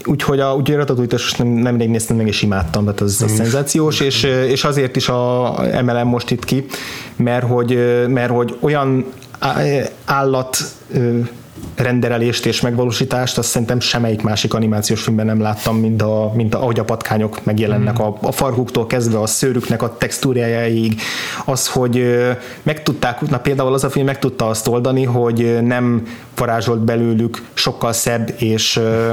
Úgyhogy 0.05 0.41
a, 0.41 0.55
úgyhogy 0.55 0.75
a 0.75 0.79
Ratatouille-t 0.79 1.13
most 1.13 1.39
nem, 1.39 1.49
nemrég 1.49 1.89
néztem 1.89 2.17
meg, 2.17 2.27
és 2.27 2.43
imádtam, 2.43 2.85
tehát 2.85 3.01
az, 3.01 3.23
az 3.25 3.31
szenzációs, 3.33 4.01
és, 4.01 4.23
és 4.49 4.65
azért 4.65 4.97
is 4.97 5.09
a, 5.09 5.55
emelem 5.73 6.07
most 6.07 6.31
itt 6.31 6.45
ki, 6.45 6.67
mert 7.17 7.47
hogy, 7.49 7.79
mert 8.09 8.31
hogy 8.31 8.57
olyan 8.61 9.05
állat 10.05 10.57
renderelést 11.77 12.47
és 12.47 12.61
megvalósítást, 12.61 13.39
azt 13.39 13.49
szerintem 13.49 13.81
semmelyik 13.81 14.23
másik 14.23 14.55
animációs 14.55 15.03
filmben 15.03 15.27
nem 15.27 15.41
láttam, 15.41 15.77
mint, 15.77 16.03
a, 16.03 16.33
mint 16.35 16.55
a, 16.55 16.61
ahogy 16.61 16.79
a 16.79 16.85
patkányok 16.85 17.45
megjelennek, 17.45 17.99
a, 17.99 18.17
a 18.21 18.33
farkuktól 18.33 18.87
kezdve 18.87 19.21
a 19.21 19.27
szőrüknek 19.27 19.83
a 19.83 19.97
textúrájáig, 19.97 21.01
az, 21.45 21.69
hogy 21.69 22.19
meg 22.63 22.83
tudták, 22.83 23.21
na 23.21 23.39
például 23.39 23.73
az 23.73 23.85
a 23.85 23.91
film 23.91 24.07
meg 24.07 24.19
tudta 24.19 24.47
azt 24.49 24.69
oldani, 24.69 25.05
hogy 25.05 25.59
nem 25.63 26.07
varázsolt 26.37 26.81
belőlük 26.81 27.43
sokkal 27.55 27.93
szebb 27.93 28.35
és 28.37 28.77
ö, 28.77 29.13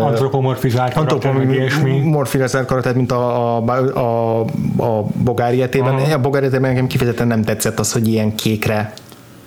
Antropomorfizált. 0.00 0.94
Antropomorfizált 0.94 2.66
karakter, 2.66 2.94
mint 2.94 3.12
a, 3.12 3.56
a, 3.56 3.64
a, 3.98 4.40
a 4.82 5.04
Bogári 5.24 5.62
etében. 5.62 5.94
Aha. 5.94 6.12
A 6.12 6.20
Bogári 6.20 6.46
etében 6.46 6.70
nekem 6.70 6.86
kifejezetten 6.86 7.26
nem 7.26 7.42
tetszett 7.42 7.78
az, 7.78 7.92
hogy 7.92 8.08
ilyen 8.08 8.34
kékre 8.34 8.92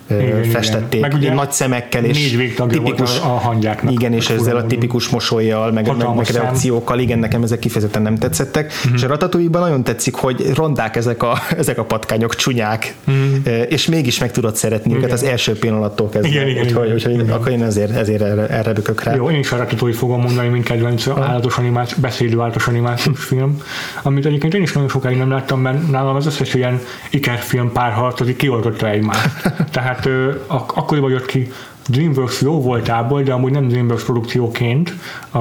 Igen, 0.10 0.28
igen. 0.28 0.44
festették, 0.44 1.02
Meg 1.02 1.14
ugye 1.14 1.34
nagy 1.34 1.52
szemekkel 1.52 2.04
és 2.04 2.38
tipikus, 2.68 3.20
a- 3.20 3.28
hangyáknak. 3.28 3.94
igen, 3.94 4.14
és 4.14 4.30
ezzel 4.30 4.56
a 4.56 4.66
tipikus 4.66 5.10
mosolyjal, 5.10 5.72
meg, 5.72 5.88
meg, 5.98 6.16
meg 6.16 6.28
reakciókkal, 6.28 7.00
igen, 7.00 7.20
nekem 7.20 7.44
ezek 7.44 7.60
kifejezetten 7.60 8.02
nem 8.02 8.16
tetszettek, 8.16 8.66
uh-huh. 8.66 8.94
és 8.94 9.04
a 9.04 9.08
Ratatouille-ban 9.08 9.62
nagyon 9.62 9.84
tetszik, 9.84 10.16
hogy 10.16 10.52
rondák 10.56 10.96
ezek 10.96 11.24
a, 11.24 11.38
ezek 11.58 11.78
a 11.78 11.84
patkányok, 11.84 12.36
csúnyák, 12.36 12.96
uh-huh. 13.08 13.66
és 13.70 13.86
mégis 13.86 14.20
meg 14.20 14.32
tudod 14.32 14.56
szeretni 14.56 14.92
őket. 14.92 15.04
Igen. 15.04 15.16
az 15.16 15.24
első 15.24 15.54
pillanattól 15.54 16.10
kezdve. 16.10 16.30
Igen, 16.30 16.48
igen, 16.48 16.64
úgyhogy, 16.64 16.84
igen. 16.84 16.96
úgyhogy 16.96 17.14
Igen. 17.14 17.30
akkor 17.30 17.52
én 17.52 17.64
ezért, 17.64 17.96
ezért 17.96 18.22
erre, 18.22 18.48
erre 18.48 18.74
bökök 18.74 19.04
rá. 19.04 19.16
Jó, 19.16 19.30
én 19.30 19.40
is 19.40 19.52
a 19.52 19.58
Ratatouille 19.58 19.98
fogom 19.98 20.22
mondani, 20.22 20.48
mint 20.48 20.64
kedvenc 20.64 21.08
állatos 21.08 21.58
animáció, 21.58 21.98
beszédő 22.02 22.40
állatos 22.40 22.68
animációs 22.68 23.24
film, 23.24 23.62
amit 24.04 24.26
egyébként 24.26 24.54
én 24.54 24.62
is 24.62 24.74
nagyon 24.74 24.90
sokáig 24.90 25.18
nem 25.18 25.30
láttam, 25.30 25.62
mert 25.62 25.92
nálam 25.92 26.16
az 26.16 26.26
összes 26.26 26.54
ilyen 26.54 26.80
ikerfilm 27.10 27.72
párharcozik, 27.72 28.36
kioltotta 28.36 28.90
egymást. 28.90 29.30
Tehát 29.72 29.99
ö, 30.06 30.32
ak- 30.48 30.72
akkoriban 30.78 31.10
jött 31.12 31.26
ki 31.26 31.52
DreamWorks 31.88 32.42
jó 32.42 32.62
voltából, 32.62 33.22
de 33.22 33.34
amúgy 33.34 33.52
nem 33.52 33.68
DreamWorks 33.68 34.04
produkcióként 34.04 34.94
a, 35.32 35.40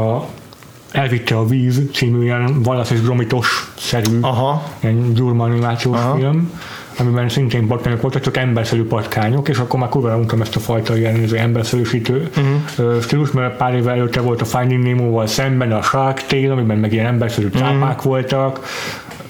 a 0.00 0.26
Elvitte 0.90 1.36
a 1.36 1.46
víz 1.46 1.82
című 1.92 2.22
ilyen 2.22 2.60
Wallace 2.64 2.94
és 2.94 3.02
Gromitos 3.02 3.72
szerű 3.78 4.20
Aha. 4.20 4.62
ilyen 4.80 5.12
gyurma 5.14 5.44
animációs 5.44 5.96
Aha. 5.98 6.16
film, 6.16 6.60
amiben 6.98 7.28
szintén 7.28 7.66
patkányok 7.66 8.00
voltak, 8.00 8.22
csak 8.22 8.36
emberszerű 8.36 8.84
patkányok, 8.84 9.48
és 9.48 9.58
akkor 9.58 9.80
már 9.80 9.88
kurva 9.88 10.16
untam 10.16 10.40
ezt 10.40 10.56
a 10.56 10.60
fajta 10.60 10.96
ilyen 10.98 11.22
ez 11.22 11.32
emberszerűsítő 11.32 12.30
uh-huh. 12.76 13.00
stílus, 13.02 13.30
mert 13.30 13.56
pár 13.56 13.74
évvel 13.74 13.94
előtte 13.94 14.20
volt 14.20 14.40
a 14.40 14.44
Finding 14.44 14.82
Nemo-val 14.82 15.26
szemben 15.26 15.72
a 15.72 15.82
Shark 15.82 16.22
Tale, 16.26 16.52
amiben 16.52 16.78
meg 16.78 16.92
ilyen 16.92 17.06
emberszerű 17.06 17.46
Mhm. 17.46 17.56
cápák 17.56 18.02
voltak, 18.02 18.60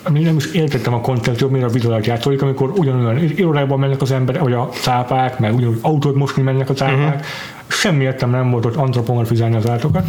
ami 0.08 0.20
nem 0.20 0.36
is 0.36 0.46
értettem 0.52 0.94
a 0.94 1.00
kontentot, 1.00 1.50
mire 1.50 1.64
a 1.64 1.68
vizuálat 1.68 2.06
játszódik, 2.06 2.42
amikor 2.42 2.70
ugyanolyan 2.76 3.18
irodákban 3.36 3.78
mennek 3.78 4.02
az 4.02 4.10
emberek, 4.10 4.42
vagy 4.42 4.52
a 4.52 4.68
cápák, 4.72 5.38
meg 5.38 5.54
ugyanúgy 5.54 5.78
autót 5.82 6.14
mosni 6.14 6.42
mennek 6.42 6.70
a 6.70 6.74
cápák, 6.74 6.96
Mhm. 6.96 7.04
uh-huh. 7.06 7.20
semmi 7.66 8.04
értem 8.04 8.30
nem 8.30 8.50
volt 8.50 8.64
ott 8.64 8.76
antropomorfizálni 8.76 9.56
az 9.56 9.68
állatokat. 9.68 10.06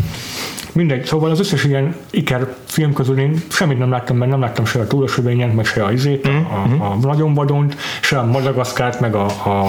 Mindegy, 0.73 1.05
szóval 1.05 1.29
az 1.31 1.39
összes 1.39 1.63
ilyen 1.63 1.95
iker 2.09 2.55
film 2.65 2.93
közül 2.93 3.19
én 3.19 3.41
semmit 3.49 3.77
nem 3.77 3.89
láttam, 3.89 4.17
mert 4.17 4.31
nem 4.31 4.39
láttam 4.39 4.65
se 4.65 4.79
a 4.79 4.87
túlosövényet, 4.87 5.53
meg 5.53 5.65
se 5.65 5.83
a 5.83 5.91
izét, 5.91 6.27
Mhm, 6.27 6.81
a, 6.81 6.91
a, 6.91 6.95
nagyon 7.01 7.33
vadont, 7.33 7.75
se 8.01 8.19
a 8.19 8.25
Madagaszkárt, 8.25 8.99
meg 8.99 9.15
a, 9.15 9.25
a, 9.25 9.65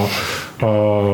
a 0.65 1.11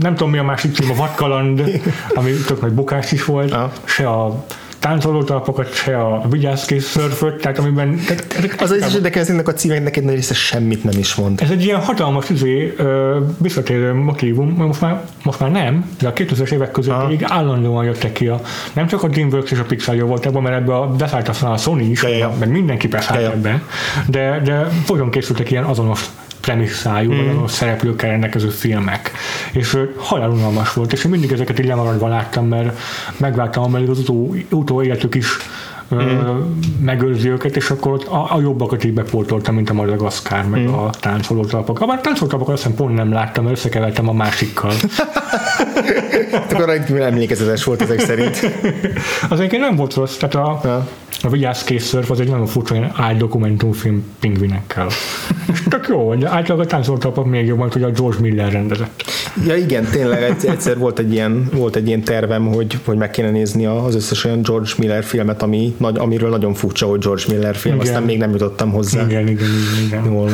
nem 0.00 0.14
tudom 0.14 0.30
mi 0.30 0.38
a 0.38 0.42
másik 0.42 0.74
cím, 0.74 0.90
a 0.90 0.94
vadkaland, 0.94 1.80
ami 2.14 2.30
tök 2.46 2.60
nagy 2.60 2.72
bukás 2.72 3.12
is 3.12 3.24
volt, 3.24 3.52
Aha. 3.52 3.70
se 3.84 4.08
a 4.08 4.44
táncoló 4.78 5.22
talapokat, 5.22 5.74
se 5.74 5.98
a 5.98 6.22
vigyázkész 6.30 6.84
szörföt, 6.90 7.40
tehát 7.40 7.58
amiben... 7.58 8.00
Tehát, 8.06 8.60
Az 8.60 8.72
is 8.88 8.94
érdekes, 8.94 9.28
ennek 9.28 9.48
a 9.48 9.52
címeknek 9.52 9.96
egy 9.96 10.04
nagy 10.04 10.14
része 10.14 10.34
semmit 10.34 10.84
nem 10.84 10.98
is 10.98 11.14
mond. 11.14 11.40
ez 11.40 11.50
egy 11.50 11.64
ilyen 11.64 11.80
hatalmas 11.80 12.30
izé, 12.30 12.76
visszatérő 13.38 13.92
motívum, 13.92 14.48
most 14.48 14.80
már, 14.80 15.04
most 15.22 15.40
már 15.40 15.50
nem, 15.50 15.90
de 15.98 16.08
a 16.08 16.12
2000-es 16.12 16.50
évek 16.50 16.70
között 16.70 16.94
Aha. 16.94 17.08
még 17.08 17.24
állandóan 17.24 17.84
jöttek 17.84 18.12
ki 18.12 18.26
a, 18.26 18.40
nem 18.72 18.86
csak 18.86 19.02
a 19.02 19.08
DreamWorks 19.08 19.50
és 19.50 19.58
a 19.58 19.64
Pixar 19.64 19.94
jó 19.94 20.06
volt 20.06 20.26
ebben, 20.26 20.42
mert 20.42 20.56
ebbe 20.56 20.76
a, 20.76 20.86
beszállt 20.88 21.28
aztán 21.28 21.50
a 21.50 21.56
Sony 21.56 21.90
is, 21.90 22.02
Ja, 22.02 22.08
ja, 22.08 22.16
ja. 22.16 22.32
meg 22.38 22.50
mindenki 22.50 22.86
beszállt 22.86 23.20
Ja, 23.20 23.26
ja. 23.26 23.32
ebbe, 23.32 23.62
de, 24.06 24.40
de 24.44 24.64
folyton 24.84 25.10
készültek 25.10 25.50
ilyen 25.50 25.64
azonos 25.64 26.04
premisszájú, 26.46 27.12
mm. 27.12 27.16
vagy 27.16 27.28
azonos 27.28 27.50
szereplőkkel 27.50 28.10
rendelkező 28.10 28.48
filmek. 28.48 29.10
És 29.52 29.74
ö, 29.74 29.82
halálunalmas 29.96 30.72
volt, 30.72 30.92
és 30.92 31.04
én 31.04 31.10
mindig 31.10 31.32
ezeket 31.32 31.58
így 31.58 31.66
lemaradva 31.66 32.08
láttam, 32.08 32.46
mert 32.46 32.78
megvártam, 33.16 33.62
ameddig 33.62 33.88
az 33.88 33.98
utó, 33.98 34.34
utó 34.50 34.82
életük 34.82 35.14
is 35.14 35.26
mm. 35.94 35.98
megőrzi 36.80 37.28
őket, 37.28 37.56
és 37.56 37.70
akkor 37.70 37.92
ott 37.92 38.06
a, 38.06 38.34
a 38.34 38.40
jobbakat 38.40 38.84
így 38.84 38.92
bepótoltam, 38.92 39.54
mint 39.54 39.70
a 39.70 39.72
Madagaszkár, 39.72 40.44
meg 40.44 40.60
mm. 40.60 40.72
a 40.72 40.90
táncoló 40.90 41.44
talpok. 41.44 41.78
Bár 41.78 41.98
a 41.98 42.00
táncoló 42.00 42.30
talapokat 42.30 42.54
azt 42.54 42.62
hiszem 42.62 42.78
pont 42.78 42.94
nem 42.94 43.12
láttam, 43.12 43.44
mert 43.44 43.56
összekevertem 43.56 44.08
a 44.08 44.12
másikkal. 44.12 44.72
Akkor 46.50 46.66
rendkívül 46.66 47.02
emlékezetes 47.02 47.64
volt 47.64 47.82
ezek 47.82 48.00
szerint. 48.00 48.40
Az 49.30 49.38
egyébként 49.38 49.62
nem 49.62 49.76
volt 49.76 49.94
rossz, 49.94 50.16
tehát 50.16 50.34
a, 50.34 50.60
Ja. 50.64 50.86
A 51.22 51.28
Vigyázz 51.28 51.62
Kész 51.62 51.84
Szörf 51.84 52.10
az 52.10 52.20
egy 52.20 52.28
nagyon 52.28 52.46
furcsa 52.46 52.74
ilyen 52.74 52.92
áldokumentumfilm 52.94 54.04
pingvinekkel. 54.20 54.86
És 55.52 55.62
tök 55.68 55.86
jó, 55.88 56.14
de 56.14 56.28
általában 56.28 56.66
a 56.66 56.68
táncoló 56.68 56.98
talpok 56.98 57.26
még 57.26 57.46
jobban, 57.46 57.70
hogy 57.72 57.82
a 57.82 57.90
George 57.90 58.20
Miller 58.20 58.52
rendezett. 58.52 59.02
Ja 59.46 59.56
igen, 59.56 59.84
tényleg 59.84 60.36
egyszer, 60.46 60.78
volt, 60.78 60.98
egy 60.98 61.12
ilyen, 61.12 61.48
volt 61.52 61.76
egy 61.76 61.86
ilyen 61.86 62.02
tervem, 62.02 62.46
hogy, 62.46 62.78
hogy 62.84 62.96
meg 62.96 63.10
kéne 63.10 63.30
nézni 63.30 63.66
az 63.66 63.94
összes 63.94 64.24
olyan 64.24 64.42
George 64.42 64.70
Miller 64.78 65.04
filmet, 65.04 65.42
ami, 65.42 65.74
nagy, 65.76 65.98
amiről 65.98 66.30
nagyon 66.30 66.54
furcsa, 66.54 66.86
hogy 66.86 66.98
George 67.00 67.22
Miller 67.28 67.56
film, 67.56 67.74
Igen. 67.74 67.86
aztán 67.86 68.02
még 68.02 68.18
nem 68.18 68.30
jutottam 68.30 68.70
hozzá. 68.70 69.02
Igen, 69.02 69.28
igen, 69.28 69.48
igen. 69.48 69.86
igen. 69.86 70.12
Jól, 70.12 70.30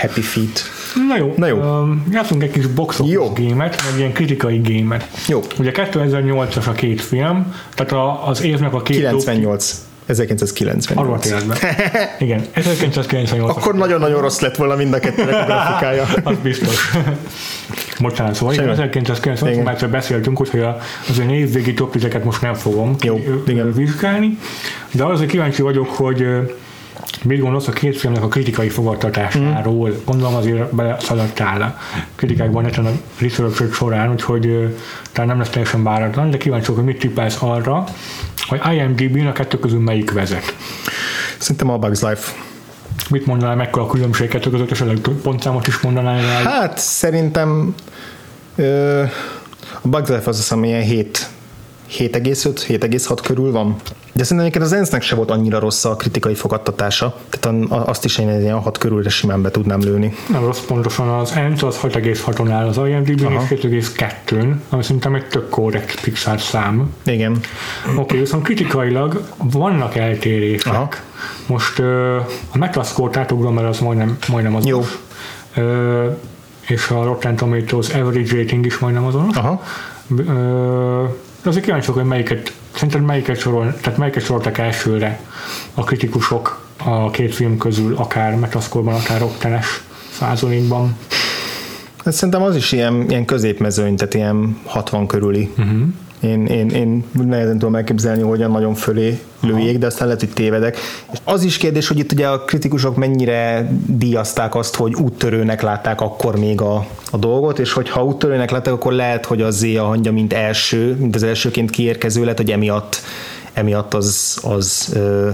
Happy- 0.00 0.24
Feet. 0.24 0.62
Na 1.08 1.16
jó, 1.16 1.34
Na 1.36 1.46
jó. 1.46 1.56
Um, 1.56 2.06
játszunk 2.12 2.42
egy 2.42 2.50
kis 2.50 2.66
box 2.66 3.00
Jó. 3.04 3.32
gémet, 3.32 3.82
meg 3.90 3.98
ilyen 3.98 4.12
kritikai 4.12 4.58
gémet. 4.58 5.08
Jó. 5.28 5.40
Ugye 5.58 5.70
2008-as 5.74 6.68
a 6.68 6.72
két 6.72 7.00
film, 7.00 7.54
tehát 7.74 7.92
a, 7.92 8.28
az 8.28 8.42
évnek 8.42 8.74
a 8.74 8.82
két 8.82 8.96
98. 8.96 9.85
1998. 10.06 10.96
Arról. 10.96 11.18
Igen, 12.18 12.44
1998. 12.52 13.56
Akkor 13.56 13.74
nagyon-nagyon 13.74 14.20
rossz 14.20 14.40
lett 14.40 14.56
volna 14.56 14.76
mind 14.76 14.92
a 14.92 14.98
kettőnek 14.98 15.34
a 15.34 15.44
grafikája. 15.44 16.06
Az 16.24 16.36
biztos. 16.42 16.90
Bocsánat, 18.00 18.34
szóval 18.34 18.54
igen, 18.54 18.64
Semmi. 18.64 18.78
1998 18.78 19.52
Igen. 19.52 19.64
már 19.64 19.74
egyszer 19.74 19.90
beszéltünk, 19.90 20.40
úgyhogy 20.40 20.60
az 21.08 21.18
olyan 21.18 21.30
évvégi 21.30 21.74
top 21.74 21.92
10 21.92 22.06
most 22.24 22.40
nem 22.40 22.54
fogom 22.54 22.96
Jó, 23.00 23.20
igen. 23.46 23.72
vizsgálni, 23.72 24.38
de 24.92 25.04
azért 25.04 25.30
kíváncsi 25.30 25.62
vagyok, 25.62 25.88
hogy 25.88 26.26
mit 27.26 27.40
gondolsz 27.40 27.68
a 27.68 27.72
két 27.72 27.96
filmnek 27.96 28.22
a 28.22 28.28
kritikai 28.28 28.68
fogadtatásáról. 28.68 29.88
Mhm. 29.88 29.98
Gondolom 30.04 30.34
azért 30.34 30.74
beleszaladtál 30.74 31.62
a 31.62 31.78
kritikákban 32.14 32.62
neten 32.62 32.86
a 32.86 32.90
research 33.18 33.72
során, 33.72 34.10
úgyhogy 34.10 34.76
talán 35.12 35.28
nem 35.28 35.38
lesz 35.38 35.48
teljesen 35.48 35.82
váratlan, 35.82 36.30
de 36.30 36.36
kíváncsi 36.36 36.72
hogy 36.72 36.84
mit 36.84 36.98
tippelsz 36.98 37.42
arra, 37.42 37.84
hogy 38.48 38.60
IMDb-n 38.74 39.26
a 39.26 39.32
kettő 39.32 39.58
közül 39.58 39.80
melyik 39.80 40.12
vezet. 40.12 40.56
Szerintem 41.38 41.70
a 41.70 41.78
Bugs 41.78 42.00
Life. 42.00 42.32
Mit 43.10 43.26
mondanál, 43.26 43.56
mekkora 43.56 43.84
a 43.84 43.88
különbség 43.88 44.28
kettő 44.28 44.50
között, 44.50 44.70
esetleg 44.70 44.98
pontszámot 45.22 45.66
is 45.66 45.80
mondanál 45.80 46.20
rá? 46.20 46.50
Hát 46.50 46.78
szerintem 46.78 47.74
ö, 48.56 49.02
a 49.82 49.88
Bugs 49.88 50.08
Life 50.08 50.28
az 50.28 50.36
hiszem 50.36 50.64
ilyen 50.64 50.82
7 50.82 51.28
7,5-7,6 51.98 53.18
körül 53.22 53.52
van. 53.52 53.76
De 54.12 54.22
szerintem 54.22 54.46
egyébként 54.46 54.64
az 54.64 54.72
ENSZ-nek 54.72 55.02
se 55.02 55.14
volt 55.14 55.30
annyira 55.30 55.58
rossz 55.58 55.84
a 55.84 55.96
kritikai 55.96 56.34
fogadtatása, 56.34 57.16
tehát 57.30 57.70
azt 57.70 58.04
is 58.04 58.18
én 58.18 58.40
ilyen 58.40 58.60
6 58.60 58.78
körülre 58.78 59.08
simán 59.08 59.42
be 59.42 59.50
tudnám 59.50 59.80
lőni. 59.80 60.14
Nem 60.28 60.44
rossz, 60.44 60.60
pontosan 60.60 61.08
az 61.08 61.32
ENT 61.32 61.62
az 61.62 61.78
6,6-on 61.82 62.50
áll 62.50 62.66
az 62.66 62.76
IMDb-n, 62.76 63.32
és 63.32 63.48
7,2-n, 63.48 64.54
ami 64.68 64.82
szerintem 64.82 65.14
egy 65.14 65.26
tök 65.26 65.48
korrekt 65.48 66.00
Pixar 66.00 66.40
szám. 66.40 66.94
Igen. 67.02 67.32
Oké, 67.86 68.00
okay, 68.00 68.18
viszont 68.18 68.42
kritikailag 68.42 69.22
vannak 69.36 69.96
eltérések. 69.96 70.72
Aha. 70.72 70.88
Most 71.46 71.78
ö, 71.78 72.16
a 72.52 72.58
Metascore-t 72.58 73.16
átugrom, 73.16 73.54
mert 73.54 73.68
az 73.68 73.78
majdnem, 73.78 74.16
majdnem 74.28 74.54
azonos. 74.54 74.86
Jó. 75.54 75.62
Ö, 75.64 76.06
és 76.60 76.88
a 76.88 77.04
Rotten 77.04 77.36
Tomatoes 77.36 77.88
average 77.88 78.36
rating 78.36 78.66
is 78.66 78.78
majdnem 78.78 79.04
azonos. 79.04 79.36
Aha. 79.36 79.62
Ö, 80.16 81.04
de 81.46 81.52
azért 81.52 81.64
kíváncsi 81.64 81.90
hogy 81.90 82.04
melyiket, 82.04 82.52
szerinted 82.74 83.02
melyiket, 83.02 83.38
sorol, 83.38 83.74
tehát 83.80 83.98
melyiket 83.98 84.24
soroltak 84.24 84.58
elsőre 84.58 85.20
a 85.74 85.84
kritikusok 85.84 86.66
a 86.76 87.10
két 87.10 87.34
film 87.34 87.58
közül, 87.58 87.96
akár 87.96 88.34
Metascore-ban, 88.34 88.94
akár 88.94 89.20
Rotten-es 89.20 89.82
százalékban. 90.10 90.96
Hát 92.04 92.14
szerintem 92.14 92.42
az 92.42 92.56
is 92.56 92.72
ilyen, 92.72 93.06
ilyen 93.08 93.24
középmezőny, 93.24 93.96
tehát 93.96 94.14
ilyen 94.14 94.60
60 94.64 95.06
körüli. 95.06 95.50
Uh-huh. 95.58 95.82
Én, 96.20 96.46
én, 96.46 96.68
én 96.68 97.04
nehezen 97.12 97.58
tudom 97.58 97.74
elképzelni, 97.74 98.22
hogy 98.22 98.38
olyan 98.38 98.50
nagyon 98.50 98.74
fölé 98.74 99.20
lőjék, 99.40 99.78
de 99.78 99.86
aztán 99.86 100.06
lehet, 100.06 100.22
hogy 100.22 100.32
tévedek. 100.32 100.76
És 101.12 101.18
az 101.24 101.42
is 101.42 101.56
kérdés, 101.56 101.88
hogy 101.88 101.98
itt 101.98 102.12
ugye 102.12 102.28
a 102.28 102.44
kritikusok 102.44 102.96
mennyire 102.96 103.70
díjazták 103.86 104.54
azt, 104.54 104.76
hogy 104.76 104.94
úttörőnek 104.94 105.62
látták 105.62 106.00
akkor 106.00 106.38
még 106.38 106.60
a, 106.60 106.86
a 107.10 107.16
dolgot, 107.16 107.58
és 107.58 107.72
hogyha 107.72 108.04
úttörőnek 108.04 108.50
látták, 108.50 108.72
akkor 108.72 108.92
lehet, 108.92 109.26
hogy 109.26 109.42
az 109.42 109.56
Zéa 109.56 109.84
hangja, 109.84 110.12
mint 110.12 110.32
első, 110.32 110.96
mint 110.98 111.14
az 111.14 111.22
elsőként 111.22 111.70
kiérkező, 111.70 112.20
lehet, 112.22 112.36
hogy 112.36 112.50
emiatt, 112.50 113.00
emiatt 113.52 113.94
az, 113.94 114.38
az 114.42 114.90
ö, 114.94 115.30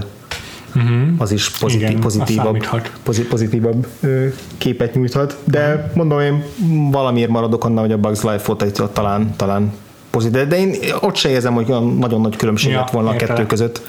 az 1.18 1.32
is 1.32 1.50
pozitív, 1.50 1.88
Igen, 1.88 2.00
pozitívabb, 2.00 2.44
számíthat. 2.44 2.92
pozi- 3.02 3.26
pozitívabb 3.26 3.86
ö, 4.00 4.26
képet 4.58 4.94
nyújthat, 4.94 5.36
de 5.44 5.90
mondom 5.94 6.20
én 6.20 6.44
valamiért 6.90 7.30
maradok 7.30 7.64
annál, 7.64 7.82
hogy 7.82 7.92
a 7.92 7.98
Bugs 7.98 8.22
Life 8.22 8.42
volt 8.46 8.92
talán, 8.92 9.34
talán 9.36 9.72
pozitív, 10.12 10.46
de 10.46 10.56
én 10.58 10.74
ott 11.00 11.14
se 11.16 11.28
érzem, 11.28 11.54
hogy 11.54 11.70
olyan 11.70 11.96
nagyon 11.98 12.20
nagy 12.20 12.36
különbség 12.36 12.70
Ja, 12.70 12.78
lett 12.78 12.90
volna 12.90 13.10
a 13.10 13.16
kettő 13.16 13.46
között. 13.46 13.82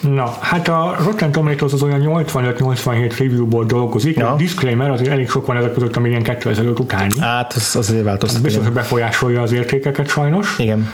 Na, 0.00 0.36
hát 0.40 0.68
a 0.68 0.96
Rotten 1.04 1.32
Tomatoes 1.32 1.72
az 1.72 1.82
olyan 1.82 2.00
85-87 2.04 3.14
reviewból 3.18 3.64
dolgozik, 3.64 4.16
Ja. 4.16 4.32
a 4.32 4.36
disclaimer 4.36 4.90
azért 4.90 5.10
elég 5.10 5.28
sok 5.28 5.46
van 5.46 5.56
ezek 5.56 5.72
között, 5.72 5.96
ami 5.96 6.08
ilyen 6.08 6.22
2005 6.22 6.78
utáni. 6.78 7.20
Hát, 7.20 7.52
az, 7.52 7.62
az 7.62 7.76
azért 7.76 8.04
változtat. 8.04 8.42
Biztos, 8.42 8.64
hogy 8.64 8.72
befolyásolja 8.72 9.42
az 9.42 9.52
értékeket 9.52 10.08
sajnos. 10.08 10.58
Igen. 10.58 10.92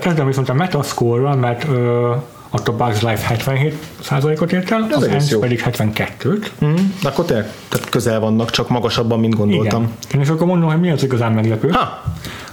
Kezdem 0.00 0.26
viszont 0.26 0.48
a 0.48 0.54
Metascore-ral, 0.54 1.36
mert 1.36 1.66
ott 2.50 2.68
a 2.68 2.72
Bugs 2.72 3.02
Life 3.02 3.26
77 3.26 4.40
ot 4.40 4.52
ért 4.52 4.70
el, 4.70 4.86
az 4.90 5.02
egész 5.02 5.14
ENS 5.22 5.30
jó. 5.30 5.38
pedig 5.38 5.62
72-t. 5.66 6.46
Mm, 6.64 6.74
de 7.02 7.08
akkor 7.08 7.24
tényleg 7.24 7.48
közel 7.90 8.20
vannak, 8.20 8.50
csak 8.50 8.68
magasabban, 8.68 9.20
mint 9.20 9.34
gondoltam. 9.36 9.92
Igen. 10.08 10.20
És 10.20 10.28
akkor 10.28 10.46
mondom, 10.46 10.70
hogy 10.70 10.80
mi 10.80 10.90
az 10.90 11.02
igazán 11.02 11.32
meglepő. 11.32 11.68
Ha, 11.68 12.02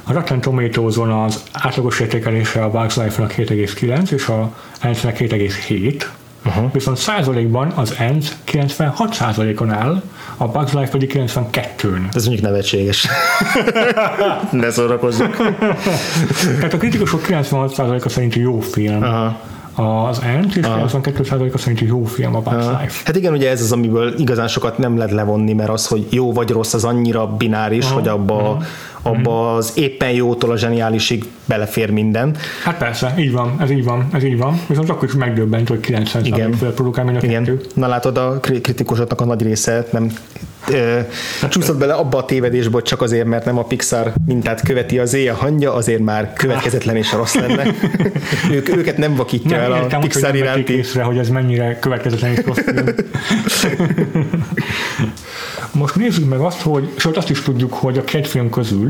A 0.10 0.14
Rotten 0.14 0.42
Tomatoes-on 0.42 1.12
az 1.12 1.44
átlagos 1.52 2.00
értékelése 2.00 2.64
a 2.64 2.70
Bugs 2.70 2.96
Life-nak 2.96 3.34
7,9 3.36 4.12
és 4.12 4.28
a 4.28 4.52
ENS-nek 4.80 5.18
7,7. 5.18 6.04
Uh-huh. 6.46 6.72
Viszont 6.74 6.98
százalékban 6.98 7.72
az 7.76 7.96
ENS 7.98 8.32
96 8.44 9.14
százalékon 9.14 9.72
áll, 9.72 10.02
a 10.38 10.48
Bugs 10.48 10.74
Life 10.74 10.90
pedig 10.92 11.12
92-n. 11.16 12.16
ez 12.16 12.26
mondjuk 12.26 12.46
nevetséges. 12.46 13.08
ne 14.52 14.70
szórakozzunk. 14.70 15.38
Tehát 16.58 16.74
a 16.74 16.78
kritikusok 16.78 17.22
96%-a 17.28 18.10
szerint 18.10 18.36
jó 18.36 18.60
film 18.60 19.04
Aha. 19.04 19.40
az 20.08 20.22
ENS, 20.22 20.56
és 20.56 20.66
92%-a 20.66 21.58
szerint 21.58 21.80
jó 21.80 22.04
film 22.04 22.36
a 22.36 22.40
Bugs 22.40 22.66
Life. 22.66 23.02
Hát 23.06 23.16
igen, 23.16 23.34
ugye 23.34 23.50
ez 23.50 23.62
az, 23.62 23.72
amiből 23.72 24.14
igazán 24.18 24.48
sokat 24.48 24.78
nem 24.78 24.98
lehet 24.98 25.12
levonni, 25.12 25.54
mert 25.54 25.70
az, 25.70 25.88
hogy 25.88 26.08
jó 26.10 26.34
vagy 26.34 26.50
rossz, 26.50 26.74
az 26.74 26.84
annyira 26.84 27.28
bináris, 27.28 27.92
hogy 27.92 28.08
abba, 28.08 28.64
abba 29.02 29.56
az 29.56 29.72
éppen 29.76 30.10
jótól 30.12 30.52
a 30.52 30.58
zseniálisig 30.58 31.24
belefér 31.46 31.90
minden. 31.90 32.36
Hát 32.64 32.78
persze, 32.78 33.14
így 33.18 33.32
van, 33.32 33.56
ez 33.62 33.72
így 33.72 33.84
van, 33.84 34.08
ez 34.14 34.24
így 34.24 34.38
van. 34.38 34.62
Viszont 34.68 34.90
akkor 34.90 35.08
is 35.08 35.14
megdöbbent, 35.14 35.68
hogy 35.68 35.80
90% 35.82 36.20
Igen. 36.24 36.58
produkál 36.76 37.08
a 37.08 37.12
Igen. 37.22 37.44
kettő. 37.44 37.62
Na 37.74 37.88
látod, 37.88 38.18
a 38.18 38.40
kri- 38.42 38.62
kritikusoknak 38.62 39.22
a 39.22 39.26
nagy 39.26 39.42
része 39.42 39.86
nem 39.92 40.12
ö, 40.72 41.00
csúszott 41.50 41.78
bele 41.78 41.94
abba 41.94 42.18
a 42.18 42.26
tévedésbe, 42.26 42.74
hogy 42.74 42.84
csak 42.84 43.02
azért, 43.02 43.26
mert 43.26 43.46
nem 43.46 43.58
a 43.58 43.64
Pixar 43.64 44.14
mintát 44.26 44.62
követi 44.62 45.00
az 45.00 45.14
éjjel 45.14 45.36
hangja, 45.36 45.74
azért 45.74 46.00
már 46.02 46.34
következetlen 46.34 46.96
és 46.96 47.14
rossz 47.14 47.36
lenne. 47.36 47.64
ők, 48.52 48.70
őket 48.78 48.98
nem 48.98 49.16
vakítja 49.16 49.50
Nem 49.58 49.60
el 49.66 49.72
a 49.72 49.76
értem, 49.78 50.00
hogy 50.00 50.10
Pixar 50.10 50.32
vették 50.32 50.42
iránti. 50.42 50.78
észre, 50.78 51.04
hogy 51.04 51.18
ez 51.18 51.30
mennyire 51.30 51.80
következetlen 51.80 52.32
és 52.32 52.40
rossz. 52.46 52.60
Most 55.72 55.96
nézzük 55.96 56.30
meg 56.30 56.40
azt, 56.40 56.62
hogy, 56.62 56.90
sőt 56.98 57.18
azt 57.18 57.30
is 57.30 57.42
tudjuk, 57.42 57.74
hogy 57.74 57.98
a 57.98 58.04
két 58.04 58.28
film 58.28 58.50
közül 58.50 58.89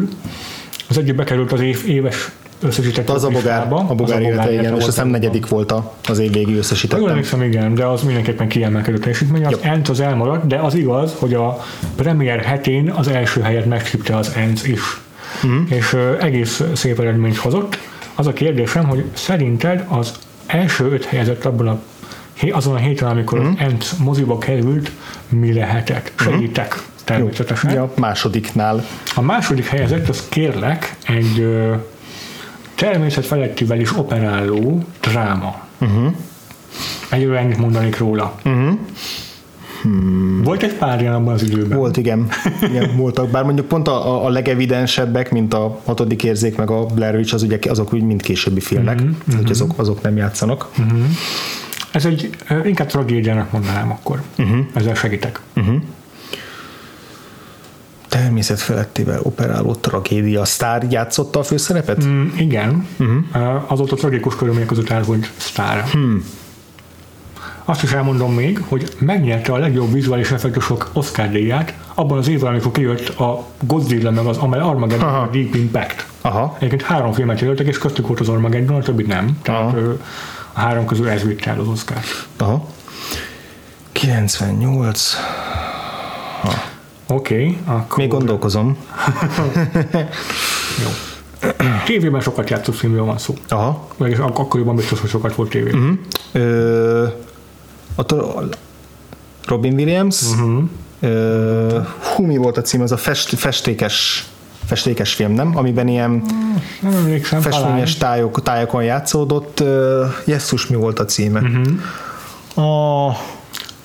az 0.89 0.97
egyik 0.97 1.15
bekerült 1.15 1.51
az 1.51 1.61
év, 1.61 1.83
éves 1.87 2.31
összesített 2.61 3.09
Az 3.09 3.23
a 3.23 3.29
bogár, 3.29 3.73
a 3.73 3.75
Az 3.89 3.95
bogár 3.95 4.21
élete, 4.21 4.51
igen, 4.51 4.63
és 4.63 4.69
volt 4.69 4.81
azt 4.81 4.89
hiszem 4.89 5.07
a- 5.07 5.11
negyedik 5.11 5.47
volt 5.47 5.71
a- 5.71 5.93
az 6.09 6.19
év 6.19 6.31
végi 6.31 6.49
Jól 6.49 6.59
összesítettem. 6.59 7.07
emlékszem, 7.07 7.41
igen, 7.41 7.75
de 7.75 7.85
az 7.85 8.03
mindenképpen 8.03 8.47
kiemelkedő 8.47 8.97
teljesítmény. 8.97 9.45
Az 9.45 9.51
Jó. 9.51 9.57
ENT 9.61 9.87
az 9.89 9.99
elmaradt, 9.99 10.47
de 10.47 10.57
az 10.57 10.73
igaz, 10.73 11.13
hogy 11.19 11.33
a 11.33 11.65
premier 11.95 12.39
hetén 12.39 12.89
az 12.89 13.07
első 13.07 13.41
helyet 13.41 13.65
megcsípte 13.65 14.15
az 14.17 14.31
ENT 14.35 14.67
is. 14.67 14.79
Mhm. 15.43 15.53
Mm. 15.53 15.63
És 15.69 15.93
ö, 15.93 16.17
egész 16.21 16.63
szép 16.73 16.99
eredményt 16.99 17.37
hozott. 17.37 17.77
Az 18.15 18.27
a 18.27 18.33
kérdésem, 18.33 18.85
hogy 18.87 19.03
szerinted 19.13 19.85
az 19.87 20.13
első 20.45 20.91
öt 20.91 21.05
helyezett 21.05 21.45
abban 21.45 21.67
a 21.67 21.79
azon 22.51 22.73
a 22.73 22.77
héten, 22.77 23.09
amikor 23.09 23.39
uh-huh. 23.39 23.53
az 23.53 23.65
Ent 23.65 23.85
moziba 23.99 24.37
került, 24.37 24.91
mi 25.29 25.53
lehetett? 25.53 26.11
Segítek 26.19 26.81
természetesen. 27.15 27.71
Ja, 27.71 27.91
másodiknál. 27.95 28.85
A 29.15 29.21
második 29.21 29.65
helyezett, 29.65 30.09
az 30.09 30.23
kérlek, 30.29 30.95
egy 31.05 31.39
ö, 31.39 31.73
természet 32.75 33.25
felettivel 33.25 33.79
is 33.79 33.97
operáló 33.97 34.83
dráma. 35.01 35.59
Uh-huh. 35.79 36.13
Egyről 37.09 37.35
ennyit 37.35 37.57
mondanék 37.57 37.97
róla. 37.97 38.35
Uh-huh. 38.45 38.77
Hmm. 39.81 40.41
Volt 40.43 40.63
egy 40.63 40.73
pár 40.73 41.01
ilyen 41.01 41.13
abban 41.13 41.33
az 41.33 41.43
időben. 41.43 41.77
Volt, 41.77 41.97
igen. 41.97 42.27
igen 42.61 42.95
voltak. 42.97 43.29
Bár 43.29 43.43
mondjuk 43.43 43.67
pont 43.67 43.87
a, 43.87 44.25
a 44.25 44.29
legevidensebbek, 44.29 45.31
mint 45.31 45.53
a 45.53 45.81
hatodik 45.85 46.23
érzék, 46.23 46.57
meg 46.57 46.69
a 46.69 46.85
Blair 46.85 47.15
Witch, 47.15 47.33
az 47.33 47.43
ugye, 47.43 47.59
azok 47.69 47.93
úgy 47.93 48.01
mind 48.01 48.21
későbbi 48.21 48.59
filmek, 48.59 48.99
uh-huh. 48.99 49.35
hogy 49.35 49.51
azok, 49.51 49.73
azok 49.75 50.01
nem 50.01 50.17
játszanak. 50.17 50.67
Uh-huh. 50.77 50.99
Ez 51.91 52.05
egy, 52.05 52.29
inkább 52.63 52.87
tragédiának 52.87 53.51
mondanám 53.51 53.91
akkor. 53.91 54.21
Uh-huh. 54.37 54.57
Ezzel 54.73 54.95
segítek. 54.95 55.39
Uh-huh. 55.55 55.81
Természet 58.09 58.59
felettével 58.59 59.19
operáló 59.23 59.75
tragédia 59.75 60.45
sztár 60.45 60.85
játszotta 60.89 61.39
a 61.39 61.43
főszerepet? 61.43 62.05
Mm, 62.05 62.27
igen. 62.37 62.87
Uh-huh. 62.99 63.71
Azóta 63.71 63.95
tragikus 63.95 64.35
körülmények 64.35 64.67
között 64.67 64.89
elhunyt 64.89 65.31
sztár. 65.37 65.83
Hmm. 65.83 66.23
Azt 67.65 67.83
is 67.83 67.91
elmondom 67.91 68.33
még, 68.33 68.63
hogy 68.67 68.93
megnyerte 68.99 69.51
a 69.51 69.57
legjobb 69.57 69.93
vizuális 69.93 70.31
effektusok 70.31 70.89
Oscar 70.93 71.29
díját 71.29 71.73
abban 71.93 72.17
az 72.17 72.27
évben, 72.27 72.49
amikor 72.49 72.71
kijött 72.71 73.09
a 73.09 73.45
Godzilla 73.59 74.11
meg 74.11 74.25
az 74.25 74.37
Armageddon 74.37 75.07
Aha. 75.07 75.29
Deep 75.31 75.55
Impact. 75.55 76.05
Aha. 76.21 76.55
Egyébként 76.57 76.81
három 76.81 77.13
filmet 77.13 77.39
jelöltek, 77.39 77.67
és 77.67 77.77
köztük 77.77 78.07
volt 78.07 78.19
az 78.19 78.29
Armageddon, 78.29 78.75
a 78.75 78.81
többit 78.81 79.07
nem. 79.07 79.39
Tehát 79.41 79.61
Aha. 79.61 79.77
a 80.53 80.59
három 80.59 80.85
közül 80.85 81.09
ez 81.09 81.23
vitte 81.23 81.49
el 81.49 81.59
az 81.59 81.67
Oscar. 81.67 81.97
Aha. 82.37 82.67
98. 83.91 85.15
Oké, 87.11 87.33
okay, 87.33 87.57
akkor... 87.65 87.97
Még 87.97 88.07
gondolkozom. 88.07 88.77
Jó. 90.83 90.89
Tévében 91.85 92.21
sokat 92.21 92.49
játszott 92.49 92.75
filmről 92.75 93.03
van 93.03 93.17
szó. 93.17 93.33
Aha. 93.47 93.87
Vagyis 93.97 94.17
ak- 94.17 94.39
akkoriban 94.39 94.75
biztos, 94.75 94.99
hogy 94.99 95.09
sokat 95.09 95.35
volt 95.35 95.49
tévében. 95.49 95.79
Uh-huh. 95.79 95.97
Ö, 96.31 97.07
Robin 99.45 99.73
Williams. 99.73 100.21
Uh-huh. 100.31 100.63
Ö, 100.99 101.79
hú, 101.99 102.25
mi 102.25 102.37
volt 102.37 102.57
a 102.57 102.61
cím? 102.61 102.81
Az 102.81 102.91
a 102.91 102.97
fest, 102.97 103.37
festékes 103.37 104.27
festékes 104.65 105.13
film, 105.13 105.31
nem? 105.31 105.57
Amiben 105.57 105.87
ilyen 105.87 106.23
nem 106.81 106.93
emlékszem, 106.93 107.41
festményes 107.41 107.97
tájok, 107.97 108.43
tájokon 108.43 108.83
játszódott. 108.83 109.63
Jesszus, 110.25 110.67
mi 110.67 110.75
volt 110.75 110.99
a 110.99 111.05
címe? 111.05 111.39
Uh-huh. 111.39 112.67
A 112.67 113.15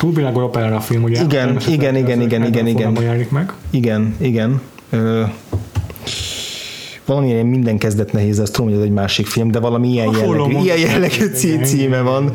túlvilágos 0.05 0.43
opera 0.43 0.81
film, 0.81 1.03
ugye? 1.03 1.23
Igen, 1.23 1.61
igen, 1.69 1.97
igen, 1.97 2.21
igen, 2.21 2.45
igen, 2.45 2.67
igen. 2.67 3.27
meg. 3.31 3.53
Igen, 3.71 4.15
igen. 4.19 4.61
Ö, 4.91 5.23
valami 7.05 7.29
ilyen 7.29 7.47
minden 7.47 7.79
kezdet 7.79 8.13
nehéz, 8.13 8.39
azt 8.39 8.53
tudom, 8.53 8.69
hogy 8.69 8.79
ez 8.79 8.85
egy 8.85 8.93
másik 8.93 9.27
film, 9.27 9.51
de 9.51 9.59
valami 9.59 9.89
ilyen 9.89 10.09
a 10.09 10.17
jellegű, 10.17 10.59
ilyen 10.59 10.79
jellegű 10.79 11.27
cí, 11.27 11.59
címe 11.59 12.01
van, 12.01 12.31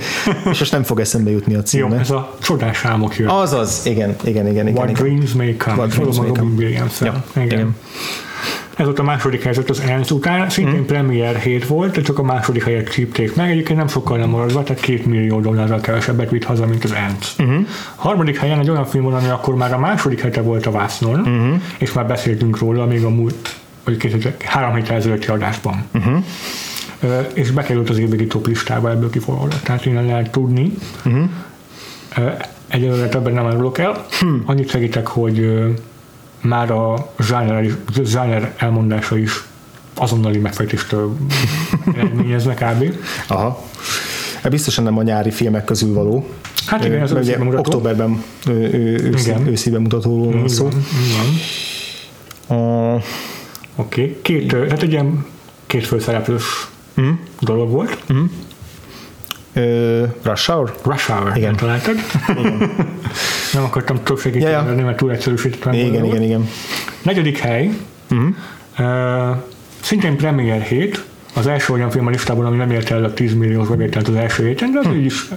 és 0.51 0.59
most 0.59 0.71
nem 0.71 0.83
fog 0.83 0.99
eszembe 0.99 1.29
jutni 1.29 1.53
a 1.53 1.61
címe. 1.61 1.87
Jó, 1.87 1.95
ez 1.95 2.09
a 2.09 2.37
csodás 2.41 2.85
álmok 2.85 3.17
jön. 3.17 3.27
Azaz, 3.27 3.81
igen, 3.85 4.15
igen, 4.23 4.47
igen. 4.47 4.67
igen 4.67 4.75
What 4.83 4.89
igen. 4.89 5.03
dreams 5.03 5.33
may 5.33 5.55
come. 5.57 5.75
What 5.75 5.89
dreams 5.89 6.19
may 6.19 6.31
come. 6.31 6.69
Ja, 7.01 7.23
igen. 7.35 7.45
igen. 7.45 7.75
Ez 8.80 8.85
volt 8.85 8.99
a 8.99 9.03
második 9.03 9.43
helyzet 9.43 9.69
az 9.69 9.80
Ernst 9.80 10.11
után, 10.11 10.49
szintén 10.49 10.80
mm. 10.80 10.85
premier 10.85 11.35
hét 11.35 11.68
volt, 11.68 11.95
de 11.95 12.01
csak 12.01 12.19
a 12.19 12.23
második 12.23 12.64
helyet 12.64 12.91
csípték 12.91 13.35
meg, 13.35 13.49
egyébként 13.49 13.80
nem 13.80 13.88
sokkal 13.88 14.18
nem 14.18 14.30
maradva, 14.30 14.64
tehát 14.64 14.81
két 14.81 15.06
millió 15.06 15.39
dollárral 15.39 15.80
kevesebbet 15.80 16.30
vitt 16.30 16.43
haza, 16.43 16.65
mint 16.65 16.84
az 16.84 16.91
Ernst. 16.91 17.41
Mm-hmm. 17.41 17.61
A 17.95 18.01
harmadik 18.01 18.38
helyen 18.38 18.60
egy 18.60 18.69
olyan 18.69 18.85
film 18.85 19.03
van, 19.03 19.14
ami 19.14 19.30
akkor 19.30 19.56
már 19.56 19.73
a 19.73 19.80
második 19.80 20.22
hete 20.22 20.41
volt 20.41 20.65
a 20.65 20.72
Vásznon, 20.72 21.19
mm-hmm. 21.19 21.56
és 21.77 21.93
már 21.93 22.07
beszéltünk 22.07 22.57
róla 22.57 22.85
még 22.85 23.03
a 23.03 23.10
múlt, 23.10 23.56
vagy 23.84 23.97
két, 23.97 24.43
három 24.43 24.76
héttel 24.76 24.95
ezelőtti 24.95 25.27
adásban. 25.27 25.84
Mm-hmm. 25.97 26.18
Uh, 27.01 27.27
és 27.34 27.51
bekerült 27.51 27.89
az 27.89 27.97
évvégi 27.97 28.27
top 28.27 28.47
listába 28.47 28.89
ebből 28.89 29.10
kifolyólag, 29.10 29.53
tehát 29.64 29.85
innen 29.85 30.06
lehet 30.06 30.31
tudni. 30.31 30.73
Mm-hmm. 31.10 31.23
Uh, 32.18 32.34
egyelőre 32.68 33.07
többen 33.07 33.34
nem 33.34 33.45
árulok 33.45 33.77
el. 33.77 34.06
Hmm. 34.19 34.43
Annyit 34.45 34.69
segítek, 34.69 35.07
hogy 35.07 35.49
már 36.41 36.72
a 36.72 37.14
zsáner, 37.20 37.78
zsáner 38.03 38.53
elmondása 38.57 39.18
is 39.18 39.44
azonnali 39.95 40.38
megfejtést 40.38 40.95
eredményeznek 41.95 42.57
kb. 42.57 42.94
Aha. 43.28 43.64
Hát 44.41 44.52
biztosan 44.52 44.84
nem 44.84 44.98
a 44.98 45.03
nyári 45.03 45.32
filmek 45.32 45.64
közül 45.64 45.94
való. 45.94 46.30
Hát 46.66 46.86
igen, 46.86 47.02
ez 47.02 47.11
ugye 47.11 47.38
mutató. 47.38 47.60
Októberben 47.60 48.24
őszi, 48.48 49.34
őszi 49.48 49.70
bemutatóról 49.70 50.32
van 50.32 50.48
szó. 50.48 50.70
Oké, 52.48 53.11
okay. 53.76 54.18
két, 54.22 54.52
hát 54.70 54.82
egy 54.82 54.91
ilyen 54.91 55.26
két 55.66 55.86
főszereplős 55.86 56.44
mm. 57.02 57.11
dolog 57.40 57.70
volt. 57.70 58.03
Mm. 58.14 58.26
Uh, 59.60 60.07
Rush 60.23 60.49
Hour? 60.49 60.73
Rush 60.84 61.11
Hour, 61.11 61.31
igen. 61.36 61.56
találtad? 61.56 61.95
Igen. 62.30 62.57
Nem 63.53 63.64
akartam 63.64 64.03
több 64.03 64.19
segíteni, 64.19 64.52
ja, 64.52 64.76
ja. 64.77 64.86
mert 64.86 64.98
túl 64.98 65.11
egyszerűsítettem. 65.11 65.73
Igen, 65.73 66.06
igen, 66.06 66.22
igen. 66.22 66.49
Negyedik 67.02 67.38
hely, 67.38 67.69
uh-huh. 68.11 68.27
uh, 68.80 69.38
szintén 69.81 70.18
Premier 70.18 70.61
hét, 70.61 71.06
az 71.34 71.48
első 71.48 71.73
olyan 71.73 71.90
film 71.90 72.07
a 72.07 72.10
listában, 72.10 72.45
ami 72.45 72.57
nem 72.57 72.72
érte 72.72 72.95
el 72.95 73.03
a 73.03 73.14
10 73.14 73.34
milliós 73.34 73.68
bevételt 73.68 74.07
az 74.07 74.15
első 74.15 74.48
héten, 74.48 74.72
de 74.72 74.80
az 74.80 74.86
hm. 74.86 74.94
így 74.94 75.06
is 75.06 75.27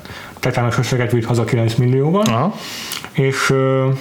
tetános 0.40 0.78
összeget 0.78 1.12
vitt 1.12 1.24
haza 1.24 1.44
9 1.44 1.74
millióban. 1.74 2.26
Aha. 2.26 2.54
És 3.12 3.50
uh, 3.50 3.96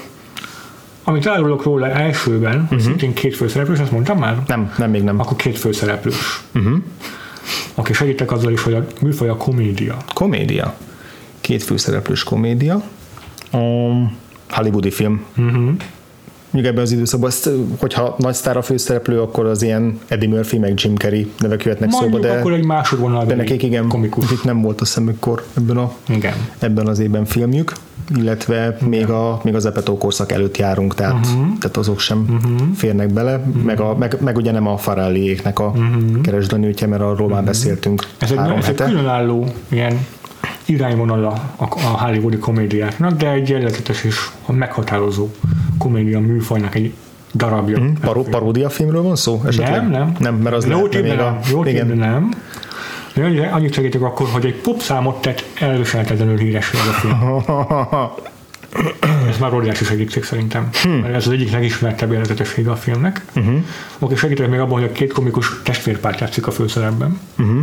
amit 1.03 1.25
elárulok 1.25 1.63
róla 1.63 1.89
elsőben, 1.89 2.61
uh-huh. 2.63 2.79
szintén 2.79 3.13
két 3.13 3.35
főszereplős, 3.35 3.79
azt 3.79 3.91
mondtam 3.91 4.17
már? 4.17 4.37
Nem, 4.47 4.73
nem, 4.77 4.89
még 4.89 5.03
nem. 5.03 5.19
Akkor 5.19 5.35
két 5.35 5.57
főszereplős. 5.57 6.43
Uh-huh 6.53 6.77
aki 7.73 7.93
segítek 7.93 8.31
azzal 8.31 8.51
is, 8.51 8.63
hogy 8.63 8.73
a 8.73 8.87
műfaj 9.01 9.29
a 9.29 9.37
komédia. 9.37 9.97
Komédia. 10.13 10.77
Két 11.41 11.63
főszereplős 11.63 12.23
komédia. 12.23 12.83
A 13.51 13.57
hollywoodi 14.49 14.91
film. 14.91 15.25
Uh-huh. 15.37 15.71
Még 16.51 16.65
ebben 16.65 16.81
az 16.81 16.91
időszakban, 16.91 17.29
azt, 17.29 17.49
hogyha 17.79 18.15
nagy 18.17 18.33
sztár 18.33 18.57
a 18.57 18.61
főszereplő, 18.61 19.21
akkor 19.21 19.45
az 19.45 19.61
ilyen 19.61 19.99
Eddie 20.07 20.29
Murphy 20.29 20.57
meg 20.57 20.73
Jim 20.75 20.95
Carrey 20.95 21.31
nevek 21.39 21.63
jöhetnek 21.63 21.89
Mondjuk 21.89 22.13
szóba, 22.13 22.27
de, 22.27 22.39
akkor 22.39 22.53
egy 22.53 22.65
másodvonal 22.65 23.25
de 23.25 23.35
nekik 23.35 23.63
igen, 23.63 23.87
komikus. 23.87 24.31
itt 24.31 24.43
nem 24.43 24.61
volt 24.61 24.81
a 24.81 24.85
szemükkor 24.85 25.45
ebben, 25.57 25.77
a, 25.77 25.91
igen. 26.07 26.33
ebben 26.59 26.87
az 26.87 26.99
évben 26.99 27.25
filmjük, 27.25 27.73
illetve 28.15 28.77
még, 28.85 29.09
a, 29.09 29.39
még 29.43 29.55
az 29.55 29.65
Epetó 29.65 29.97
korszak 29.97 30.31
előtt 30.31 30.57
járunk, 30.57 30.95
tehát, 30.95 31.13
uh-huh. 31.13 31.57
tehát 31.59 31.77
azok 31.77 31.99
sem 31.99 32.25
uh-huh. 32.29 32.67
férnek 32.75 33.13
bele, 33.13 33.35
uh-huh. 33.37 33.63
meg, 33.63 33.79
a, 33.79 33.95
meg, 33.97 34.17
meg, 34.19 34.37
ugye 34.37 34.51
nem 34.51 34.67
a 34.67 34.77
Farelliéknek 34.77 35.59
a 35.59 35.65
uh-huh. 35.65 36.21
keresdőnőtje, 36.21 36.87
mert 36.87 37.01
arról 37.01 37.13
uh-huh. 37.13 37.31
már 37.31 37.43
beszéltünk 37.43 38.07
Ez 38.17 38.31
egy, 38.31 38.37
ez 38.57 38.67
egy 38.67 38.75
különálló 38.75 39.47
ilyen 39.69 40.05
irányvonala 40.65 41.29
a, 41.55 41.63
a 41.63 42.03
hollywoodi 42.03 42.37
komédiáknak, 42.37 43.11
de 43.11 43.31
egy 43.31 43.49
jellegzetes 43.49 44.03
és 44.03 44.29
meghatározó 44.45 45.29
komédia 45.77 46.19
műfajnak 46.19 46.75
egy 46.75 46.93
darabja. 47.33 47.79
Mm, 47.79 47.93
paró, 47.93 48.23
paródia 48.23 48.69
filmről 48.69 49.01
van 49.01 49.15
szó? 49.15 49.41
Esetleg? 49.45 49.81
Nem, 49.81 49.89
nem. 49.89 50.15
Nem, 50.19 50.35
mert 50.35 50.55
az 50.55 50.65
jó 50.65 50.81
még 50.81 51.03
nem, 51.03 51.19
a... 51.19 51.39
Jó 51.49 51.65
igen. 51.65 51.87
nem. 51.87 52.33
De 53.13 53.49
annyit 53.51 53.73
segítek 53.73 54.01
akkor, 54.01 54.27
hogy 54.31 54.45
egy 54.45 54.55
popszámot 54.55 55.21
tett 55.21 55.43
elviselhetetlenül 55.59 56.37
híres 56.37 56.71
ez 56.73 56.87
a 56.87 56.91
film. 56.91 57.17
Ez 59.29 59.37
már 59.37 59.53
óriási 59.53 59.83
segítség 59.83 60.23
szerintem. 60.23 60.69
Hmm. 60.81 61.03
Ez 61.03 61.27
az 61.27 61.31
egyik 61.31 61.51
legismertebb 61.51 62.11
jelentetessége 62.11 62.71
a 62.71 62.75
filmnek. 62.75 63.25
Uh-huh. 63.35 63.63
Oké, 63.99 64.15
segítek 64.15 64.49
még 64.49 64.59
abban, 64.59 64.79
hogy 64.79 64.89
a 64.89 64.91
két 64.91 65.13
komikus 65.13 65.61
testvérpárt 65.63 66.19
játszik 66.19 66.47
a 66.47 66.51
főszerepben. 66.51 67.19
Uh-huh. 67.39 67.59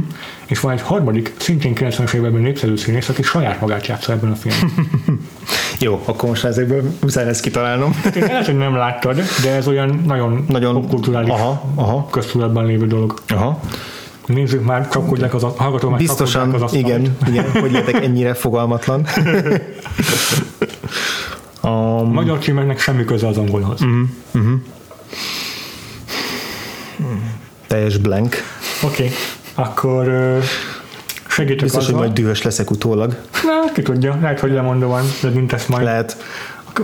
És 0.47 0.61
van 0.61 0.73
egy 0.73 0.81
harmadik, 0.81 1.35
szintén 1.39 1.73
90-es 1.77 2.13
években 2.13 2.43
népszerű 2.43 2.77
színész, 2.77 3.09
aki 3.09 3.23
saját 3.23 3.61
magát 3.61 3.87
játsza 3.87 4.13
ebben 4.13 4.31
a 4.31 4.35
filmben. 4.35 4.89
Jó, 5.81 6.03
akkor 6.05 6.29
most 6.29 6.45
ezekből 6.45 6.83
muszáj 7.01 7.25
lesz 7.25 7.41
kitalálnom. 7.41 8.01
Én 8.15 8.23
lehet, 8.23 8.47
hogy 8.47 8.57
nem 8.57 8.77
láttad, 8.77 9.23
de 9.43 9.51
ez 9.51 9.69
olyan 9.69 10.03
nagyon, 10.07 10.45
nagyon 10.49 10.75
popkulturális 10.75 11.31
aha, 11.31 11.73
aha. 11.75 12.09
köztudatban 12.11 12.67
lévő 12.67 12.87
dolog. 12.87 13.15
Aha. 13.29 13.61
Nézzük 14.29 14.65
már, 14.65 14.89
csapkodják 14.89 15.35
az 15.35 15.45
a 15.45 15.55
hallgató 15.57 15.89
már 15.89 15.99
Biztosan, 15.99 16.55
az 16.55 16.75
igen, 16.75 17.17
igen, 17.27 17.51
hogy 17.51 17.73
jöttek 17.73 18.05
ennyire 18.05 18.35
fogalmatlan. 18.35 19.07
A 21.61 22.03
magyar 22.03 22.39
címeknek 22.39 22.81
semmi 22.81 23.05
köze 23.05 23.27
az 23.27 23.37
angolhoz. 23.37 23.81
Uh-huh, 23.81 24.09
uh-huh. 24.35 24.61
Teljes 27.67 27.97
blank. 27.97 28.37
Oké, 28.85 29.03
okay. 29.03 29.15
akkor 29.55 30.09
uh, 30.09 30.43
segítek 31.27 31.63
Biztos, 31.63 31.83
azzal. 31.83 31.93
hogy 31.93 32.03
majd 32.03 32.13
dühös 32.13 32.43
leszek 32.43 32.71
utólag. 32.71 33.17
Na, 33.33 33.73
ki 33.73 33.83
tudja, 33.83 34.19
lehet, 34.21 34.41
hogy 34.41 34.53
lemondóan, 34.53 35.05
de 35.23 35.29
mint 35.29 35.53
ezt 35.53 35.69
majd. 35.69 35.85
Lehet. 35.85 36.17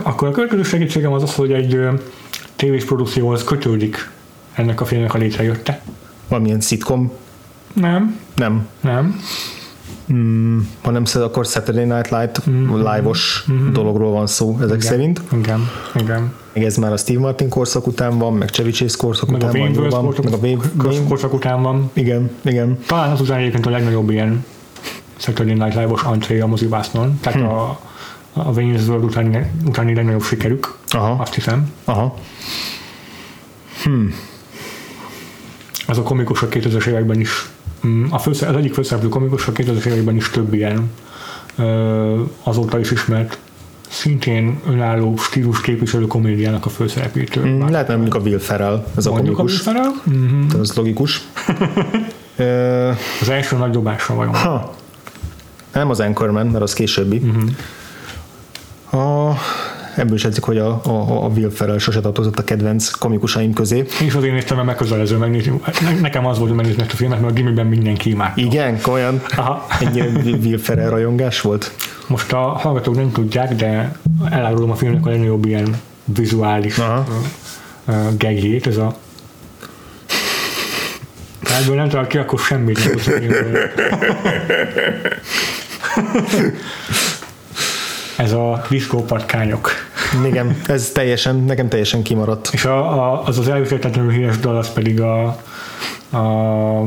Akkor 0.03 0.27
a 0.27 0.31
következő 0.31 0.63
segítségem 0.63 1.13
az 1.13 1.23
az, 1.23 1.35
hogy 1.35 1.51
egy 1.51 1.75
uh, 1.75 1.99
tévés 2.55 2.85
produkcióhoz 2.85 3.43
kötődik 3.43 4.09
ennek 4.53 4.81
a 4.81 4.85
filmnek 4.85 5.13
a 5.13 5.17
létrejötte. 5.17 5.81
Valamilyen 6.27 6.59
szitkom? 6.59 7.11
Nem. 7.75 8.19
Nem. 8.35 8.67
Nem. 8.81 9.19
Hmm, 10.07 10.69
ha 10.81 10.91
nem 10.91 11.05
szed, 11.05 11.21
akkor 11.21 11.45
Saturday 11.45 11.83
Night 11.85 12.09
Light 12.09 12.49
mm-hmm. 12.49 12.75
live-os 12.75 13.45
mm-hmm. 13.51 13.71
dologról 13.71 14.11
van 14.11 14.27
szó 14.27 14.55
ezek 14.61 14.77
Igen. 14.77 14.79
szerint. 14.91 15.21
Igen, 15.31 15.69
igen. 15.95 16.33
Még 16.53 16.63
ez 16.63 16.77
már 16.77 16.91
a 16.91 16.97
Steve 16.97 17.19
Martin 17.19 17.49
korszak 17.49 17.87
után 17.87 18.17
van, 18.17 18.33
meg 18.33 18.49
Chevy 18.49 18.71
Chase 18.71 18.97
korszak 18.97 19.29
Meg 19.29 19.43
a 19.43 19.45
után 19.45 19.51
van, 19.51 19.61
Wayne 19.61 19.81
jól 19.81 19.89
van, 19.89 20.13
meg 20.23 20.33
a 20.33 20.37
Wayne, 20.37 20.63
Wayne, 20.83 21.07
korszak 21.07 21.33
után 21.33 21.61
van. 21.61 21.89
igen, 21.93 22.29
igen. 22.41 22.79
Talán 22.87 23.11
az 23.11 23.21
után 23.21 23.39
egyébként 23.39 23.65
a 23.65 23.69
legnagyobb 23.69 24.09
ilyen 24.09 24.45
Saturday 25.17 25.53
Night 25.53 25.73
Live-os 25.75 26.03
antré 26.03 26.39
a 26.39 26.47
mozivásznon. 26.47 27.19
Tehát 27.21 27.39
Hm. 27.39 27.45
a, 27.45 27.79
a 28.33 28.51
Wayne's 28.53 28.87
World 28.87 29.03
utáni, 29.03 29.51
utáni 29.65 29.93
legnagyobb 29.95 30.23
sikerük, 30.23 30.77
Aha, 30.87 31.21
azt 31.21 31.33
hiszem. 31.33 31.71
aha. 31.83 32.15
Az 35.87 35.97
a 35.97 36.01
komikus 36.01 36.41
a 36.41 36.47
2000-es 36.47 36.85
években 36.85 37.19
is, 37.19 37.29
mm, 37.29 37.54
a 38.09 38.19
fősze, 38.19 38.47
az 38.47 38.55
egyik 38.55 38.73
főszereplő 38.73 39.09
komikus 39.09 39.47
a 39.47 39.51
2000-es 39.51 39.85
években 39.85 40.15
is 40.15 40.29
több 40.29 40.53
ilyen 40.53 40.91
azóta 42.43 42.79
is 42.79 42.91
ismert 42.91 43.37
szintén 43.89 44.59
önálló 44.67 45.17
stílus 45.17 45.61
képviselő 45.61 46.07
komédiának 46.07 46.65
a 46.65 46.69
főszereplőtől. 46.69 47.45
Mm, 47.45 47.59
Lehet, 47.59 47.87
mert 47.87 47.99
mondjuk 47.99 48.15
a 48.15 48.19
Will 48.19 48.39
Ferrell, 48.39 48.85
ez 48.97 49.05
a 49.05 49.11
Mondjuk 49.11 49.35
komikus. 49.35 49.65
a 49.67 49.71
Will 49.71 49.81
Ferrell? 50.03 50.19
Mhm. 50.19 50.59
Ez 50.61 50.73
logikus. 50.75 51.21
Ö, 52.35 52.89
Az 53.21 53.29
első 53.29 53.57
nagy 53.57 53.71
dobásra 53.71 54.15
vajon. 54.15 54.35
ha. 54.35 54.73
Nem 55.73 55.89
az 55.89 55.99
Anchorman, 55.99 56.47
mert 56.47 56.63
az 56.63 56.73
későbbi. 56.73 57.17
Mhm. 57.19 57.47
A, 59.01 59.33
ebből 59.95 60.15
is 60.15 60.25
edzik, 60.25 60.43
hogy 60.43 60.57
a, 60.57 60.67
a, 60.83 61.23
a 61.25 61.27
Will 61.27 61.49
Ferrell 61.49 61.77
sose 61.77 61.99
tartozott 61.99 62.39
a 62.39 62.43
kedvenc 62.43 62.89
komikusaim 62.89 63.53
közé. 63.53 63.77
Én 63.77 64.07
is 64.07 64.13
azért 64.13 64.33
néztem 64.33 64.57
meg 64.57 64.65
megközelező 64.65 65.17
megnézni. 65.17 65.59
Ne- 65.81 65.99
Nekem 65.99 66.25
az 66.25 66.37
volt, 66.37 66.49
hogy 66.49 66.57
megnézni 66.57 66.81
ezt 66.81 66.91
a 66.93 66.95
filmet, 66.95 67.19
mert 67.21 67.31
a 67.31 67.35
gimiben 67.35 67.65
mindenki 67.65 68.09
imádta. 68.09 68.41
Igen, 68.41 68.81
komolyan. 68.81 69.21
Aha. 69.35 69.65
Ennyire 69.79 70.05
Will 70.23 70.57
Ferrell 70.59 70.89
rajongás 70.89 71.41
volt? 71.41 71.71
Most 72.07 72.33
a 72.33 72.37
hallgatók 72.37 72.95
nem 72.95 73.11
tudják, 73.11 73.53
de 73.55 73.95
elárulom 74.29 74.71
a 74.71 74.75
filmnek 74.75 75.05
a 75.05 75.09
legnagyobb 75.09 75.45
ilyen 75.45 75.75
vizuális 76.03 76.77
Aha. 76.77 77.05
gagjét, 78.17 78.67
ez 78.67 78.77
a 78.77 78.95
Ha 81.43 81.53
Ebből 81.63 81.75
nem 81.75 81.89
talál 81.89 82.07
ki, 82.07 82.17
akkor 82.17 82.39
semmit 82.39 82.83
nem 82.83 82.91
tudsz. 82.91 83.07
Ez 88.17 88.31
a 88.31 88.65
diszkópatkányok. 88.69 89.71
Igen, 90.23 90.61
ez 90.67 90.89
teljesen, 90.89 91.35
nekem 91.35 91.69
teljesen 91.69 92.03
kimaradt. 92.03 92.49
És 92.53 92.65
a, 92.65 92.77
a, 92.77 93.23
az 93.25 93.37
az 93.37 93.47
elviselhetetlenül 93.47 94.11
híres 94.11 94.37
dal, 94.37 94.57
az 94.57 94.73
pedig 94.73 95.01
a, 95.01 95.25
a 96.11 96.81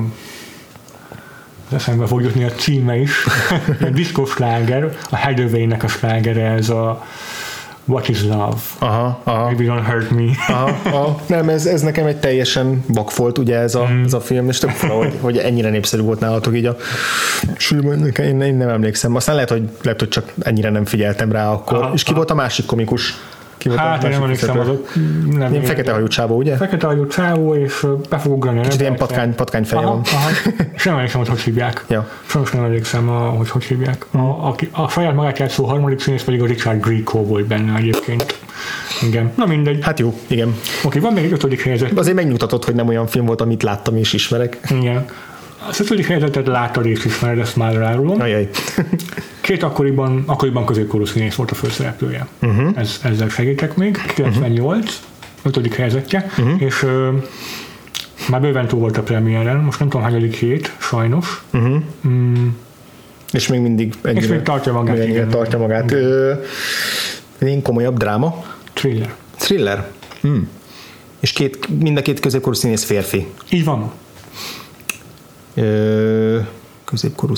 az 1.71 1.75
eszembe 1.75 2.07
fog 2.07 2.23
jutni 2.23 2.45
a 2.45 2.51
címe 2.51 2.97
is, 2.97 3.25
a 3.81 3.91
diszkós 3.93 4.31
sláger, 4.31 4.97
a 5.11 5.17
Hathaway-nek 5.17 5.83
a 5.83 5.89
slágere, 5.89 6.51
ez 6.51 6.69
a 6.69 7.05
What 7.89 8.09
is 8.09 8.23
Love? 8.25 8.57
Aha, 8.79 9.21
aha. 9.25 9.45
Maybe 9.45 9.65
don't 9.65 9.87
hurt 9.91 10.11
me. 10.11 10.31
Aha, 10.49 10.79
aha. 10.85 11.21
Nem, 11.27 11.49
ez, 11.49 11.67
ez 11.67 11.83
nekem 11.83 12.07
egy 12.07 12.17
teljesen 12.17 12.85
vak 12.89 13.17
volt, 13.17 13.39
ugye 13.39 13.57
ez 13.57 13.75
a, 13.75 13.87
Mm. 13.89 14.05
ez 14.05 14.13
a 14.13 14.21
film, 14.21 14.49
és 14.49 14.59
tök 14.59 14.71
fura, 14.71 14.93
hogy, 14.95 15.13
hogy 15.21 15.39
ennyire 15.39 15.71
népszerű 15.71 16.03
volt 16.03 16.21
nálatok 16.21 16.57
így 16.57 16.67
a 16.67 16.77
sűrűben, 17.57 18.13
én, 18.19 18.41
én 18.41 18.55
nem 18.57 18.69
emlékszem. 18.69 19.15
Aztán 19.15 19.35
lehet, 19.35 19.51
hogy, 19.51 19.69
lehet, 19.83 19.99
hogy 19.99 20.09
csak 20.09 20.33
ennyire 20.41 20.71
nem 20.71 20.85
figyeltem 20.85 21.33
rá 21.33 21.51
akkor. 21.51 21.79
Aha, 21.79 21.93
és 21.95 22.03
ki 22.03 22.09
aha. 22.09 22.17
volt 22.17 22.31
a 22.31 22.35
másik 22.35 22.67
komikus? 22.67 23.15
Ki 23.59 23.69
volt 23.69 23.81
Hát 23.81 24.05
én 24.05 24.11
nem 24.11 24.23
emlékszem 24.23 24.59
azok. 24.59 24.89
Nem 25.31 25.53
Ilyen 25.53 25.65
fekete 25.65 25.93
hajú 25.93 26.07
csábó, 26.07 26.37
ugye? 26.37 26.57
Fekete 26.57 26.87
hajú 26.87 27.07
csávó, 27.07 27.55
és 27.55 27.87
be 28.09 28.19
fog 28.19 28.33
ugrani. 28.33 28.61
Kicsit 28.61 28.81
ilyen 28.81 28.97
patkány, 28.97 29.35
patkány 29.35 29.65
feje 29.65 29.83
Aha, 29.83 29.91
van. 29.91 30.03
aha. 30.13 30.31
És 30.75 30.85
nem 30.85 30.95
emlékszem, 30.95 31.21
hogy 31.21 31.29
hogy 31.29 31.41
hívják. 31.41 31.85
Ja. 31.89 32.09
Sajnos 32.27 32.51
nem 32.51 32.65
emlékszem, 32.65 33.09
a, 33.09 33.19
hogy 33.19 33.51
hogy 33.51 33.65
hívják. 33.65 34.07
A, 34.11 34.19
a, 34.19 34.55
a 34.73 34.89
saját 34.89 35.15
magát 35.15 35.39
játszó 35.39 35.65
harmadik 35.65 36.01
színész 36.01 36.23
pedig 36.23 36.43
a 36.43 36.47
Richard 36.47 36.81
Grieco 36.81 37.25
volt 37.25 37.47
benne 37.47 37.77
egyébként. 37.77 38.39
Igen. 39.07 39.33
Na 39.37 39.47
mindegy. 39.47 39.85
Hát 39.85 39.99
jó, 39.99 40.15
igen. 40.27 40.55
Oké, 40.85 40.99
van 40.99 41.13
még 41.13 41.25
egy 41.25 41.33
ötödik 41.33 41.63
helyzet. 41.63 41.99
Azért 41.99 42.17
megnyugtatott, 42.17 42.65
hogy 42.65 42.75
nem 42.75 42.89
olyan 42.89 43.07
film 43.07 43.27
volt, 43.27 43.41
amit 43.41 43.63
láttam 43.63 43.97
és 43.97 44.13
ismerek. 44.13 44.59
Igen. 44.81 45.05
A 45.61 45.77
ötödik 45.81 46.07
helyzetet 46.07 46.47
láttad 46.47 46.87
és 46.87 47.05
ismered, 47.05 47.39
ezt 47.39 47.57
már 47.57 47.75
elárulom. 47.75 48.21
Ajaj. 48.21 48.49
Két 49.41 49.63
akkoriban, 49.63 50.23
akkoriban 50.27 50.67
középkorú 50.67 51.05
színész 51.05 51.35
volt 51.35 51.51
a 51.51 51.55
főszereplője. 51.55 52.27
Uh-huh. 52.43 52.71
Ez, 52.75 53.01
ezzel 53.03 53.29
segítek 53.29 53.77
még. 53.77 53.99
98, 54.15 55.01
ötödik 55.43 55.75
helyzetje, 55.75 56.27
uh-huh. 56.39 56.63
és 56.63 56.83
ö, 56.83 57.11
már 58.29 58.41
bőven 58.41 58.67
túl 58.67 58.81
volt 58.81 58.97
a 58.97 59.03
premiéren, 59.03 59.57
most 59.57 59.79
nem 59.79 59.89
tudom, 59.89 60.05
hányadik 60.07 60.35
hét, 60.35 60.75
sajnos. 60.79 61.43
Uh-huh. 61.53 61.83
Mm, 62.09 62.47
És 63.33 63.47
még 63.49 63.61
mindig 63.61 63.95
ennyire, 64.03 64.21
és 64.21 64.31
még 64.31 64.43
tartja 64.43 64.73
magát. 64.73 64.97
még 64.97 65.07
ennyire 65.07 65.27
tartja 65.27 65.59
magát. 65.59 65.93
Ö, 65.93 66.33
Én 67.39 67.63
komolyabb 67.63 67.97
dráma? 67.97 68.45
Thriller. 68.73 69.15
Thriller? 69.37 69.91
Hmm. 70.21 70.49
És 71.21 71.33
két, 71.33 71.69
mind 71.81 71.97
a 71.97 72.03
két 72.03 72.21
középkorú 72.21 72.55
színész 72.55 72.85
férfi. 72.85 73.27
Így 73.51 73.65
van. 73.65 73.93
Ö, 75.59 76.39
középkorú 76.85 77.33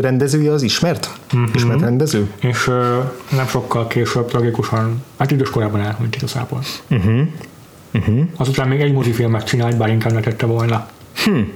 rendezője 0.00 0.52
az 0.52 0.62
ismert? 0.62 1.18
Mhm. 1.32 1.40
Uh-huh. 1.42 1.56
Ismert 1.56 1.80
rendező? 1.80 2.30
És 2.40 2.66
ö, 2.68 2.98
nem 3.36 3.46
sokkal 3.46 3.86
később 3.86 4.28
tragikusan, 4.28 5.02
hát 5.18 5.30
idős 5.30 5.50
korában 5.50 5.80
elhunyt 5.80 6.16
igazából. 6.16 6.62
Uh-huh. 6.90 7.20
Uh-huh. 7.94 8.20
Azután 8.36 8.68
még 8.68 8.80
egy 8.80 8.92
mozifilmet 8.92 9.44
csinált, 9.46 9.76
bár 9.76 9.88
inkább 9.88 10.12
ne 10.12 10.20
tette 10.20 10.46
volna. 10.46 10.88
Hmm. 11.24 11.52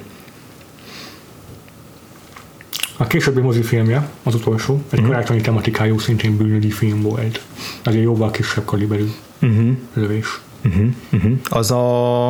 A 2.96 3.06
későbbi 3.06 3.40
mozifilmje, 3.40 4.08
az 4.22 4.34
utolsó, 4.34 4.74
egy 4.74 4.80
Mhm. 4.80 4.92
uh-huh. 4.94 5.08
karácsonyi 5.08 5.40
tematikájú 5.40 5.98
szintén 5.98 6.36
bűnügyi 6.36 6.70
film 6.70 7.02
volt. 7.02 7.40
Azért 7.84 8.02
jóval 8.04 8.30
kisebb 8.30 8.64
kaliberű 8.64 9.10
Uh-huh. 9.42 9.68
lövés. 9.94 10.40
Uh-huh. 10.64 10.86
Uh-huh. 11.12 11.32
Az 11.48 11.70
a 11.70 12.28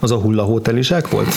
az 0.00 0.10
a 0.10 0.16
hulla 0.16 0.42
hótelizsák 0.42 1.08
volt? 1.08 1.28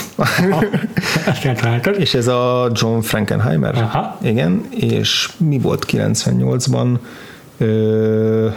És 1.97 2.13
ez 2.13 2.27
a 2.27 2.71
John 2.73 2.99
Frankenheimer? 2.99 3.75
Aha. 3.75 4.17
Igen, 4.21 4.65
és 4.69 5.29
mi 5.37 5.59
volt 5.59 5.85
98-ban? 5.91 6.97
Ö, 7.57 8.47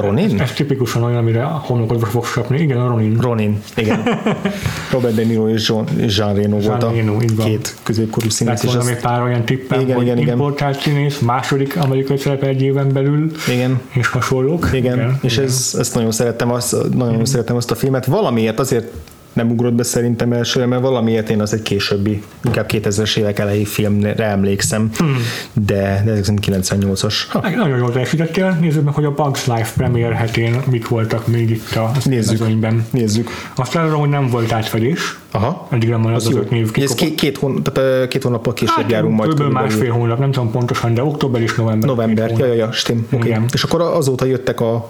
Ronin? 0.00 0.40
Ez 0.40 0.52
tipikusan 0.52 1.02
olyan, 1.02 1.18
amire 1.18 1.44
a 1.44 1.62
homokodra 1.64 2.06
fog 2.06 2.24
sapni. 2.24 2.60
Igen, 2.60 2.80
a 2.80 2.88
Ronin. 2.88 3.18
Ronin, 3.20 3.62
igen. 3.76 4.02
Robert 4.92 5.14
De 5.14 5.24
Niro 5.24 5.48
és 5.48 5.68
John, 5.68 5.86
és 5.96 6.18
Jean 6.18 6.34
Reno 6.34 6.58
volt 6.58 6.82
a 6.82 6.92
Reno, 6.92 7.16
két 7.44 7.76
középkorú 7.82 8.28
színész. 8.28 8.64
Az, 8.64 8.86
még 8.86 8.96
pár 8.96 9.22
olyan 9.22 9.44
tippem, 9.44 9.80
Igen, 9.80 9.96
hogy 9.96 10.04
igen, 10.04 10.18
igen. 10.18 10.32
importált 10.32 10.80
színész, 10.80 11.18
második 11.18 11.76
amerikai 11.76 12.16
szerepe 12.16 12.46
egy 12.46 12.62
éven 12.62 12.92
belül, 12.92 13.30
igen, 13.48 13.80
és 13.92 14.06
hasonlók. 14.06 14.70
igen, 14.72 15.18
és 15.22 15.38
Ez, 15.38 15.76
ezt 15.78 15.94
nagyon 15.94 16.10
szerettem, 16.10 16.50
azt, 16.50 16.76
nagyon 16.94 17.18
mm. 17.18 17.22
szerettem 17.22 17.56
azt 17.56 17.70
a 17.70 17.74
filmet. 17.74 18.06
Valamiért 18.06 18.58
azért 18.58 18.92
nem 19.34 19.50
ugrott 19.50 19.72
be 19.72 19.82
szerintem 19.82 20.32
elsőre, 20.32 20.66
mert 20.66 20.82
valamiért 20.82 21.28
én 21.30 21.40
az 21.40 21.52
egy 21.52 21.62
későbbi, 21.62 22.22
inkább 22.44 22.66
2000-es 22.72 23.16
évek 23.16 23.38
elejé 23.38 23.64
filmre 23.64 24.24
emlékszem, 24.24 24.90
hmm. 24.98 25.16
de, 25.52 26.02
de 26.04 26.10
ez 26.12 26.28
98-as. 26.40 27.14
Ha, 27.28 27.40
Hát, 27.42 27.56
Nagyon 27.56 27.78
jól 27.78 27.92
teljesítettél, 27.92 28.58
nézzük 28.60 28.84
meg, 28.84 28.94
hogy 28.94 29.04
a 29.04 29.10
Bugs 29.10 29.46
Life 29.46 29.72
premier 29.76 30.12
hetén 30.12 30.62
mik 30.70 30.88
voltak 30.88 31.26
még 31.26 31.50
itt 31.50 31.74
a 31.76 31.90
Nézzük. 32.04 32.38
mezőnyben. 32.38 32.86
nézzük. 32.90 33.30
Azt 33.56 33.74
elárulom, 33.74 34.00
hogy 34.00 34.08
nem 34.08 34.28
volt 34.28 34.52
átfedés, 34.52 35.18
Aha. 35.30 35.68
eddig 35.70 35.88
nem 35.88 36.02
van 36.02 36.14
az 36.14 36.26
Az 36.26 36.34
az 36.34 36.40
öt 36.40 36.50
név 36.50 36.70
Ez 36.74 36.94
két, 36.94 37.14
két, 37.14 37.38
hón, 37.38 37.62
tehát, 37.62 38.08
két 38.08 38.22
hónappal 38.22 38.52
később 38.52 38.76
Hát, 38.76 38.90
járunk 38.90 39.16
majd. 39.16 39.34
kb. 39.34 39.52
másfél 39.52 39.90
hónap, 39.92 40.18
nem 40.18 40.30
tudom 40.30 40.50
pontosan, 40.50 40.94
de 40.94 41.02
október 41.02 41.42
és 41.42 41.54
november. 41.54 41.88
November, 41.88 42.30
ja, 42.38 42.46
ja, 42.46 42.52
ja, 42.54 42.72
stim. 42.72 43.06
Okay. 43.12 43.28
Igen. 43.28 43.44
És 43.52 43.62
akkor 43.62 43.80
azóta 43.80 44.24
jöttek 44.24 44.60
a 44.60 44.88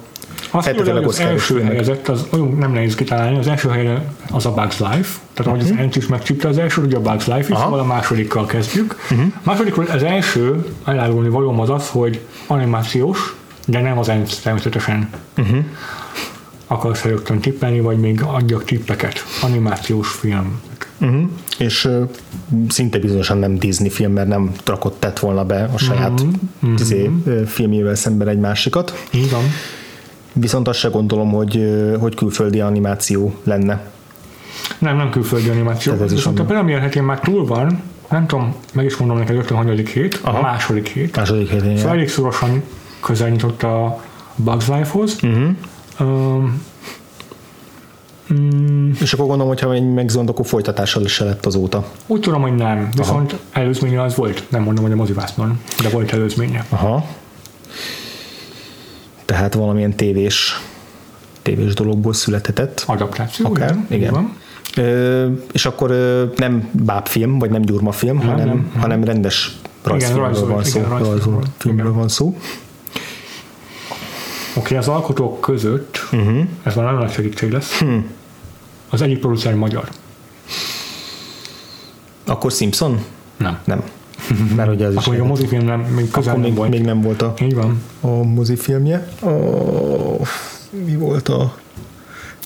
Azt 0.57 0.73
mondja, 0.75 0.95
hogy 0.95 1.05
az 1.05 1.21
első 1.21 1.63
helyezett, 1.63 2.09
az 2.09 2.27
olyan 2.31 2.57
nem 2.59 2.73
nehéz 2.73 2.95
kitalálni, 2.95 3.39
az 3.39 3.47
első 3.47 3.69
helyen 3.69 4.03
az 4.31 4.47
a 4.47 4.53
Bugs 4.53 4.79
Life, 4.79 5.19
tehát 5.35 5.53
ahogy 5.53 5.61
az 5.61 5.75
Ent 5.79 5.97
is 5.97 6.07
megcsípte 6.07 6.49
az 6.49 6.59
első, 6.59 6.83
ugye 6.83 6.97
a 6.97 7.01
Bugs 7.01 7.27
Life 7.27 7.39
is, 7.41 7.49
Mhm. 7.49 7.59
Szóval 7.59 7.79
a 7.79 7.85
másodikkal 7.85 8.47
kezdjük. 8.47 8.97
Uh-huh. 9.11 9.27
Másodikról 9.43 9.87
az 9.93 10.03
első 10.03 10.67
elárulni 10.85 11.29
valóm 11.29 11.61
az 11.61 11.71
az, 11.71 11.89
hogy 11.89 12.21
animációs, 12.47 13.35
de 13.67 13.81
nem 13.81 13.99
az 13.99 14.09
Ent 14.09 14.43
természetesen. 14.43 15.09
Uh-huh. 15.39 15.59
Akarsz 16.67 17.03
rögtön 17.03 17.39
tippelni, 17.41 17.81
vagy 17.81 17.99
még 17.99 18.23
adjak 18.23 18.65
tippeket? 18.65 19.25
Animációs 19.43 20.09
film. 20.09 20.61
Uh-huh. 21.01 21.23
És 21.59 21.85
uh, 21.85 22.09
szinte 22.69 22.99
bizonyosan 22.99 23.39
nem 23.39 23.59
Disney 23.59 23.91
film, 23.91 24.13
mert 24.13 24.29
nem 24.29 24.53
trakott 24.63 25.01
tett 25.01 25.19
volna 25.19 25.45
be 25.45 25.71
a 25.75 25.79
saját 25.79 26.21
uh-huh. 26.21 26.81
izé, 26.81 27.11
ö, 27.25 27.43
filmjével 27.47 27.95
szemben 27.95 28.29
egy 28.29 28.39
másikat. 28.39 29.07
Így 29.11 29.31
van. 29.31 29.43
Viszont 30.37 30.69
azt 30.69 30.79
se 30.79 30.89
gondolom, 30.89 31.33
hogy, 31.33 31.75
hogy 32.01 32.15
külföldi 32.15 32.61
animáció 32.61 33.35
lenne. 33.45 33.93
Nem, 34.79 34.97
nem 34.97 35.11
külföldi 35.11 35.49
animáció. 35.49 35.93
Ez 35.93 36.03
is 36.03 36.11
Viszont 36.11 36.39
a 36.39 36.45
premier 36.45 36.81
hetén 36.81 37.03
már 37.03 37.21
túl 37.21 37.47
van, 37.47 37.83
nem 38.11 38.27
tudom, 38.27 38.55
meg 38.73 38.85
is 38.85 38.97
mondom 38.97 39.19
neked 39.19 39.37
rögtön, 39.37 39.57
hanyadik 39.57 39.89
hét, 39.89 40.21
Aha. 40.23 40.39
a 40.39 40.41
második 40.41 40.89
hét. 40.89 41.17
Második 41.17 41.51
héten. 41.51 41.77
Szóval 41.77 41.83
Ja. 41.83 41.99
elég 41.99 42.09
szorosan 42.09 42.63
közel 43.01 43.29
nyitott 43.29 43.63
a 43.63 44.03
Bugs 44.37 44.69
Life-hoz. 44.69 45.17
Uh-huh. 45.23 45.49
Um, 46.01 46.63
mm, 48.33 48.91
És 49.01 49.13
akkor 49.13 49.27
gondolom, 49.27 49.49
hogyha 49.53 49.73
egy 49.73 49.93
megzond, 49.93 50.29
akkor 50.29 50.47
folytatása 50.47 51.01
is 51.01 51.13
se 51.13 51.25
lett 51.25 51.47
azóta. 51.47 51.87
Úgy 52.07 52.21
tudom, 52.21 52.43
hogy 52.43 52.55
nem, 52.55 52.89
viszont 52.97 53.33
Aha. 53.33 53.41
előzménye 53.53 54.03
az 54.03 54.17
volt. 54.17 54.45
Nem 54.49 54.63
mondom, 54.63 54.85
hogy 54.85 54.93
a 54.93 54.97
mozivásznon, 54.97 55.61
de 55.83 55.89
volt 55.89 56.13
előzménye. 56.13 56.65
Aha. 56.69 57.05
Tehát 59.25 59.55
valamilyen 59.55 59.97
tévés, 59.97 60.61
tévés 61.43 61.75
dologból 61.75 62.13
születhetett. 62.13 62.85
Adaptáció, 62.87 63.47
Akár, 63.47 63.71
igen. 63.71 63.85
igen. 63.89 64.13
van. 64.13 64.37
Ö, 64.77 65.27
és 65.53 65.67
akkor 65.67 65.91
ö, 65.91 66.25
nem 66.37 66.69
bábfilm, 66.73 67.39
vagy 67.39 67.51
nem 67.51 67.63
gyurmafilm, 67.63 68.17
Nem, 68.17 68.27
hanem, 68.27 68.47
nem, 68.47 68.57
nem. 68.73 68.81
hanem 68.81 69.05
rendes 69.05 69.57
rajzfilmről 69.83 70.47
van 70.47 70.65
szó. 70.65 70.79
igen, 70.79 70.99
rajzfilmről. 70.99 71.45
Igen. 71.65 71.95
van 71.95 72.09
szó. 72.09 72.37
Oké, 74.57 74.77
az 74.77 74.89
alkotók 74.89 75.41
között, 75.41 76.09
uh-huh. 76.13 76.47
ez 76.63 76.75
már 76.75 76.85
nagyon 76.85 77.01
nagy 77.01 77.13
segítség 77.13 77.53
lesz, 77.53 77.79
hmm. 77.79 78.11
az 78.91 79.03
egyik 79.03 79.19
producer 79.19 79.55
magyar. 79.55 79.89
Akkor 82.25 82.53
Simpson? 82.53 83.05
Nem. 83.37 83.59
Nem. 83.65 83.83
Mert 84.57 84.71
ugye 84.71 84.87
az 84.87 84.93
is 84.93 84.99
Akkor 84.99 85.13
még 85.13 85.23
a 85.23 85.27
mozifilm 85.27 85.65
nem, 85.65 85.81
még 85.81 86.11
közel 86.11 86.37
még, 86.37 86.55
volt. 86.55 86.71
még 86.71 86.85
nem 86.85 87.01
volt 87.01 87.23
a, 87.23 87.35
Így 87.43 87.55
van. 87.55 87.83
a 88.01 88.09
mozifilmje. 88.23 89.09
A, 89.23 89.29
mi 90.85 90.97
volt 90.97 91.29
a... 91.29 91.55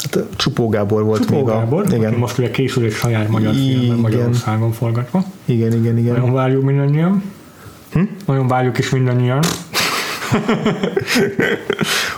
Hát 0.03 0.17
a 0.17 0.27
Csupó 0.37 0.69
Gábor 0.69 1.05
volt 1.05 1.21
Csupó 1.21 1.37
még 1.37 1.45
Gábor, 1.45 1.85
a... 1.91 1.95
Igen, 1.95 2.15
most 2.15 2.39
ugye 2.39 2.51
készül 2.51 2.85
egy 2.85 2.93
saját 2.93 3.29
magyar 3.29 3.55
filmben 3.55 3.97
Magyarországon 3.99 4.73
forgatva. 4.73 5.25
igen, 5.45 5.73
igen, 5.73 5.99
igen. 5.99 6.15
Nagyon 6.15 6.33
várjuk 6.33 6.63
mindannyian. 6.63 7.23
Hm? 7.93 8.03
Nagyon 8.27 8.47
várjuk 8.49 8.79
is 8.79 8.91
mindannyian. 8.91 9.43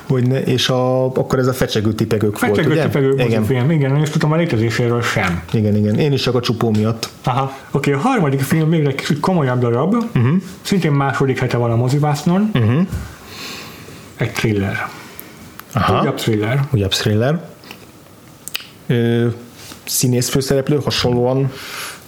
Hogy 0.08 0.26
ne, 0.26 0.42
és 0.42 0.68
a, 0.68 1.04
akkor 1.04 1.38
ez 1.38 1.46
a 1.46 1.52
fecsegő 1.52 1.92
tipegők 1.92 2.40
volt, 2.40 2.54
Fecsegő 2.54 2.72
ugye? 2.72 2.82
tipegő 2.82 3.12
igen. 3.12 3.26
mozifilm, 3.26 3.70
igen, 3.70 3.92
nem 3.92 4.02
is 4.02 4.10
tudtam 4.10 4.32
a 4.32 4.36
létezéséről 4.36 5.02
sem. 5.02 5.42
igen, 5.52 5.76
igen. 5.76 5.98
Én 5.98 6.12
is 6.12 6.22
csak 6.22 6.34
a 6.34 6.40
csupó 6.40 6.70
miatt. 6.70 7.08
Aha, 7.24 7.52
oké, 7.70 7.92
a 7.92 7.98
harmadik 7.98 8.40
film 8.40 8.70
végre 8.70 8.88
egy 8.88 8.94
kicsit 8.94 9.20
komolyabb 9.20 9.60
darab, 9.60 9.94
uh-huh. 9.94 10.36
szintén 10.62 10.92
második 10.92 11.38
hete 11.38 11.56
van 11.56 11.70
a 11.70 11.76
mozivásznon, 11.76 12.50
uh-huh. 12.54 12.86
egy 14.16 14.32
thriller. 14.32 14.88
Aha. 15.72 16.00
Újabb 16.00 16.16
thriller. 16.16 16.60
Újabb 16.70 16.92
thriller. 16.92 17.48
Ö, 18.86 19.26
színész 19.84 20.28
főszereplő, 20.28 20.80
hasonlóan 20.84 21.52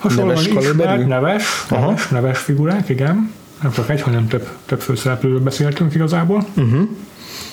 Hasonlóan 0.03 0.29
neves 0.29 0.47
ismert, 0.47 1.07
neves, 1.07 1.67
neves, 1.69 2.09
neves 2.09 2.39
figurák, 2.39 2.89
igen. 2.89 3.33
Nem 3.63 3.73
csak 3.73 3.91
egy, 3.91 4.01
hanem 4.01 4.29
több, 4.29 4.49
több 4.67 4.81
főszereplőről 4.81 5.41
beszéltünk 5.41 5.95
igazából. 5.95 6.47
Uh-huh. 6.57 6.89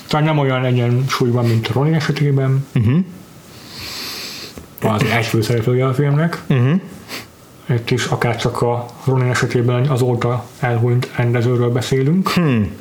Talán 0.08 0.26
nem 0.26 0.38
olyan 0.38 0.66
egyensúlyban, 0.66 1.46
mint 1.46 1.68
a 1.68 1.74
Ronnie 1.74 1.96
esetében. 1.96 2.66
Uh-huh. 2.76 3.00
Az 4.82 5.04
egy 5.04 5.26
főszereplője 5.26 5.88
a 5.88 5.94
filmnek. 5.94 6.42
Uh-huh. 6.48 6.82
Itt 7.70 7.90
is 7.90 8.06
akár 8.06 8.36
csak 8.36 8.62
a 8.62 8.86
Ronin 9.06 9.30
esetében 9.30 9.88
azóta 9.88 10.46
elhunyt 10.60 11.10
rendezőről 11.16 11.70
beszélünk. 11.70 12.30
Hmm. 12.30 12.72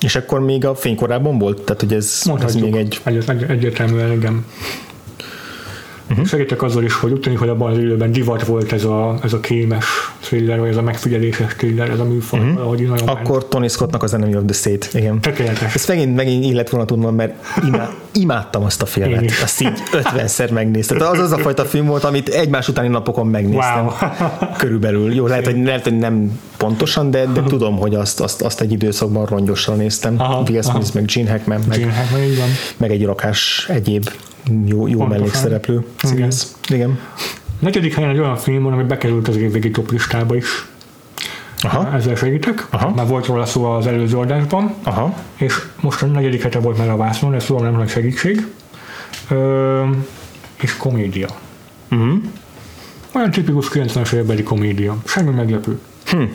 És 0.00 0.16
akkor 0.16 0.40
még 0.40 0.64
a 0.64 0.74
fénykorában 0.74 1.38
volt? 1.38 1.62
Tehát, 1.62 1.80
hogy 1.80 1.92
ez, 1.92 2.22
ez 2.40 2.54
még 2.54 2.74
egy... 2.74 3.00
egy, 3.02 3.24
egy, 3.26 3.42
egyértelműen, 3.42 4.12
igen. 4.12 4.44
Uh-huh. 6.10 6.26
Segítek 6.26 6.62
azzal 6.62 6.82
is, 6.82 6.94
hogy 6.94 7.12
úgy 7.12 7.20
tűnik, 7.20 7.38
hogy 7.38 7.48
abban 7.48 7.72
az 7.72 7.78
időben 7.78 8.12
divat 8.12 8.46
volt 8.46 8.72
ez 8.72 8.84
a, 8.84 9.18
ez 9.22 9.32
a 9.32 9.40
kémes 9.40 10.03
thriller, 10.24 10.58
vagy 10.58 10.68
ez 10.68 10.76
a 10.76 10.82
megfigyeléses 10.82 11.54
thriller, 11.54 11.90
ez 11.90 11.98
a 11.98 12.04
műfaj, 12.04 12.40
uh-huh. 12.40 12.54
valahogy 12.54 12.80
így 12.80 12.88
nagyon 12.88 13.08
Akkor 13.08 13.48
Tony 13.48 13.68
Scottnak 13.68 14.02
az 14.02 14.14
Enemy 14.14 14.36
of 14.36 14.42
the 14.46 14.54
State, 14.54 14.98
igen. 14.98 15.20
tökéletes. 15.20 15.74
Ezt 15.74 15.88
megint, 15.88 16.16
megint 16.16 16.44
illet 16.44 16.70
volna 16.70 16.86
tudnom, 16.86 17.14
mert 17.14 17.32
imá, 17.66 17.90
imádtam 18.12 18.64
azt 18.64 18.82
a 18.82 18.86
filmet. 18.86 19.32
Azt 19.42 19.60
így 19.60 19.82
50-szer 19.92 20.52
megnéztem. 20.52 20.98
Tehát 20.98 21.12
az 21.12 21.18
az 21.18 21.32
a 21.32 21.38
fajta 21.38 21.64
film 21.64 21.86
volt, 21.86 22.04
amit 22.04 22.28
egymás 22.28 22.68
utáni 22.68 22.88
napokon 22.88 23.26
megnéztem. 23.26 23.84
Wow. 23.84 23.94
Körülbelül. 24.58 25.14
Jó, 25.14 25.26
lehet, 25.26 25.44
hogy, 25.44 25.64
lehet, 25.64 25.82
hogy 25.82 25.98
nem 25.98 26.40
pontosan, 26.56 27.10
de, 27.10 27.26
de 27.26 27.42
tudom, 27.42 27.76
hogy 27.76 27.94
azt, 27.94 28.20
azt, 28.20 28.42
azt 28.42 28.60
egy 28.60 28.72
időszakban 28.72 29.26
rongyosra 29.26 29.74
néztem. 29.74 30.14
Aha, 30.18 30.42
Will. 30.48 30.62
Smith, 30.62 30.94
meg 30.94 31.04
Gene 31.04 31.30
Hackman, 31.30 31.60
meg, 31.68 31.78
Gene 31.78 31.94
Hackman, 31.94 32.48
meg 32.76 32.90
egy 32.90 33.04
rakás 33.04 33.66
egyéb 33.68 34.10
jó, 34.64 34.86
jó 34.86 35.06
mellékszereplő. 35.06 35.84
Igen. 36.12 36.32
Igen. 36.68 36.98
Negyedik 37.64 37.94
helyen 37.94 38.10
egy 38.10 38.18
olyan 38.18 38.36
film 38.36 38.62
van, 38.62 38.72
ami 38.72 38.82
bekerült 38.82 39.28
az 39.28 39.36
évvégi 39.36 39.70
top 39.70 39.90
listába 39.90 40.36
is. 40.36 40.66
Aha. 41.58 41.94
Ezzel 41.94 42.14
segítek. 42.14 42.66
Aha. 42.70 42.90
Már 42.90 43.06
volt 43.06 43.26
róla 43.26 43.46
szó 43.46 43.64
az 43.64 43.86
előző 43.86 44.16
adásban, 44.16 44.74
Aha. 44.82 45.14
és 45.34 45.54
most 45.80 46.02
a 46.02 46.06
negyedik 46.06 46.42
hete 46.42 46.58
volt 46.58 46.78
már 46.78 46.90
a 46.90 46.96
vászon, 46.96 47.34
ez 47.34 47.44
tudom 47.44 47.62
nem 47.62 47.76
nagy 47.76 47.88
segítség. 47.88 48.46
Ö, 49.30 49.82
és 50.60 50.76
komédia. 50.76 51.28
Uh-huh. 51.90 52.22
Olyan 53.12 53.30
tipikus 53.30 53.68
90-es 53.72 54.12
évekbeli 54.12 54.42
komédia. 54.42 54.96
Semmi 55.04 55.30
meglepő. 55.30 55.78
Uh-huh. 56.12 56.28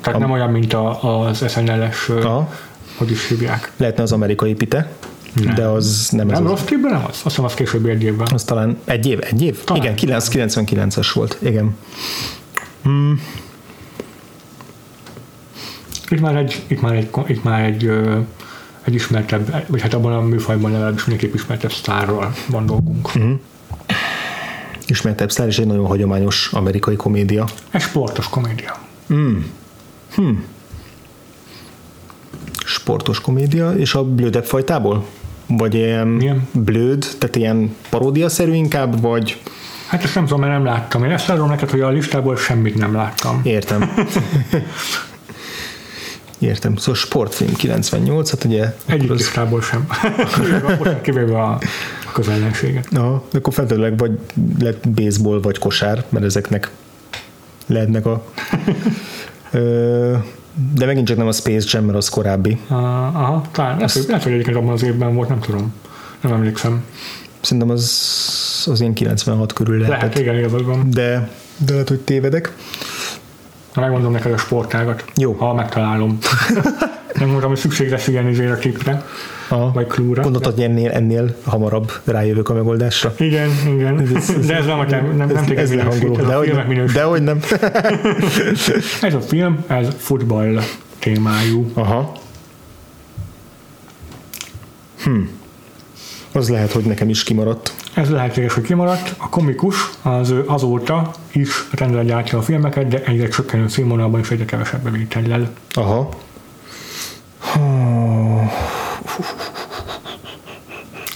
Tehát 0.00 0.20
nem 0.20 0.30
olyan, 0.30 0.50
mint 0.50 0.72
a, 0.72 1.26
az 1.26 1.44
SNL-es, 1.50 2.08
Aha. 2.08 2.52
hogy 2.96 3.10
is 3.10 3.28
hívják. 3.28 3.72
Lehetne 3.76 4.02
az 4.02 4.12
amerikai 4.12 4.54
pite, 4.54 4.92
Nem. 5.32 5.54
de 5.54 5.66
az 5.66 6.08
nem, 6.10 6.30
ez 6.30 6.38
Nem 6.38 6.46
rossz 6.46 6.64
képben 6.64 6.92
nem 6.92 7.04
az? 7.04 7.08
Azt 7.08 7.22
hiszem 7.22 7.44
az 7.44 7.54
később 7.54 7.86
egy 7.86 8.02
évben. 8.02 8.28
Az 8.32 8.44
talán 8.44 8.78
egy 8.84 9.06
év? 9.06 9.18
Egy 9.22 9.42
év? 9.42 9.64
Talán. 9.64 9.82
Igen, 9.82 9.94
9, 9.94 10.28
99-es 10.32 11.10
volt. 11.14 11.38
Igen. 11.40 11.76
Itt 16.10 16.20
már 16.20 16.36
egy, 16.36 16.62
itt 16.66 16.80
már 16.80 16.94
egy, 16.94 17.10
itt 17.26 17.44
már 17.44 17.64
egy, 17.64 17.90
egy 18.84 18.94
ismertebb, 18.94 19.64
vagy 19.66 19.80
hát 19.80 19.94
abban 19.94 20.12
a 20.12 20.20
műfajban 20.20 20.70
legalábbis 20.70 21.04
mindenképp 21.04 21.34
ismertebb 21.34 21.72
sztárral 21.72 22.34
van 22.46 22.66
dolgunk. 22.66 23.14
Mhm. 23.14 23.32
Ismertebb 24.86 25.30
sztár, 25.30 25.46
és 25.46 25.58
egy 25.58 25.66
nagyon 25.66 25.86
hagyományos 25.86 26.50
amerikai 26.52 26.96
komédia. 26.96 27.44
Egy 27.70 27.80
sportos 27.80 28.28
komédia. 28.28 28.78
Sportos 32.64 33.20
komédia, 33.20 33.72
és 33.72 33.94
a 33.94 34.04
blödebb 34.04 34.44
fajtából? 34.44 35.04
Vagy 35.48 35.74
ilyen 35.74 36.06
Milyen? 36.06 36.48
blöd, 36.52 37.06
tehát 37.18 37.36
ilyen 37.36 37.76
paródiaszerű 37.90 38.52
inkább, 38.52 39.00
vagy 39.00 39.40
Hát 39.86 40.04
ezt 40.04 40.14
nem 40.14 40.24
tudom, 40.24 40.40
mert 40.40 40.52
nem 40.52 40.64
láttam. 40.64 41.04
Én 41.04 41.10
ezt 41.10 41.28
adom 41.30 41.48
neked, 41.48 41.70
hogy 41.70 41.80
a 41.80 41.88
listából 41.88 42.36
semmit 42.36 42.74
nem 42.74 42.94
láttam. 42.94 43.40
értem. 43.44 43.92
Értem. 46.38 46.76
Szóval 46.76 46.94
sportfilm 46.94 47.52
98, 47.54 48.30
hát 48.30 48.44
ugye 48.44 48.74
Egyik 48.86 49.10
az, 49.10 49.16
listából 49.16 49.62
sem. 49.62 49.86
Kivéve 51.02 51.42
a, 51.42 51.58
közellenséget. 52.12 52.86
Aha, 52.96 53.24
akkor 53.32 53.52
feltétlenül 53.52 53.96
vagy 53.96 54.18
lett 54.58 54.88
baseball, 54.88 55.40
vagy 55.40 55.58
kosár, 55.58 56.04
mert 56.08 56.24
ezeknek 56.24 56.70
lehetnek 57.66 58.06
a... 58.06 58.24
Ö, 59.50 60.16
de 60.74 60.86
megint 60.86 61.06
csak 61.06 61.16
nem 61.16 61.26
a 61.26 61.32
Space 61.32 61.68
Jam, 61.70 61.84
mert 61.84 61.96
az 61.98 62.08
korábbi. 62.08 62.58
Uh, 62.70 62.76
aha, 63.16 63.42
talán. 63.52 63.74
Lehet, 63.76 63.92
hogy- 63.92 64.04
lehet, 64.06 64.22
hogy 64.22 64.32
egyébként 64.32 64.56
abban 64.56 64.72
az 64.72 64.82
évben 64.82 65.14
volt, 65.14 65.28
nem 65.28 65.38
tudom. 65.40 65.74
Nem 66.20 66.32
emlékszem. 66.32 66.84
Szerintem 67.40 67.70
az, 67.70 68.66
az 68.70 68.80
ilyen 68.80 68.92
96 68.92 69.52
körül 69.52 69.78
lehetett. 69.78 70.00
Lehet, 70.00 70.18
igen, 70.18 70.38
igazad 70.38 70.64
van. 70.64 70.90
De, 70.90 71.30
de 71.56 71.72
lehet, 71.72 71.88
hogy 71.88 72.00
tévedek. 72.00 72.52
Na, 73.74 73.80
megmondom 73.80 74.12
neked 74.12 74.32
a 74.32 74.36
sportágat. 74.36 75.04
Jó. 75.16 75.32
Ha 75.32 75.54
megtalálom. 75.54 76.18
nem 77.18 77.28
mondom, 77.28 77.48
hogy 77.48 77.58
szükség 77.58 77.90
lesz 77.90 78.06
ilyen 78.06 78.28
izére 78.28 78.52
a 78.52 78.56
klipre, 78.56 79.04
Aha. 79.48 79.70
vagy 79.72 79.86
klúra. 79.86 80.22
Gondoltad, 80.22 80.54
hogy 80.54 80.62
ennél, 80.62 80.90
ennél 80.90 81.36
hamarabb 81.44 81.92
rájövök 82.04 82.48
a 82.48 82.54
megoldásra? 82.54 83.14
Igen, 83.18 83.50
igen. 83.66 84.08
De 84.46 84.56
ez 84.56 84.66
nem, 84.66 84.78
a 84.78 84.86
te- 84.86 85.00
nem, 85.00 85.16
nem 85.16 85.36
ez, 85.36 85.50
ez 85.50 85.74
lehangoló. 85.74 86.16
Dehogy 86.16 86.46
filmek 86.46 86.66
nem. 86.66 86.76
minősít. 86.76 86.96
Dehogy 86.96 87.22
nem. 87.22 87.40
Ez 89.08 89.14
a 89.14 89.20
film, 89.20 89.64
ez 89.66 89.86
futball 89.96 90.60
témájú. 90.98 91.70
Aha. 91.74 92.12
Hm. 95.04 95.20
Az 96.32 96.48
lehet, 96.48 96.72
hogy 96.72 96.84
nekem 96.84 97.08
is 97.08 97.22
kimaradt. 97.22 97.74
Ez 97.94 98.10
lehetséges, 98.10 98.52
hogy 98.54 98.62
kimaradt. 98.62 99.14
A 99.16 99.28
komikus 99.28 99.90
az 100.02 100.34
azóta 100.46 101.10
is 101.32 101.68
rendben 101.70 102.06
gyártja 102.06 102.38
a 102.38 102.42
filmeket, 102.42 102.88
de 102.88 103.02
egyre 103.04 103.28
csökkenő 103.28 103.68
színvonalban 103.68 104.20
és 104.20 104.30
egyre 104.30 104.44
kevesebb 104.44 104.82
bevétellel. 104.82 105.50
Aha. 105.72 106.08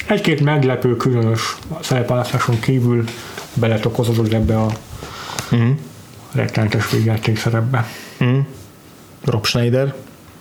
Egy-két 0.09 0.41
meglepő, 0.41 0.97
különös 0.97 1.57
szerepválasztáson 1.81 2.59
kívül 2.61 3.05
beletokozódott 3.55 4.33
ebbe 4.33 4.61
a 4.61 4.67
Mm. 5.55 5.71
rettenetes 6.33 6.91
végjáték 6.91 7.39
szerepbe. 7.39 7.87
Mm. 8.25 8.39
Rob 9.25 9.47
Schneider 9.47 9.95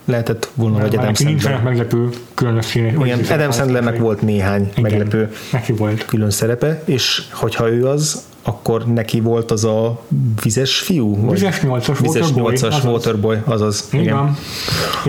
lehetett 0.06 0.50
volna, 0.54 0.78
vagy 0.80 0.96
Adam 0.96 1.06
Neki 1.06 1.24
nincsenek 1.24 1.58
Sandler. 1.58 1.74
meglepő 1.74 2.10
különös 2.34 2.66
színek. 2.66 2.96
Igen, 3.06 3.20
Adam 3.30 3.52
Sandlernek 3.52 3.98
volt 3.98 4.22
néhány 4.22 4.62
Igen, 4.62 4.82
meglepő 4.82 5.32
Neki 5.52 5.72
volt. 5.74 6.06
külön 6.06 6.30
szerepe, 6.30 6.82
és 6.86 7.24
hogyha 7.32 7.70
ő 7.70 7.88
az, 7.88 8.24
akkor 8.44 8.86
neki 8.86 9.20
volt 9.20 9.52
az 9.52 9.64
a 9.64 10.02
vizes 10.44 10.80
fiú? 10.80 11.30
Vizes 11.32 11.62
nyolcas 11.62 12.00
Vizes 12.00 12.22
Waterboy, 12.22 12.42
nyolcas. 12.42 12.84
Waterboy, 12.84 13.38
azaz. 13.46 13.88
Igen. 13.92 14.16
van. 14.16 14.38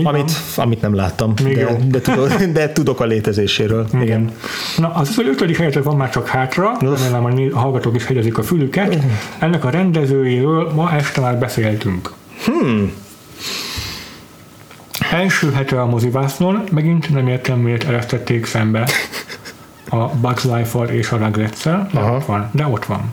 Amit, 0.05 0.33
amit 0.57 0.81
nem 0.81 0.95
láttam, 0.95 1.35
Még 1.45 1.55
de, 1.55 1.61
jó. 1.61 1.77
de, 1.89 2.01
tudok, 2.01 2.33
de 2.59 2.73
tudok 2.73 3.01
a 3.01 3.05
létezéséről. 3.05 3.87
Igen. 3.93 4.03
Igen. 4.03 4.33
Na, 4.77 4.93
az 4.95 5.15
hogy 5.15 5.29
ötödik 5.29 5.57
helyetek 5.57 5.83
van 5.83 5.97
már 5.97 6.11
csak 6.11 6.27
hátra, 6.27 6.77
remélem 6.81 7.25
a 7.25 7.29
né- 7.29 7.53
a 7.53 7.59
hallgatók 7.59 7.95
is 7.95 8.07
hegyezik 8.07 8.39
a 8.39 8.43
fülüket. 8.43 8.99
Ennek 9.39 9.65
a 9.65 9.71
rendezőjéről 9.71 10.73
ma 10.75 10.93
este 10.93 11.21
már 11.21 11.39
beszéltünk. 11.39 12.13
Hmm. 12.45 12.93
Első 15.11 15.51
hete 15.53 15.81
a 15.81 15.87
mozivásznon, 15.87 16.63
megint 16.71 17.11
nem 17.11 17.29
értem, 17.29 17.59
miért 17.59 17.85
eresztették 17.85 18.47
szembe 18.47 18.89
a 19.89 20.09
Bugs 20.09 20.45
Life-val 20.45 20.89
és 20.89 21.11
a 21.11 21.17
Rugrats-szel, 21.17 21.89
de 21.93 21.99
Aha. 22.01 22.17
ott 22.17 22.25
van. 22.25 22.49
De 22.53 22.67
ott 22.67 22.85
van. 22.85 23.13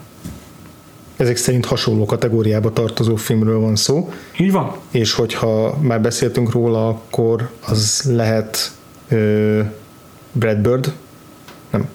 Ezek 1.20 1.38
szerint 1.38 1.66
hasonló 1.66 2.06
kategóriába 2.06 2.74
tartozó 2.74 3.16
filmről 3.16 3.60
van 3.60 3.76
szó, 3.76 4.10
Így 4.40 4.52
van? 4.52 4.72
és 4.92 5.14
hogyha 5.14 5.78
már 5.82 6.02
beszéltünk 6.02 6.52
róla, 6.52 6.88
akkor 6.88 7.50
az 7.66 8.02
lehet 8.14 8.72
ö, 9.10 9.60
Brad 10.32 10.58
Bird, 10.58 10.94
nem, 11.72 11.88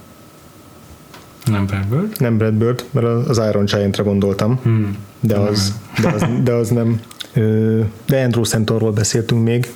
Nem 1.45 1.67
Brad 1.67 1.85
Bird. 1.87 2.21
nem 2.21 2.37
Brad 2.37 2.55
Bird, 2.55 2.85
mert 2.91 3.07
az 3.07 3.39
Iron 3.49 3.65
Giant-ra 3.65 4.05
gondoltam, 4.05 4.59
Hmm. 4.63 4.97
de, 5.21 5.37
az, 5.37 5.75
de, 6.03 6.09
az, 6.09 6.25
de 6.43 6.53
az 6.53 6.69
nem. 6.69 7.01
Ö, 7.33 7.81
de 8.07 8.23
Andrew 8.25 8.45
Santorról 8.45 8.93
beszéltünk 8.93 9.45
még, 9.45 9.73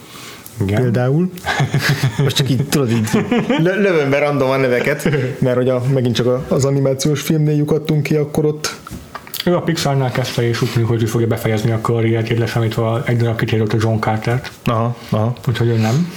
Igen. 0.61 0.83
például. 0.83 1.31
Most 2.23 2.37
csak 2.37 2.51
így, 2.51 2.69
tudod, 2.69 2.91
így 2.91 3.09
lö- 3.59 3.77
lövöm 3.81 4.11
be 4.11 4.19
random 4.19 4.51
a 4.51 4.57
neveket, 4.57 5.09
mert 5.41 5.57
hogy 5.57 5.69
a, 5.69 5.83
megint 5.93 6.15
csak 6.15 6.51
az 6.51 6.65
animációs 6.65 7.21
filmnél 7.21 7.57
lyukadtunk 7.57 8.03
ki, 8.03 8.15
akkor 8.17 8.45
ott 8.45 8.77
Ő 9.49 9.57
a 9.57 9.61
Pixarnál 9.61 10.11
kezdte, 10.11 10.49
és 10.49 10.63
úgy 10.63 10.85
hogy 10.87 11.03
ő 11.03 11.07
fogja 11.07 11.27
befejezni 11.27 11.71
a 11.71 11.81
karriert, 11.81 12.31
így 12.31 12.39
leszámítva 12.39 13.03
egy 13.05 13.17
darab 13.17 13.39
kitérőt 13.39 13.73
a 13.73 13.77
John 13.81 13.99
Carter-t, 13.99 14.53
aha, 14.65 14.97
aha. 15.11 15.33
úgyhogy 15.49 15.69
ő 15.69 15.77
nem. 15.77 16.13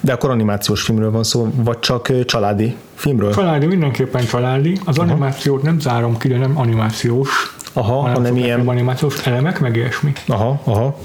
De 0.00 0.12
akkor 0.12 0.30
animációs 0.30 0.82
filmről 0.82 1.10
van 1.10 1.24
szó, 1.24 1.52
vagy 1.54 1.78
csak 1.78 2.24
családi 2.24 2.76
filmről? 2.94 3.34
Családi, 3.34 3.66
mindenképpen 3.66 4.26
családi. 4.26 4.80
Az 4.84 4.98
animációt 4.98 5.62
nem 5.62 5.80
zárom 5.80 6.18
ki, 6.18 6.28
de 6.28 6.36
nem 6.36 6.58
animációs, 6.58 7.54
Aha, 7.72 7.94
hanem 8.00 8.14
hanem 8.14 8.36
ilyen, 8.36 8.68
animációs 8.68 9.26
elemek, 9.26 9.60
meg 9.60 9.76
ilyesmi. 9.76 10.12
aha, 10.26 10.60
aha. 10.64 10.98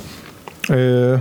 Ö, 0.70 1.16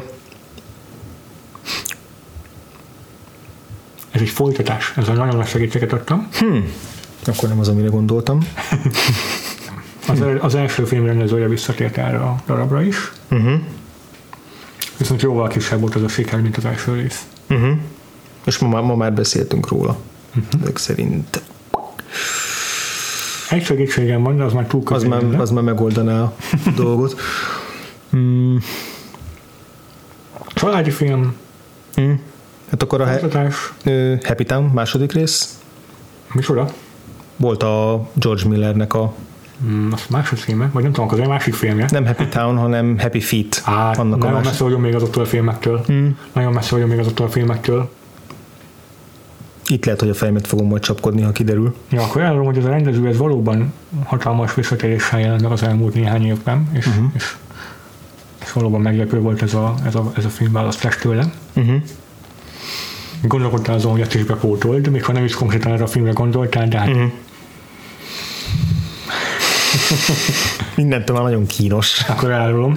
Ez 4.10 4.20
egy 4.20 4.28
folytatás, 4.28 4.92
ez 4.96 5.08
a 5.08 5.12
nagyon 5.12 5.36
nagy 5.36 5.46
segítséget 5.46 5.92
adtam. 5.92 6.28
Akkor 7.28 7.48
nem 7.48 7.58
az, 7.58 7.68
amire 7.68 7.88
gondoltam. 7.88 8.38
Az, 10.08 10.22
az 10.40 10.54
első 10.54 10.84
film 10.84 11.06
rendezője 11.06 11.48
visszatért 11.48 11.96
erre 11.96 12.18
a 12.18 12.36
darabra 12.46 12.82
is. 12.82 13.12
Uh-huh. 13.30 13.52
Viszont 14.98 15.22
jóval 15.22 15.48
kisebb 15.48 15.80
volt 15.80 15.94
az 15.94 16.02
a 16.02 16.08
siker, 16.08 16.40
mint 16.40 16.56
az 16.56 16.64
első 16.64 16.94
rész. 16.94 17.26
Uh-huh. 17.50 17.76
És 18.44 18.58
ma, 18.58 18.68
már- 18.68 18.82
ma 18.82 18.94
már 18.96 19.12
beszéltünk 19.12 19.68
róla. 19.68 19.96
Uh-huh. 20.36 20.60
Ezek 20.62 20.76
szerint. 20.78 21.42
Egy 23.50 23.64
segítségem 23.64 24.22
van, 24.22 24.36
de 24.36 24.42
az 24.44 24.52
már 24.52 24.66
túl 24.66 24.82
Az 24.84 25.02
már, 25.04 25.22
lenne. 25.22 25.38
az 25.38 25.50
már 25.50 25.62
megoldaná 25.62 26.20
a 26.22 26.34
dolgot. 26.76 27.20
Hmm. 28.10 28.58
Családi 30.54 30.90
film, 30.90 31.34
Hmm. 31.94 32.20
Hát 32.70 32.82
akkor 32.82 33.00
a 33.00 33.04
he- 33.06 33.18
folytatás, 33.20 33.72
ö, 33.84 34.14
Happy 34.24 34.44
Town 34.44 34.64
második 34.64 35.12
rész 35.12 35.58
micsoda? 36.32 36.72
Volt 37.36 37.62
a 37.62 38.08
George 38.12 38.48
Millernek 38.48 38.94
a 38.94 39.14
Hmm, 39.60 39.88
az 39.92 40.04
másodcíme, 40.10 40.70
vagy 40.72 40.82
nem 40.82 40.92
tudom, 40.92 41.08
az 41.12 41.18
egy 41.18 41.28
másik 41.28 41.54
filmje. 41.54 41.86
nem 41.90 42.06
Happy 42.06 42.26
Town, 42.28 42.56
hanem 42.56 42.98
Happy 42.98 43.20
Feet. 43.20 43.62
Á, 43.64 43.90
Annak 43.90 43.98
a 44.14 44.16
nagyon 44.16 44.32
másik. 44.32 44.44
messze 44.50 44.64
vagyunk 44.64 44.82
még 44.82 44.94
azoktól 44.94 45.22
a 45.22 45.26
filmektől. 45.26 45.82
Hmm. 45.86 46.16
Nagyon 46.32 46.52
messze 46.52 46.70
vagyunk 46.70 46.90
még 46.90 46.98
azoktól 47.00 47.26
a 47.26 47.28
filmektől. 47.30 47.90
Itt 49.66 49.84
lehet, 49.84 50.00
hogy 50.00 50.08
a 50.08 50.14
fejemet 50.14 50.46
fogom 50.46 50.66
majd 50.66 50.82
csapkodni, 50.82 51.22
ha 51.22 51.32
kiderül. 51.32 51.74
Ja, 51.90 52.02
akkor 52.02 52.22
elmondom, 52.22 52.46
hogy 52.46 52.58
ez 52.58 52.64
a 52.64 52.68
rendező 52.68 53.08
ez 53.08 53.16
valóban 53.16 53.72
hatalmas 54.04 54.54
visszatéréssel 54.54 55.20
jelent 55.20 55.42
meg 55.42 55.52
az 55.52 55.62
elmúlt 55.62 55.94
néhány 55.94 56.26
évben, 56.26 56.68
és, 56.72 56.86
Mhm. 56.86 56.96
uh-huh. 56.96 57.12
és, 57.14 57.36
és 58.42 58.52
valóban 58.52 58.80
meglepő 58.80 59.20
volt 59.20 59.42
ez 59.42 59.54
a, 59.54 59.74
ez 59.86 59.94
a, 59.94 60.12
ez 60.16 60.24
a 60.24 60.28
filmválasztás 60.28 60.96
tőle. 60.96 61.32
Uh-huh. 61.56 61.82
Gondolkodtál 63.28 63.74
azon, 63.74 63.92
hogy 63.92 64.00
ezt 64.00 64.14
is 64.14 64.24
bepótold, 64.24 64.90
még 64.90 65.04
ha 65.04 65.12
nem 65.12 65.24
is 65.24 65.34
konkrétan 65.34 65.72
erre 65.72 65.82
a 65.82 65.86
filmre 65.86 66.12
gondoltál, 66.12 66.68
de 66.68 66.78
hát 66.78 66.88
uh-huh. 66.88 67.10
Mindentől 70.76 71.16
már 71.16 71.24
nagyon 71.24 71.46
kínos. 71.46 72.04
akkor 72.08 72.30
elárulom. 72.30 72.74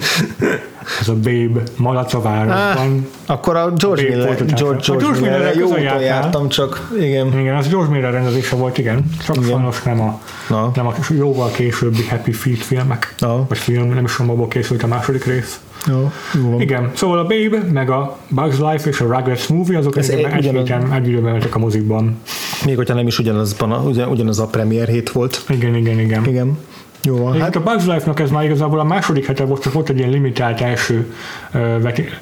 Ez 1.00 1.08
a 1.08 1.14
Babe 1.14 1.62
Malac 1.76 2.14
a 2.14 2.20
városban. 2.20 3.06
Akkor 3.26 3.56
a 3.56 3.70
George 3.76 4.02
Miller. 4.02 4.26
George, 4.26 4.52
A 4.52 4.56
George 4.56 4.82
George 4.86 5.06
Miller 5.20 5.20
Millerrel 5.38 5.54
jó 5.60 5.66
úton 5.66 6.00
jártam, 6.00 6.48
csak 6.48 6.90
igen. 7.00 7.38
Igen, 7.40 7.56
az 7.56 7.68
George 7.68 7.90
Miller 7.92 8.12
rendezése 8.12 8.56
volt, 8.56 8.78
igen. 8.78 9.10
Csak 9.26 9.36
Igen. 9.36 9.48
sajnos 9.48 9.82
nem 9.82 10.00
a, 10.00 10.20
Na. 10.48 10.70
nem 10.74 10.86
a 10.86 10.94
jóval 11.16 11.50
későbbi 11.50 12.06
Happy 12.08 12.32
Feet 12.32 12.58
filmek. 12.58 13.14
Na. 13.18 13.46
Vagy 13.48 13.58
film, 13.58 13.88
nem 13.94 14.04
is 14.04 14.14
tudom, 14.16 14.30
abból 14.30 14.48
készült 14.48 14.82
a 14.82 14.86
második 14.86 15.24
rész. 15.24 15.60
Jó. 15.86 16.12
Igen, 16.58 16.90
szóval 16.94 17.18
a 17.18 17.22
Babe, 17.22 17.62
meg 17.72 17.90
a 17.90 18.16
Bugs 18.28 18.56
Life 18.58 18.88
és 18.88 19.00
a 19.00 19.04
Rugrats 19.04 19.48
Movie, 19.48 19.78
azok 19.78 19.96
Ez 19.96 20.08
egy, 20.08 20.26
ugyanaz- 20.38 20.92
egy 20.94 21.08
időben 21.08 21.32
mentek 21.32 21.54
a 21.54 21.58
mozikban. 21.58 22.18
Még 22.64 22.76
hogyha 22.76 22.94
nem 22.94 23.06
is 23.06 23.18
ugyanazban, 23.18 23.86
ugyan, 23.86 24.08
ugyanaz 24.08 24.38
a 24.38 24.46
premier 24.46 24.88
hét 24.88 25.10
volt. 25.10 25.44
Igen, 25.48 25.74
igen, 25.74 25.98
igen. 25.98 26.24
Igen. 26.26 26.58
Jó 27.02 27.16
van. 27.16 27.40
Hát 27.40 27.56
a 27.56 27.62
Bugs 27.62 27.84
Life-nak 27.86 28.20
ez 28.20 28.30
már 28.30 28.44
igazából 28.44 28.80
a 28.80 28.84
második 28.84 29.26
hete 29.26 29.44
volt, 29.44 29.62
csak 29.62 29.72
volt 29.72 29.88
egy 29.88 29.98
ilyen 29.98 30.10
limitált 30.10 30.60
első, 30.60 31.14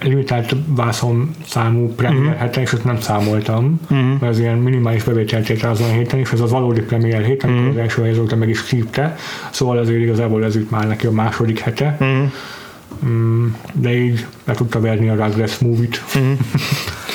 limitált 0.00 0.56
vászon 0.66 1.30
számú 1.46 1.94
premier 1.94 2.22
uh-huh. 2.22 2.38
hete, 2.38 2.60
és 2.60 2.72
ezt 2.72 2.84
nem 2.84 3.00
számoltam, 3.00 3.80
uh-huh. 3.82 4.20
mert 4.20 4.32
ez 4.32 4.38
ilyen 4.38 4.56
minimális 4.56 5.02
bevételt 5.02 5.48
ért 5.48 5.62
azon 5.62 5.88
a 5.88 5.92
héten, 5.92 6.18
és 6.18 6.30
ez 6.32 6.40
az 6.40 6.50
valódi 6.50 6.80
premier 6.80 7.22
hét, 7.22 7.42
amikor 7.42 7.60
uh-huh. 7.60 7.76
az 7.76 7.82
első 7.82 8.02
hely 8.02 8.10
azóta 8.10 8.36
meg 8.36 8.48
is 8.48 8.64
csípte, 8.64 9.16
szóval 9.50 9.78
ezért 9.78 10.00
igazából 10.00 10.44
ez 10.44 10.56
itt 10.56 10.70
már 10.70 10.86
neki 10.86 11.06
a 11.06 11.12
második 11.12 11.58
hete, 11.58 11.96
uh-huh. 12.00 12.30
de 13.72 13.94
így 13.94 14.26
le 14.44 14.54
tudta 14.54 14.80
verni 14.80 15.08
a 15.08 15.24
Rugrats 15.24 15.58
movie-t. 15.58 16.02
Mhm. 16.14 16.32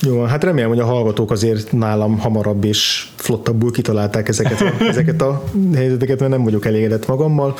jó 0.00 0.16
van. 0.16 0.28
Hát 0.28 0.44
remélem, 0.44 0.68
hogy 0.68 0.78
a 0.78 0.84
hallgatók 0.84 1.30
azért 1.30 1.72
nálam 1.72 2.18
hamarabb 2.18 2.64
és 2.64 3.06
flottabbul 3.16 3.72
kitalálták 3.72 4.28
ezeket 4.28 4.60
a, 4.60 4.72
ezeket 4.88 5.22
a 5.22 5.44
helyzeteket, 5.74 6.18
mert 6.18 6.30
nem 6.30 6.44
vagyok 6.44 6.66
elégedett 6.66 7.06
magammal. 7.06 7.56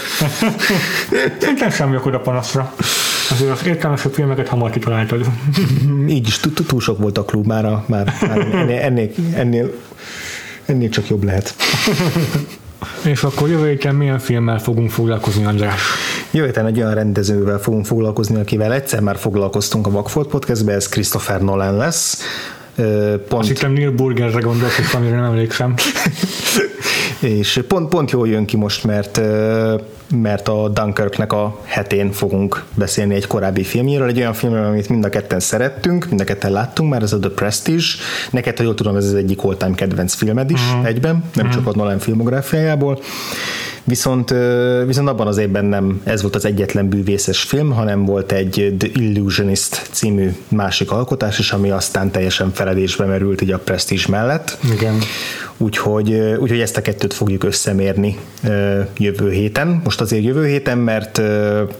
Szerintem 1.40 1.70
sem 1.70 1.88
vagyok 1.88 2.06
oda 2.06 2.18
panaszra. 2.18 2.72
Azért 3.30 3.50
az 3.50 3.66
értelmesebb 3.66 4.12
filmeket 4.12 4.48
hamar 4.48 4.70
kitaláltad. 4.70 5.26
Így 6.08 6.26
is 6.26 6.40
túl 6.66 6.80
sok 6.80 6.98
volt 6.98 7.18
a 7.18 7.24
klub, 7.24 7.46
már, 7.46 7.64
a, 7.64 7.84
már, 7.86 8.14
már 8.20 8.38
ennél, 8.52 8.78
ennél, 8.78 9.10
ennél, 9.34 9.72
ennél 10.66 10.88
csak 10.88 11.08
jobb 11.08 11.24
lehet. 11.24 11.54
És 13.04 13.22
akkor 13.22 13.48
jövő 13.48 13.68
héten 13.68 13.94
milyen 13.94 14.18
filmmel 14.18 14.58
fogunk 14.58 14.90
foglalkozni, 14.90 15.44
András? 15.44 15.80
Jövő 16.30 16.46
héten 16.46 16.66
egy 16.66 16.78
olyan 16.78 16.94
rendezővel 16.94 17.58
fogunk 17.58 17.86
foglalkozni, 17.86 18.40
akivel 18.40 18.72
egyszer 18.72 19.00
már 19.00 19.16
foglalkoztunk 19.16 19.86
a 19.86 19.90
Vagfolt 19.90 20.28
Podcastbe, 20.28 20.72
ez 20.72 20.88
Christopher 20.88 21.40
Nolan 21.40 21.76
lesz. 21.76 22.22
Ö, 22.76 23.12
Azt 23.12 23.22
Pont, 23.28 23.46
hittem 23.46 23.72
Neil 23.72 23.90
Burgerre 23.90 24.40
gondolsz, 24.40 24.78
és 24.78 24.92
amire 24.92 25.14
nem 25.14 25.24
emlékszem. 25.24 25.74
és 27.20 27.60
pont, 27.68 27.88
pont 27.88 28.10
jól 28.10 28.28
jön 28.28 28.44
ki 28.44 28.56
most, 28.56 28.84
mert, 28.84 29.20
mert 30.14 30.48
a 30.48 30.68
Dunkirknek 30.68 31.32
a 31.32 31.58
hetén 31.64 32.12
fogunk 32.12 32.64
beszélni 32.74 33.14
egy 33.14 33.26
korábbi 33.26 33.62
filmjéről, 33.62 34.08
egy 34.08 34.18
olyan 34.18 34.32
filmről, 34.32 34.64
amit 34.64 34.88
mind 34.88 35.04
a 35.04 35.08
ketten 35.08 35.40
szerettünk, 35.40 36.08
mind 36.08 36.20
a 36.20 36.24
ketten 36.24 36.52
láttunk 36.52 36.90
már, 36.90 37.02
ez 37.02 37.12
a 37.12 37.18
The 37.18 37.30
Prestige. 37.30 37.84
Neked, 38.30 38.56
ha 38.56 38.62
jól 38.62 38.74
tudom, 38.74 38.96
ez 38.96 39.04
az 39.04 39.14
egyik 39.14 39.42
all-time 39.42 39.74
kedvenc 39.74 40.14
filmed 40.14 40.50
is 40.50 40.60
uh-huh. 40.70 40.86
egyben, 40.86 41.24
nem 41.34 41.46
uh-huh. 41.46 41.64
csak 41.64 41.74
a 41.74 41.76
Nolan 41.76 41.98
filmográfiájából. 41.98 42.98
Viszont, 43.88 44.34
viszont 44.86 45.08
abban 45.08 45.26
az 45.26 45.38
évben 45.38 45.64
nem 45.64 46.00
ez 46.04 46.22
volt 46.22 46.34
az 46.34 46.44
egyetlen 46.44 46.88
bűvészes 46.88 47.42
film, 47.42 47.70
hanem 47.70 48.04
volt 48.04 48.32
egy 48.32 48.74
The 48.78 48.88
Illusionist 48.94 49.88
című 49.90 50.30
másik 50.48 50.90
alkotás 50.90 51.38
is, 51.38 51.52
ami 51.52 51.70
aztán 51.70 52.10
teljesen 52.10 52.52
feledésbe 52.52 53.04
merült 53.04 53.40
így 53.40 53.50
a 53.50 53.58
Prestige 53.58 54.04
mellett. 54.08 54.58
Igen. 54.74 54.98
Úgyhogy, 55.60 56.12
úgyhogy 56.38 56.60
ezt 56.60 56.76
a 56.76 56.82
kettőt 56.82 57.12
fogjuk 57.12 57.44
összemérni 57.44 58.18
jövő 58.96 59.30
héten. 59.30 59.80
Most 59.84 60.00
azért 60.00 60.24
jövő 60.24 60.46
héten, 60.46 60.78
mert 60.78 61.20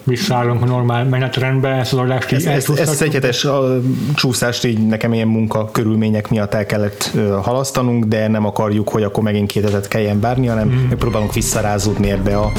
Visszaállunk 0.05 0.62
a 0.62 0.64
normál 0.64 1.05
menetrendbe, 1.05 1.68
ezt 1.68 1.92
az 1.92 1.98
adást 1.98 2.32
így 2.32 2.46
ezt, 2.46 2.70
ezt, 2.70 3.00
ezt 3.02 3.44
a 3.44 3.80
csúszást 4.14 4.64
így 4.64 4.86
nekem 4.86 5.12
ilyen 5.12 5.28
munka 5.28 5.70
körülmények 5.70 6.28
miatt 6.28 6.55
el 6.55 6.66
kellett 6.66 7.12
halasztanunk, 7.42 8.05
de 8.05 8.28
nem 8.28 8.46
akarjuk, 8.46 8.88
hogy 8.88 9.02
akkor 9.02 9.22
megint 9.22 9.50
két 9.50 9.62
hetet 9.62 9.88
kelljen 9.88 10.20
várni, 10.20 10.46
hanem 10.46 10.68
mm. 10.68 10.88
megpróbálunk 10.88 11.34
visszarázódni 11.34 12.10
ebbe 12.10 12.36
a, 12.36 12.52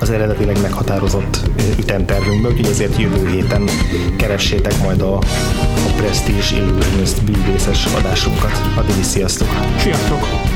az 0.00 0.10
eredetileg 0.10 0.60
meghatározott 0.62 1.40
ütemtervünkbe, 1.78 2.48
úgyhogy 2.48 2.66
ezért 2.66 2.96
jövő 2.96 3.28
héten 3.28 3.62
keressétek 4.16 4.82
majd 4.82 5.00
a, 5.00 5.16
a 5.16 5.92
Prestige 5.96 6.56
Illusionist 6.56 7.24
bűvészes 7.24 7.86
adásunkat. 7.98 8.52
Addig 8.76 8.96
is 8.98 9.06
sziasztok! 9.06 9.48
Sziasztok! 9.78 10.53